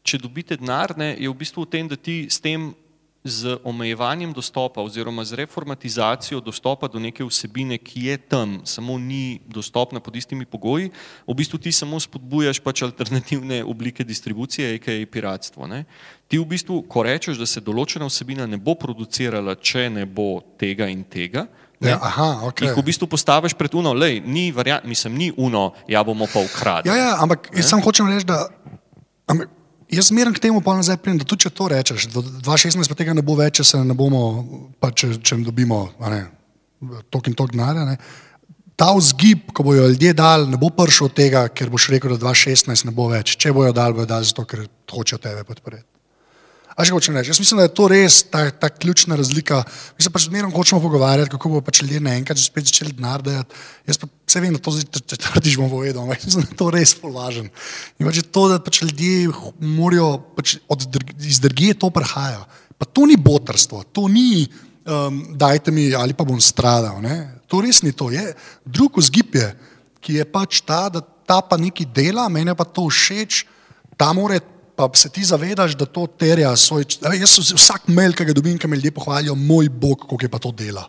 če 0.04 0.18
dobite 0.18 0.58
denar, 0.60 0.92
ne, 0.98 1.14
je 1.16 1.30
v 1.30 1.34
bistvu 1.34 1.64
v 1.64 1.70
tem, 1.72 1.88
da 1.88 1.96
ti 1.96 2.26
s 2.30 2.42
tem 2.42 2.74
z 3.26 3.58
omejevanjem 3.64 4.32
dostopa 4.32 4.80
oziroma 4.80 5.24
z 5.24 5.32
reformatizacijo 5.32 6.40
dostopa 6.40 6.88
do 6.88 6.98
neke 6.98 7.24
vsebine, 7.24 7.78
ki 7.78 8.04
je 8.06 8.16
tam, 8.16 8.60
samo 8.64 8.98
ni 8.98 9.40
dostopna 9.46 10.00
pod 10.00 10.16
istimi 10.16 10.46
pogoji, 10.46 10.90
v 11.26 11.34
bistvu 11.34 11.58
ti 11.58 11.72
samo 11.72 12.00
spodbujaš 12.00 12.62
pač 12.62 12.82
alternativne 12.86 13.64
oblike 13.64 14.04
distribucije, 14.04 14.74
a.k.a. 14.74 15.06
piratstvo. 15.10 15.66
Ne. 15.66 15.84
Ti 16.28 16.38
v 16.38 16.46
bistvu, 16.46 16.82
ko 16.88 17.02
rečeš, 17.02 17.38
da 17.38 17.46
se 17.46 17.60
določena 17.60 18.06
vsebina 18.06 18.46
ne 18.46 18.56
bo 18.56 18.74
producirala, 18.78 19.58
če 19.58 19.90
ne 19.90 20.06
bo 20.06 20.40
tega 20.58 20.88
in 20.88 21.04
tega, 21.04 21.46
ne, 21.80 21.90
Ja, 21.92 21.98
aha, 22.00 22.48
ok. 22.48 22.62
jih 22.64 22.72
v 22.72 22.84
bistvu 22.88 23.04
postaviš 23.04 23.52
pred 23.52 23.74
uno, 23.76 23.92
lej, 23.92 24.22
ni 24.24 24.48
variant, 24.48 24.86
mislim, 24.88 25.12
ni 25.18 25.28
uno, 25.36 25.74
ja 25.88 26.00
bomo 26.00 26.24
pa 26.24 26.40
ukradli. 26.40 26.88
Ja, 26.88 26.96
ja 26.96 27.10
ampak 27.20 27.50
jaz 27.52 27.68
samo 27.68 27.84
hočem 27.84 28.08
reči, 28.08 28.24
da. 28.24 28.46
Ampak, 29.28 29.50
Jaz 29.90 30.08
zmeraj 30.10 30.34
k 30.34 30.42
temu 30.48 30.60
pa 30.60 30.74
nazaj 30.74 30.98
pridem, 30.98 31.20
da 31.22 31.28
tudi 31.28 31.46
če 31.46 31.52
to 31.54 31.68
rečeš, 31.70 32.08
do 32.10 32.22
2016 32.22 32.90
pa 32.90 32.98
tega 32.98 33.14
ne 33.14 33.22
bo 33.22 33.36
več, 33.38 33.60
če 33.60 33.64
se 33.64 33.82
ne 33.86 33.94
bomo, 33.94 34.22
pa 34.82 34.90
če, 34.90 35.12
če 35.22 35.38
dobimo 35.46 35.84
ne, 36.02 36.24
tok 37.10 37.30
in 37.30 37.36
tok 37.38 37.54
denarja. 37.54 37.94
Ta 38.76 38.90
vzgib, 38.92 39.52
ko 39.56 39.64
bojo 39.64 39.86
ljudje 39.88 40.12
dal, 40.12 40.48
ne 40.50 40.58
bo 40.60 40.68
prišel 40.74 41.06
od 41.08 41.14
tega, 41.16 41.46
ker 41.48 41.70
boš 41.72 41.88
rekel, 41.94 42.16
da 42.16 42.26
2016 42.26 42.90
ne 42.90 42.96
bo 42.96 43.06
več. 43.12 43.38
Če 43.40 43.54
bojo 43.56 43.70
dal, 43.72 43.94
bojo 43.96 44.10
dal 44.10 44.26
zato, 44.26 44.44
ker 44.44 44.66
hočejo 44.90 45.22
tebe 45.22 45.46
podpreti. 45.48 45.95
A 46.76 46.84
še 46.84 46.92
hočem 46.92 47.16
reči, 47.16 47.32
jaz 47.32 47.38
mislim, 47.40 47.62
da 47.62 47.64
je 47.64 47.72
to 47.72 47.86
res 47.88 48.18
ta, 48.28 48.42
ta 48.52 48.68
ključna 48.68 49.16
razlika. 49.16 49.62
Mi 49.96 50.04
se 50.04 50.10
pač 50.12 50.26
zmerno 50.28 50.52
hočemo 50.52 50.76
pogovarjati, 50.84 51.32
kako 51.32 51.54
bo 51.54 51.62
pač 51.64 51.80
ljudje 51.80 52.02
naenkrat 52.04 52.36
že 52.36 52.50
spet 52.50 52.68
začeli 52.68 52.92
denar 52.92 53.24
dajati. 53.24 53.56
Jaz 53.88 54.00
pa 54.02 54.10
vse 54.12 54.42
vem, 54.44 54.52
da 54.52 54.60
to 54.60 54.74
zdaj 54.76 54.84
če- 54.92 55.16
četrtič 55.16 55.56
bom 55.56 55.72
povedal, 55.72 56.04
ampak 56.04 56.20
mislim, 56.28 56.44
da 56.44 56.52
je 56.52 56.58
to 56.60 56.68
res 56.74 56.92
polažen. 57.00 57.48
In 57.96 58.10
pač 58.10 58.20
je 58.20 58.26
to, 58.28 58.44
da 58.52 58.60
pač 58.60 58.82
ljudje 58.84 59.32
morajo, 59.56 60.10
pač 60.36 60.58
od 60.68 60.84
iz 61.24 61.40
drugje 61.40 61.78
to 61.80 61.88
prihaja. 61.88 62.44
Pa 62.76 62.84
to 62.84 63.08
ni 63.08 63.16
botrstvo, 63.16 63.80
to 63.88 64.04
ni 64.12 64.44
um, 64.84 65.32
dajte 65.32 65.72
mi 65.72 65.94
ali 65.96 66.12
pa 66.12 66.28
bom 66.28 66.40
stradal. 66.40 67.00
Ne? 67.00 67.40
To 67.48 67.64
res 67.64 67.80
ni 67.80 67.96
to. 67.96 68.12
Je. 68.12 68.34
Drug 68.68 69.00
vzgib 69.00 69.32
je, 69.32 69.48
ki 70.04 70.20
je 70.20 70.28
pač 70.28 70.60
ta, 70.60 70.86
da 70.92 71.00
ta 71.00 71.40
pa 71.40 71.56
nekaj 71.56 71.88
dela, 71.90 72.28
meni 72.28 72.52
pa 72.52 72.68
to 72.68 72.86
všeč, 72.92 73.46
ta 73.96 74.12
mora 74.12 74.38
pa 74.76 74.90
se 74.94 75.08
ti 75.08 75.24
zavedaš, 75.24 75.74
da 75.74 75.86
to 75.86 76.06
terja 76.06 76.56
svoj. 76.56 76.84
veš, 77.00 77.20
Jaz 77.20 77.52
vsak 77.56 77.88
mail, 77.88 78.12
ki 78.12 78.28
ga 78.28 78.36
dobim, 78.36 78.58
ki 78.58 78.68
me 78.68 78.76
ljudje 78.76 78.94
pohvalijo, 78.94 79.34
moj 79.34 79.68
bog, 79.68 80.04
kako 80.04 80.18
je 80.22 80.28
pa 80.28 80.38
to 80.38 80.52
dela. 80.52 80.88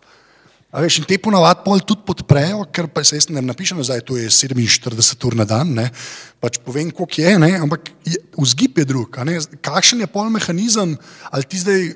A 0.67 0.81
veš, 0.83 0.97
in 0.99 1.05
te 1.07 1.15
ponavadi 1.15 1.63
pol 1.63 1.79
tudi 1.79 2.03
podprejo, 2.03 2.65
ker 2.75 2.89
pa 2.91 2.99
se 3.07 3.15
jaz 3.15 3.29
ne 3.31 3.39
napišem, 3.39 3.79
je 3.87 4.03
to 4.03 4.17
je 4.19 4.27
47 4.27 5.23
ur 5.29 5.35
na 5.39 5.45
dan, 5.47 5.71
ne? 5.71 5.87
pač 6.43 6.59
povem, 6.61 6.91
koliko 6.91 7.21
je, 7.21 7.31
ne? 7.39 7.49
ampak 7.55 7.87
je, 8.05 8.19
vzgib 8.35 8.77
je 8.77 8.85
drug. 8.85 9.15
Kakšen 9.63 10.03
je 10.03 10.09
pol 10.11 10.27
mehanizem, 10.29 10.97
ali 11.31 11.47
ti 11.47 11.63
zdaj, 11.63 11.87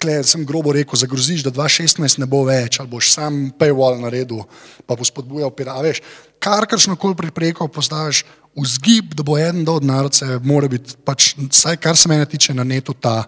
tle 0.00 0.16
sem 0.24 0.42
grobo 0.48 0.72
rekel, 0.72 0.96
zagroziš, 0.98 1.44
da 1.44 1.52
2016 1.52 2.24
ne 2.24 2.26
bo 2.26 2.42
več, 2.48 2.80
ali 2.80 2.90
boš 2.90 3.12
sam 3.12 3.52
paywall 3.60 4.00
naredil, 4.00 4.48
pa 4.88 4.96
bo 4.96 5.04
spodbujal 5.04 5.52
pira. 5.52 5.76
A 5.76 5.84
veš, 5.84 6.00
karkšno 6.40 6.96
koli 6.96 7.20
pripreko 7.20 7.68
postaviš, 7.68 8.24
vzgib, 8.56 9.14
da 9.14 9.22
bo 9.22 9.38
eden 9.38 9.64
do 9.64 9.78
narodce, 9.82 10.38
mora 10.42 10.68
biti, 10.70 10.96
pač, 11.04 11.34
vsaj 11.38 11.76
kar 11.82 11.96
se 11.96 12.08
mene 12.08 12.26
tiče, 12.26 12.54
na 12.54 12.64
netu 12.64 12.94
ta, 12.94 13.24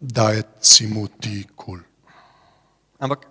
da 0.00 0.30
je 0.30 0.42
si 0.60 0.86
mu 0.86 1.06
ti 1.08 1.44
kul. 1.54 1.78
Cool. 1.78 1.80
Ampak, 3.02 3.26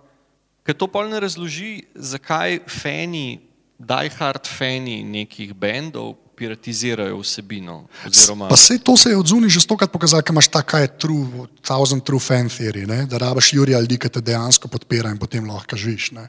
ker 0.64 0.76
to 0.76 0.88
pol 0.88 1.08
ne 1.08 1.20
razloži, 1.20 1.84
zakaj 1.96 2.60
fani, 2.68 3.40
diehard 3.82 4.48
fani 4.48 5.02
nekih 5.04 5.54
bendov 5.58 6.14
piratizirajo 6.36 7.20
vsebino. 7.20 7.86
Oziroma, 8.06 8.48
Pa 8.48 8.56
sej 8.56 8.80
to 8.84 8.96
se 8.96 9.12
je 9.12 9.16
od 9.16 9.26
zunaj 9.26 9.52
že 9.52 9.60
stokrat 9.64 9.92
pokazalo, 9.92 10.24
ker 10.24 10.34
imaš 10.34 10.48
ta, 10.48 10.62
kaj 10.64 10.82
je 10.82 10.90
true, 11.04 11.46
thousand 11.60 12.04
true 12.04 12.20
fan 12.20 12.48
theory, 12.48 12.86
ne? 12.88 13.04
da 13.06 13.20
rabiš 13.20 13.52
Jurija 13.52 13.80
ljudi, 13.80 13.98
ki 14.00 14.08
te 14.08 14.20
dejansko 14.20 14.68
podpira 14.68 15.12
in 15.12 15.20
potem 15.20 15.46
lahko 15.48 15.76
živiš. 15.76 16.12
Ne? 16.16 16.28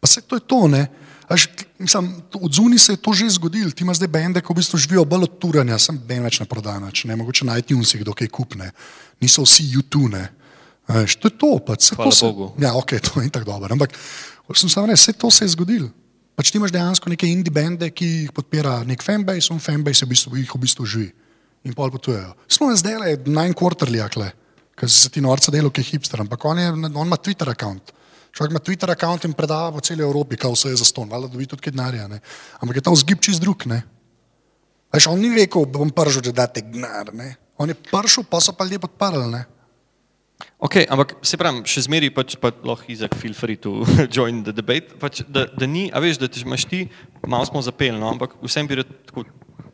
Pa 0.00 0.10
se 0.10 0.22
to 0.22 0.36
je 0.36 0.44
to, 0.46 0.66
ne. 0.68 0.86
Až, 1.28 1.48
mislim, 1.78 2.10
od 2.36 2.52
zunaj 2.52 2.78
se 2.78 2.92
je 2.92 3.00
to 3.00 3.12
že 3.12 3.30
zgodilo, 3.38 3.70
ti 3.70 3.84
imaš 3.84 3.96
zdaj 3.96 4.08
bende, 4.12 4.40
ki 4.44 4.52
v 4.52 4.56
bistvu 4.60 4.78
živijo 4.78 5.04
bolj 5.08 5.24
od 5.24 5.38
turanja, 5.40 5.78
sem 5.80 5.98
ben 5.98 6.24
več 6.24 6.40
ne 6.40 6.46
prodana, 6.46 6.92
če 6.92 7.08
ne 7.08 7.16
mogoče 7.16 7.48
na 7.48 7.56
iTunesih, 7.58 8.04
dokaj 8.04 8.28
kupne, 8.28 8.70
niso 9.24 9.44
vsi 9.46 9.64
YouTube. 9.72 10.20
Veš, 10.88 11.16
to 11.16 11.32
je 11.32 11.36
to, 11.40 11.52
pač, 11.64 11.88
saj 11.88 11.96
Hvala 11.96 12.10
to 12.10 12.16
se, 12.16 12.28
Bogu. 12.28 12.50
Ja, 12.60 12.74
ok, 12.76 12.98
to 13.00 13.24
je 13.24 13.32
tako 13.32 13.54
dobro, 13.54 13.72
ampak 13.72 13.96
sem 14.52 14.68
samo 14.68 14.86
rekel, 14.86 15.00
vse 15.00 15.16
to 15.16 15.30
se 15.32 15.48
je 15.48 15.54
zgodilo. 15.56 15.88
Pač 16.36 16.50
ti 16.50 16.58
imaš 16.58 16.74
dejansko 16.74 17.08
neke 17.08 17.28
indie 17.30 17.52
bende, 17.54 17.88
ki 17.94 18.06
jih 18.06 18.32
podpira 18.34 18.82
nek 18.84 19.02
fanbase, 19.06 19.54
in 19.54 19.62
fanbase 19.62 20.04
v 20.04 20.12
bistvu, 20.12 20.36
jih 20.42 20.50
v 20.50 20.60
bistvu 20.66 20.84
živi 20.84 21.12
in 21.64 21.72
pol 21.72 21.88
potujejo. 21.88 22.34
Sloven 22.50 22.76
zdaj 22.76 23.00
je 23.08 23.18
nine 23.24 23.56
quarterly, 23.56 24.02
akle, 24.04 24.28
ker 24.76 24.90
se 24.90 25.08
ti 25.08 25.22
norca 25.24 25.52
delo, 25.54 25.70
ki 25.72 25.80
je 25.80 25.94
hipster, 25.94 26.20
ampak 26.20 26.44
on, 26.44 26.60
je, 26.60 26.72
on 26.90 27.06
ima 27.06 27.16
Twitter 27.16 27.48
račun. 27.48 27.80
Človek 28.34 28.50
ima 28.50 28.60
Twitter 28.60 28.90
račun 28.90 29.30
in 29.30 29.32
predava 29.32 29.70
po 29.72 29.80
celi 29.80 30.02
Evropi, 30.02 30.36
kao 30.36 30.52
vse 30.52 30.74
je 30.74 30.82
za 30.82 30.84
ston, 30.84 31.08
valjda 31.08 31.30
dobi 31.30 31.46
tudi 31.46 31.62
kaj 31.62 31.72
denarja. 31.72 32.08
Ampak 32.60 32.76
je 32.76 32.82
ta 32.82 32.90
vzgib 32.90 33.22
čist 33.22 33.40
drug. 33.40 33.62
Veš, 34.94 35.06
on 35.10 35.22
ni 35.22 35.30
rekel, 35.34 35.66
bom 35.66 35.90
pršel, 35.90 36.22
da 36.30 36.44
date 36.44 36.62
gnar. 36.66 37.14
Ne? 37.14 37.34
On 37.58 37.70
je 37.70 37.74
pršel, 37.74 38.26
pa 38.26 38.40
so 38.42 38.52
pa 38.52 38.64
ljudje 38.64 38.82
podprli. 38.82 39.26
Ne? 39.30 39.44
Ok, 40.58 40.82
ampak 40.90 41.14
se 41.22 41.38
pravi, 41.38 41.62
še 41.68 41.84
zmeraj 41.86 42.10
pač 42.14 42.34
pa 42.40 42.50
lahko 42.66 42.90
Izak 42.90 43.14
feel 43.18 43.34
free 43.38 43.58
to 43.58 43.84
join 44.16 44.42
the 44.42 44.54
debate. 44.54 44.98
Pač, 44.98 45.22
da, 45.28 45.46
da 45.46 45.66
ni, 45.66 45.86
a 45.94 46.02
veš, 46.02 46.18
da 46.22 46.30
če 46.30 46.42
imaš 46.46 46.66
ti, 46.70 46.86
malo 47.26 47.46
smo 47.46 47.62
zapeli, 47.62 47.98
no, 48.00 48.10
ampak 48.10 48.34
vsem 48.42 48.66
bi 48.70 48.80
rad 48.80 48.90
tako, 49.06 49.26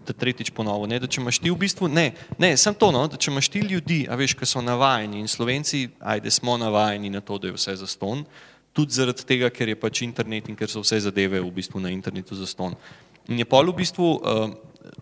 da 0.08 0.16
tretjič 0.16 0.50
ponovil, 0.56 0.88
ne, 0.90 0.98
da 1.00 1.08
če 1.08 1.20
imaš 1.22 1.38
ti 1.40 1.52
v 1.52 1.58
bistvu, 1.60 1.88
ne, 1.92 2.10
ne, 2.40 2.52
sem 2.60 2.74
to, 2.76 2.90
no, 2.92 3.04
da 3.08 3.20
če 3.20 3.30
imaš 3.30 3.50
ti 3.52 3.62
ljudi, 3.64 4.00
a 4.10 4.16
veš, 4.18 4.34
ki 4.40 4.48
so 4.48 4.64
navajeni 4.64 5.20
in 5.22 5.28
Slovenci, 5.30 5.84
ajde, 6.00 6.32
smo 6.34 6.56
navajeni 6.60 7.12
na 7.12 7.22
to, 7.24 7.38
da 7.38 7.50
je 7.50 7.56
vse 7.56 7.76
za 7.80 7.88
ston, 7.88 8.24
tudi 8.72 8.94
zaradi 8.94 9.26
tega, 9.26 9.50
ker 9.50 9.68
je 9.68 9.78
pač 9.78 10.02
internet 10.06 10.48
in 10.48 10.56
ker 10.58 10.70
so 10.70 10.82
vse 10.84 11.00
zadeve 11.06 11.40
v 11.40 11.52
bistvu 11.54 11.82
na 11.82 11.92
internetu 11.92 12.38
za 12.38 12.46
ston. 12.46 12.76
In 13.28 13.38
je 13.38 13.46
pol 13.46 13.70
v 13.70 13.76
bistvu, 13.82 14.06
uh, 14.18 14.50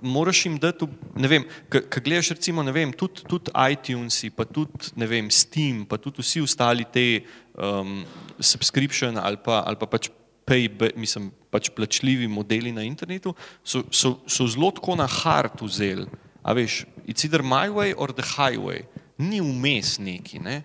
moraš 0.03 0.45
jim 0.47 0.59
dati, 0.61 0.89
ne 1.17 1.29
vem, 1.31 1.45
ko 1.71 2.01
gledaš 2.03 2.33
recimo, 2.35 2.63
ne 2.67 2.73
vem, 2.75 2.93
tudi, 2.93 3.25
tudi 3.29 3.53
iTunesi, 3.55 4.31
pa 4.35 4.45
tudi, 4.45 4.93
ne 4.99 5.07
vem, 5.09 5.31
Steam, 5.31 5.85
pa 5.89 6.01
tudi 6.01 6.25
vsi 6.25 6.43
ostali 6.45 6.85
te 6.85 7.23
um, 7.55 8.03
subscription 8.41 9.17
ali 9.21 9.39
pa, 9.41 9.63
ali 9.67 9.79
pa 9.81 9.89
pač 9.89 10.11
pay, 10.49 10.69
mislim, 10.97 11.31
pač 11.53 11.71
plačljivi 11.77 12.29
modeli 12.29 12.73
na 12.73 12.85
internetu, 12.85 13.35
so, 13.63 13.85
so, 13.91 14.19
so 14.27 14.49
zelo 14.49 14.73
tako 14.77 14.97
na 14.99 15.07
hard 15.09 15.61
vzeli. 15.61 16.09
A 16.43 16.55
veš, 16.57 16.85
it's 17.05 17.25
either 17.25 17.45
my 17.45 17.69
way 17.69 17.93
or 17.93 18.13
the 18.13 18.25
highway. 18.25 18.85
Ni 19.19 19.41
vmes 19.43 19.99
neki, 20.01 20.41
ne? 20.41 20.63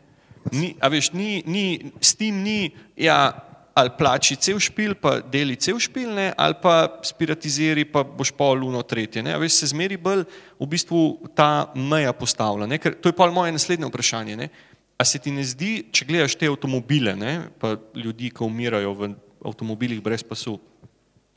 Ni, 0.52 0.74
a 0.82 0.89
veš, 0.91 1.14
ni, 1.16 1.44
ni, 1.48 1.94
s 2.04 2.18
tem 2.20 2.36
ni, 2.44 2.74
ja, 3.00 3.32
ali 3.74 3.89
plači 3.98 4.36
cel 4.38 4.60
špil, 4.62 4.94
pa 5.00 5.18
deli 5.34 5.56
cel 5.58 5.80
špil, 5.82 6.12
ne, 6.14 6.28
ali 6.38 6.58
pa 6.62 7.00
spiratiziri, 7.06 7.88
pa 7.89 8.04
boš 8.06 8.34
pol 8.38 8.62
luno 8.62 8.84
tretje. 8.86 9.24
Ne, 9.26 9.34
a 9.34 9.41
veš, 9.41 9.64
se 9.64 9.72
zmeri 9.72 9.98
bolj 9.98 10.26
v 10.60 10.68
bistvu 10.70 11.02
ta 11.34 11.72
meja 11.76 12.14
postavlja. 12.14 12.70
Ne, 12.70 12.78
ker 12.78 12.94
to 13.00 13.10
je 13.10 13.18
pa 13.18 13.30
moje 13.34 13.56
naslednje 13.56 13.89
vprašanje. 13.89 14.38
Ne. 14.38 14.50
A 14.98 15.06
se 15.06 15.18
ti 15.20 15.34
ne 15.34 15.41
zdi, 15.48 15.88
če 15.89 16.06
gledaš 16.06 16.38
te 16.38 16.48
avtomobile, 16.52 17.16
ne, 17.18 17.50
pa 17.60 17.74
ljudi, 17.98 18.30
ki 18.30 18.46
umirajo 18.46 18.94
v 19.00 19.14
avtomobilih 19.44 20.04
brez 20.04 20.22
pasu, 20.24 20.60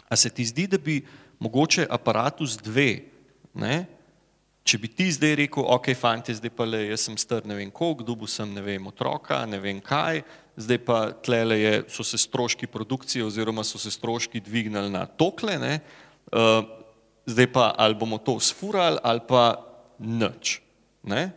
a 0.06 0.14
se 0.14 0.30
ti 0.30 0.44
zdi, 0.46 0.68
da 0.70 0.78
bi 0.78 1.00
mogoče 1.42 1.86
aparatus 1.90 2.58
dve, 2.62 3.00
ne, 3.56 3.86
Če 4.66 4.80
bi 4.82 4.88
ti 4.90 5.06
zdaj 5.14 5.36
rekel, 5.38 5.62
ok, 5.62 5.92
fanti, 5.94 6.34
zdaj 6.34 6.50
pa 6.50 6.64
le, 6.66 6.80
jaz 6.88 7.04
sem 7.06 7.14
star 7.20 7.44
ne 7.46 7.54
vem 7.54 7.68
koliko, 7.70 8.02
dobil 8.06 8.26
sem 8.26 8.50
ne 8.50 8.64
vem 8.64 8.88
otroka, 8.90 9.44
ne 9.46 9.60
vem 9.62 9.78
kaj, 9.84 10.24
zdaj 10.58 10.80
pa 10.82 10.96
tlele 11.22 11.58
je, 11.60 11.74
so 11.94 12.02
se 12.02 12.18
stroški 12.18 12.66
produkcije 12.66 13.22
oziroma 13.24 13.62
so 13.64 13.78
se 13.78 13.92
stroški 13.94 14.42
dvignili 14.42 14.90
na 14.90 15.04
tokle, 15.06 15.54
ne, 15.62 15.78
uh, 16.34 16.66
zdaj 17.30 17.50
pa 17.54 17.68
ali 17.78 17.94
bomo 17.94 18.18
to 18.18 18.40
sfurali 18.42 18.98
ali 19.02 19.22
pa 19.28 19.44
nič. 20.02 20.60
Ne? 21.06 21.30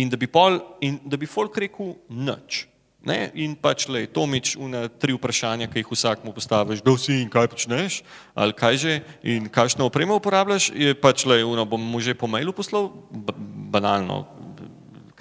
In 0.00 0.08
da 0.08 0.16
bi, 0.16 0.26
pol, 0.26 0.56
in 0.80 0.98
da 1.04 1.20
bi 1.20 1.28
folk 1.28 1.60
rekel 1.60 1.92
nič. 2.08 2.64
Ne? 3.04 3.28
In 3.36 3.52
pač 3.60 3.84
le, 3.92 4.06
Tomič, 4.08 4.54
una 4.56 4.86
tri 4.88 5.12
vprašanja, 5.12 5.68
ki 5.68 5.82
jih 5.82 5.90
vsak 5.92 6.24
mu 6.24 6.32
postaviš, 6.32 6.80
kdo 6.80 6.96
si 6.96 7.18
in 7.20 7.28
kaj 7.32 7.50
počneš, 7.52 8.00
ali 8.32 8.56
kaj 8.56 8.80
že, 8.80 8.94
in 9.20 9.50
kakšno 9.52 9.84
opremo 9.90 10.16
uporabljaš, 10.16 10.70
je 10.72 10.96
pač 10.96 11.26
le, 11.28 11.42
una 11.44 11.68
bom 11.68 11.80
mu 11.80 12.00
že 12.00 12.16
po 12.16 12.30
mailu 12.30 12.56
poslal, 12.56 12.88
banalno, 13.68 14.24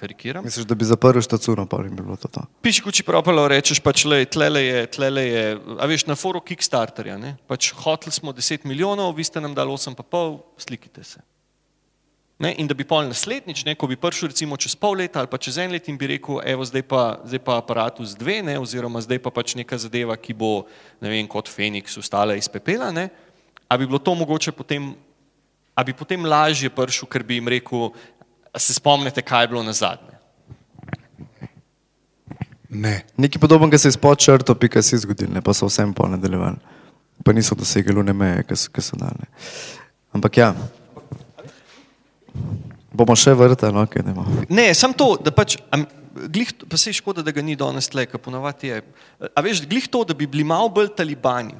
karikiram. 0.03 0.43
Misliš, 0.47 0.67
da 0.67 0.75
bi 0.79 0.87
zaprl 0.87 1.19
štacuno, 1.23 1.67
pa 1.67 1.81
bi 1.83 1.91
bilo 1.91 2.15
to 2.19 2.31
to. 2.31 2.45
Piš 2.63 2.79
kuči 2.83 3.03
propalo, 3.07 3.43
rečeš 3.51 3.83
pač, 3.83 4.05
le, 4.07 4.23
tlele 4.31 4.63
je, 4.63 4.85
tlele 4.95 5.27
je, 5.27 5.43
a 5.79 5.89
veš, 5.89 6.07
na 6.07 6.15
foru 6.19 6.39
Kickstarterja, 6.43 7.19
ne? 7.19 7.35
pač 7.51 7.73
hoteli 7.83 8.15
smo 8.15 8.31
10 8.35 8.67
milijonov, 8.69 9.15
vi 9.19 9.27
ste 9.27 9.43
nam 9.43 9.55
dali 9.55 9.75
8,5, 9.75 10.39
slikite 10.63 11.03
se. 11.03 11.23
Ne? 12.39 12.55
In 12.57 12.67
da 12.67 12.73
bi 12.73 12.83
pol 12.83 13.05
naslednjič, 13.07 13.61
ne, 13.67 13.75
ko 13.77 13.87
bi 13.87 13.95
prišel 13.99 14.31
recimo 14.31 14.57
čez 14.57 14.73
pol 14.75 14.97
leta 14.97 15.21
ali 15.21 15.29
pa 15.29 15.37
čez 15.37 15.59
en 15.61 15.71
let 15.71 15.87
in 15.87 15.97
bi 15.97 16.09
rekel, 16.15 16.41
evo 16.49 16.65
zdaj 16.65 16.83
pa, 16.89 17.03
zdaj 17.29 17.41
pa 17.45 17.59
aparatus 17.61 18.15
dve, 18.17 18.41
ne, 18.43 18.57
oziroma 18.59 19.01
zdaj 19.05 19.21
pa 19.21 19.31
pač 19.31 19.53
neka 19.59 19.77
zadeva, 19.77 20.17
ki 20.17 20.33
bo, 20.33 20.65
ne 21.01 21.13
vem, 21.13 21.29
kot 21.29 21.51
Feniks 21.51 21.97
ustala 22.01 22.35
iz 22.35 22.49
pepela, 22.49 22.89
ne, 22.91 23.09
a 23.69 23.77
bi 23.77 23.85
bilo 23.85 24.01
to 24.01 24.15
mogoče 24.17 24.51
potem, 24.51 24.95
a 25.77 25.85
bi 25.85 25.93
potem 25.93 26.25
lažje 26.25 26.73
prišel, 26.73 27.07
ker 27.07 27.23
bi 27.23 27.37
jim 27.37 27.53
rekel, 27.53 27.93
se 28.57 28.73
spomnite, 28.73 29.21
kaj 29.21 29.45
je 29.45 29.53
bilo 29.53 29.63
na 29.63 29.73
zadnje. 29.73 30.17
Ne. 32.73 33.05
Nekaj 33.17 33.41
podobnega 33.41 33.77
se 33.77 33.87
je 33.87 33.91
spod 33.91 34.17
črto, 34.17 34.55
pika 34.55 34.81
si 34.81 34.97
zgodil, 34.97 35.29
ne, 35.33 35.41
pa 35.41 35.53
so 35.53 35.69
vsem 35.69 35.93
pol 35.93 36.09
nadaljevali. 36.17 36.57
Pa 37.23 37.33
niso 37.33 37.55
dosegli 37.55 37.93
one 37.99 38.13
meje, 38.13 38.43
ki 38.49 38.81
so, 38.81 38.97
dane. 38.97 39.29
Ampak 40.13 40.37
ja, 40.37 40.55
bomo 42.93 43.15
še 43.17 43.33
vrtali, 43.37 43.73
no, 43.75 43.85
kaj 43.89 44.05
ne 44.05 44.15
bomo. 44.15 44.45
Ne, 44.49 44.69
sam 44.77 44.93
to, 44.97 45.13
da 45.21 45.33
pač, 45.33 45.57
am, 45.73 45.85
glih, 46.13 46.53
pa 46.69 46.77
se 46.77 46.91
je 46.91 46.99
škoda, 46.99 47.23
da 47.25 47.33
ga 47.33 47.43
ni 47.45 47.57
danes 47.59 47.89
tle, 47.91 48.05
ker 48.09 48.21
ponovadi 48.21 48.71
je. 48.71 48.81
A 49.33 49.43
veš, 49.45 49.63
glih 49.69 49.87
to, 49.91 50.03
da 50.07 50.17
bi 50.17 50.29
bili 50.29 50.45
malo 50.47 50.69
bolj 50.73 50.93
talibani. 50.97 51.57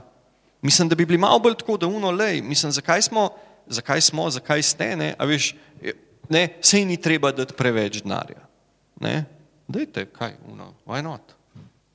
Mislim, 0.64 0.88
da 0.90 0.96
bi 0.96 1.06
bili 1.06 1.20
malo 1.20 1.42
bolj 1.44 1.58
tako, 1.60 1.78
da 1.78 1.90
uno 1.90 2.12
lej, 2.12 2.42
mislim, 2.46 2.72
zakaj 2.72 3.02
smo, 3.10 3.30
zakaj 3.68 4.02
smo, 4.02 4.30
zakaj 4.32 4.64
ste, 4.64 4.94
ne, 4.96 5.12
a 5.18 5.28
veš, 5.28 5.52
ne, 6.32 6.48
sej 6.64 6.86
ni 6.88 6.98
treba 7.02 7.34
dati 7.36 7.56
preveč 7.58 8.00
denarja. 8.04 8.46
Ne, 9.04 9.26
dajte, 9.68 10.06
kaj, 10.14 10.38
uno, 10.52 10.72
why 10.88 11.04
not? 11.04 11.36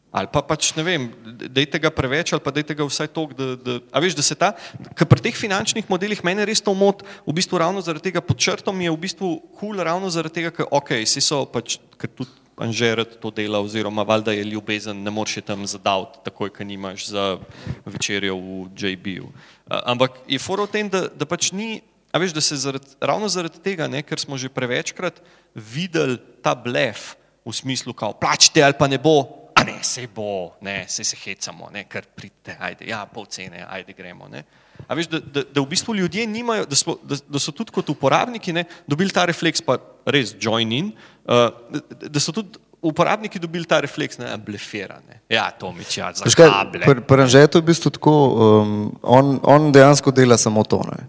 Ali 0.09 0.31
pa 0.33 0.41
pač 0.41 0.71
ne 0.73 0.83
vem, 0.87 1.11
dajte 1.53 1.77
ga 1.85 1.91
preveč, 1.93 2.33
ali 2.33 2.41
pa 2.41 2.53
dajte 2.55 2.73
ga 2.73 2.87
vsaj 2.89 3.11
toliko, 3.13 3.37
da, 3.37 3.49
da, 3.61 3.75
a 3.93 4.01
veš, 4.01 4.17
da 4.17 4.25
se 4.25 4.33
ta, 4.41 4.55
ker 4.97 5.05
pri 5.05 5.29
teh 5.29 5.37
finančnih 5.37 5.85
modelih 5.91 6.23
mene 6.25 6.47
res 6.49 6.65
to 6.65 6.73
mot, 6.73 7.05
v 7.29 7.35
bistvu 7.37 7.61
ravno 7.61 7.85
zaradi 7.85 8.09
tega 8.09 8.25
pod 8.25 8.41
črtom 8.41 8.81
je 8.81 8.89
v 8.89 9.01
bistvu 9.05 9.29
kul 9.53 9.77
cool, 9.77 9.85
ravno 9.85 10.09
zaradi 10.09 10.41
tega, 10.41 10.53
ker 10.55 10.71
ok, 10.73 10.97
si 11.05 11.21
so 11.21 11.45
pač, 11.45 11.77
ker 12.01 12.09
tudi 12.09 12.33
Anžerat 12.59 13.21
to 13.23 13.31
dela, 13.31 13.61
oziroma 13.63 14.03
valjda 14.03 14.33
je 14.35 14.43
ljubezen, 14.51 15.03
ne 15.03 15.11
moreš 15.15 15.37
je 15.37 15.43
tam 15.47 15.63
zadavt, 15.67 16.19
takoj, 16.27 16.51
ko 16.51 16.65
nimaš 16.67 17.07
za 17.07 17.39
večerjo 17.87 18.35
v 18.35 18.67
JB-ju. 18.75 19.31
Ampak 19.71 20.19
je 20.27 20.41
fora 20.43 20.67
v 20.67 20.73
tem, 20.75 20.91
da, 20.91 21.07
da 21.07 21.23
pač 21.23 21.53
ni, 21.55 21.79
a 22.11 22.19
veš, 22.19 22.35
da 22.35 22.43
se 22.43 22.59
zaradi, 22.59 22.91
ravno 22.99 23.31
zaradi 23.31 23.63
tega, 23.63 23.87
ne, 23.87 24.03
ker 24.03 24.19
smo 24.19 24.35
že 24.35 24.51
prevečkrat 24.51 25.23
videli 25.55 26.19
ta 26.43 26.57
blef 26.59 27.15
v 27.47 27.55
smislu, 27.55 27.95
kao, 27.95 28.11
plačite 28.19 28.59
ali 28.59 28.75
pa 28.75 28.91
ne 28.91 28.99
bo, 28.99 29.23
a 29.59 29.65
ne, 29.65 29.79
se 29.83 30.07
bo, 30.15 30.55
ne, 30.61 30.85
se 30.89 31.05
se 31.05 31.17
hecamo, 31.25 31.69
ne, 31.73 31.85
kar 31.91 32.07
pridite, 32.15 32.57
ajde, 32.61 32.87
ja, 32.89 33.03
pol 33.07 33.27
cene, 33.27 33.65
ajde 33.69 33.95
gremo, 33.97 34.29
ne. 34.31 34.45
A 34.87 34.95
veš, 34.95 35.11
da, 35.11 35.19
da, 35.21 35.43
da 35.43 35.61
v 35.61 35.67
bistvu 35.73 35.97
ljudje 35.99 36.27
nimajo, 36.27 36.67
da, 36.71 36.79
smo, 36.79 36.95
da, 37.03 37.19
da 37.29 37.43
so 37.43 37.53
tudi 37.53 37.75
kot 37.75 37.91
uporabniki 37.91 38.55
ne, 38.55 38.65
dobili 38.87 39.11
ta 39.15 39.27
refleks, 39.29 39.65
pa 39.65 39.81
res 40.07 40.37
join 40.41 40.73
in, 40.73 40.93
uh, 41.27 41.51
da, 41.75 41.83
da 42.07 42.23
so 42.23 42.35
tudi 42.37 42.61
uporabniki 42.83 43.43
dobili 43.43 43.67
ta 43.67 43.81
refleks, 43.83 44.21
ne, 44.23 44.31
blefirane. 44.47 45.23
Ja, 45.29 45.51
to 45.51 45.73
mi 45.75 45.85
čas, 45.85 46.23
za 46.23 46.31
kable. 46.39 46.87
Pri 46.87 47.03
pr 47.03 47.27
Anžetu 47.27 47.59
je 47.59 47.67
v 47.67 47.71
bistvu 47.73 47.95
tako, 47.99 48.15
um, 48.15 48.75
on, 49.03 49.39
on 49.43 49.73
dejansko 49.75 50.15
dela 50.15 50.39
samo 50.39 50.63
to. 50.65 50.85
Ne. 50.93 51.09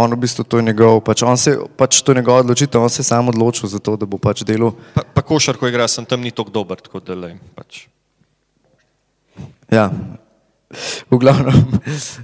On 0.00 0.10
v 0.10 0.20
bistvu 0.24 0.44
to 0.44 0.60
je 0.60 0.66
njegov, 0.66 1.02
pač 1.04 1.22
on 1.26 1.36
se, 1.36 1.56
pač 1.76 2.00
to 2.00 2.12
je 2.12 2.20
njegova 2.20 2.44
odločitev, 2.44 2.82
on 2.82 2.90
se 2.92 3.02
je 3.04 3.08
sam 3.10 3.28
odločil 3.28 3.68
za 3.68 3.78
to, 3.78 3.96
da 4.00 4.08
bo 4.08 4.16
pač 4.16 4.42
delal. 4.48 4.72
Pa, 4.96 5.04
pa 5.04 5.22
košar, 5.22 5.60
ko 5.60 5.68
igra, 5.68 5.88
sem 5.88 6.08
tam 6.08 6.24
ni 6.24 6.32
tako 6.32 6.52
dober, 6.54 6.80
tako 6.80 7.04
da 7.04 7.16
le. 7.18 7.34
Pač. 7.54 7.84
Ja. 9.70 9.90
V 11.10 11.18
glavnem, 11.18 11.50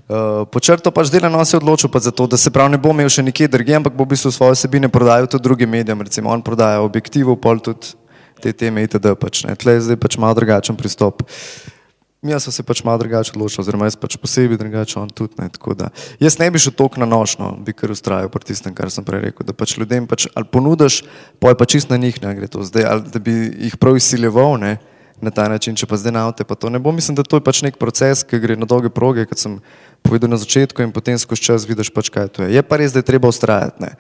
uh, 0.07 0.47
po 0.47 0.63
črto 0.63 0.95
pač 0.95 1.11
dela, 1.11 1.27
no 1.29 1.43
se 1.43 1.59
je 1.59 1.61
odločil 1.61 1.91
pa 1.91 1.99
za 1.99 2.15
to, 2.15 2.31
da 2.31 2.39
se 2.39 2.51
prav 2.55 2.71
ne 2.71 2.79
bo 2.79 2.95
imel 2.95 3.11
še 3.11 3.25
nikjer 3.27 3.51
drugje, 3.51 3.75
ampak 3.75 3.95
bo 3.95 4.07
v 4.07 4.15
bistvu 4.15 4.31
svoje 4.31 4.55
sebine 4.55 4.87
prodajal 4.87 5.27
tudi 5.27 5.43
drugim 5.51 5.71
medijem, 5.71 5.99
recimo 5.99 6.31
on 6.31 6.43
prodaja 6.47 6.79
objektivov, 6.87 7.41
pol 7.43 7.59
tudi 7.59 7.99
te 8.39 8.53
teme 8.55 8.87
itd. 8.87 9.17
Pač, 9.19 9.43
ne. 9.49 9.57
Tle 9.59 9.79
je 9.79 9.89
zdaj 9.91 9.99
pač 9.99 10.15
malo 10.23 10.39
drugačen 10.39 10.79
pristop. 10.79 11.27
Mi 12.23 12.41
smo 12.41 12.53
se 12.53 12.63
pač 12.63 12.81
malo 12.85 12.99
drugače 12.99 13.33
odločili, 13.35 13.63
oziroma 13.63 13.87
jaz 13.87 13.97
pač 14.01 14.17
posebej 14.17 14.59
drugače, 14.59 14.99
on 14.99 15.11
tudi 15.13 15.37
ne. 15.39 15.51
Da, 15.77 15.91
jaz 16.21 16.39
ne 16.41 16.49
bi 16.51 16.59
šel 16.59 16.73
toliko 16.73 17.01
na 17.01 17.07
nočno, 17.07 17.53
bi 17.63 17.75
kar 17.77 17.93
ustrajal 17.93 18.33
pri 18.33 18.49
tistem, 18.49 18.75
kar 18.75 18.91
sem 18.91 19.05
prej 19.05 19.29
rekel, 19.29 19.47
da 19.47 19.53
pač 19.53 19.77
ljudem 19.77 20.09
pač 20.09 20.27
ali 20.35 20.49
ponudiš, 20.49 21.03
pa 21.39 21.53
je 21.53 21.61
pač 21.61 21.77
čist 21.77 21.93
na 21.93 22.01
njih, 22.01 22.19
ne 22.25 22.35
gre 22.39 22.49
to 22.51 22.65
zdaj, 22.65 22.89
ali 22.89 23.05
da 23.13 23.23
bi 23.23 23.37
jih 23.69 23.77
prav 23.81 24.01
izsiljeval, 24.01 24.57
ne 24.63 24.79
na 25.21 25.31
ta 25.31 25.47
način, 25.49 25.77
če 25.77 25.89
pa 25.89 25.97
zdaj 25.97 26.13
na 26.13 26.27
avte, 26.29 26.45
pa 26.45 26.57
to 26.59 26.69
ne 26.73 26.81
bo. 26.83 26.93
Mislim, 26.93 27.17
da 27.17 27.25
to 27.25 27.41
je 27.41 27.45
pač 27.45 27.63
nek 27.65 27.79
proces, 27.81 28.25
ki 28.27 28.41
gre 28.41 28.57
na 28.57 28.69
dolge 28.69 28.91
proge, 28.93 29.25
kot 29.29 29.41
sem 29.41 29.59
povedal 30.05 30.31
na 30.33 30.37
začetku 30.41 30.85
in 30.85 30.93
potem 30.93 31.17
skozi 31.19 31.49
čas 31.49 31.65
vidiš 31.69 31.93
pač, 31.95 32.13
kaj 32.13 32.29
to 32.33 32.45
je. 32.45 32.53
Je 32.53 32.63
pa 32.63 32.81
res, 32.81 32.93
da 32.93 33.01
je 33.01 33.09
treba 33.09 33.31
ustrajati, 33.33 33.81
ne. 33.81 33.95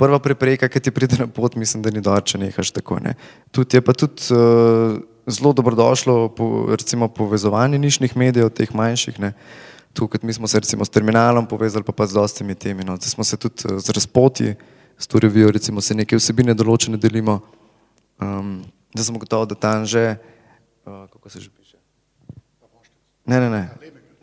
Prva 0.00 0.16
prepreka, 0.24 0.70
ki 0.72 0.80
ti 0.80 0.90
pride 0.90 1.20
na 1.20 1.28
pot, 1.28 1.54
mislim, 1.60 1.84
da 1.84 1.92
ni 1.92 2.00
dobro, 2.00 2.24
če 2.24 2.40
nehaš 2.40 2.72
tako, 2.72 2.98
ne. 3.04 3.14
Tudi 3.52 3.76
je 3.76 3.84
pa 3.84 3.92
tudi 3.92 4.32
uh, 4.32 4.96
zelo 5.26 5.52
dobrodošlo 5.52 6.28
po, 6.28 6.66
recimo 6.70 7.08
povezovanje 7.08 7.78
nišnih 7.78 8.16
medijev, 8.16 8.50
teh 8.50 8.74
manjših, 8.74 9.20
ne. 9.20 9.32
Tu, 9.92 10.08
kot 10.08 10.22
mi 10.22 10.32
smo 10.32 10.48
se 10.48 10.60
recimo 10.60 10.84
s 10.84 10.90
terminalom 10.90 11.46
povezali, 11.46 11.84
pa 11.84 11.92
pa 11.92 12.06
z 12.06 12.16
dostimi 12.16 12.54
temi, 12.54 12.84
no. 12.84 12.96
Zdaj 12.96 13.10
smo 13.10 13.24
se 13.24 13.36
tudi 13.36 13.68
uh, 13.68 13.78
z 13.78 13.90
razpoti, 13.90 14.54
s 14.98 15.06
to 15.06 15.18
revijo, 15.18 15.50
recimo 15.50 15.80
se 15.80 15.94
neke 15.94 16.16
vsebine 16.16 16.54
določene 16.54 16.96
delimo. 16.96 17.40
Um, 18.22 18.62
da 18.94 19.04
sem 19.04 19.18
gotovo, 19.18 19.46
da 19.46 19.54
tam 19.54 19.86
že, 19.86 20.16
uh, 20.86 21.06
kako 21.12 21.28
se 21.28 21.40
že 21.40 21.50
piše? 21.50 21.76
Ne, 23.26 23.40
ne, 23.40 23.50
ne. 23.50 23.62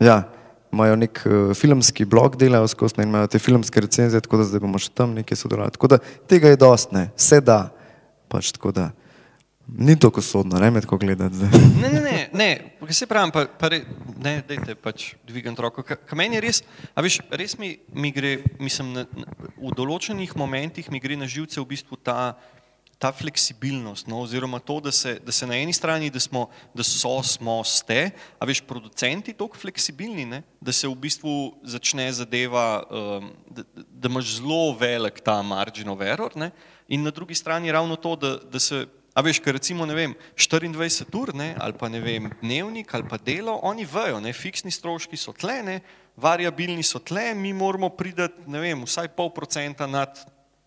Ja, 0.00 0.28
imajo 0.72 0.96
nek 0.96 1.22
uh, 1.26 1.54
filmski 1.54 2.04
blog, 2.04 2.36
delajo 2.36 2.68
skozi 2.68 3.00
in 3.00 3.08
imajo 3.08 3.26
te 3.26 3.38
filmske 3.38 3.80
recenzije, 3.80 4.20
tako 4.20 4.42
da 4.42 4.48
zdaj 4.48 4.60
bomo 4.60 4.78
še 4.78 4.92
tam 4.94 5.14
nekaj 5.14 5.38
sodelovali. 5.38 5.74
Tako 5.76 5.94
da 5.94 5.98
tega 6.28 6.52
je 6.52 6.60
dost, 6.60 6.92
ne, 6.92 7.10
se 7.16 7.40
da, 7.40 7.70
pač 8.28 8.52
tako 8.52 8.72
da. 8.74 8.90
Ni 9.78 9.96
to 9.98 10.10
kosodno, 10.10 10.58
ne 10.58 10.70
me 10.70 10.80
tako 10.80 10.98
gledati. 10.98 11.36
Ne, 11.80 11.88
ne, 11.88 12.00
ne, 12.00 12.28
ne, 12.32 12.48
kaj 12.80 12.96
se 12.96 13.06
pravim, 13.06 13.30
pa, 13.30 13.44
pa 13.46 13.68
re, 13.70 13.82
ne, 14.18 14.40
dajte 14.48 14.74
pač 14.74 15.12
dvigant 15.28 15.58
roko. 15.62 15.84
Ka 15.84 16.18
meni 16.18 16.38
je 16.38 16.42
res, 16.44 16.62
a 16.94 17.04
veš, 17.04 17.20
res 17.30 17.54
mi, 17.58 17.76
mi 17.94 18.10
gre, 18.14 18.40
mislim, 18.58 18.90
na, 18.96 19.04
na, 19.14 19.28
v 19.60 19.74
določenih 19.76 20.34
momentih 20.38 20.90
mi 20.90 21.00
gre 21.02 21.18
na 21.18 21.28
živce 21.30 21.60
v 21.62 21.68
bistvu 21.70 22.00
ta, 22.02 22.34
ta 23.00 23.12
fleksibilnost, 23.16 24.10
no, 24.10 24.20
oziroma 24.26 24.58
to, 24.60 24.80
da 24.84 24.92
se, 24.92 25.14
da 25.24 25.32
se 25.32 25.46
na 25.48 25.56
eni 25.56 25.72
strani, 25.72 26.10
da 26.12 26.20
smo, 26.20 26.48
da 26.76 26.84
so, 26.84 27.14
smo, 27.24 27.60
ste, 27.64 28.10
a 28.36 28.48
veš, 28.48 28.60
producenti 28.68 29.32
toliko 29.32 29.56
fleksibilni, 29.56 30.26
ne, 30.28 30.42
da 30.60 30.74
se 30.76 30.90
v 30.90 30.98
bistvu 31.06 31.36
začne 31.62 32.10
zadeva, 32.12 32.82
um, 32.90 33.32
da, 33.48 33.64
da 33.72 34.12
imaš 34.12 34.36
zelo 34.40 34.74
velik 34.76 35.22
ta 35.24 35.38
margin 35.40 35.88
of 35.88 36.04
error, 36.04 36.36
ne, 36.36 36.50
in 36.92 37.06
na 37.06 37.14
drugi 37.14 37.38
strani 37.38 37.72
ravno 37.72 37.96
to, 37.96 38.16
da, 38.20 38.36
da 38.50 38.60
se 38.60 38.84
A 39.14 39.22
veš, 39.26 39.40
ker 39.42 39.56
recimo, 39.58 39.86
vem, 39.90 40.14
24 40.38 41.18
ur, 41.18 41.32
ne, 41.34 41.54
ali 41.58 41.74
pa 41.74 41.88
ne 41.90 41.98
vem, 42.00 42.28
dnevnik 42.42 42.94
ali 42.94 43.08
pa 43.10 43.18
delo, 43.18 43.56
oni 43.66 43.82
vejo, 43.82 44.20
ne, 44.22 44.30
fiksni 44.32 44.70
stroški 44.70 45.18
so 45.18 45.34
tle, 45.34 45.56
ne, 45.66 45.80
variabilni 46.20 46.84
so 46.86 47.00
tle, 47.02 47.32
mi 47.34 47.50
moramo 47.52 47.90
priti, 47.90 48.28
ne 48.46 48.62
vem, 48.62 48.84
vsaj 48.86 49.10
pol 49.16 49.32
procenta 49.34 49.88
nad 49.90 50.14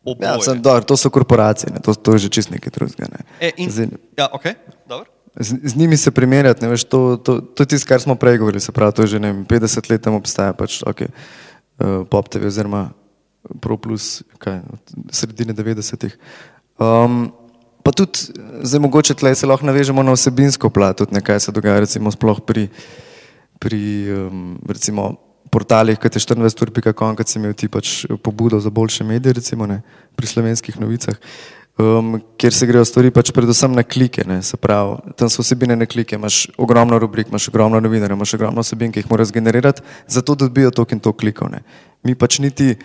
oboje. 0.04 0.28
Ja, 0.28 0.36
sem, 0.44 0.60
dobro, 0.60 0.84
to 0.84 0.98
so 1.00 1.12
korporacije, 1.14 1.72
ne, 1.72 1.80
to, 1.80 1.96
to 1.96 2.18
je 2.18 2.28
že 2.28 2.30
čist 2.36 2.52
nekaj 2.52 2.74
drugega. 2.76 3.08
Ne. 3.14 3.24
E, 3.40 3.54
in, 3.64 3.72
Zdaj- 3.72 3.96
ja, 4.20 4.28
ok, 4.28 4.52
dobro. 4.90 5.08
Z, 5.40 5.64
z 5.64 5.74
njimi 5.80 5.98
se 5.98 6.12
primerjati, 6.12 6.66
ne 6.66 6.74
veš, 6.76 6.84
to, 6.84 7.16
to, 7.18 7.40
to 7.42 7.64
je 7.64 7.72
tisto, 7.74 7.88
kar 7.88 8.04
smo 8.04 8.16
prej 8.20 8.38
govorili, 8.44 8.62
se 8.62 8.76
pravi, 8.76 8.94
to 8.94 9.08
je 9.08 9.16
že 9.16 9.24
ne 9.24 9.32
vem, 9.32 9.46
50 9.48 9.90
let 9.90 10.04
tam 10.04 10.20
obstaja, 10.20 10.52
pač, 10.54 10.84
ok, 10.84 11.08
uh, 11.08 12.04
Pop 12.12 12.28
TV 12.28 12.52
oziroma 12.52 12.92
Pro 13.64 13.80
Plus, 13.80 14.20
kaj, 14.38 14.62
sredine 15.16 15.56
90-ih. 15.56 16.20
Um, 16.80 17.32
pa 17.84 17.92
tudi, 17.92 18.32
zdaj 18.64 18.80
mogoče 18.80 19.18
tle 19.20 19.36
se 19.36 19.48
lahko 19.48 19.68
navežemo 19.68 20.04
na 20.04 20.16
vsebinsko 20.16 20.70
plat, 20.70 20.98
tudi 20.98 21.16
nekaj 21.20 21.40
se 21.40 21.52
dogaja, 21.52 21.84
recimo 21.84 22.12
sploh 22.12 22.40
pri, 22.48 22.70
pri 23.60 23.82
um, 24.16 24.56
recimo 24.70 25.14
portalih, 25.54 26.00
kot 26.02 26.16
je 26.16 26.24
24.com, 26.24 27.18
kot 27.18 27.30
si 27.30 27.38
imel 27.40 27.54
ti 27.58 27.70
pač 27.70 28.06
pobudo 28.24 28.60
za 28.64 28.72
boljše 28.74 29.06
medije, 29.06 29.38
recimo 29.38 29.68
ne, 29.70 29.82
pri 30.16 30.28
slovenskih 30.28 30.80
novicah. 30.82 31.20
Um, 31.74 32.20
kjer 32.38 32.54
se 32.54 32.68
grejo 32.70 32.86
stvari 32.86 33.10
pač 33.10 33.32
predvsem 33.34 33.74
na 33.74 33.82
klike, 33.84 34.22
ne, 34.30 34.44
se 34.46 34.58
pravi, 34.62 35.14
tam 35.18 35.30
so 35.34 35.42
vsebine 35.42 35.76
na 35.76 35.88
klike, 35.90 36.16
imaš 36.16 36.46
ogromno 36.58 37.00
rubrik, 37.02 37.32
imaš 37.34 37.50
ogromno 37.50 37.82
novinarjev, 37.82 38.18
imaš 38.18 38.36
ogromno 38.38 38.62
vsebin, 38.62 38.94
ki 38.94 39.02
jih 39.02 39.10
moraš 39.10 39.34
generirati, 39.34 39.82
zato 40.08 40.36
dobijo 40.38 40.72
toliko 40.72 40.94
in 40.94 41.02
toliko 41.02 41.20
klikov. 41.26 41.50
Ne. 41.50 41.64
Mi 42.06 42.14
pač 42.16 42.38
niti 42.46 42.76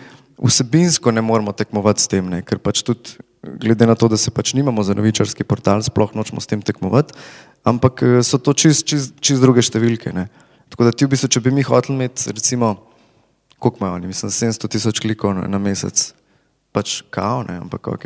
vsebinsko 0.41 1.13
ne 1.13 1.21
moramo 1.21 1.53
tekmovati 1.53 2.01
s 2.01 2.09
tem, 2.09 2.29
ne, 2.33 2.41
ker 2.41 2.57
pač 2.57 2.81
tudi 2.85 3.17
glede 3.43 3.87
na 3.87 3.95
to, 3.95 4.07
da 4.07 4.17
se 4.17 4.31
pač 4.31 4.53
nimamo 4.53 4.83
za 4.83 4.93
novičarski 4.93 5.43
portal, 5.43 5.83
sploh 5.83 6.11
nočemo 6.15 6.41
s 6.41 6.49
tem 6.49 6.61
tekmovati, 6.61 7.15
ampak 7.63 8.03
eh, 8.03 8.19
so 8.23 8.37
to 8.37 8.53
čist, 8.53 8.85
čist, 8.87 9.15
čist 9.23 9.43
druge 9.43 9.63
številke. 9.63 10.13
Ne. 10.15 10.27
Tako 10.69 10.89
da 10.89 10.93
ti 10.93 11.07
v 11.07 11.13
bistvu, 11.15 11.31
če 11.31 11.43
bi 11.45 11.53
mi 11.55 11.65
hoteli 11.65 11.95
imeti, 11.97 12.29
recimo, 12.35 12.75
koliko 13.59 13.81
imajo 13.81 13.99
oni, 13.99 14.11
mislim, 14.11 14.31
700 14.31 14.71
tisoč 14.75 15.01
klikov 15.03 15.35
na, 15.39 15.61
mesec, 15.61 16.11
pač 16.75 17.01
kao, 17.11 17.43
ne, 17.47 17.59
ampak 17.63 17.89
ok, 17.95 18.05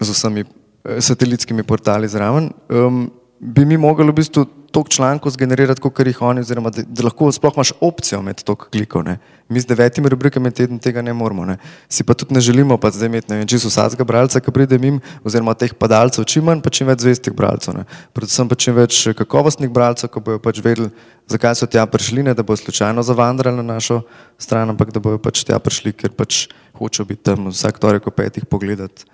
z 0.00 0.10
vsemi 0.10 0.44
eh, 0.44 1.00
satelitskimi 1.00 1.66
portali 1.66 2.10
zraven, 2.10 2.50
um, 2.70 3.06
bi 3.40 3.64
mi 3.68 3.78
mogli 3.80 4.10
v 4.10 4.18
bistvu 4.18 4.46
toliko 4.74 4.90
člankov 4.90 5.32
zgenerirati, 5.32 5.80
kot 5.80 6.00
jih 6.02 6.20
oni, 6.22 6.42
oziroma 6.42 6.70
da, 6.74 6.82
da 6.82 7.06
lahko 7.06 7.30
sploh 7.32 7.54
imaš 7.54 7.70
opcijo 7.80 8.18
med 8.22 8.42
toliko 8.42 8.66
klikov. 8.74 9.04
Ne. 9.06 9.18
Mi 9.48 9.60
z 9.60 9.68
devetimi 9.70 10.10
rubrikami 10.10 10.50
teden 10.50 10.80
tega 10.82 11.02
ne 11.02 11.12
moramo. 11.14 11.44
Ne. 11.46 11.56
Si 11.88 12.02
pa 12.04 12.14
tudi 12.18 12.34
ne 12.34 12.40
želimo 12.40 12.78
pa 12.80 12.90
zdaj 12.90 13.06
imeti, 13.06 13.30
ne 13.30 13.38
vem, 13.38 13.48
čisto 13.48 13.70
vsakega 13.70 14.04
bralca, 14.08 14.40
ki 14.42 14.54
pride 14.54 14.78
mim, 14.82 14.98
oziroma 15.24 15.54
teh 15.54 15.74
padalcev, 15.78 16.26
čim 16.26 16.48
manj, 16.48 16.62
pa 16.64 16.72
čim 16.74 16.90
več 16.90 17.04
zvestih 17.04 17.36
bralcev. 17.36 17.76
Ne. 17.78 17.84
Predvsem 18.16 18.50
pa 18.50 18.58
čim 18.58 18.74
več 18.74 19.02
kakovostnih 19.20 19.70
bralcev, 19.70 20.10
ko 20.10 20.22
bojo 20.24 20.40
pač 20.42 20.58
vedeli, 20.64 20.90
zakaj 21.30 21.54
so 21.60 21.68
tja 21.70 21.84
prišli, 21.86 22.24
ne 22.26 22.34
da 22.34 22.42
bojo 22.42 22.64
slučajno 22.64 23.04
zavandrali 23.06 23.62
na 23.62 23.76
našo 23.76 24.00
stran, 24.42 24.74
ampak 24.74 24.90
da 24.96 25.02
bojo 25.04 25.20
pač 25.22 25.44
tja 25.46 25.60
prišli, 25.62 25.92
ker 25.94 26.10
pač 26.16 26.48
hočejo 26.80 27.06
biti 27.12 27.22
tam 27.30 27.46
vsak 27.52 27.78
torek 27.78 28.08
o 28.10 28.14
petih 28.14 28.48
pogledati, 28.50 29.06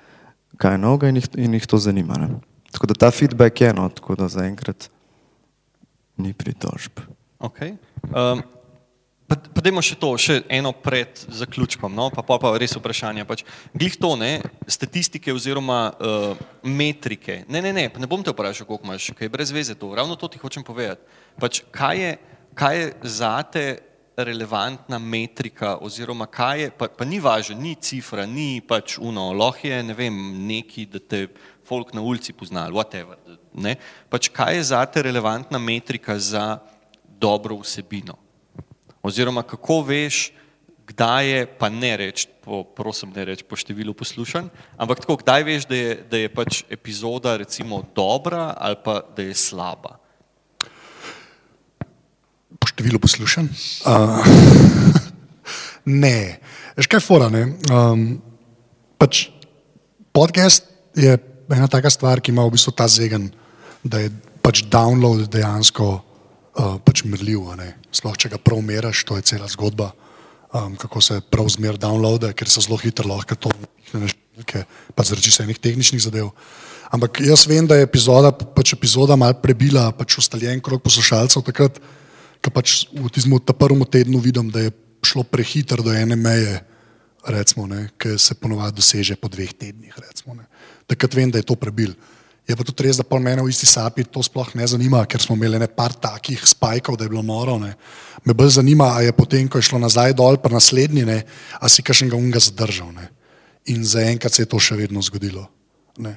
kaj 0.57 0.79
je 0.79 0.81
noga 0.81 1.11
in 1.13 1.21
jih, 1.21 1.29
in 1.37 1.59
jih 1.59 1.69
to 1.69 1.83
zanima. 1.83 2.17
Ne. 2.23 2.39
Tako 2.71 2.89
da 2.89 2.97
ta 2.97 3.11
feedback 3.11 3.61
je 3.61 3.75
eno, 3.75 3.89
tako 3.93 4.17
da 4.17 4.31
zaenkrat 4.31 4.89
ni 6.21 6.33
pritožb. 6.37 7.01
Okay. 7.41 7.77
Um, 8.13 8.43
pa, 9.25 9.39
pa 9.39 9.65
dajmo 9.65 9.81
še 9.85 9.97
to, 9.97 10.13
še 10.21 10.41
eno 10.53 10.73
pred 10.77 11.23
zaključkom, 11.33 11.93
no? 11.97 12.11
pa, 12.13 12.25
pa 12.27 12.37
pa 12.43 12.53
res 12.61 12.77
vprašanje. 12.77 13.25
Pač, 13.29 13.45
glih 13.73 13.97
to, 13.97 14.13
ne, 14.21 14.33
statistike 14.69 15.33
oziroma 15.33 15.81
uh, 15.97 16.41
metrike. 16.67 17.43
Ne, 17.49 17.65
ne, 17.65 17.73
ne, 17.73 17.89
ne 17.89 18.11
bom 18.11 18.25
te 18.25 18.35
vprašal, 18.35 18.69
koliko 18.69 18.91
imaš, 18.91 19.13
kaj 19.17 19.31
je 19.31 19.35
brez 19.37 19.55
veze 19.55 19.79
to. 19.79 19.95
Ravno 19.97 20.19
to 20.21 20.29
ti 20.29 20.43
hočem 20.43 20.67
povedati. 20.67 21.23
Pač, 21.41 21.65
kaj, 21.73 22.05
je, 22.05 22.11
kaj 22.59 22.77
je 22.77 22.91
zate 23.21 23.65
relevantna 24.25 24.99
metrika 24.99 25.77
oziroma 25.81 26.27
kaj 26.27 26.61
je, 26.61 26.71
pa, 26.77 26.89
pa 26.89 27.05
ni 27.05 27.21
važno, 27.21 27.57
ni 27.57 27.75
cifra, 27.81 28.27
ni 28.27 28.61
pač 28.61 28.99
uno, 28.99 29.31
loh 29.33 29.65
je, 29.65 29.83
ne 29.83 29.97
vem, 29.97 30.19
neki, 30.47 30.87
da 30.91 31.01
te 31.01 31.27
folk 31.65 31.95
na 31.95 32.03
ulici 32.03 32.33
poznali, 32.33 32.75
whatever. 32.75 33.17
Ne? 33.55 33.77
Pač 34.13 34.31
kaj 34.31 34.57
je 34.57 34.67
zate 34.71 35.03
relevantna 35.03 35.59
metrika 35.59 36.19
za 36.19 36.59
dobro 37.19 37.59
vsebino? 37.61 38.15
Oziroma, 39.03 39.43
kako 39.43 39.81
veš, 39.89 40.31
kdaj 40.91 41.25
je, 41.27 41.41
pa 41.47 41.71
ne 41.71 41.93
reč, 41.97 42.27
po, 42.43 42.63
prosim, 42.65 43.13
ne 43.15 43.25
reč 43.31 43.45
po 43.47 43.57
številu 43.59 43.95
poslušanj, 43.97 44.51
ampak 44.75 45.03
tako, 45.05 45.21
kdaj 45.23 45.47
veš, 45.47 45.67
da 45.71 45.79
je, 45.79 45.93
da 46.11 46.21
je 46.21 46.33
pač 46.35 46.63
epizoda 46.67 47.37
recimo 47.41 47.83
dobra 47.97 48.51
ali 48.59 48.79
pa 48.85 49.01
da 49.17 49.25
je 49.25 49.35
slaba? 49.39 49.97
Po 52.61 52.67
številu 52.69 53.01
poslušanj? 53.01 53.49
Uh, 53.87 54.21
ne, 55.87 56.43
veš 56.77 56.91
kaj 56.91 57.03
fora, 57.07 57.31
ne? 57.33 57.55
Um, 57.71 58.19
pač 59.01 59.31
podcast 60.13 60.67
je 60.99 61.17
ena 61.51 61.71
taka 61.71 61.91
stvar, 61.91 62.21
ki 62.21 62.35
ima 62.35 62.45
v 62.47 62.55
bistvu 62.59 62.75
ta 62.75 62.87
zegen, 62.91 63.31
da 63.85 64.03
je 64.03 64.13
pač 64.45 64.65
download 64.69 65.29
dejansko 65.33 65.89
uh, 65.91 66.77
pač 66.85 67.05
merljiv. 67.05 67.49
Sploh 67.93 68.17
če 68.17 68.33
ga 68.35 68.39
prav 68.43 68.63
meriš, 68.65 69.05
to 69.09 69.17
je 69.19 69.27
cela 69.33 69.49
zgodba, 69.49 69.91
um, 70.53 70.77
kako 70.81 71.01
se 71.05 71.21
prav 71.21 71.49
zmer 71.53 71.79
downloade, 71.81 72.33
ker 72.37 72.49
se 72.49 72.65
zelo 72.65 72.81
hitro 72.81 73.09
lahko 73.09 73.37
to 73.37 73.53
nekaj, 74.41 74.65
pa 74.95 75.05
zaradi 75.07 75.33
vseh 75.33 75.59
tehničnih 75.59 76.03
zadev. 76.03 76.33
Ampak 76.91 77.23
jaz 77.23 77.47
vem, 77.47 77.67
da 77.71 77.79
je 77.79 77.87
epizoda, 77.87 78.33
pač 78.33 78.75
epizoda 78.75 79.15
mal 79.17 79.37
prebila 79.39 79.91
pač 79.95 80.19
ustaljen 80.19 80.59
krok 80.65 80.83
poslušalcev 80.83 81.45
takrat, 81.47 81.79
ko 82.41 82.51
pač 82.51 82.89
v 82.91 83.07
tistem 83.13 83.37
prvem 83.55 83.85
tednu 83.87 84.19
vidim, 84.19 84.51
da 84.51 84.67
je 84.67 84.75
šlo 85.05 85.23
prehitro 85.23 85.85
do 85.85 85.95
ene 85.95 86.17
meje, 86.17 86.61
recimo, 87.25 87.69
ki 88.01 88.17
se 88.19 88.35
ponovadi 88.35 88.81
doseže 88.81 89.17
po 89.21 89.29
dveh 89.29 89.53
tednih. 89.53 89.93
Recimo, 89.93 90.35
takrat 90.89 91.15
vem, 91.15 91.31
da 91.31 91.39
je 91.39 91.47
to 91.47 91.55
prebil. 91.55 91.95
Je 92.51 92.57
pa 92.59 92.67
tudi 92.67 92.83
res, 92.83 92.99
da 92.99 93.07
pol 93.07 93.23
mene 93.23 93.45
v 93.47 93.53
isti 93.53 93.69
sapi 93.69 94.03
to 94.03 94.23
sploh 94.27 94.49
ne 94.59 94.67
zanima, 94.67 95.05
ker 95.07 95.23
smo 95.23 95.37
imeli 95.39 95.61
nekaj 95.63 96.01
takih 96.03 96.41
spajkov, 96.43 96.97
da 96.99 97.07
je 97.07 97.13
bilo 97.13 97.23
noro. 97.23 97.61
Ne. 97.63 97.77
Me 98.27 98.35
bolj 98.35 98.57
zanima, 98.59 98.89
a 98.97 99.05
je 99.07 99.15
potem, 99.15 99.47
ko 99.47 99.63
je 99.63 99.69
šlo 99.71 99.79
nazaj 99.79 100.17
dol, 100.19 100.41
pa 100.43 100.51
naslednji, 100.51 101.07
ne, 101.07 101.23
a 101.63 101.71
si 101.71 101.85
kakšnega 101.87 102.19
unga 102.19 102.43
zadržal. 102.43 102.91
Ne. 102.97 103.07
In 103.71 103.87
zaenkrat 103.87 104.35
se 104.35 104.43
je 104.43 104.51
to 104.51 104.59
še 104.59 104.75
vedno 104.81 104.99
zgodilo. 104.99 105.47
Ne. 106.03 106.17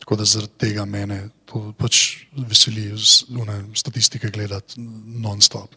Tako 0.00 0.16
da 0.20 0.24
zaradi 0.28 0.56
tega 0.60 0.88
mene 0.88 1.20
to 1.48 1.60
pač 1.76 2.24
veseli, 2.48 2.88
one 3.40 3.60
statistike 3.76 4.32
gledati 4.32 4.80
non-stop. 4.80 5.76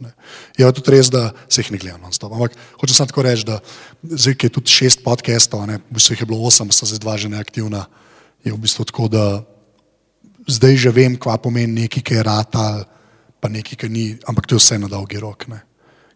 Je 0.55 0.63
pa 0.63 0.71
tudi 0.71 0.95
res, 0.95 1.11
da 1.11 1.29
se 1.51 1.61
jih 1.61 1.75
ne 1.75 1.83
gleda 1.83 1.99
non-stop. 1.99 2.31
Ampak 2.31 2.55
hočem 2.79 2.95
samo 2.95 3.11
tako 3.11 3.27
reči, 3.27 3.43
da 3.47 3.59
zdaj, 4.07 4.39
ki 4.39 4.47
je 4.47 4.55
tudi 4.55 4.71
šest 4.71 5.03
podcastov, 5.03 5.67
ne, 5.67 5.81
v 5.83 5.99
bistvu 5.99 6.15
jih 6.15 6.23
je 6.23 6.31
bilo 6.31 6.47
osem, 6.47 6.71
sta 6.71 6.87
zdaj 6.87 7.03
dva 7.03 7.19
že 7.19 7.31
neaktivna 7.31 7.85
je 8.47 8.53
v 8.53 8.59
bistvu 8.61 8.85
tako, 8.87 9.07
da 9.11 9.43
zdaj 10.47 10.75
že 10.79 10.91
vem, 10.95 11.19
kva 11.19 11.37
pomeni 11.37 11.83
nekaj, 11.83 12.03
ki 12.03 12.17
je 12.17 12.23
rata, 12.23 12.65
pa 13.37 13.51
nekaj, 13.51 13.75
ki 13.75 13.87
ni, 13.91 14.05
ampak 14.25 14.47
to 14.47 14.55
je 14.55 14.63
vse 14.63 14.79
na 14.79 14.87
dolgi 14.87 15.19
rok. 15.19 15.47
Ne. 15.51 15.61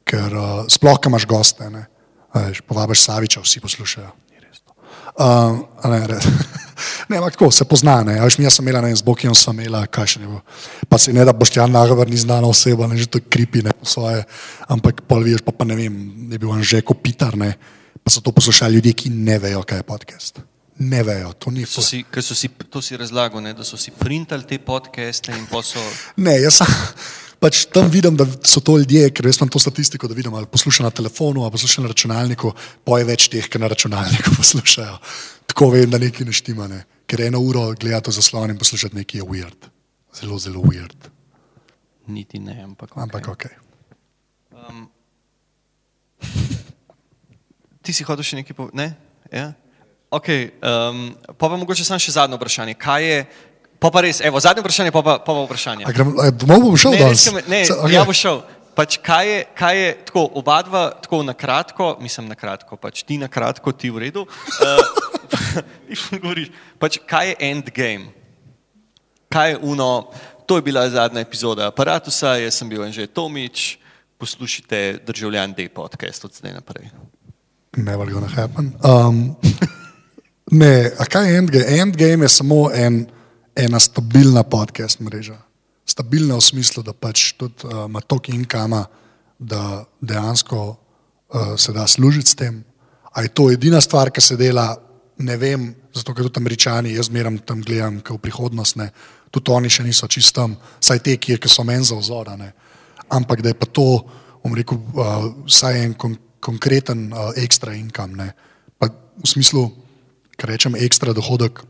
Ker 0.08 0.32
uh, 0.34 0.64
sploh, 0.72 0.98
ko 0.98 1.12
imaš 1.12 1.28
goste, 1.30 1.68
ne, 1.70 1.86
veš, 2.34 2.64
povabiš 2.66 3.06
Saviča, 3.06 3.44
vsi 3.44 3.62
poslušajo. 3.62 4.12
Uh, 5.12 5.60
ne, 5.92 6.08
ne, 7.12 7.20
ampak 7.20 7.36
tako 7.36 7.52
se 7.52 7.68
pozna. 7.68 8.00
Jaz 8.08 8.40
sem 8.40 8.64
imela 8.64 8.96
z 8.96 9.04
Bokijem, 9.04 9.36
sem 9.36 9.60
imela, 9.60 9.84
kaj 9.92 10.16
še 10.16 10.22
ne 10.24 10.32
bo. 10.32 10.40
Pa 10.88 10.96
se 10.98 11.12
ne 11.14 11.26
da 11.28 11.36
boš 11.36 11.52
tja 11.52 11.68
nagovor, 11.68 12.08
ni 12.08 12.16
znana 12.16 12.48
oseba, 12.48 12.88
ne 12.88 12.96
že 12.96 13.12
to 13.12 13.20
kripi, 13.20 13.60
ne 13.62 13.76
po 13.76 13.86
svoje. 13.86 14.24
Ampak 14.72 15.04
pol 15.04 15.28
veš, 15.28 15.44
pa, 15.44 15.52
pa 15.52 15.68
ne 15.68 15.76
vem, 15.76 15.94
je 16.32 16.40
bil 16.40 16.56
on 16.56 16.64
že 16.64 16.80
kot 16.80 17.04
Pitar, 17.04 17.36
ne. 17.36 17.54
Pa 18.02 18.10
so 18.10 18.24
to 18.24 18.32
poslušali 18.32 18.80
ljudje, 18.80 18.96
ki 19.04 19.12
ne 19.12 19.36
vejo, 19.38 19.68
kaj 19.68 19.84
je 19.84 19.86
podcast 19.86 20.42
ne 20.80 21.04
vejo. 21.04 21.34
To, 21.34 21.52
so 21.66 21.82
si, 21.82 22.06
so 22.22 22.36
si, 22.36 22.50
to 22.70 22.82
si 22.82 22.98
razlagal, 22.98 23.42
ne, 23.42 23.54
da 23.54 23.64
so 23.64 23.78
si 23.78 23.92
printali 23.92 24.48
te 24.48 24.60
podcaste 24.60 25.34
in 25.36 25.46
pa 25.50 25.64
so. 25.66 25.82
Ne, 26.18 26.38
jaz 26.42 26.62
sem. 26.62 26.80
Pač 27.42 27.64
tam 27.74 27.88
vidim, 27.90 28.14
da 28.14 28.28
so 28.46 28.62
to 28.62 28.76
ljudje, 28.78 29.08
ker 29.18 29.26
jaz 29.26 29.40
imam 29.40 29.50
to 29.50 29.60
statistiko, 29.60 30.06
da 30.08 30.14
vidim, 30.14 30.34
ali 30.38 30.46
poslušajo 30.46 30.86
na 30.86 30.94
telefonu, 30.94 31.42
ali 31.42 31.52
poslušajo 31.52 31.88
na 31.88 31.90
računalniku, 31.90 32.52
poje 32.86 33.08
več 33.10 33.32
teh, 33.34 33.48
ki 33.50 33.62
na 33.62 33.70
računalniku 33.72 34.36
poslušajo. 34.42 35.00
Tako 35.50 35.72
vem, 35.74 35.90
da 35.90 35.98
nekaj 36.02 36.28
ne 36.30 36.36
štima. 36.38 36.68
Ne. 36.70 36.84
Ker 37.10 37.26
eno 37.26 37.42
uro 37.42 37.72
gledati 37.74 38.14
zaslon 38.14 38.54
in 38.54 38.62
poslušati 38.62 38.96
nekaj 38.96 39.24
je 39.24 39.26
weird. 39.26 39.70
Zelo, 40.20 40.38
zelo 40.40 40.62
weird. 40.62 41.10
Niti 42.08 42.40
ne, 42.40 42.62
ampak. 42.64 42.94
Okay. 42.94 43.04
Ampak 43.04 43.28
ok. 43.28 43.46
Um, 44.52 44.86
ti 47.84 47.94
si 47.94 48.06
hotel 48.06 48.28
še 48.28 48.44
nekaj 48.44 48.58
povedati? 48.58 49.10
Ja? 49.34 49.50
Okay, 50.12 50.52
um, 50.60 51.16
pa 51.40 51.48
pa 51.48 51.56
mogoče 51.56 51.86
samo 51.88 51.96
še 52.04 52.12
zadnje 52.12 52.36
vprašanje. 52.36 52.74
Kaj 52.76 53.06
je, 53.08 53.20
pa 53.80 53.88
pa 53.88 54.02
res, 54.04 54.20
evo, 54.20 54.42
zadnje 54.44 54.60
vprašanje, 54.60 54.92
pa 54.92 55.00
pa, 55.00 55.14
pa 55.24 55.32
pa 55.32 55.46
vprašanje. 55.46 55.88
Domov 56.36 56.66
bom 56.66 56.76
šel 56.76 56.98
danes? 57.00 57.24
Ne, 57.32 57.44
ne, 57.48 57.62
okay. 57.64 57.94
ja 57.96 58.04
bom 58.04 58.16
šel. 58.16 58.42
Pač 58.76 59.00
kaj 59.04 59.28
je, 59.28 59.40
kaj 59.56 59.80
je 59.80 59.96
tako, 60.10 60.26
oba 60.36 60.60
dva, 60.68 60.84
tako 61.00 61.22
na 61.24 61.32
kratko, 61.32 61.96
mislim 62.04 62.28
na 62.28 62.36
kratko, 62.36 62.76
pač 62.76 63.06
ti 63.08 63.16
na 63.24 63.32
kratko, 63.32 63.72
ti 63.72 63.92
v 63.92 64.08
redu. 64.08 64.28
Uh, 65.32 66.44
pač, 66.76 66.98
kaj 67.08 67.32
je 67.32 67.36
endgame? 67.48 68.12
Kaj 69.32 69.54
je 69.54 69.60
uno, 69.64 70.12
to 70.44 70.60
je 70.60 70.66
bila 70.66 70.84
zadnja 70.92 71.24
epizoda 71.24 71.70
aparatusa, 71.72 72.36
jaz 72.36 72.60
sem 72.60 72.68
bil 72.68 72.84
Anže 72.84 73.08
Tomič, 73.08 73.80
poslušajte 74.20 75.08
državljan 75.08 75.56
D 75.56 75.70
podcast 75.72 76.28
od 76.28 76.36
zdaj 76.36 76.60
naprej. 76.60 76.92
Never 77.80 78.12
gonna 78.12 78.28
happen. 78.28 78.76
Um, 78.84 79.40
Ne, 80.52 80.92
a 81.00 81.06
kaj 81.08 81.32
je 81.32 81.38
Endgame? 81.38 81.66
Endgame 81.80 82.26
je 82.26 82.30
samo 82.30 82.72
en, 82.76 83.06
ena 83.56 83.80
stabilna 83.80 84.44
podcast 84.44 85.00
mreža. 85.00 85.38
Stabilna 85.88 86.36
v 86.36 86.44
smislu, 86.44 86.84
da 86.84 86.92
pač 86.94 87.32
tudi 87.40 87.64
uh, 87.64 87.86
ima 87.88 88.02
toliko 88.02 88.36
inkama, 88.36 88.84
da 89.40 89.86
dejansko 90.02 90.60
uh, 90.68 91.54
se 91.58 91.72
da 91.72 91.88
služiti 91.88 92.30
s 92.30 92.36
tem. 92.36 92.64
A 93.14 93.22
je 93.22 93.32
to 93.32 93.48
edina 93.52 93.82
stvar, 93.82 94.12
ki 94.12 94.22
se 94.22 94.36
dela, 94.36 94.76
ne 95.18 95.38
vem, 95.38 95.70
zato 95.96 96.14
ker 96.14 96.28
tudi 96.28 96.44
američani, 96.44 96.98
jaz 96.98 97.10
meram 97.10 97.38
tam 97.38 97.62
gledam, 97.64 98.02
kot 98.04 98.20
v 98.20 98.24
prihodnost, 98.28 98.76
ne, 98.76 98.90
tudi 99.32 99.52
oni 99.52 99.72
še 99.72 99.86
niso 99.88 100.08
čistom, 100.08 100.58
saj 100.84 101.00
te, 101.00 101.16
ki, 101.16 101.38
ki 101.40 101.52
so 101.52 101.64
meni 101.64 101.88
za 101.88 101.96
vzor. 101.96 102.34
Ampak 103.08 103.42
da 103.42 103.54
je 103.54 103.60
pa 103.60 103.70
to, 103.72 104.04
bom 104.44 104.56
rekel, 104.56 104.84
uh, 105.00 105.32
vsaj 105.48 105.80
en 105.86 105.96
kon 105.96 106.20
konkreten 106.44 107.08
uh, 107.14 107.32
ekstra 107.40 107.72
inkam. 107.78 108.20
V 108.82 109.30
smislu, 109.30 109.70
kar 110.38 110.52
rečem, 110.54 110.76
ekstra 110.76 111.14
dohodek, 111.14 111.64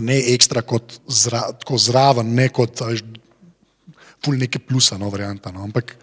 ne 0.00 0.18
ekstra 0.34 0.62
kot 0.62 0.98
zra, 1.08 1.48
zraven, 1.76 2.34
ne 2.34 2.48
kot 2.52 2.82
ful 4.24 4.38
neke 4.38 4.58
plusa, 4.58 4.98
no, 4.98 5.10
varianta. 5.10 5.52
No, 5.54 5.62
ampak 5.64 5.94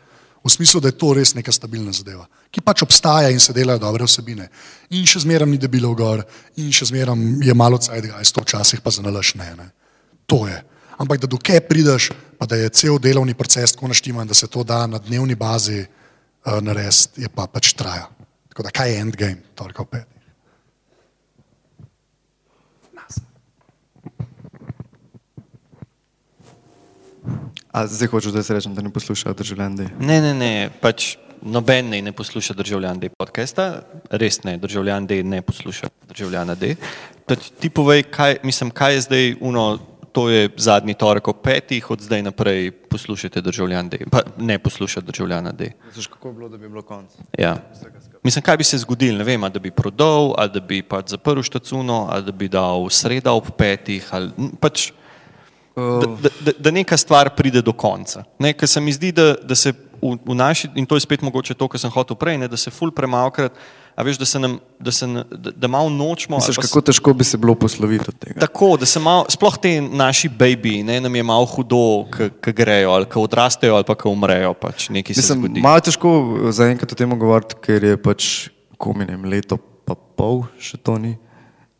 v 0.46 0.52
smislu, 0.52 0.80
da 0.82 0.92
je 0.92 0.98
to 1.00 1.14
res 1.18 1.34
neka 1.36 1.52
stabilna 1.52 1.94
zadeva, 1.96 2.28
ki 2.54 2.62
pač 2.62 2.84
obstaja 2.86 3.32
in 3.34 3.42
se 3.42 3.54
delajo 3.54 3.82
dobre 3.82 4.06
vsebine. 4.06 4.48
In 4.94 5.08
še 5.10 5.24
zmeraj 5.26 5.50
ni 5.50 5.60
debilo 5.62 5.92
gor, 5.98 6.22
in 6.62 6.72
še 6.76 6.92
zmeraj 6.92 7.18
je 7.44 7.58
malo 7.58 7.82
cajt, 7.82 8.12
a 8.14 8.22
je 8.22 8.32
to 8.32 8.46
včasih 8.46 8.82
pa 8.86 8.94
zanalaš 8.94 9.36
ne, 9.42 9.50
ne. 9.58 9.68
To 10.30 10.46
je. 10.48 10.58
Ampak 11.02 11.20
da 11.20 11.28
dokaj 11.28 11.66
prideš, 11.68 12.12
pa 12.40 12.48
da 12.48 12.56
je 12.56 12.72
cel 12.78 13.00
delovni 13.02 13.36
proces 13.36 13.76
tako 13.76 13.92
naštiman, 13.92 14.28
da 14.28 14.38
se 14.38 14.48
to 14.48 14.64
da 14.64 14.86
na 14.88 15.02
dnevni 15.02 15.36
bazi 15.36 15.82
uh, 15.84 16.62
narediti, 16.64 17.26
je 17.26 17.30
pa 17.30 17.50
pač 17.52 17.74
traja. 17.76 18.08
Tako 18.54 18.64
da 18.64 18.72
kaj 18.72 18.94
je 18.94 19.02
endgame, 19.02 19.42
toliko 19.58 19.84
pet. 19.90 20.15
A 27.76 27.88
zdaj 27.88 28.08
hočeš, 28.08 28.32
da 28.32 28.44
se 28.44 28.54
rečem, 28.54 28.76
da 28.76 28.82
ne 28.82 28.90
poslušajo 28.90 29.34
državljani? 29.36 29.88
Ne, 30.00 30.22
ne, 30.24 30.32
ne, 30.34 30.70
pač 30.82 31.18
noben 31.44 31.90
ne, 31.92 32.00
ne 32.02 32.14
posluša 32.16 32.54
državljan 32.56 33.02
D 33.02 33.10
podcasta, 33.12 33.82
res 34.10 34.40
ne, 34.48 34.54
državljan 34.58 35.08
D 35.08 35.18
ne 35.24 35.42
posluša 35.44 35.90
državljana 36.08 36.56
D. 36.56 36.78
Pač 37.28 37.52
ti 37.60 37.70
povej, 37.70 38.06
kaj, 38.16 38.38
mislim, 38.48 38.72
kaj 38.72 38.96
je 38.96 39.04
zdaj 39.10 39.36
uno, 39.42 39.66
to 40.16 40.30
je 40.32 40.48
zadnji 40.56 40.96
torek 40.96 41.28
ob 41.28 41.44
petih, 41.44 41.92
od 41.92 42.00
zdaj 42.00 42.24
naprej 42.24 42.72
poslušajte 42.72 43.44
državljan 43.44 43.92
D, 43.92 44.06
pa 44.12 44.24
ne 44.40 44.56
poslušate 44.60 45.12
državljana 45.12 45.52
D. 45.52 45.74
Misliš, 45.90 46.08
kako 46.16 46.32
bi 46.32 46.38
bilo, 46.38 46.50
da 46.50 46.58
bi 46.58 46.70
bilo 46.70 46.82
konc? 46.82 47.12
Ja. 47.38 47.58
Mislim, 48.24 48.44
kaj 48.44 48.58
bi 48.58 48.64
se 48.64 48.80
zgodilo, 48.88 49.18
ne 49.18 49.28
vem, 49.28 49.44
da 49.52 49.60
bi 49.60 49.76
prodal, 49.76 50.32
ali 50.38 50.56
da 50.56 50.64
bi 50.64 50.80
pač 50.80 51.12
zaprl 51.12 51.44
štacuno, 51.44 52.06
ali 52.08 52.24
da 52.24 52.32
bi 52.32 52.48
dal 52.48 52.88
sreda 52.90 53.36
ob 53.36 53.52
petih, 53.60 54.08
ali 54.16 54.32
pač, 54.64 54.94
da, 55.76 56.08
da, 56.42 56.52
da, 56.60 56.72
neka 56.72 56.96
stvar 56.96 57.30
pride 57.30 57.62
do 57.62 57.74
konca. 57.74 58.24
Ne, 58.40 58.54
ker 58.54 58.68
se 58.68 58.80
mi 58.80 58.92
zdi, 58.92 59.12
da, 59.12 59.34
da 59.36 59.56
se 59.56 59.74
v, 60.02 60.16
v 60.18 60.34
naši, 60.34 60.70
in 60.76 60.86
to 60.86 60.96
je 60.96 61.02
spet 61.02 61.22
mogoče 61.22 61.54
to, 61.54 61.68
kar 61.68 61.80
sem 61.80 61.90
hotel 61.90 62.16
prej, 62.16 62.38
ne, 62.38 62.48
da 62.48 62.56
se 62.56 62.72
ful 62.72 62.92
premalkrat, 62.92 63.52
a 63.92 64.04
veš, 64.04 64.18
da 64.18 64.26
se 64.26 64.40
nam, 64.40 64.56
da, 64.78 64.92
se, 64.92 65.08
da, 65.08 65.52
da 65.52 65.68
malo 65.68 65.90
nočemo. 65.90 66.36
ali 66.36 66.42
Misliš, 66.42 66.56
pa 66.56 66.62
s- 66.62 66.68
kako 66.68 66.82
težko 66.82 67.14
bi 67.14 67.24
se 67.24 67.38
bilo 67.38 67.56
posloviti 67.56 68.06
od 68.08 68.16
tega? 68.16 68.40
Tako, 68.40 68.78
da 68.78 68.86
se 68.86 69.00
malo, 69.00 69.26
sploh 69.30 69.58
te 69.58 69.82
naši 69.82 70.30
baby, 70.30 70.84
ne, 70.84 71.02
nam 71.02 71.16
je 71.16 71.24
malo 71.24 71.46
hudo, 71.46 72.06
ki 72.12 72.54
grejo, 72.54 72.92
ali 72.92 73.06
ki 73.06 73.20
odrastejo, 73.20 73.76
ali 73.76 73.84
pa 73.84 73.96
ki 73.96 74.08
umrejo, 74.08 74.54
pač 74.54 74.88
se 74.88 74.94
Mislim, 74.94 75.48
malo 75.60 75.80
težko 75.80 76.12
zaenkrat 76.52 76.92
o 76.92 76.96
tem 76.96 77.20
govoriti, 77.20 77.56
ker 77.58 77.84
je 77.84 77.98
pač 77.98 78.50
kominem 78.78 79.24
leto 79.26 79.58
pa 79.58 79.96
pol, 79.96 80.44
še 80.60 80.78
to 80.78 80.98
ni. 80.98 81.16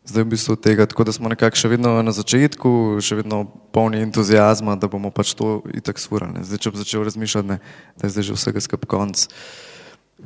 Zdaj 0.06 0.22
v 0.22 0.30
bistvu 0.30 0.54
tega, 0.56 0.86
tako 0.86 1.04
da 1.04 1.12
smo 1.12 1.28
nekako 1.28 1.58
še 1.58 1.68
vedno 1.72 1.96
na 2.02 2.12
začetku, 2.14 3.02
še 3.02 3.18
vedno 3.18 3.42
polni 3.74 3.98
entuzijazma, 4.06 4.76
da 4.78 4.86
bomo 4.86 5.10
pač 5.10 5.34
to 5.34 5.64
itak 5.74 5.98
svurali. 5.98 6.44
Zdaj, 6.46 6.62
če 6.62 6.70
bi 6.70 6.82
začel 6.82 7.02
razmišljati, 7.08 7.48
ne, 7.50 7.58
da 7.98 8.06
je 8.06 8.14
zdaj 8.14 8.28
že 8.30 8.36
vsega 8.38 8.62
skup 8.62 8.86
konc, 8.86 9.26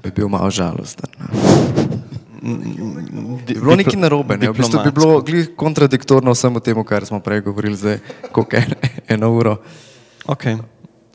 bi 0.05 0.13
bil 0.13 0.29
malo 0.29 0.53
žalosten. 0.53 1.09
Ne. 1.17 2.11
Bi 2.41 3.57
bilo 3.57 3.77
nekaj 3.77 3.97
narobe, 4.01 4.37
ne? 4.41 4.53
v 4.53 4.61
bistvu 4.61 4.85
bi 4.85 4.93
bilo 4.97 5.25
kontradiktorno 5.57 6.33
vsemu 6.37 6.61
temu, 6.61 6.85
kar 6.85 7.09
smo 7.09 7.21
prej 7.25 7.45
govorili, 7.49 7.77
zdaj 7.77 7.99
koliko 8.33 8.61
en, 8.61 8.77
eno 9.17 9.33
uro. 9.33 9.57
Okay. 10.29 10.61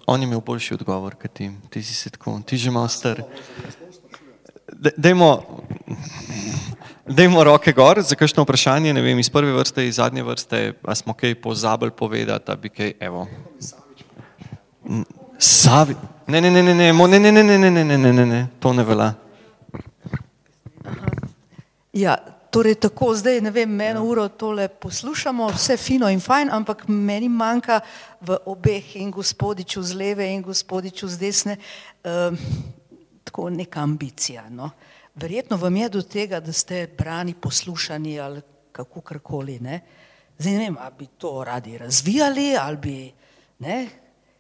On 0.06 0.22
je 0.22 0.26
imel 0.26 0.42
boljši 0.42 0.74
odgovor, 0.74 1.16
kot 1.22 1.34
ti. 1.34 1.52
Ti 1.70 1.84
si 1.84 1.94
se 1.94 2.10
tako, 2.10 2.40
ti 2.46 2.58
že 2.58 2.72
malo 2.72 2.88
star. 2.88 3.24
Dajmo, 4.98 5.42
dajmo 7.08 7.44
roke 7.44 7.72
gor 7.72 8.02
za 8.02 8.16
kakšno 8.16 8.44
vprašanje, 8.44 8.94
ne 8.94 9.02
vem, 9.02 9.20
iz 9.20 9.30
prve 9.30 9.54
vrste, 9.54 9.88
iz 9.88 9.96
zadnje 9.96 10.24
vrste, 10.24 10.74
a 10.84 10.96
smo 10.96 11.14
kaj 11.14 11.36
pozabili 11.42 11.92
povedati, 11.92 12.46
da 12.48 12.56
bi 12.56 12.70
kaj, 12.70 12.94
evo. 13.00 13.28
Savi. 15.38 15.96
Ne, 16.28 16.42
ne, 16.42 16.52
ne, 16.52 16.64
ne, 16.64 16.74
ne, 16.74 16.94
ne, 16.94 17.20
ne, 17.20 17.32
ne, 17.32 17.44
ne, 17.44 17.44
ne, 17.44 17.70
ne, 17.70 17.84
ne, 17.84 17.98
ne, 17.98 18.14
ne, 18.14 18.26
ne, 18.26 18.48
to 18.60 18.74
ne 18.74 18.84
velja. 18.84 19.14
Ja, 21.94 22.18
torej 22.52 22.76
tako 22.76 23.14
zdaj, 23.16 23.42
ne 23.42 23.52
vem, 23.52 23.82
eno 23.82 24.04
uro 24.04 24.28
tole 24.28 24.68
poslušamo, 24.68 25.48
vse 25.54 25.78
fino 25.78 26.10
in 26.10 26.20
fajn, 26.20 26.50
ampak 26.52 26.88
meni 26.88 27.30
manjka 27.30 27.80
v 28.22 28.38
obeh 28.46 28.96
in 28.96 29.12
gospodiču 29.12 29.84
z 29.84 29.94
leve 29.94 30.28
in 30.34 30.42
gospodiču 30.42 31.08
z 31.08 31.20
desne 31.20 31.58
um, 32.04 32.38
tako 33.24 33.50
neka 33.50 33.84
ambicija. 33.84 34.50
No. 34.50 34.72
Verjetno 35.16 35.58
vam 35.58 35.76
je 35.76 35.90
do 35.90 36.02
tega, 36.02 36.40
da 36.40 36.54
ste 36.54 36.88
brani, 36.98 37.34
poslušani 37.34 38.20
ali 38.20 38.42
kako 38.72 39.02
karkoli. 39.02 39.60
Ne. 39.60 39.80
Zdaj 40.38 40.54
ne 40.54 40.60
vem, 40.60 40.78
ali 40.80 40.94
bi 41.00 41.08
to 41.18 41.44
radi 41.44 41.78
razvijali 41.78 42.56
ali 42.60 42.78
bi, 42.78 43.12
ne. 43.60 43.88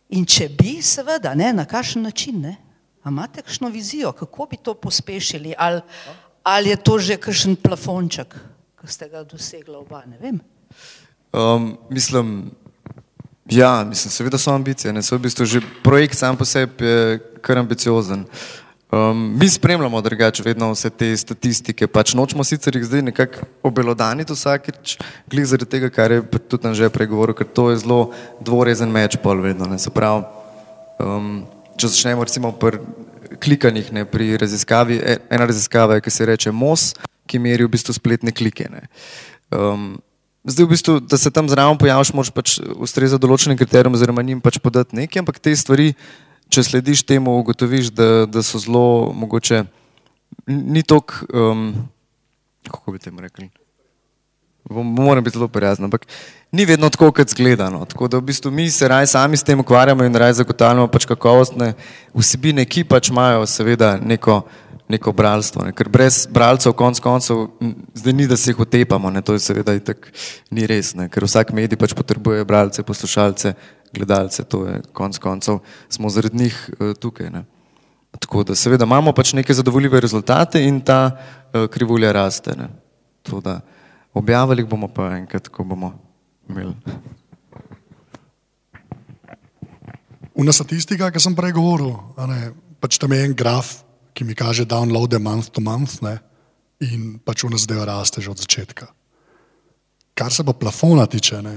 In 0.09 0.25
če 0.25 0.49
bi, 0.49 0.81
seveda, 0.83 1.33
ne, 1.35 1.53
na 1.53 1.65
kakšen 1.65 2.03
način, 2.03 2.41
ne. 2.41 2.55
A 3.03 3.09
imate 3.09 3.41
kakšno 3.41 3.69
vizijo, 3.69 4.11
kako 4.11 4.47
bi 4.51 4.57
to 4.57 4.73
pospešili, 4.73 5.53
ali, 5.57 5.81
ali 6.43 6.69
je 6.69 6.75
to 6.75 6.99
že 6.99 7.17
kakšen 7.17 7.55
plafonček, 7.55 8.35
ki 8.81 8.91
ste 8.91 9.09
ga 9.09 9.23
dosegla 9.23 9.79
oba, 9.79 10.03
ne 10.05 10.19
vem. 10.19 10.39
Um, 11.33 11.77
mislim, 11.89 12.51
ja, 13.49 13.83
mislim, 13.83 14.11
seveda 14.11 14.37
so 14.37 14.51
ambicije. 14.51 14.93
Ne, 14.93 15.03
so 15.03 15.17
v 15.17 15.25
bistvu 15.25 15.45
že 15.45 15.61
projekt 15.83 16.17
sam 16.17 16.37
po 16.37 16.45
sebi 16.45 16.85
je 16.85 17.19
kar 17.41 17.57
ambiciozen. 17.57 18.25
Um, 18.95 19.37
mi 19.39 19.49
spremljamo 19.49 20.01
drugače 20.01 20.43
vedno 20.43 20.69
vse 20.71 20.89
te 20.89 21.09
statistike, 21.17 21.87
pač 21.87 22.13
nočemo 22.15 22.43
sicer 22.47 22.77
jih 22.77 22.85
zdaj 22.87 23.01
nekako 23.03 23.47
obelodaniti 23.67 24.31
vsakeč, 24.31 24.93
glih 25.27 25.47
zaradi 25.49 25.67
tega, 25.73 25.89
kar 25.91 26.13
je 26.15 26.21
tudi 26.47 26.71
že 26.79 26.87
pregovoril, 26.89 27.35
ker 27.35 27.47
to 27.47 27.71
je 27.73 27.81
zelo 27.83 28.13
dvorezen 28.39 28.87
meč 28.91 29.17
pol 29.19 29.41
vedno. 29.43 29.67
Ne, 29.67 29.79
se 29.79 29.91
pravi, 29.91 30.23
um, 31.03 31.43
če 31.75 31.91
začnemo 31.91 32.23
recimo 32.23 32.53
pri 32.55 32.79
klikanjih, 33.43 33.91
ne, 33.91 34.05
pri 34.07 34.37
raziskavi, 34.39 35.01
e- 35.03 35.19
ena 35.29 35.49
raziskava 35.49 35.99
je, 35.99 36.05
ki 36.05 36.11
se 36.15 36.31
reče 36.31 36.55
MOS, 36.55 36.93
ki 37.27 37.41
meri 37.41 37.67
v 37.67 37.75
bistvu 37.75 37.97
spletne 37.99 38.31
klike. 38.31 38.69
Ne. 38.71 38.87
Um, 39.51 39.97
Zdaj, 40.45 40.65
v 40.65 40.69
bistvu, 40.69 40.93
da 41.01 41.17
se 41.17 41.31
tam 41.33 41.47
zraven 41.49 41.73
pojaviš, 41.81 42.11
moraš 42.13 42.29
pač 42.29 42.59
ustrezati 42.77 43.17
določenim 43.23 43.57
kriterijem, 43.57 43.95
oziroma 43.97 44.21
njim 44.21 44.37
pač 44.45 44.59
podati 44.61 44.93
nekaj, 44.93 45.23
ampak 45.23 45.39
te 45.41 45.55
stvari, 45.57 45.95
če 46.49 46.63
slediš 46.63 47.03
temu, 47.03 47.39
ugotoviš, 47.39 47.91
da, 47.95 48.25
da 48.29 48.43
so 48.43 48.59
zelo 48.61 49.11
mogoče, 49.15 49.63
ni 50.47 50.83
tok, 50.83 51.23
um, 51.33 51.69
kako 52.69 52.95
bi 52.95 52.99
temu 52.99 53.21
rekli. 53.21 53.49
Moram 54.69 55.23
biti 55.23 55.37
zelo 55.37 55.47
prijazen, 55.47 55.85
ampak 55.85 56.07
ni 56.51 56.65
vedno 56.65 56.89
tako, 56.89 57.11
kot 57.11 57.29
zgleda. 57.29 57.69
No. 57.69 57.85
Tako 57.85 58.07
da 58.07 58.17
v 58.17 58.25
bistvu 58.31 58.51
mi 58.51 58.69
se 58.71 58.87
raj 58.87 59.07
sami 59.07 59.37
s 59.37 59.43
tem 59.43 59.59
ukvarjamo 59.59 60.03
in 60.03 60.15
raj 60.15 60.33
zagotavljamo 60.33 60.87
pač 60.87 61.05
kakovostne 61.05 61.73
vsebine, 62.13 62.65
ki 62.65 62.83
pač 62.83 63.11
imajo 63.13 63.45
seveda 63.45 63.97
neko, 64.01 64.41
neko 64.89 65.11
bralstvo. 65.11 65.65
Ne. 65.65 65.73
Ker 65.73 65.89
brez 65.89 66.25
bralcev, 66.31 66.75
konc 66.77 66.99
koncev, 67.01 67.47
zdaj 67.97 68.13
ni, 68.13 68.27
da 68.29 68.37
se 68.37 68.51
jih 68.51 68.59
otepamo, 68.59 69.09
ne. 69.09 69.21
to 69.21 69.33
je 69.33 69.41
seveda 69.41 69.73
itak 69.73 70.11
ni 70.51 70.67
res, 70.69 70.93
ne. 70.95 71.09
ker 71.09 71.25
vsak 71.25 71.53
medij 71.57 71.79
pač 71.79 71.95
potrebuje 71.97 72.45
bralce, 72.45 72.85
poslušalce, 72.85 73.55
gledalce, 73.95 74.45
to 74.45 74.65
je 74.67 74.81
konc 74.93 75.17
koncev, 75.21 75.61
smo 75.89 76.09
zaradi 76.09 76.45
njih 76.45 76.57
uh, 76.79 76.93
tukaj. 76.93 77.31
Ne. 77.33 77.45
Tako 78.19 78.43
da 78.47 78.55
seveda 78.55 78.85
imamo 78.85 79.13
pač 79.13 79.33
neke 79.33 79.53
zadovoljive 79.53 79.99
rezultate 79.99 80.61
in 80.63 80.79
ta 80.81 81.11
uh, 81.11 81.65
krivulja 81.71 82.13
raste. 82.15 82.55
Ne. 82.57 82.69
To, 83.25 83.41
da 83.41 83.59
objavili 84.13 84.63
bomo 84.63 84.87
pa 84.87 85.15
enkrat, 85.17 85.49
ko 85.49 85.63
bomo 85.63 85.93
imeli. 86.49 86.75
Una 90.35 90.51
statistika, 90.51 91.09
ki 91.11 91.19
sem 91.23 91.35
prej 91.35 91.55
govoril, 91.55 91.95
ne, 92.27 92.51
pač 92.83 92.99
tam 92.99 93.13
je 93.15 93.23
en 93.23 93.33
graf, 93.33 93.84
ki 94.15 94.23
mi 94.23 94.35
kaže 94.35 94.65
downloade 94.65 95.19
month 95.19 95.51
to 95.51 95.61
month 95.61 95.99
ne, 96.01 96.15
in 96.79 97.19
pač 97.19 97.43
una 97.43 97.59
zdaj 97.59 97.83
raste 97.85 98.23
že 98.23 98.31
od 98.31 98.39
začetka. 98.39 98.87
Kar 100.15 100.31
se 100.31 100.43
pa 100.47 100.55
plafona 100.55 101.05
tiče, 101.05 101.41
ne, 101.43 101.55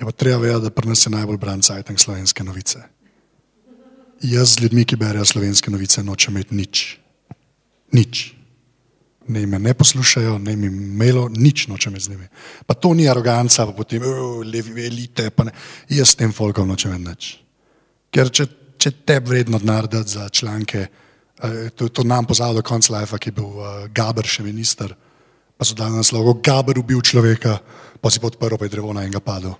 je 0.00 0.04
pa 0.08 0.12
treba 0.12 0.40
vedeti, 0.40 0.64
da 0.64 0.70
pri 0.70 0.88
nas 0.88 1.06
je 1.06 1.12
najbolj 1.12 1.36
bran 1.38 1.62
sajten 1.62 1.98
slovenske 1.98 2.44
novice. 2.44 2.80
Jaz 4.22 4.54
z 4.54 4.62
ljudmi, 4.64 4.84
ki 4.86 4.96
berejo 4.96 5.24
slovenske 5.26 5.70
novice, 5.70 6.02
nočem 6.02 6.36
imeti 6.36 6.54
nič. 6.54 6.84
Nič. 7.92 8.22
Ne 9.28 9.46
me 9.46 9.58
ne 9.58 9.74
poslušajo, 9.74 10.38
ne 10.38 10.56
mi 10.56 10.70
mailo, 10.70 11.28
nič 11.28 11.66
nočem 11.68 12.00
z 12.00 12.08
njimi. 12.10 12.26
Pa 12.66 12.74
to 12.74 12.94
ni 12.94 13.08
aroganca, 13.08 13.66
pa 13.66 13.72
potem 13.72 14.02
"O, 14.02 14.42
levi 14.42 14.86
elite, 14.86 15.30
pa 15.30 15.44
ne. 15.44 15.52
Jaz 15.88 16.08
s 16.08 16.14
tem 16.14 16.32
folkom 16.32 16.68
nočem 16.68 16.94
imeti 16.94 17.10
nič. 17.10 17.38
Ker 18.10 18.30
če, 18.30 18.46
če 18.78 18.90
te 19.06 19.20
vredno 19.20 19.58
denar 19.58 19.88
dati 19.88 20.10
za 20.10 20.28
članke, 20.28 20.86
to, 21.74 21.88
to 21.88 22.04
nam 22.06 22.26
pozval 22.26 22.54
do 22.54 22.62
konca 22.62 22.92
life, 22.94 23.18
ki 23.18 23.30
je 23.30 23.36
bil 23.36 23.50
uh, 23.58 23.86
Gaber 23.90 24.26
še 24.26 24.44
minister, 24.46 24.94
pa 25.58 25.66
so 25.66 25.74
dali 25.74 25.96
naslov, 25.96 26.38
Gaber 26.42 26.78
ubil 26.78 27.02
človeka, 27.02 27.58
pa 27.98 28.10
si 28.10 28.22
podprl, 28.22 28.58
pa 28.58 28.66
je 28.66 28.74
drevo 28.74 28.94
na 28.94 29.02
enega 29.02 29.22
padel. 29.22 29.56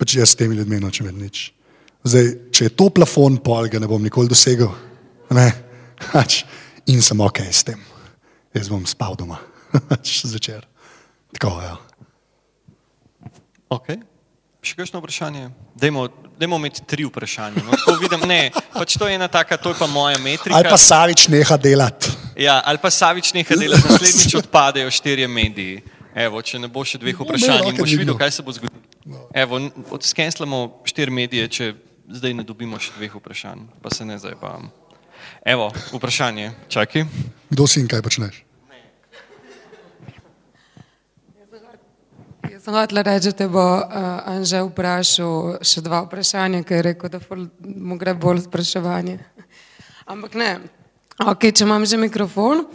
Pač 0.00 0.16
jaz 0.16 0.32
s 0.32 0.38
temi 0.40 0.56
ljudmi 0.56 0.80
nočem 0.80 1.08
imeti 1.08 1.20
nič. 1.20 1.42
Zdaj, 2.08 2.28
če 2.56 2.68
je 2.68 2.72
to 2.72 2.88
plafon, 2.88 3.36
pol 3.44 3.68
ga 3.68 3.80
ne 3.80 3.88
bom 3.88 4.00
nikoli 4.00 4.30
dosegel, 4.32 4.72
ne, 5.36 5.48
pač, 6.14 6.42
in 6.88 7.04
sem 7.04 7.20
ok 7.20 7.44
s 7.44 7.64
tem. 7.68 7.80
Jaz 8.56 8.72
bom 8.72 8.86
spal 8.88 9.18
doma, 9.20 9.38
pač 9.92 10.24
zvečer. 10.24 10.64
Tako, 11.36 11.52
ja. 11.62 11.76
Okay. 13.70 14.00
Še 14.64 14.74
kakšno 14.80 14.98
vprašanje? 14.98 15.52
Dajmo, 15.78 16.08
dajmo 16.40 16.56
imeti 16.56 16.80
tri 16.88 17.04
vprašanja. 17.04 17.60
No, 17.66 17.76
tako 17.76 17.98
vidim, 18.00 18.24
ne, 18.28 18.50
pač 18.72 18.96
to 18.98 19.08
je 19.08 19.14
ena 19.14 19.28
taka, 19.28 19.60
to 19.60 19.74
je 19.74 19.78
pa 19.78 19.86
moja 19.86 20.18
metrika. 20.18 20.56
Ali 20.56 20.64
pa 20.70 20.78
Savič 20.80 21.28
neha 21.28 21.56
delati. 21.60 22.08
Ja, 22.40 22.62
ali 22.64 22.80
pa 22.80 22.88
Savič 22.90 23.34
nekaj 23.36 23.60
dela, 23.60 23.76
naslednjič 23.76 24.34
odpadejo 24.40 24.90
štirje 24.90 25.28
mediji. 25.28 25.82
Evo, 26.16 26.40
če 26.42 26.58
ne 26.58 26.66
bo 26.66 26.82
še 26.82 26.98
dveh 26.98 27.14
vprašanj, 27.14 27.60
in 27.60 27.68
roke 27.68 27.84
boš 27.84 27.92
videl, 28.00 28.16
kaj 28.18 28.32
se 28.34 28.42
bo 28.42 28.50
zgodilo. 28.50 29.28
Evo, 29.30 29.60
n- 29.62 29.70
odskenslamo 29.94 30.82
štiri 30.88 31.12
medije, 31.14 31.46
če 31.46 31.68
zdaj 32.10 32.34
ne 32.34 32.42
dobimo 32.42 32.80
še 32.82 32.90
dveh 32.96 33.14
vprašanj, 33.14 33.68
pa 33.84 33.92
se 33.94 34.02
ne 34.04 34.16
zabavam. 34.18 34.72
Evo, 35.46 35.68
vprašanje, 35.92 36.50
čakaj. 36.66 37.04
Kdo 37.52 37.68
si 37.70 37.78
in 37.78 37.86
kaj 37.86 38.02
počneš? 38.02 38.42
Jaz 41.38 41.46
Jaz 42.49 42.49
sem 42.60 42.74
hotel 42.74 43.02
reči, 43.04 43.32
da 43.36 43.48
bo 43.48 43.64
uh, 43.80 44.28
Anže 44.28 44.60
vprašal 44.66 45.60
še 45.64 45.80
dva 45.84 46.02
vprašanja, 46.04 46.62
ker 46.68 46.80
je 46.80 46.86
rekel, 46.90 47.12
da 47.12 47.20
mu 47.64 47.96
gre 48.00 48.12
bolj 48.14 48.44
spraševanje. 48.44 49.16
Ampak 50.10 50.36
ne, 50.36 50.50
okay, 51.24 51.54
če 51.54 51.64
imam 51.64 51.86
že 51.88 52.00
mikrofon. 52.00 52.66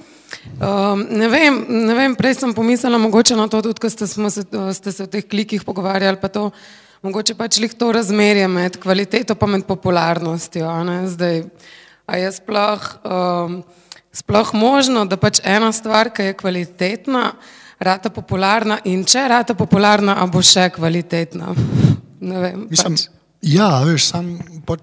Um, 0.58 1.04
ne, 1.14 1.28
vem, 1.30 1.60
ne 1.86 1.94
vem, 1.96 2.16
prej 2.18 2.40
sem 2.40 2.54
pomislila 2.58 2.98
mogoče 3.00 3.38
na 3.38 3.46
to, 3.52 3.62
tudi 3.62 3.84
ko 3.84 3.92
ste, 3.92 4.08
se, 4.10 4.46
ste 4.74 4.92
se 4.92 5.06
v 5.06 5.12
teh 5.12 5.28
klikih 5.28 5.64
pogovarjali, 5.68 6.18
pa 6.18 6.32
to, 6.34 6.50
mogoče 7.06 7.36
pač 7.38 7.60
lih 7.62 7.76
to 7.78 7.92
razmerje 7.94 8.48
med 8.50 8.80
kvaliteto 8.82 9.38
pa 9.38 9.46
med 9.46 9.68
popularnostjo. 9.70 10.66
a 10.66 11.06
Zdaj, 11.06 11.46
a 12.10 12.18
je 12.18 12.32
sploh, 12.34 12.88
um, 13.06 13.62
sploh 14.10 14.50
možno, 14.58 15.06
da 15.06 15.20
pač 15.20 15.44
ena 15.46 15.70
stvar, 15.70 16.10
ki 16.10 16.32
je 16.32 16.40
kvalitetna, 16.42 17.36
rata 17.80 18.10
popularna 18.10 18.80
in 18.86 19.04
če 19.08 19.28
rata 19.30 19.56
popularna, 19.58 20.18
a 20.22 20.28
bo 20.32 20.42
še 20.46 20.70
kvalitetna. 20.76 21.54
Ne 22.26 22.42
vem, 22.42 22.68
Mislim, 22.72 22.96
pač. 22.96 23.08
ja, 23.46 23.70
veš, 23.86 24.10
sam 24.14 24.36
pa 24.66 24.78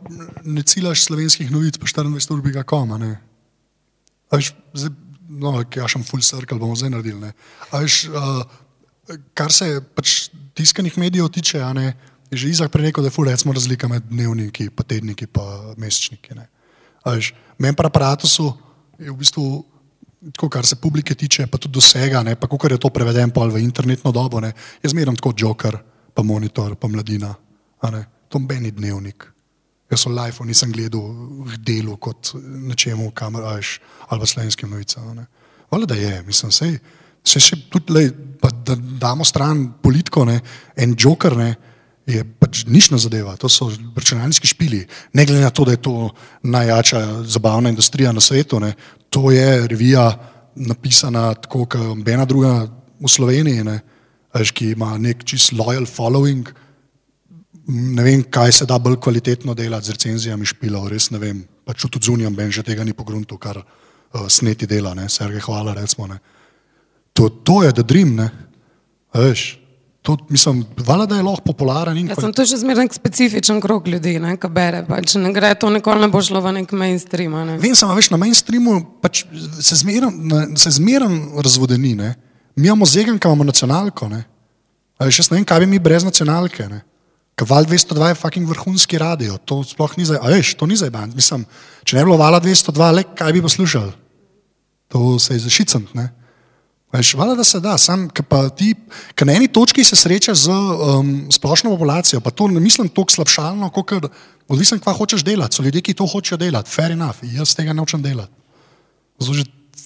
ne 0.45 0.63
ciljaš 0.63 1.07
slovenskih 1.09 1.51
novic 1.51 1.79
po 1.81 1.89
24 1.89 2.37
ur 2.37 2.43
bi 2.45 2.53
ga 2.55 2.63
koma. 2.69 2.99
Veš, 4.33 4.53
zdaj, 4.77 4.93
no, 5.29 5.57
ja, 5.65 5.89
šem 5.89 6.05
full 6.07 6.23
circle, 6.25 6.61
bomo 6.61 6.77
zdaj 6.79 6.93
naredili. 6.93 7.21
Ne. 7.21 7.33
A 7.71 7.83
Veš, 7.83 8.07
uh, 8.13 8.45
kar 9.35 9.53
se 9.53 9.81
pač 9.97 10.31
tiskanih 10.57 10.99
medijev 11.01 11.33
tiče, 11.33 11.61
a 11.65 11.73
ne, 11.77 11.93
je 12.33 12.39
že 12.39 12.49
Izak 12.49 12.73
prej 12.73 12.89
rekel, 12.89 13.05
da 13.05 13.11
je 13.11 13.17
full 13.17 13.29
recimo 13.29 13.53
razlika 13.53 13.89
med 13.89 14.05
dnevniki, 14.09 14.71
pa 14.73 14.85
tedniki, 14.85 15.27
pa 15.27 15.75
mesečniki. 15.77 16.37
Ne. 16.37 16.49
A 17.05 17.17
Veš, 17.17 17.33
meni 17.59 17.77
pa 17.77 17.89
aparatusu 17.89 18.53
je 19.01 19.11
v 19.11 19.17
bistvu 19.19 19.65
tako, 20.31 20.49
kar 20.49 20.67
se 20.67 20.77
publike 20.77 21.15
tiče, 21.15 21.47
pa 21.47 21.59
tudi 21.59 21.75
dosega, 21.75 22.23
ne, 22.23 22.37
pa 22.37 22.47
kako 22.47 22.69
je 22.71 22.79
to 22.79 22.91
preveden 22.95 23.31
pol 23.31 23.51
v 23.51 23.63
internetno 23.63 24.13
dobo, 24.13 24.41
ne, 24.41 24.53
jaz 24.83 24.95
zmeram 24.95 25.17
tako 25.17 25.35
Joker, 25.37 25.79
pa 26.15 26.23
monitor, 26.23 26.77
pa 26.77 26.89
mladina, 26.89 27.35
to 28.29 28.39
meni 28.39 28.71
dnevnik. 28.71 29.27
Jaz 29.91 30.07
sem 30.07 30.15
live, 30.17 30.47
nisem 30.49 30.73
gledal 30.73 31.03
v 31.45 31.59
delu 31.61 31.97
kot 32.01 32.33
nečemu, 32.39 33.11
kamor 33.13 33.45
ajš, 33.57 33.77
ali 34.09 34.21
pa 34.21 34.27
slovenskim 34.27 34.71
novicam. 34.71 35.27
Vale, 35.71 35.87
da 35.87 35.95
je, 35.99 36.23
mislim, 36.27 36.53
sej, 36.53 36.79
se 37.25 37.41
še 37.41 37.59
tudi, 37.71 37.93
lej, 37.93 38.13
pa, 38.41 38.51
da 38.51 38.77
damo 38.77 39.25
stran 39.25 39.67
politiko, 39.83 40.25
ne, 40.29 40.39
en 40.77 40.97
joker, 40.99 41.37
ne, 41.37 41.51
je 42.09 42.25
pač 42.25 42.65
nišna 42.67 42.99
zadeva, 42.99 43.37
to 43.39 43.47
so 43.53 43.69
računalniški 43.71 44.49
špili. 44.51 44.81
Ne 45.15 45.27
glede 45.27 45.45
na 45.45 45.53
to, 45.55 45.65
da 45.69 45.77
je 45.77 45.83
to 45.85 46.09
najjača 46.43 47.03
zabavna 47.31 47.71
industrija 47.71 48.11
na 48.13 48.21
svetu, 48.21 48.59
ne, 48.61 48.73
to 49.13 49.31
je 49.31 49.69
revija 49.69 50.07
napisana 50.57 51.35
tako, 51.35 51.67
kot 51.67 51.81
nobena 51.81 52.25
druga 52.25 52.67
v 53.01 53.09
Sloveniji, 53.09 53.65
ne, 53.65 53.79
ajš, 54.33 54.53
ki 54.57 54.73
ima 54.73 54.95
nek 54.99 55.25
čist 55.29 55.53
loyal 55.53 55.85
following, 55.89 56.49
ne 57.69 58.03
vem, 58.03 58.25
kaj 58.25 58.53
se 58.53 58.67
da 58.67 58.79
bolj 58.79 58.97
kvalitetno 59.03 59.55
delati 59.55 59.87
z 59.87 59.97
recenzijami 59.97 60.49
špilov, 60.49 60.89
res 60.91 61.11
ne 61.13 61.21
vem. 61.23 61.43
Pač 61.65 61.85
tudi 61.85 62.01
zunijam 62.09 62.35
ben 62.35 62.51
že 62.51 62.65
tega 62.67 62.85
ni 62.85 62.93
pogrunto, 62.93 63.39
kar 63.39 63.61
uh, 63.61 64.27
sneti 64.29 64.67
dela, 64.67 64.95
ne, 64.99 65.09
Sergej, 65.09 65.45
hvala, 65.45 65.75
recimo. 65.75 66.09
Ne. 66.11 66.19
To, 67.13 67.29
to 67.29 67.63
je 67.63 67.73
the 67.73 67.85
dream, 67.87 68.17
ne. 68.17 68.31
Veš, 69.15 69.62
to, 70.03 70.17
mislim, 70.29 70.65
vala, 70.87 71.07
da 71.07 71.17
je 71.17 71.23
lahko 71.23 71.45
popularen 71.47 71.99
in 71.99 72.09
Jaz 72.11 72.19
sem 72.25 72.33
to 72.35 72.43
še 72.47 72.59
zmeraj 72.59 72.89
nek 72.89 72.95
specifičen 72.97 73.61
krog 73.63 73.87
ljudi, 73.87 74.17
ne, 74.23 74.35
ki 74.41 74.49
bere. 74.51 74.81
Pač 74.89 75.15
ne 75.15 75.31
gre, 75.35 75.53
to 75.55 75.71
nikoli 75.71 76.03
ne 76.03 76.09
bo 76.11 76.19
šlo 76.19 76.41
v 76.43 76.57
nek 76.57 76.73
mainstream. 76.75 77.37
Ne. 77.47 77.55
Vem 77.63 77.77
samo, 77.79 77.95
veš, 77.95 78.11
na 78.11 78.19
mainstreamu 78.19 78.81
pač 79.03 79.23
se 79.63 79.79
se 79.79 80.73
zmeram 80.75 81.19
razvodeni. 81.39 81.95
Ne? 81.95 82.15
Mi 82.59 82.67
imamo 82.67 82.87
zegan, 82.87 83.19
ki 83.19 83.31
imamo 83.31 83.47
nacionalko. 83.47 84.09
Ne? 84.11 84.25
A 84.99 85.07
veš, 85.07 85.21
jaz 85.23 85.31
ne 85.31 85.39
vem, 85.39 85.47
kaj 85.47 85.63
bi 85.63 85.71
mi 85.71 85.79
brez 85.83 86.03
nacionalke. 86.03 86.67
Ne? 86.67 86.83
Val 87.43 87.67
202 87.67 88.09
je 88.09 88.19
fucking 88.19 88.47
vrhunski 88.47 88.99
radio, 88.99 89.39
to 89.39 89.63
sploh 89.67 89.95
ni 89.99 90.05
za, 90.07 90.19
a 90.19 90.31
veš, 90.31 90.55
to 90.59 90.67
ni 90.67 90.77
za 90.79 90.91
ban. 90.91 91.11
Mislim, 91.15 91.47
če 91.83 91.97
ne 91.97 92.03
bi 92.03 92.11
bilo 92.11 92.19
vala 92.19 92.43
202, 92.43 92.91
le 92.95 93.07
kaj 93.19 93.33
bi 93.35 93.43
poslušali? 93.43 93.95
To 94.95 95.19
se 95.19 95.39
je 95.39 95.47
zašicant, 95.47 95.95
ne? 95.95 96.11
Veš, 96.93 97.15
vala, 97.17 97.35
da 97.35 97.45
se 97.45 97.61
da, 97.61 97.79
sam, 97.81 98.05
ker 98.13 98.25
pa 98.29 98.43
ti, 98.53 98.75
ker 99.17 99.27
na 99.27 99.33
eni 99.39 99.49
točki 99.49 99.85
se 99.85 99.97
srečaš 99.97 100.45
z 100.45 100.53
um, 100.53 101.13
splošno 101.33 101.71
populacijo, 101.73 102.21
pa 102.21 102.31
to 102.31 102.51
ne 102.53 102.61
mislim 102.61 102.91
tako 102.93 103.15
slabšalno, 103.15 103.71
kot 103.73 103.95
odvisno, 104.49 104.77
kva 104.79 104.93
hočeš 104.93 105.25
delati. 105.25 105.57
So 105.57 105.65
ljudje, 105.65 105.81
ki 105.81 105.95
to 105.97 106.07
hočejo 106.07 106.37
delati, 106.43 106.71
fair 106.71 106.93
enough, 106.93 107.25
jaz 107.25 107.55
tega 107.57 107.73
ne 107.73 107.81
hočem 107.81 108.03
delati. 108.05 108.33
Zato 109.19 109.39
že 109.39 109.45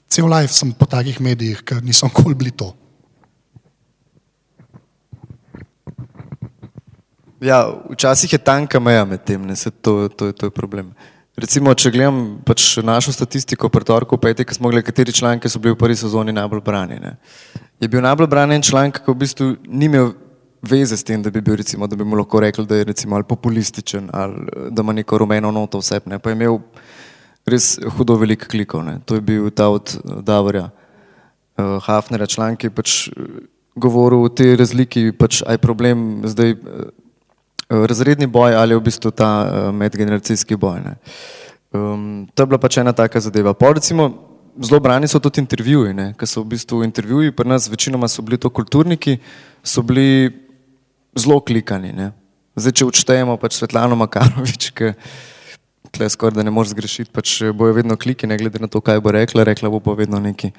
cel 0.09 0.27
life 0.27 0.55
sem 0.55 0.73
po 0.73 0.87
takih 0.91 1.21
medijih, 1.21 1.63
ker 1.63 1.85
nisem 1.85 2.11
kol 2.11 2.35
bili 2.35 2.51
to. 2.51 2.73
Ja, 7.41 7.69
včasih 7.93 8.33
je 8.33 8.39
tanka 8.39 8.81
meja 8.81 9.05
med 9.05 9.23
tem, 9.23 9.43
ne, 9.47 9.55
se 9.57 9.71
to, 9.71 10.09
to, 10.09 10.33
to 10.33 10.49
je 10.49 10.51
problem. 10.51 10.91
Recimo, 11.37 11.75
če 11.77 11.91
gledam 11.93 12.21
pač 12.49 12.79
našo 12.81 13.13
statistiko 13.13 13.69
pri 13.69 13.85
torku, 13.85 14.17
pejte, 14.17 14.45
ki 14.49 14.57
smo 14.57 14.71
gledali, 14.73 14.87
kateri 14.89 15.13
članki 15.13 15.51
so 15.53 15.61
bili 15.61 15.75
v 15.75 15.81
prvi 15.83 15.97
sezoni 16.01 16.33
najbolj 16.33 16.63
brani. 16.65 16.97
Ne. 17.03 17.17
Je 17.81 17.91
bil 17.93 18.01
najbolj 18.01 18.31
branjen 18.33 18.65
članek, 18.65 19.03
ki 19.05 19.13
v 19.13 19.21
bistvu 19.21 19.49
ni 19.69 19.91
imel 19.91 20.15
veze 20.65 20.97
s 20.97 21.05
tem, 21.05 21.21
da 21.21 21.29
bi 21.31 21.43
bil, 21.45 21.59
recimo, 21.61 21.85
da 21.87 21.97
bi 21.97 22.07
mu 22.09 22.17
lahko 22.17 22.41
rekli, 22.41 22.65
da 22.65 22.81
je 22.81 22.89
recimo, 22.89 23.19
ali 23.21 23.29
populističen 23.29 24.09
ali 24.17 24.47
eh, 24.49 24.71
da 24.73 24.83
ima 24.83 24.97
neko 24.97 25.21
rumeno 25.21 25.53
noto 25.53 25.83
vse, 25.85 26.01
ne, 26.09 26.19
pa 26.19 26.33
je 26.33 26.41
imel 26.41 26.57
res 27.47 27.75
hudo 27.99 28.17
veliko 28.17 28.49
klikov. 28.49 28.87
Ne. 28.89 28.99
To 29.05 29.21
je 29.21 29.21
bil 29.21 29.51
ta 29.53 29.69
od 29.69 29.93
eh, 29.93 30.21
Davorja 30.25 30.71
uh, 30.71 31.77
Hafnerja 31.85 32.27
članek, 32.27 32.65
ki 32.65 32.71
je 32.71 32.77
pač 32.81 33.09
eh, 33.09 33.43
govoril 33.77 34.25
o 34.25 34.33
tej 34.33 34.57
razliki, 34.57 35.11
pač 35.13 35.43
aj 35.45 35.61
problem 35.61 36.23
zdaj. 36.25 36.57
eh, 36.57 36.95
razredni 37.69 38.27
boj 38.27 38.55
ali 38.55 38.77
v 38.77 38.85
bistvu 38.87 39.11
ta 39.11 39.31
uh, 39.43 39.75
medgeneracijski 39.75 40.57
boj. 40.57 40.81
Ne. 40.85 40.95
Um, 41.75 42.29
to 42.35 42.43
je 42.43 42.47
bila 42.47 42.59
pač 42.63 42.79
ena 42.79 42.93
taka 42.93 43.21
zadeva. 43.21 43.55
Pol 43.55 43.77
recimo, 43.79 44.11
zelo 44.63 44.81
brani 44.81 45.09
so 45.09 45.21
tudi 45.21 45.43
intervjuji, 45.43 45.95
ker 46.17 46.29
so 46.29 46.43
v 46.43 46.55
bistvu 46.55 46.83
intervjuji, 46.87 47.35
pri 47.37 47.49
nas 47.49 47.69
večinoma 47.69 48.09
so 48.09 48.23
bili 48.23 48.39
to 48.39 48.51
kulturniki, 48.51 49.19
so 49.65 49.83
bili 49.83 50.31
zelo 51.19 51.41
klikani. 51.41 51.93
Ne. 51.93 52.13
Zdaj, 52.57 52.73
če 52.73 52.89
odštejemo 52.89 53.37
pač 53.41 53.59
Svetlano 53.59 53.99
Makarovič, 54.01 54.71
ki 54.73 54.95
tle 55.93 56.09
skoraj 56.13 56.39
da 56.39 56.45
ne 56.47 56.53
moreš 56.55 56.73
zgrešiti, 56.73 57.13
pač 57.13 57.39
bojo 57.57 57.77
vedno 57.77 57.97
kliki, 58.01 58.29
ne 58.29 58.39
glede 58.41 58.61
na 58.63 58.69
to, 58.71 58.81
kaj 58.81 59.01
bo 59.05 59.13
rekla, 59.13 59.45
rekla 59.49 59.71
bo 59.73 59.81
pa 59.81 59.97
vedno 59.99 60.21
nekaj 60.23 60.55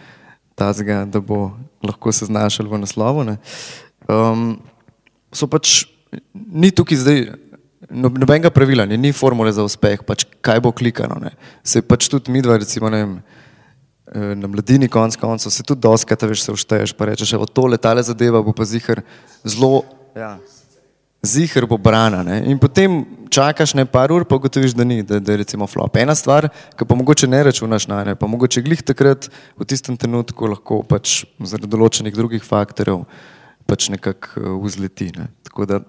tazga, 0.57 1.05
da 1.05 1.21
bo 1.21 1.51
lahko 1.85 2.11
se 2.11 2.25
znašel 2.29 2.69
v 2.69 2.81
naslovu. 2.81 3.25
Ne. 3.27 3.37
Um, 4.09 4.57
so 5.33 5.49
pač, 5.49 5.85
ni 6.33 6.71
tukaj 6.71 6.97
zdaj 6.97 7.21
no- 7.89 8.09
nobenega 8.09 8.49
pravila, 8.49 8.85
ni, 8.85 8.97
ni 8.97 9.13
formule 9.13 9.51
za 9.51 9.63
uspeh, 9.63 10.03
pač 10.07 10.25
kaj 10.41 10.61
bo 10.63 10.71
klikano. 10.71 11.19
Ne. 11.21 11.33
Se 11.63 11.81
pač 11.81 12.09
tudi 12.11 12.31
mi 12.31 12.41
dva, 12.41 12.57
recimo, 12.57 12.89
ne 12.89 13.03
vem, 13.03 13.15
eh, 14.13 14.35
na 14.35 14.47
mladini 14.47 14.89
konc 14.89 15.15
koncev 15.15 15.51
se 15.51 15.63
tudi 15.63 15.81
doskrat, 15.81 16.21
veš, 16.21 16.43
se 16.43 16.51
ušteješ, 16.51 16.93
pa 16.97 17.11
rečeš, 17.11 17.33
evo, 17.33 17.45
tole, 17.45 17.77
tale 17.77 18.03
zadeva 18.03 18.41
bo 18.41 18.53
pa 18.53 18.65
zihar 18.65 19.03
zelo, 19.43 19.83
ja, 20.15 20.37
zihar 21.23 21.67
bo 21.67 21.77
brana. 21.77 22.23
Ne. 22.23 22.43
In 22.51 22.59
potem 22.59 23.05
čakaš 23.29 23.73
ne 23.75 23.85
par 23.85 24.11
ur, 24.11 24.25
pa 24.25 24.35
ugotoviš, 24.35 24.75
da 24.77 24.83
ni, 24.83 25.01
da, 25.03 25.19
da 25.19 25.31
je 25.31 25.43
recimo 25.43 25.67
flop. 25.67 25.97
Ena 25.97 26.15
stvar, 26.15 26.49
ki 26.77 26.85
pa 26.87 26.95
mogoče 26.95 27.27
ne 27.27 27.43
računaš 27.43 27.87
na 27.87 28.03
ne, 28.03 28.15
pa 28.15 28.27
mogoče 28.27 28.61
glih 28.61 28.83
takrat 28.83 29.29
v 29.57 29.65
tistem 29.65 29.97
trenutku 29.97 30.47
lahko 30.47 30.83
pač 30.87 31.25
zaradi 31.39 31.69
določenih 31.71 32.15
drugih 32.15 32.45
faktorjev 32.45 33.03
pač 33.67 33.89
nekako 33.91 34.39
eh, 34.39 34.57
vzleti. 34.63 35.11
Ne. 35.17 35.27
Tako 35.43 35.67
da 35.67 35.83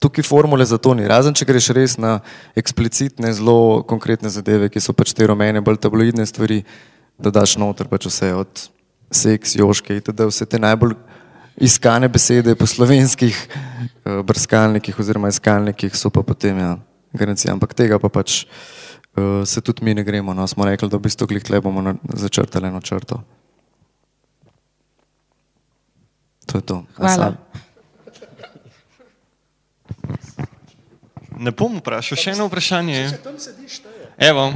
tukaj 0.00 0.24
formule 0.24 0.64
za 0.64 0.78
to 0.80 0.94
ni. 0.96 1.04
Razen 1.08 1.36
če 1.36 1.46
greš 1.46 1.70
res 1.76 1.96
na 2.00 2.18
eksplicitne, 2.58 3.32
zelo 3.36 3.84
konkretne 3.86 4.32
zadeve, 4.32 4.70
ki 4.72 4.80
so 4.80 4.96
pač 4.96 5.12
te 5.16 5.28
rumene, 5.28 5.60
bolj 5.60 5.78
tabloidne 5.84 6.24
stvari, 6.26 6.62
da 7.20 7.32
daš 7.34 7.58
noter 7.60 7.88
pač 7.90 8.08
vse 8.08 8.32
od 8.34 8.68
seks, 9.12 9.58
joške 9.60 9.98
in 9.98 10.12
da 10.16 10.28
vse 10.30 10.46
te 10.48 10.58
najbolj 10.58 10.96
iskane 11.60 12.08
besede 12.08 12.54
po 12.56 12.66
slovenskih 12.66 13.36
uh, 13.36 14.22
brskalnikih 14.24 14.96
oziroma 14.98 15.28
iskalnikih 15.28 15.96
so 15.96 16.08
pa 16.10 16.22
potem 16.24 16.58
ja, 16.58 16.70
garancija. 17.12 17.52
Ampak 17.52 17.74
tega 17.76 17.98
pa 18.00 18.08
pač 18.08 18.46
uh, 18.46 19.42
se 19.44 19.60
tudi 19.60 19.84
mi 19.84 19.94
ne 19.94 20.04
gremo. 20.06 20.32
No, 20.34 20.46
smo 20.48 20.64
rekli, 20.64 20.88
da 20.88 20.96
v 20.96 21.04
bistvu 21.10 21.28
glih 21.28 21.44
tle 21.44 21.60
bomo 21.60 21.98
začrtali 22.16 22.72
eno 22.72 22.80
črto. 22.80 23.20
To 26.48 26.58
je 26.58 26.64
to. 26.64 26.84
Hvala. 26.96 27.34
Ne 31.40 31.52
bom 31.56 31.78
vprašal, 31.80 32.18
še 32.20 32.34
eno 32.36 32.46
vprašanje. 32.50 33.06
Evo, 34.20 34.52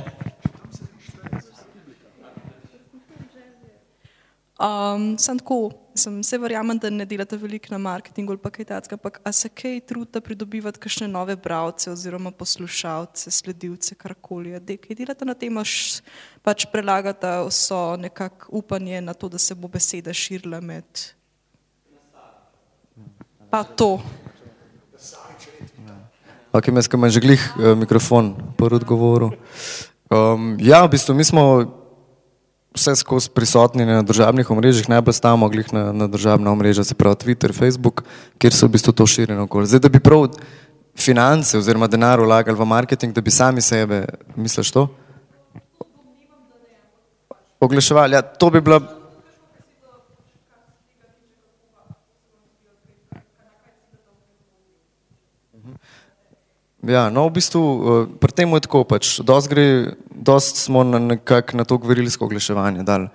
Um, 4.55 5.19
sem 5.19 5.35
tako, 5.35 5.73
sem 5.98 6.23
se 6.23 6.39
verjamem, 6.39 6.78
da 6.78 6.86
ne 6.90 7.02
delate 7.05 7.35
veliko 7.36 7.73
na 7.74 7.78
marketingu 7.82 8.32
ali 8.32 8.40
pa 8.40 8.52
kaj 8.55 8.69
takega, 8.69 8.94
ampak 8.97 9.19
a 9.27 9.32
se 9.35 9.48
kaj 9.51 9.81
trudite 9.82 10.20
pridobivati 10.23 10.78
kakšne 10.78 11.09
nove 11.11 11.35
bralce 11.36 11.90
oziroma 11.90 12.31
poslušalce, 12.31 13.32
sledilce, 13.35 13.98
karkoli. 13.98 14.55
De- 14.62 14.78
Kaj 14.78 14.94
delate 14.97 15.27
na 15.27 15.35
tem, 15.35 15.59
až 15.59 16.01
pač 16.40 16.69
prelagate 16.70 17.27
vso 17.51 17.97
nekako 17.98 18.62
upanje 18.62 19.02
na 19.02 19.12
to, 19.12 19.28
da 19.28 19.43
se 19.43 19.59
bo 19.59 19.69
beseda 19.69 20.15
širila 20.15 20.62
med. 20.62 20.86
Pa 23.51 23.65
to. 23.66 23.98
Ki 26.62 26.70
imam 26.70 27.10
že 27.10 27.20
glih 27.20 27.43
eh, 27.59 27.74
mikrofon, 27.74 28.35
prvi 28.56 28.78
odgovoril. 28.78 29.35
Um, 30.10 30.55
ja, 30.62 30.85
v 30.86 30.94
bistvu 30.94 31.14
mi 31.14 31.24
smo 31.26 31.66
vse 32.74 32.94
skozi 32.97 33.31
prisotni 33.31 33.86
na 33.86 34.02
državnih 34.02 34.51
omrežjih, 34.51 34.89
najbolj 34.89 35.14
stavimo 35.14 35.48
glih 35.48 35.72
na, 35.72 35.93
na 35.93 36.06
državna 36.06 36.51
omrežja, 36.51 36.85
se 36.85 36.94
pravi 36.94 37.16
Twitter, 37.16 37.55
Facebook, 37.55 38.05
kjer 38.39 38.55
so 38.55 38.66
v 38.66 38.74
bistvu 38.76 38.93
to 38.93 39.06
širjeno 39.06 39.47
okoli. 39.48 39.66
Zdaj, 39.66 39.81
da 39.86 39.89
bi 39.89 40.02
prav 40.02 40.28
finance 40.98 41.59
oziroma 41.59 41.86
denar 41.90 42.20
vlagali 42.22 42.59
v 42.59 42.66
marketing, 42.66 43.14
da 43.14 43.20
bi 43.20 43.31
sami 43.31 43.62
sebe, 43.62 44.05
misliš 44.36 44.70
to? 44.70 44.89
Oglaševali, 47.60 48.14
ja, 48.14 48.22
to 48.22 48.51
bi 48.51 48.60
bila. 48.60 48.82
Ja, 56.89 57.09
no, 57.11 57.28
v 57.28 57.40
bistvu 57.40 57.62
eh, 57.62 58.06
pri 58.20 58.32
tem 58.32 58.51
je 58.52 58.65
tako, 58.66 58.85
pač, 58.85 59.20
dost, 59.24 59.48
gre, 59.48 59.97
dost 60.11 60.61
smo 60.61 60.85
na, 60.85 61.01
nekak, 61.01 61.55
na 61.56 61.65
to 61.65 61.78
gverilsko 61.81 62.28
oglaševanje 62.28 62.85
dali 62.85 63.09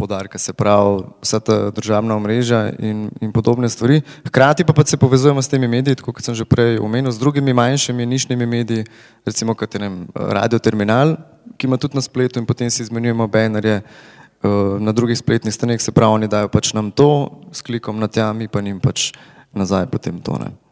podarka, 0.00 0.38
se 0.40 0.52
pravi 0.56 1.04
vsa 1.20 1.40
ta 1.44 1.56
državna 1.76 2.16
omrežja 2.16 2.72
in, 2.78 3.10
in 3.20 3.32
podobne 3.32 3.68
stvari. 3.68 4.00
Hkrati 4.24 4.64
pa, 4.64 4.72
pa 4.72 4.84
se 4.86 4.96
povezujemo 4.96 5.42
s 5.42 5.48
temi 5.52 5.68
mediji, 5.68 6.00
tako 6.00 6.14
kot 6.16 6.24
sem 6.24 6.34
že 6.34 6.48
prej 6.48 6.80
omenil, 6.80 7.12
z 7.12 7.20
drugimi 7.20 7.52
manjšimi 7.52 8.06
nišnimi 8.06 8.46
mediji, 8.46 8.86
recimo 9.26 9.54
kot 9.54 9.76
je 9.76 9.90
Radio 10.14 10.58
Terminal, 10.58 11.18
ki 11.60 11.68
ima 11.68 11.76
tudi 11.76 12.00
na 12.00 12.04
spletu 12.04 12.40
in 12.40 12.48
potem 12.48 12.70
si 12.72 12.82
izmenjujemo 12.82 13.28
banerje 13.28 13.82
uh, 13.82 14.80
na 14.80 14.96
drugih 14.96 15.18
spletnih 15.18 15.54
straneh, 15.54 15.82
se 15.82 15.92
pravi, 15.92 16.22
oni 16.22 16.32
dajo 16.32 16.48
pač 16.48 16.72
nam 16.72 16.90
to 16.90 17.42
s 17.52 17.60
klikom 17.60 18.00
na 18.00 18.08
tja, 18.08 18.32
mi 18.32 18.48
pa 18.48 18.64
njim 18.64 18.80
pač 18.80 19.12
nazaj 19.52 19.90
potem 19.92 20.22
to. 20.24 20.38
Ne. 20.40 20.69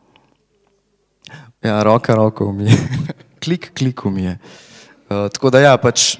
Ja, 1.62 1.82
roka, 1.82 2.14
roko 2.14 2.52
mi 2.52 2.64
je. 2.64 2.78
klik, 3.42 3.72
klik 3.74 4.04
mi 4.04 4.22
je. 4.22 4.38
Uh, 5.10 5.26
tako 5.32 5.50
da 5.50 5.60
ja, 5.60 5.76
pač 5.76 6.18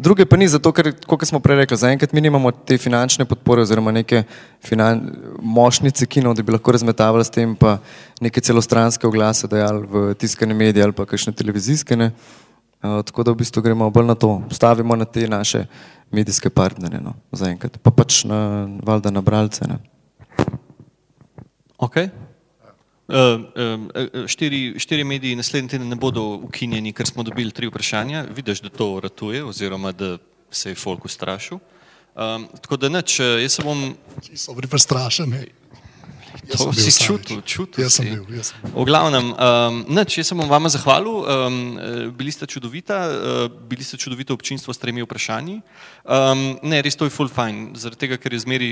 druge 0.00 0.24
pa 0.26 0.36
ni 0.36 0.48
zato, 0.48 0.72
ker, 0.72 0.90
kot 1.08 1.24
smo 1.28 1.40
prej 1.44 1.62
rekli, 1.62 1.76
zaenkrat 1.80 2.12
mi 2.16 2.22
nimamo 2.24 2.52
te 2.52 2.78
finančne 2.80 3.24
podpore 3.28 3.64
oziroma 3.64 3.92
neke 3.92 4.22
finan, 4.64 5.02
mošnice 5.40 6.08
kino, 6.08 6.32
da 6.34 6.44
bi 6.44 6.52
lahko 6.52 6.72
razmetavali 6.76 7.24
s 7.24 7.32
tem 7.32 7.52
pa 7.56 7.78
neke 8.20 8.40
celostranske 8.44 9.06
oglase 9.08 9.48
dajali 9.48 9.86
v 9.88 10.14
tiskane 10.20 10.56
medije 10.56 10.84
ali 10.84 10.96
pa 10.96 11.06
kakšne 11.08 11.32
televizijske. 11.36 11.96
Ne. 11.96 12.10
Uh, 12.80 13.00
tako 13.04 13.24
da 13.24 13.32
v 13.32 13.42
bistvu 13.42 13.62
gremo 13.64 13.90
bolj 13.92 14.08
na 14.08 14.16
to, 14.16 14.38
stavimo 14.52 14.96
na 14.96 15.04
te 15.04 15.28
naše 15.28 15.66
medijske 16.10 16.50
partnerje, 16.50 17.00
no, 17.04 17.14
zaenkrat, 17.32 17.76
pa 17.78 17.92
pač 17.94 18.24
na 18.24 18.66
valjda 18.84 19.12
na 19.12 19.20
bralce. 19.24 19.68
Ne. 19.68 19.78
Okay. 21.80 22.08
Uh, 23.10 23.40
uh, 23.42 24.26
štiri, 24.30 24.78
štiri 24.78 25.04
mediji 25.04 25.36
naslednji 25.36 25.72
teden 25.74 25.88
ne 25.90 25.96
bodo 25.98 26.22
ukinjeni, 26.46 26.92
ker 26.94 27.08
smo 27.08 27.24
dobili 27.26 27.50
tri 27.50 27.66
vprašanja. 27.66 28.28
Vidiš, 28.36 28.60
da 28.62 28.70
to 28.70 29.00
ratuje, 29.02 29.42
oziroma 29.44 29.90
da 29.92 30.18
se 30.50 30.70
je 30.70 30.78
folk 30.78 31.04
ustrašil. 31.04 31.58
Um, 32.14 32.46
tako 32.62 32.76
da 32.76 32.88
neč, 32.88 33.18
jaz 33.18 33.58
se 33.58 33.62
bom. 33.66 33.94
Vsi 34.22 34.36
so 34.36 34.54
bili 34.54 34.70
prestrašeni. 34.70 35.42
To 36.54 36.72
si 36.72 36.90
čutil, 36.94 37.42
čutil. 37.42 37.84
Jaz 37.84 37.98
sem 37.98 38.06
bil. 38.06 38.24
Jaz 38.36 38.52
sem 38.52 38.62
bil. 38.62 38.78
V 38.78 38.86
glavnem, 38.86 39.32
um, 39.34 39.82
neč, 39.90 40.18
jaz 40.18 40.30
se 40.30 40.38
bom 40.38 40.46
vama 40.50 40.70
zahvalil. 40.70 41.26
Um, 41.26 41.58
bili 42.14 42.30
ste 42.30 42.46
čudovita, 42.46 42.98
uh, 43.10 43.50
bili 43.50 43.84
ste 43.84 43.98
čudovito 43.98 44.34
občinstvo 44.34 44.74
s 44.74 44.78
tremi 44.78 45.02
vprašanji. 45.02 45.60
Um, 46.06 46.58
ne, 46.62 46.82
res 46.82 46.94
to 46.94 47.10
je 47.10 47.14
full 47.14 47.30
fine, 47.30 47.74
zaradi 47.74 48.06
tega, 48.06 48.22
ker 48.22 48.38
je 48.38 48.42
zmeri 48.46 48.70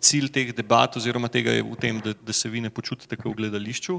cilj 0.00 0.30
teh 0.32 0.52
debat 0.56 0.96
oziroma 0.96 1.28
tega 1.32 1.54
je 1.56 1.62
v 1.64 1.76
tem, 1.80 2.00
da, 2.04 2.14
da 2.14 2.32
se 2.32 2.48
vi 2.48 2.60
ne 2.60 2.70
počutite 2.70 3.16
kot 3.16 3.32
v 3.32 3.36
gledališču 3.42 3.98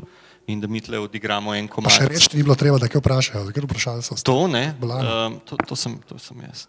in 0.49 0.61
da 0.61 0.67
mi 0.67 0.81
tle 0.81 0.99
odigramo 0.99 1.53
en 1.53 1.67
komad. 1.69 1.91
Pa 1.91 2.01
še 2.01 2.07
reči 2.09 2.37
ni 2.37 2.43
bilo 2.45 2.55
treba, 2.57 2.79
da 2.81 2.89
kaj 2.89 3.01
vprašajo, 3.03 3.51
ker 3.53 3.67
vprašali 3.69 4.05
so. 4.05 4.17
To 4.25 4.47
ne, 4.49 4.63
um, 4.81 5.37
to, 5.45 5.59
to, 5.69 5.77
sem, 5.77 5.97
to 6.09 6.17
sem 6.21 6.41
jaz. 6.41 6.65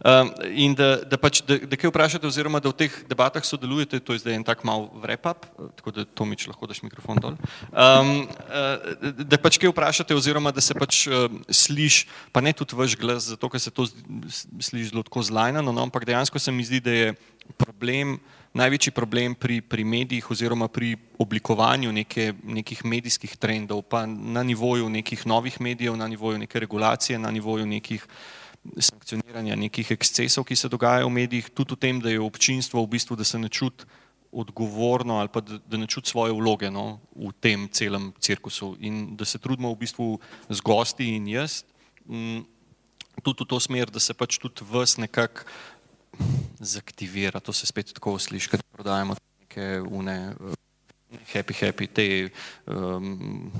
Um, 0.00 0.32
in 0.48 0.76
da, 0.78 0.94
da 1.04 1.20
pač, 1.20 1.42
da, 1.44 1.58
da 1.68 1.78
kaj 1.80 1.92
vprašate 1.92 2.28
oziroma 2.28 2.62
da 2.64 2.72
v 2.72 2.78
teh 2.84 2.98
debatah 3.10 3.44
sodelujete, 3.44 4.00
to 4.00 4.16
je 4.16 4.24
zdaj 4.24 4.38
en 4.38 4.46
tak 4.46 4.64
mal 4.68 4.88
wrap-up, 5.02 5.48
tako 5.80 5.94
da 5.94 6.06
Tomič 6.08 6.48
lahko 6.48 6.70
daš 6.70 6.80
mikrofon 6.86 7.20
dol. 7.20 7.36
Um, 7.72 8.24
da 9.20 9.40
pač 9.40 9.60
kaj 9.60 9.72
vprašate 9.74 10.16
oziroma 10.16 10.54
da 10.54 10.64
se 10.64 10.76
pač 10.76 11.04
uh, 11.10 11.28
sliš, 11.52 12.06
pa 12.32 12.44
ne 12.44 12.54
tudi 12.56 12.78
vaš 12.78 12.96
glas, 12.96 13.28
zato 13.34 13.52
ker 13.52 13.60
se 13.60 13.74
to 13.74 13.88
sliši 13.88 14.94
zelo 14.94 15.04
tako 15.04 15.26
zlajnano, 15.28 15.74
no, 15.74 15.84
ampak 15.84 16.08
dejansko 16.08 16.40
se 16.40 16.54
mi 16.54 16.64
zdi, 16.64 16.80
da 16.80 16.94
je 16.94 17.12
problem, 17.78 18.18
največji 18.58 18.92
problem 18.92 19.34
pri, 19.38 19.60
pri 19.62 19.84
medijih 19.84 20.30
oziroma 20.30 20.68
pri 20.68 20.96
oblikovanju 21.18 21.92
neke, 21.92 22.32
nekih 22.42 22.84
medijskih 22.84 23.36
trendov, 23.38 23.82
pa 23.86 24.06
na 24.06 24.42
nivoju 24.42 24.88
nekih 24.90 25.26
novih 25.26 25.60
medijev, 25.60 25.96
na 25.96 26.08
nivoju 26.08 26.38
neke 26.38 26.58
regulacije, 26.58 27.18
na 27.18 27.30
nivoju 27.30 27.66
nekih 27.66 28.06
sankcioniranja 28.78 29.56
nekih 29.56 29.90
ekscesov, 29.94 30.44
ki 30.44 30.56
se 30.56 30.68
dogajajo 30.68 31.06
v 31.06 31.14
medijih, 31.22 31.50
tudi 31.54 31.74
v 31.74 31.78
tem, 31.78 32.00
da 32.02 32.10
je 32.10 32.20
občinstvo 32.20 32.82
v 32.82 32.90
bistvu, 32.98 33.16
da 33.16 33.24
se 33.24 33.38
ne 33.38 33.48
čuti 33.48 33.86
odgovorno 34.32 35.22
ali 35.22 35.28
pa 35.32 35.40
da, 35.40 35.56
da 35.64 35.78
ne 35.80 35.86
čuti 35.86 36.10
svoje 36.10 36.34
vloge 36.36 36.68
no, 36.70 37.00
v 37.16 37.32
tem 37.40 37.68
celem 37.72 38.12
cirkusu. 38.20 38.76
In 38.80 39.16
da 39.16 39.24
se 39.24 39.38
trudimo 39.38 39.70
v 39.72 39.78
bistvu 39.86 40.18
z 40.50 40.60
gosti 40.60 41.14
in 41.16 41.28
jaz, 41.28 41.62
m, 42.04 42.44
tudi 43.22 43.44
v 43.44 43.48
to 43.48 43.60
smer, 43.60 43.90
da 43.90 44.00
se 44.00 44.14
pač 44.14 44.36
tudi 44.38 44.66
vas 44.68 44.98
nekako 44.98 45.46
zaktivira, 46.60 47.40
to 47.40 47.52
se 47.52 47.66
spet 47.66 47.92
tako 47.94 48.18
sliši, 48.18 48.48
kad 48.48 48.62
prodajemo 48.72 49.16
neke 49.40 49.80
une 49.80 50.34
happy 51.32 51.54
happy 51.54 51.86
te 51.86 52.06
um, 52.66 53.50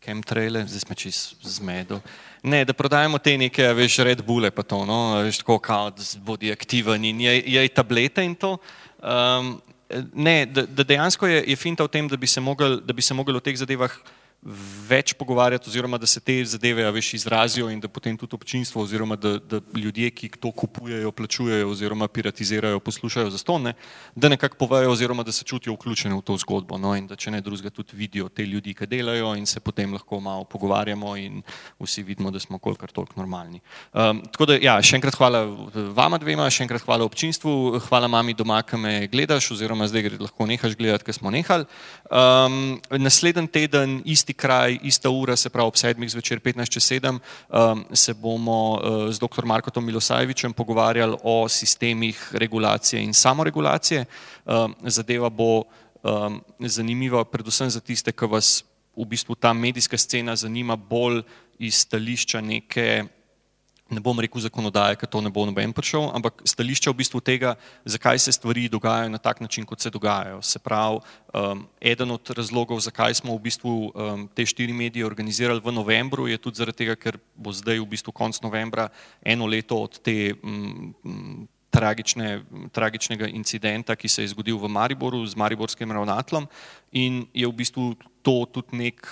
chemtraile, 0.00 0.64
zdaj 0.66 0.80
smo 0.80 0.94
čist 0.94 1.42
zmedo. 1.44 2.00
Ne, 2.42 2.64
da 2.64 2.72
prodajemo 2.72 3.18
te 3.18 3.36
neke, 3.38 3.66
veš, 3.76 3.98
Red 4.06 4.22
Bulle 4.24 4.50
pa 4.50 4.62
to, 4.62 4.84
no, 4.88 5.20
veš, 5.24 5.42
tako 5.42 5.58
kao, 5.58 5.90
da 5.90 6.04
bodi 6.24 6.52
aktiven 6.52 7.04
in 7.04 7.20
je, 7.20 7.36
je 7.46 7.68
tablete 7.68 8.24
in 8.24 8.34
to. 8.34 8.56
Um, 9.00 9.58
ne, 10.14 10.46
da, 10.46 10.64
da 10.66 10.84
dejansko 10.84 11.26
je, 11.26 11.44
je 11.46 11.56
finta 11.56 11.84
v 11.84 11.92
tem, 11.92 12.08
da 12.08 12.16
bi 12.16 12.26
se 13.02 13.14
mogli 13.14 13.36
o 13.36 13.44
teh 13.44 13.56
zadevah 13.56 13.92
več 14.42 15.12
pogovarjati, 15.20 15.68
oziroma 15.68 15.98
da 16.00 16.06
se 16.08 16.20
te 16.20 16.38
zadeve 16.48 16.86
veš, 16.90 17.12
izrazijo 17.14 17.68
in 17.70 17.80
da 17.80 17.88
potem 17.92 18.16
tudi 18.16 18.34
občinstvo, 18.34 18.82
oziroma 18.82 19.16
da, 19.16 19.34
da 19.38 19.60
ljudje, 19.76 20.10
ki 20.16 20.30
to 20.40 20.52
kupujejo, 20.52 21.12
plačujejo, 21.12 21.68
oziroma 21.68 22.08
piratizirajo, 22.08 22.80
poslušajo 22.80 23.30
za 23.30 23.38
stone, 23.38 23.74
da 24.14 24.30
nekako 24.32 24.56
povejo, 24.56 24.90
oziroma 24.90 25.22
da 25.22 25.32
se 25.32 25.44
čutijo 25.44 25.74
vključene 25.76 26.16
v 26.16 26.22
to 26.24 26.36
zgodbo. 26.40 26.78
No, 26.80 26.94
in 26.96 27.06
da 27.06 27.18
če 27.20 27.34
ne 27.34 27.40
drugega, 27.44 27.70
tudi 27.70 27.96
vidijo 27.96 28.28
te 28.28 28.46
ljudi, 28.46 28.72
ki 28.74 28.88
delajo 28.88 29.34
in 29.36 29.46
se 29.46 29.60
potem 29.60 29.92
lahko 29.92 30.20
malo 30.20 30.44
pogovarjamo 30.48 31.16
in 31.20 31.42
vsi 31.80 32.02
vidimo, 32.02 32.30
da 32.30 32.40
smo 32.40 32.58
kolikor 32.58 32.90
toliko 32.90 33.20
normalni. 33.20 33.60
Um, 33.92 34.24
tako 34.32 34.48
da, 34.48 34.56
ja, 34.56 34.78
še 34.82 34.96
enkrat 34.96 35.20
hvala 35.20 35.44
vama 35.96 36.18
dvema, 36.18 36.48
še 36.48 36.64
enkrat 36.64 36.86
hvala 36.86 37.04
občinstvu, 37.04 37.76
hvala 37.90 38.08
mami 38.08 38.34
doma, 38.34 38.62
ki 38.64 38.80
me 38.80 38.94
gledaš, 39.12 39.50
oziroma 39.52 39.88
zdaj 39.90 40.16
lahko 40.16 40.48
nehaš 40.48 40.78
gledati, 40.80 41.04
ker 41.04 41.18
smo 41.18 41.32
nehali. 41.34 41.68
Um, 42.08 42.80
naslednji 42.96 43.52
teden 43.52 44.00
isti 44.08 44.29
isti 44.30 44.38
kraj, 44.38 44.78
ista 44.82 45.10
ura, 45.10 45.36
se 45.36 45.50
pravi 45.50 45.68
ob 45.68 45.76
sedmih 45.76 46.10
zvečer, 46.10 46.40
15 46.40 46.70
čez 46.70 46.84
7, 46.90 47.18
um, 47.50 47.84
se 47.92 48.14
bomo 48.14 48.78
uh, 48.78 49.10
z 49.10 49.18
dr. 49.18 49.44
Markotom 49.44 49.84
Milosajevičem 49.84 50.52
pogovarjali 50.52 51.16
o 51.22 51.48
sistemih 51.48 52.30
regulacije 52.32 53.02
in 53.02 53.14
samoregulacije. 53.14 54.04
Um, 54.46 54.74
zadeva 54.86 55.30
bo 55.30 55.64
um, 56.02 56.40
zanimiva 56.60 57.24
predvsem 57.24 57.70
za 57.70 57.80
tiste, 57.80 58.12
ki 58.12 58.26
vas 58.26 58.64
v 58.96 59.04
bistvu 59.04 59.34
ta 59.34 59.52
medijska 59.52 59.98
scena 59.98 60.36
zanima 60.36 60.76
bolj 60.76 61.22
iz 61.58 61.74
stališča 61.74 62.40
neke 62.40 63.04
ne 63.90 64.00
bom 64.00 64.18
rekel 64.20 64.42
zakonodaje, 64.42 64.96
ker 64.96 65.08
to 65.10 65.20
ne 65.20 65.30
bo 65.30 65.44
noben 65.46 65.72
prišel, 65.74 66.08
ampak 66.14 66.42
stališče 66.46 66.90
v 66.90 66.98
bistvu 67.02 67.20
tega, 67.20 67.54
zakaj 67.84 68.18
se 68.22 68.32
stvari 68.32 68.68
dogajajo 68.70 69.10
na 69.10 69.18
tak 69.18 69.40
način, 69.40 69.66
kot 69.66 69.80
se 69.80 69.90
dogajajo. 69.90 70.42
Se 70.42 70.58
pravi, 70.58 71.00
um, 71.34 71.66
eden 71.80 72.10
od 72.10 72.30
razlogov, 72.36 72.80
zakaj 72.80 73.18
smo 73.20 73.36
v 73.36 73.44
bistvu 73.50 73.74
um, 73.90 74.26
te 74.34 74.46
štiri 74.46 74.72
medije 74.72 75.06
organizirali 75.06 75.60
v 75.64 75.74
novembru, 75.74 76.28
je 76.30 76.38
tudi 76.38 76.62
zaradi 76.62 76.84
tega, 76.84 76.96
ker 76.96 77.18
bo 77.34 77.52
zdaj 77.52 77.82
v 77.82 77.88
bistvu 77.90 78.12
konc 78.12 78.40
novembra 78.42 78.88
eno 79.22 79.46
leto 79.46 79.82
od 79.82 79.98
te 79.98 80.34
um, 80.42 80.94
tragične, 81.70 82.42
tragičnega 82.74 83.30
incidenta, 83.30 83.96
ki 83.96 84.08
se 84.08 84.22
je 84.22 84.32
zgodil 84.34 84.58
v 84.58 84.68
Mariboru 84.68 85.22
z 85.26 85.38
mariborskim 85.38 85.92
ravnatlom 85.92 86.48
in 86.92 87.26
je 87.34 87.46
v 87.46 87.54
bistvu 87.54 87.94
to 88.22 88.44
tudi 88.50 88.76
nek 88.76 89.06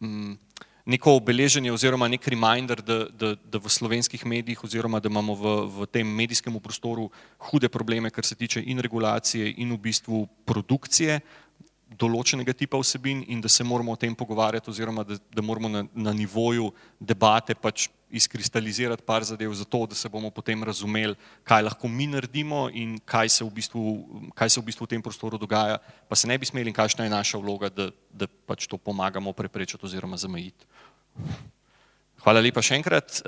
um, 0.00 0.38
neko 0.84 1.16
obeleženje 1.16 1.72
oziroma 1.72 2.08
nek 2.08 2.26
reminder, 2.28 2.82
da, 2.82 3.06
da, 3.08 3.34
da 3.36 3.58
v 3.58 3.70
slovenskih 3.70 4.26
medijih 4.26 4.64
oziroma 4.64 5.00
da 5.00 5.08
imamo 5.08 5.34
v, 5.34 5.54
v 5.66 5.86
tem 5.86 6.06
medijskem 6.06 6.58
prostoru 6.60 7.10
hude 7.50 7.68
probleme, 7.68 8.10
kar 8.10 8.24
se 8.24 8.34
tiče 8.34 8.62
in 8.66 8.78
regulacije 8.78 9.54
in 9.56 9.72
v 9.72 9.78
bistvu 9.78 10.26
produkcije 10.44 11.20
določenega 11.98 12.54
tipa 12.56 12.78
vsebin 12.80 13.24
in 13.28 13.40
da 13.40 13.48
se 13.48 13.64
moramo 13.64 13.92
o 13.92 13.98
tem 13.98 14.14
pogovarjati 14.14 14.70
oziroma 14.70 15.04
da, 15.04 15.18
da 15.30 15.42
moramo 15.42 15.68
na, 15.68 15.82
na 15.94 16.12
nivoju 16.12 16.70
debate 17.00 17.54
pač 17.54 17.88
izkristalizirati 18.12 19.02
par 19.02 19.24
zadev 19.24 19.54
za 19.56 19.64
to, 19.64 19.86
da 19.88 19.96
se 19.96 20.08
bomo 20.08 20.30
potem 20.30 20.64
razumeli, 20.64 21.16
kaj 21.48 21.62
lahko 21.64 21.88
mi 21.88 22.06
naredimo 22.06 22.66
in 22.68 22.98
kaj 23.08 23.28
se 23.28 23.44
v 23.44 23.50
bistvu, 23.56 23.84
kaj 24.36 24.52
se 24.52 24.60
v, 24.60 24.64
bistvu 24.68 24.84
v 24.84 24.92
tem 24.92 25.02
prostoru 25.02 25.40
dogaja, 25.40 25.78
pa 26.08 26.16
se 26.16 26.28
ne 26.28 26.36
bi 26.38 26.46
smeli 26.46 26.68
in 26.68 26.76
kakšna 26.76 27.08
je 27.08 27.14
naša 27.14 27.40
vloga, 27.40 27.72
da, 27.72 27.88
da 28.12 28.28
pač 28.46 28.68
to 28.68 28.76
pomagamo 28.76 29.32
preprečiti 29.32 29.88
oziroma 29.88 30.20
zamejiti. 30.20 30.68
Hvala 32.22 32.38
lepa 32.38 32.62
še 32.62 32.76
enkrat. 32.78 33.18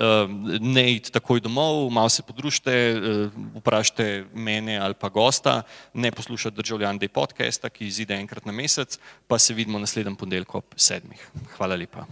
Ne 0.63 0.85
id 0.95 1.09
takoj 1.11 1.41
domov, 1.43 1.89
malo 1.91 2.11
se 2.11 2.23
podružite, 2.23 2.71
vprašajte 3.57 4.07
mene 4.31 4.77
ali 4.79 4.95
pa 4.95 5.09
gosta, 5.11 5.63
ne 5.93 6.13
poslušati 6.15 6.55
državljan 6.55 7.01
Day 7.01 7.11
podcasta, 7.11 7.69
ki 7.69 7.89
izide 7.89 8.15
enkrat 8.15 8.47
na 8.47 8.55
mesec, 8.55 8.95
pa 9.27 9.39
se 9.39 9.53
vidimo 9.53 9.81
naslednji 9.83 10.15
ponedeljek 10.15 10.55
ob 10.55 10.79
sedmih. 10.79 11.27
Hvala 11.57 11.75
lepa. 11.75 12.07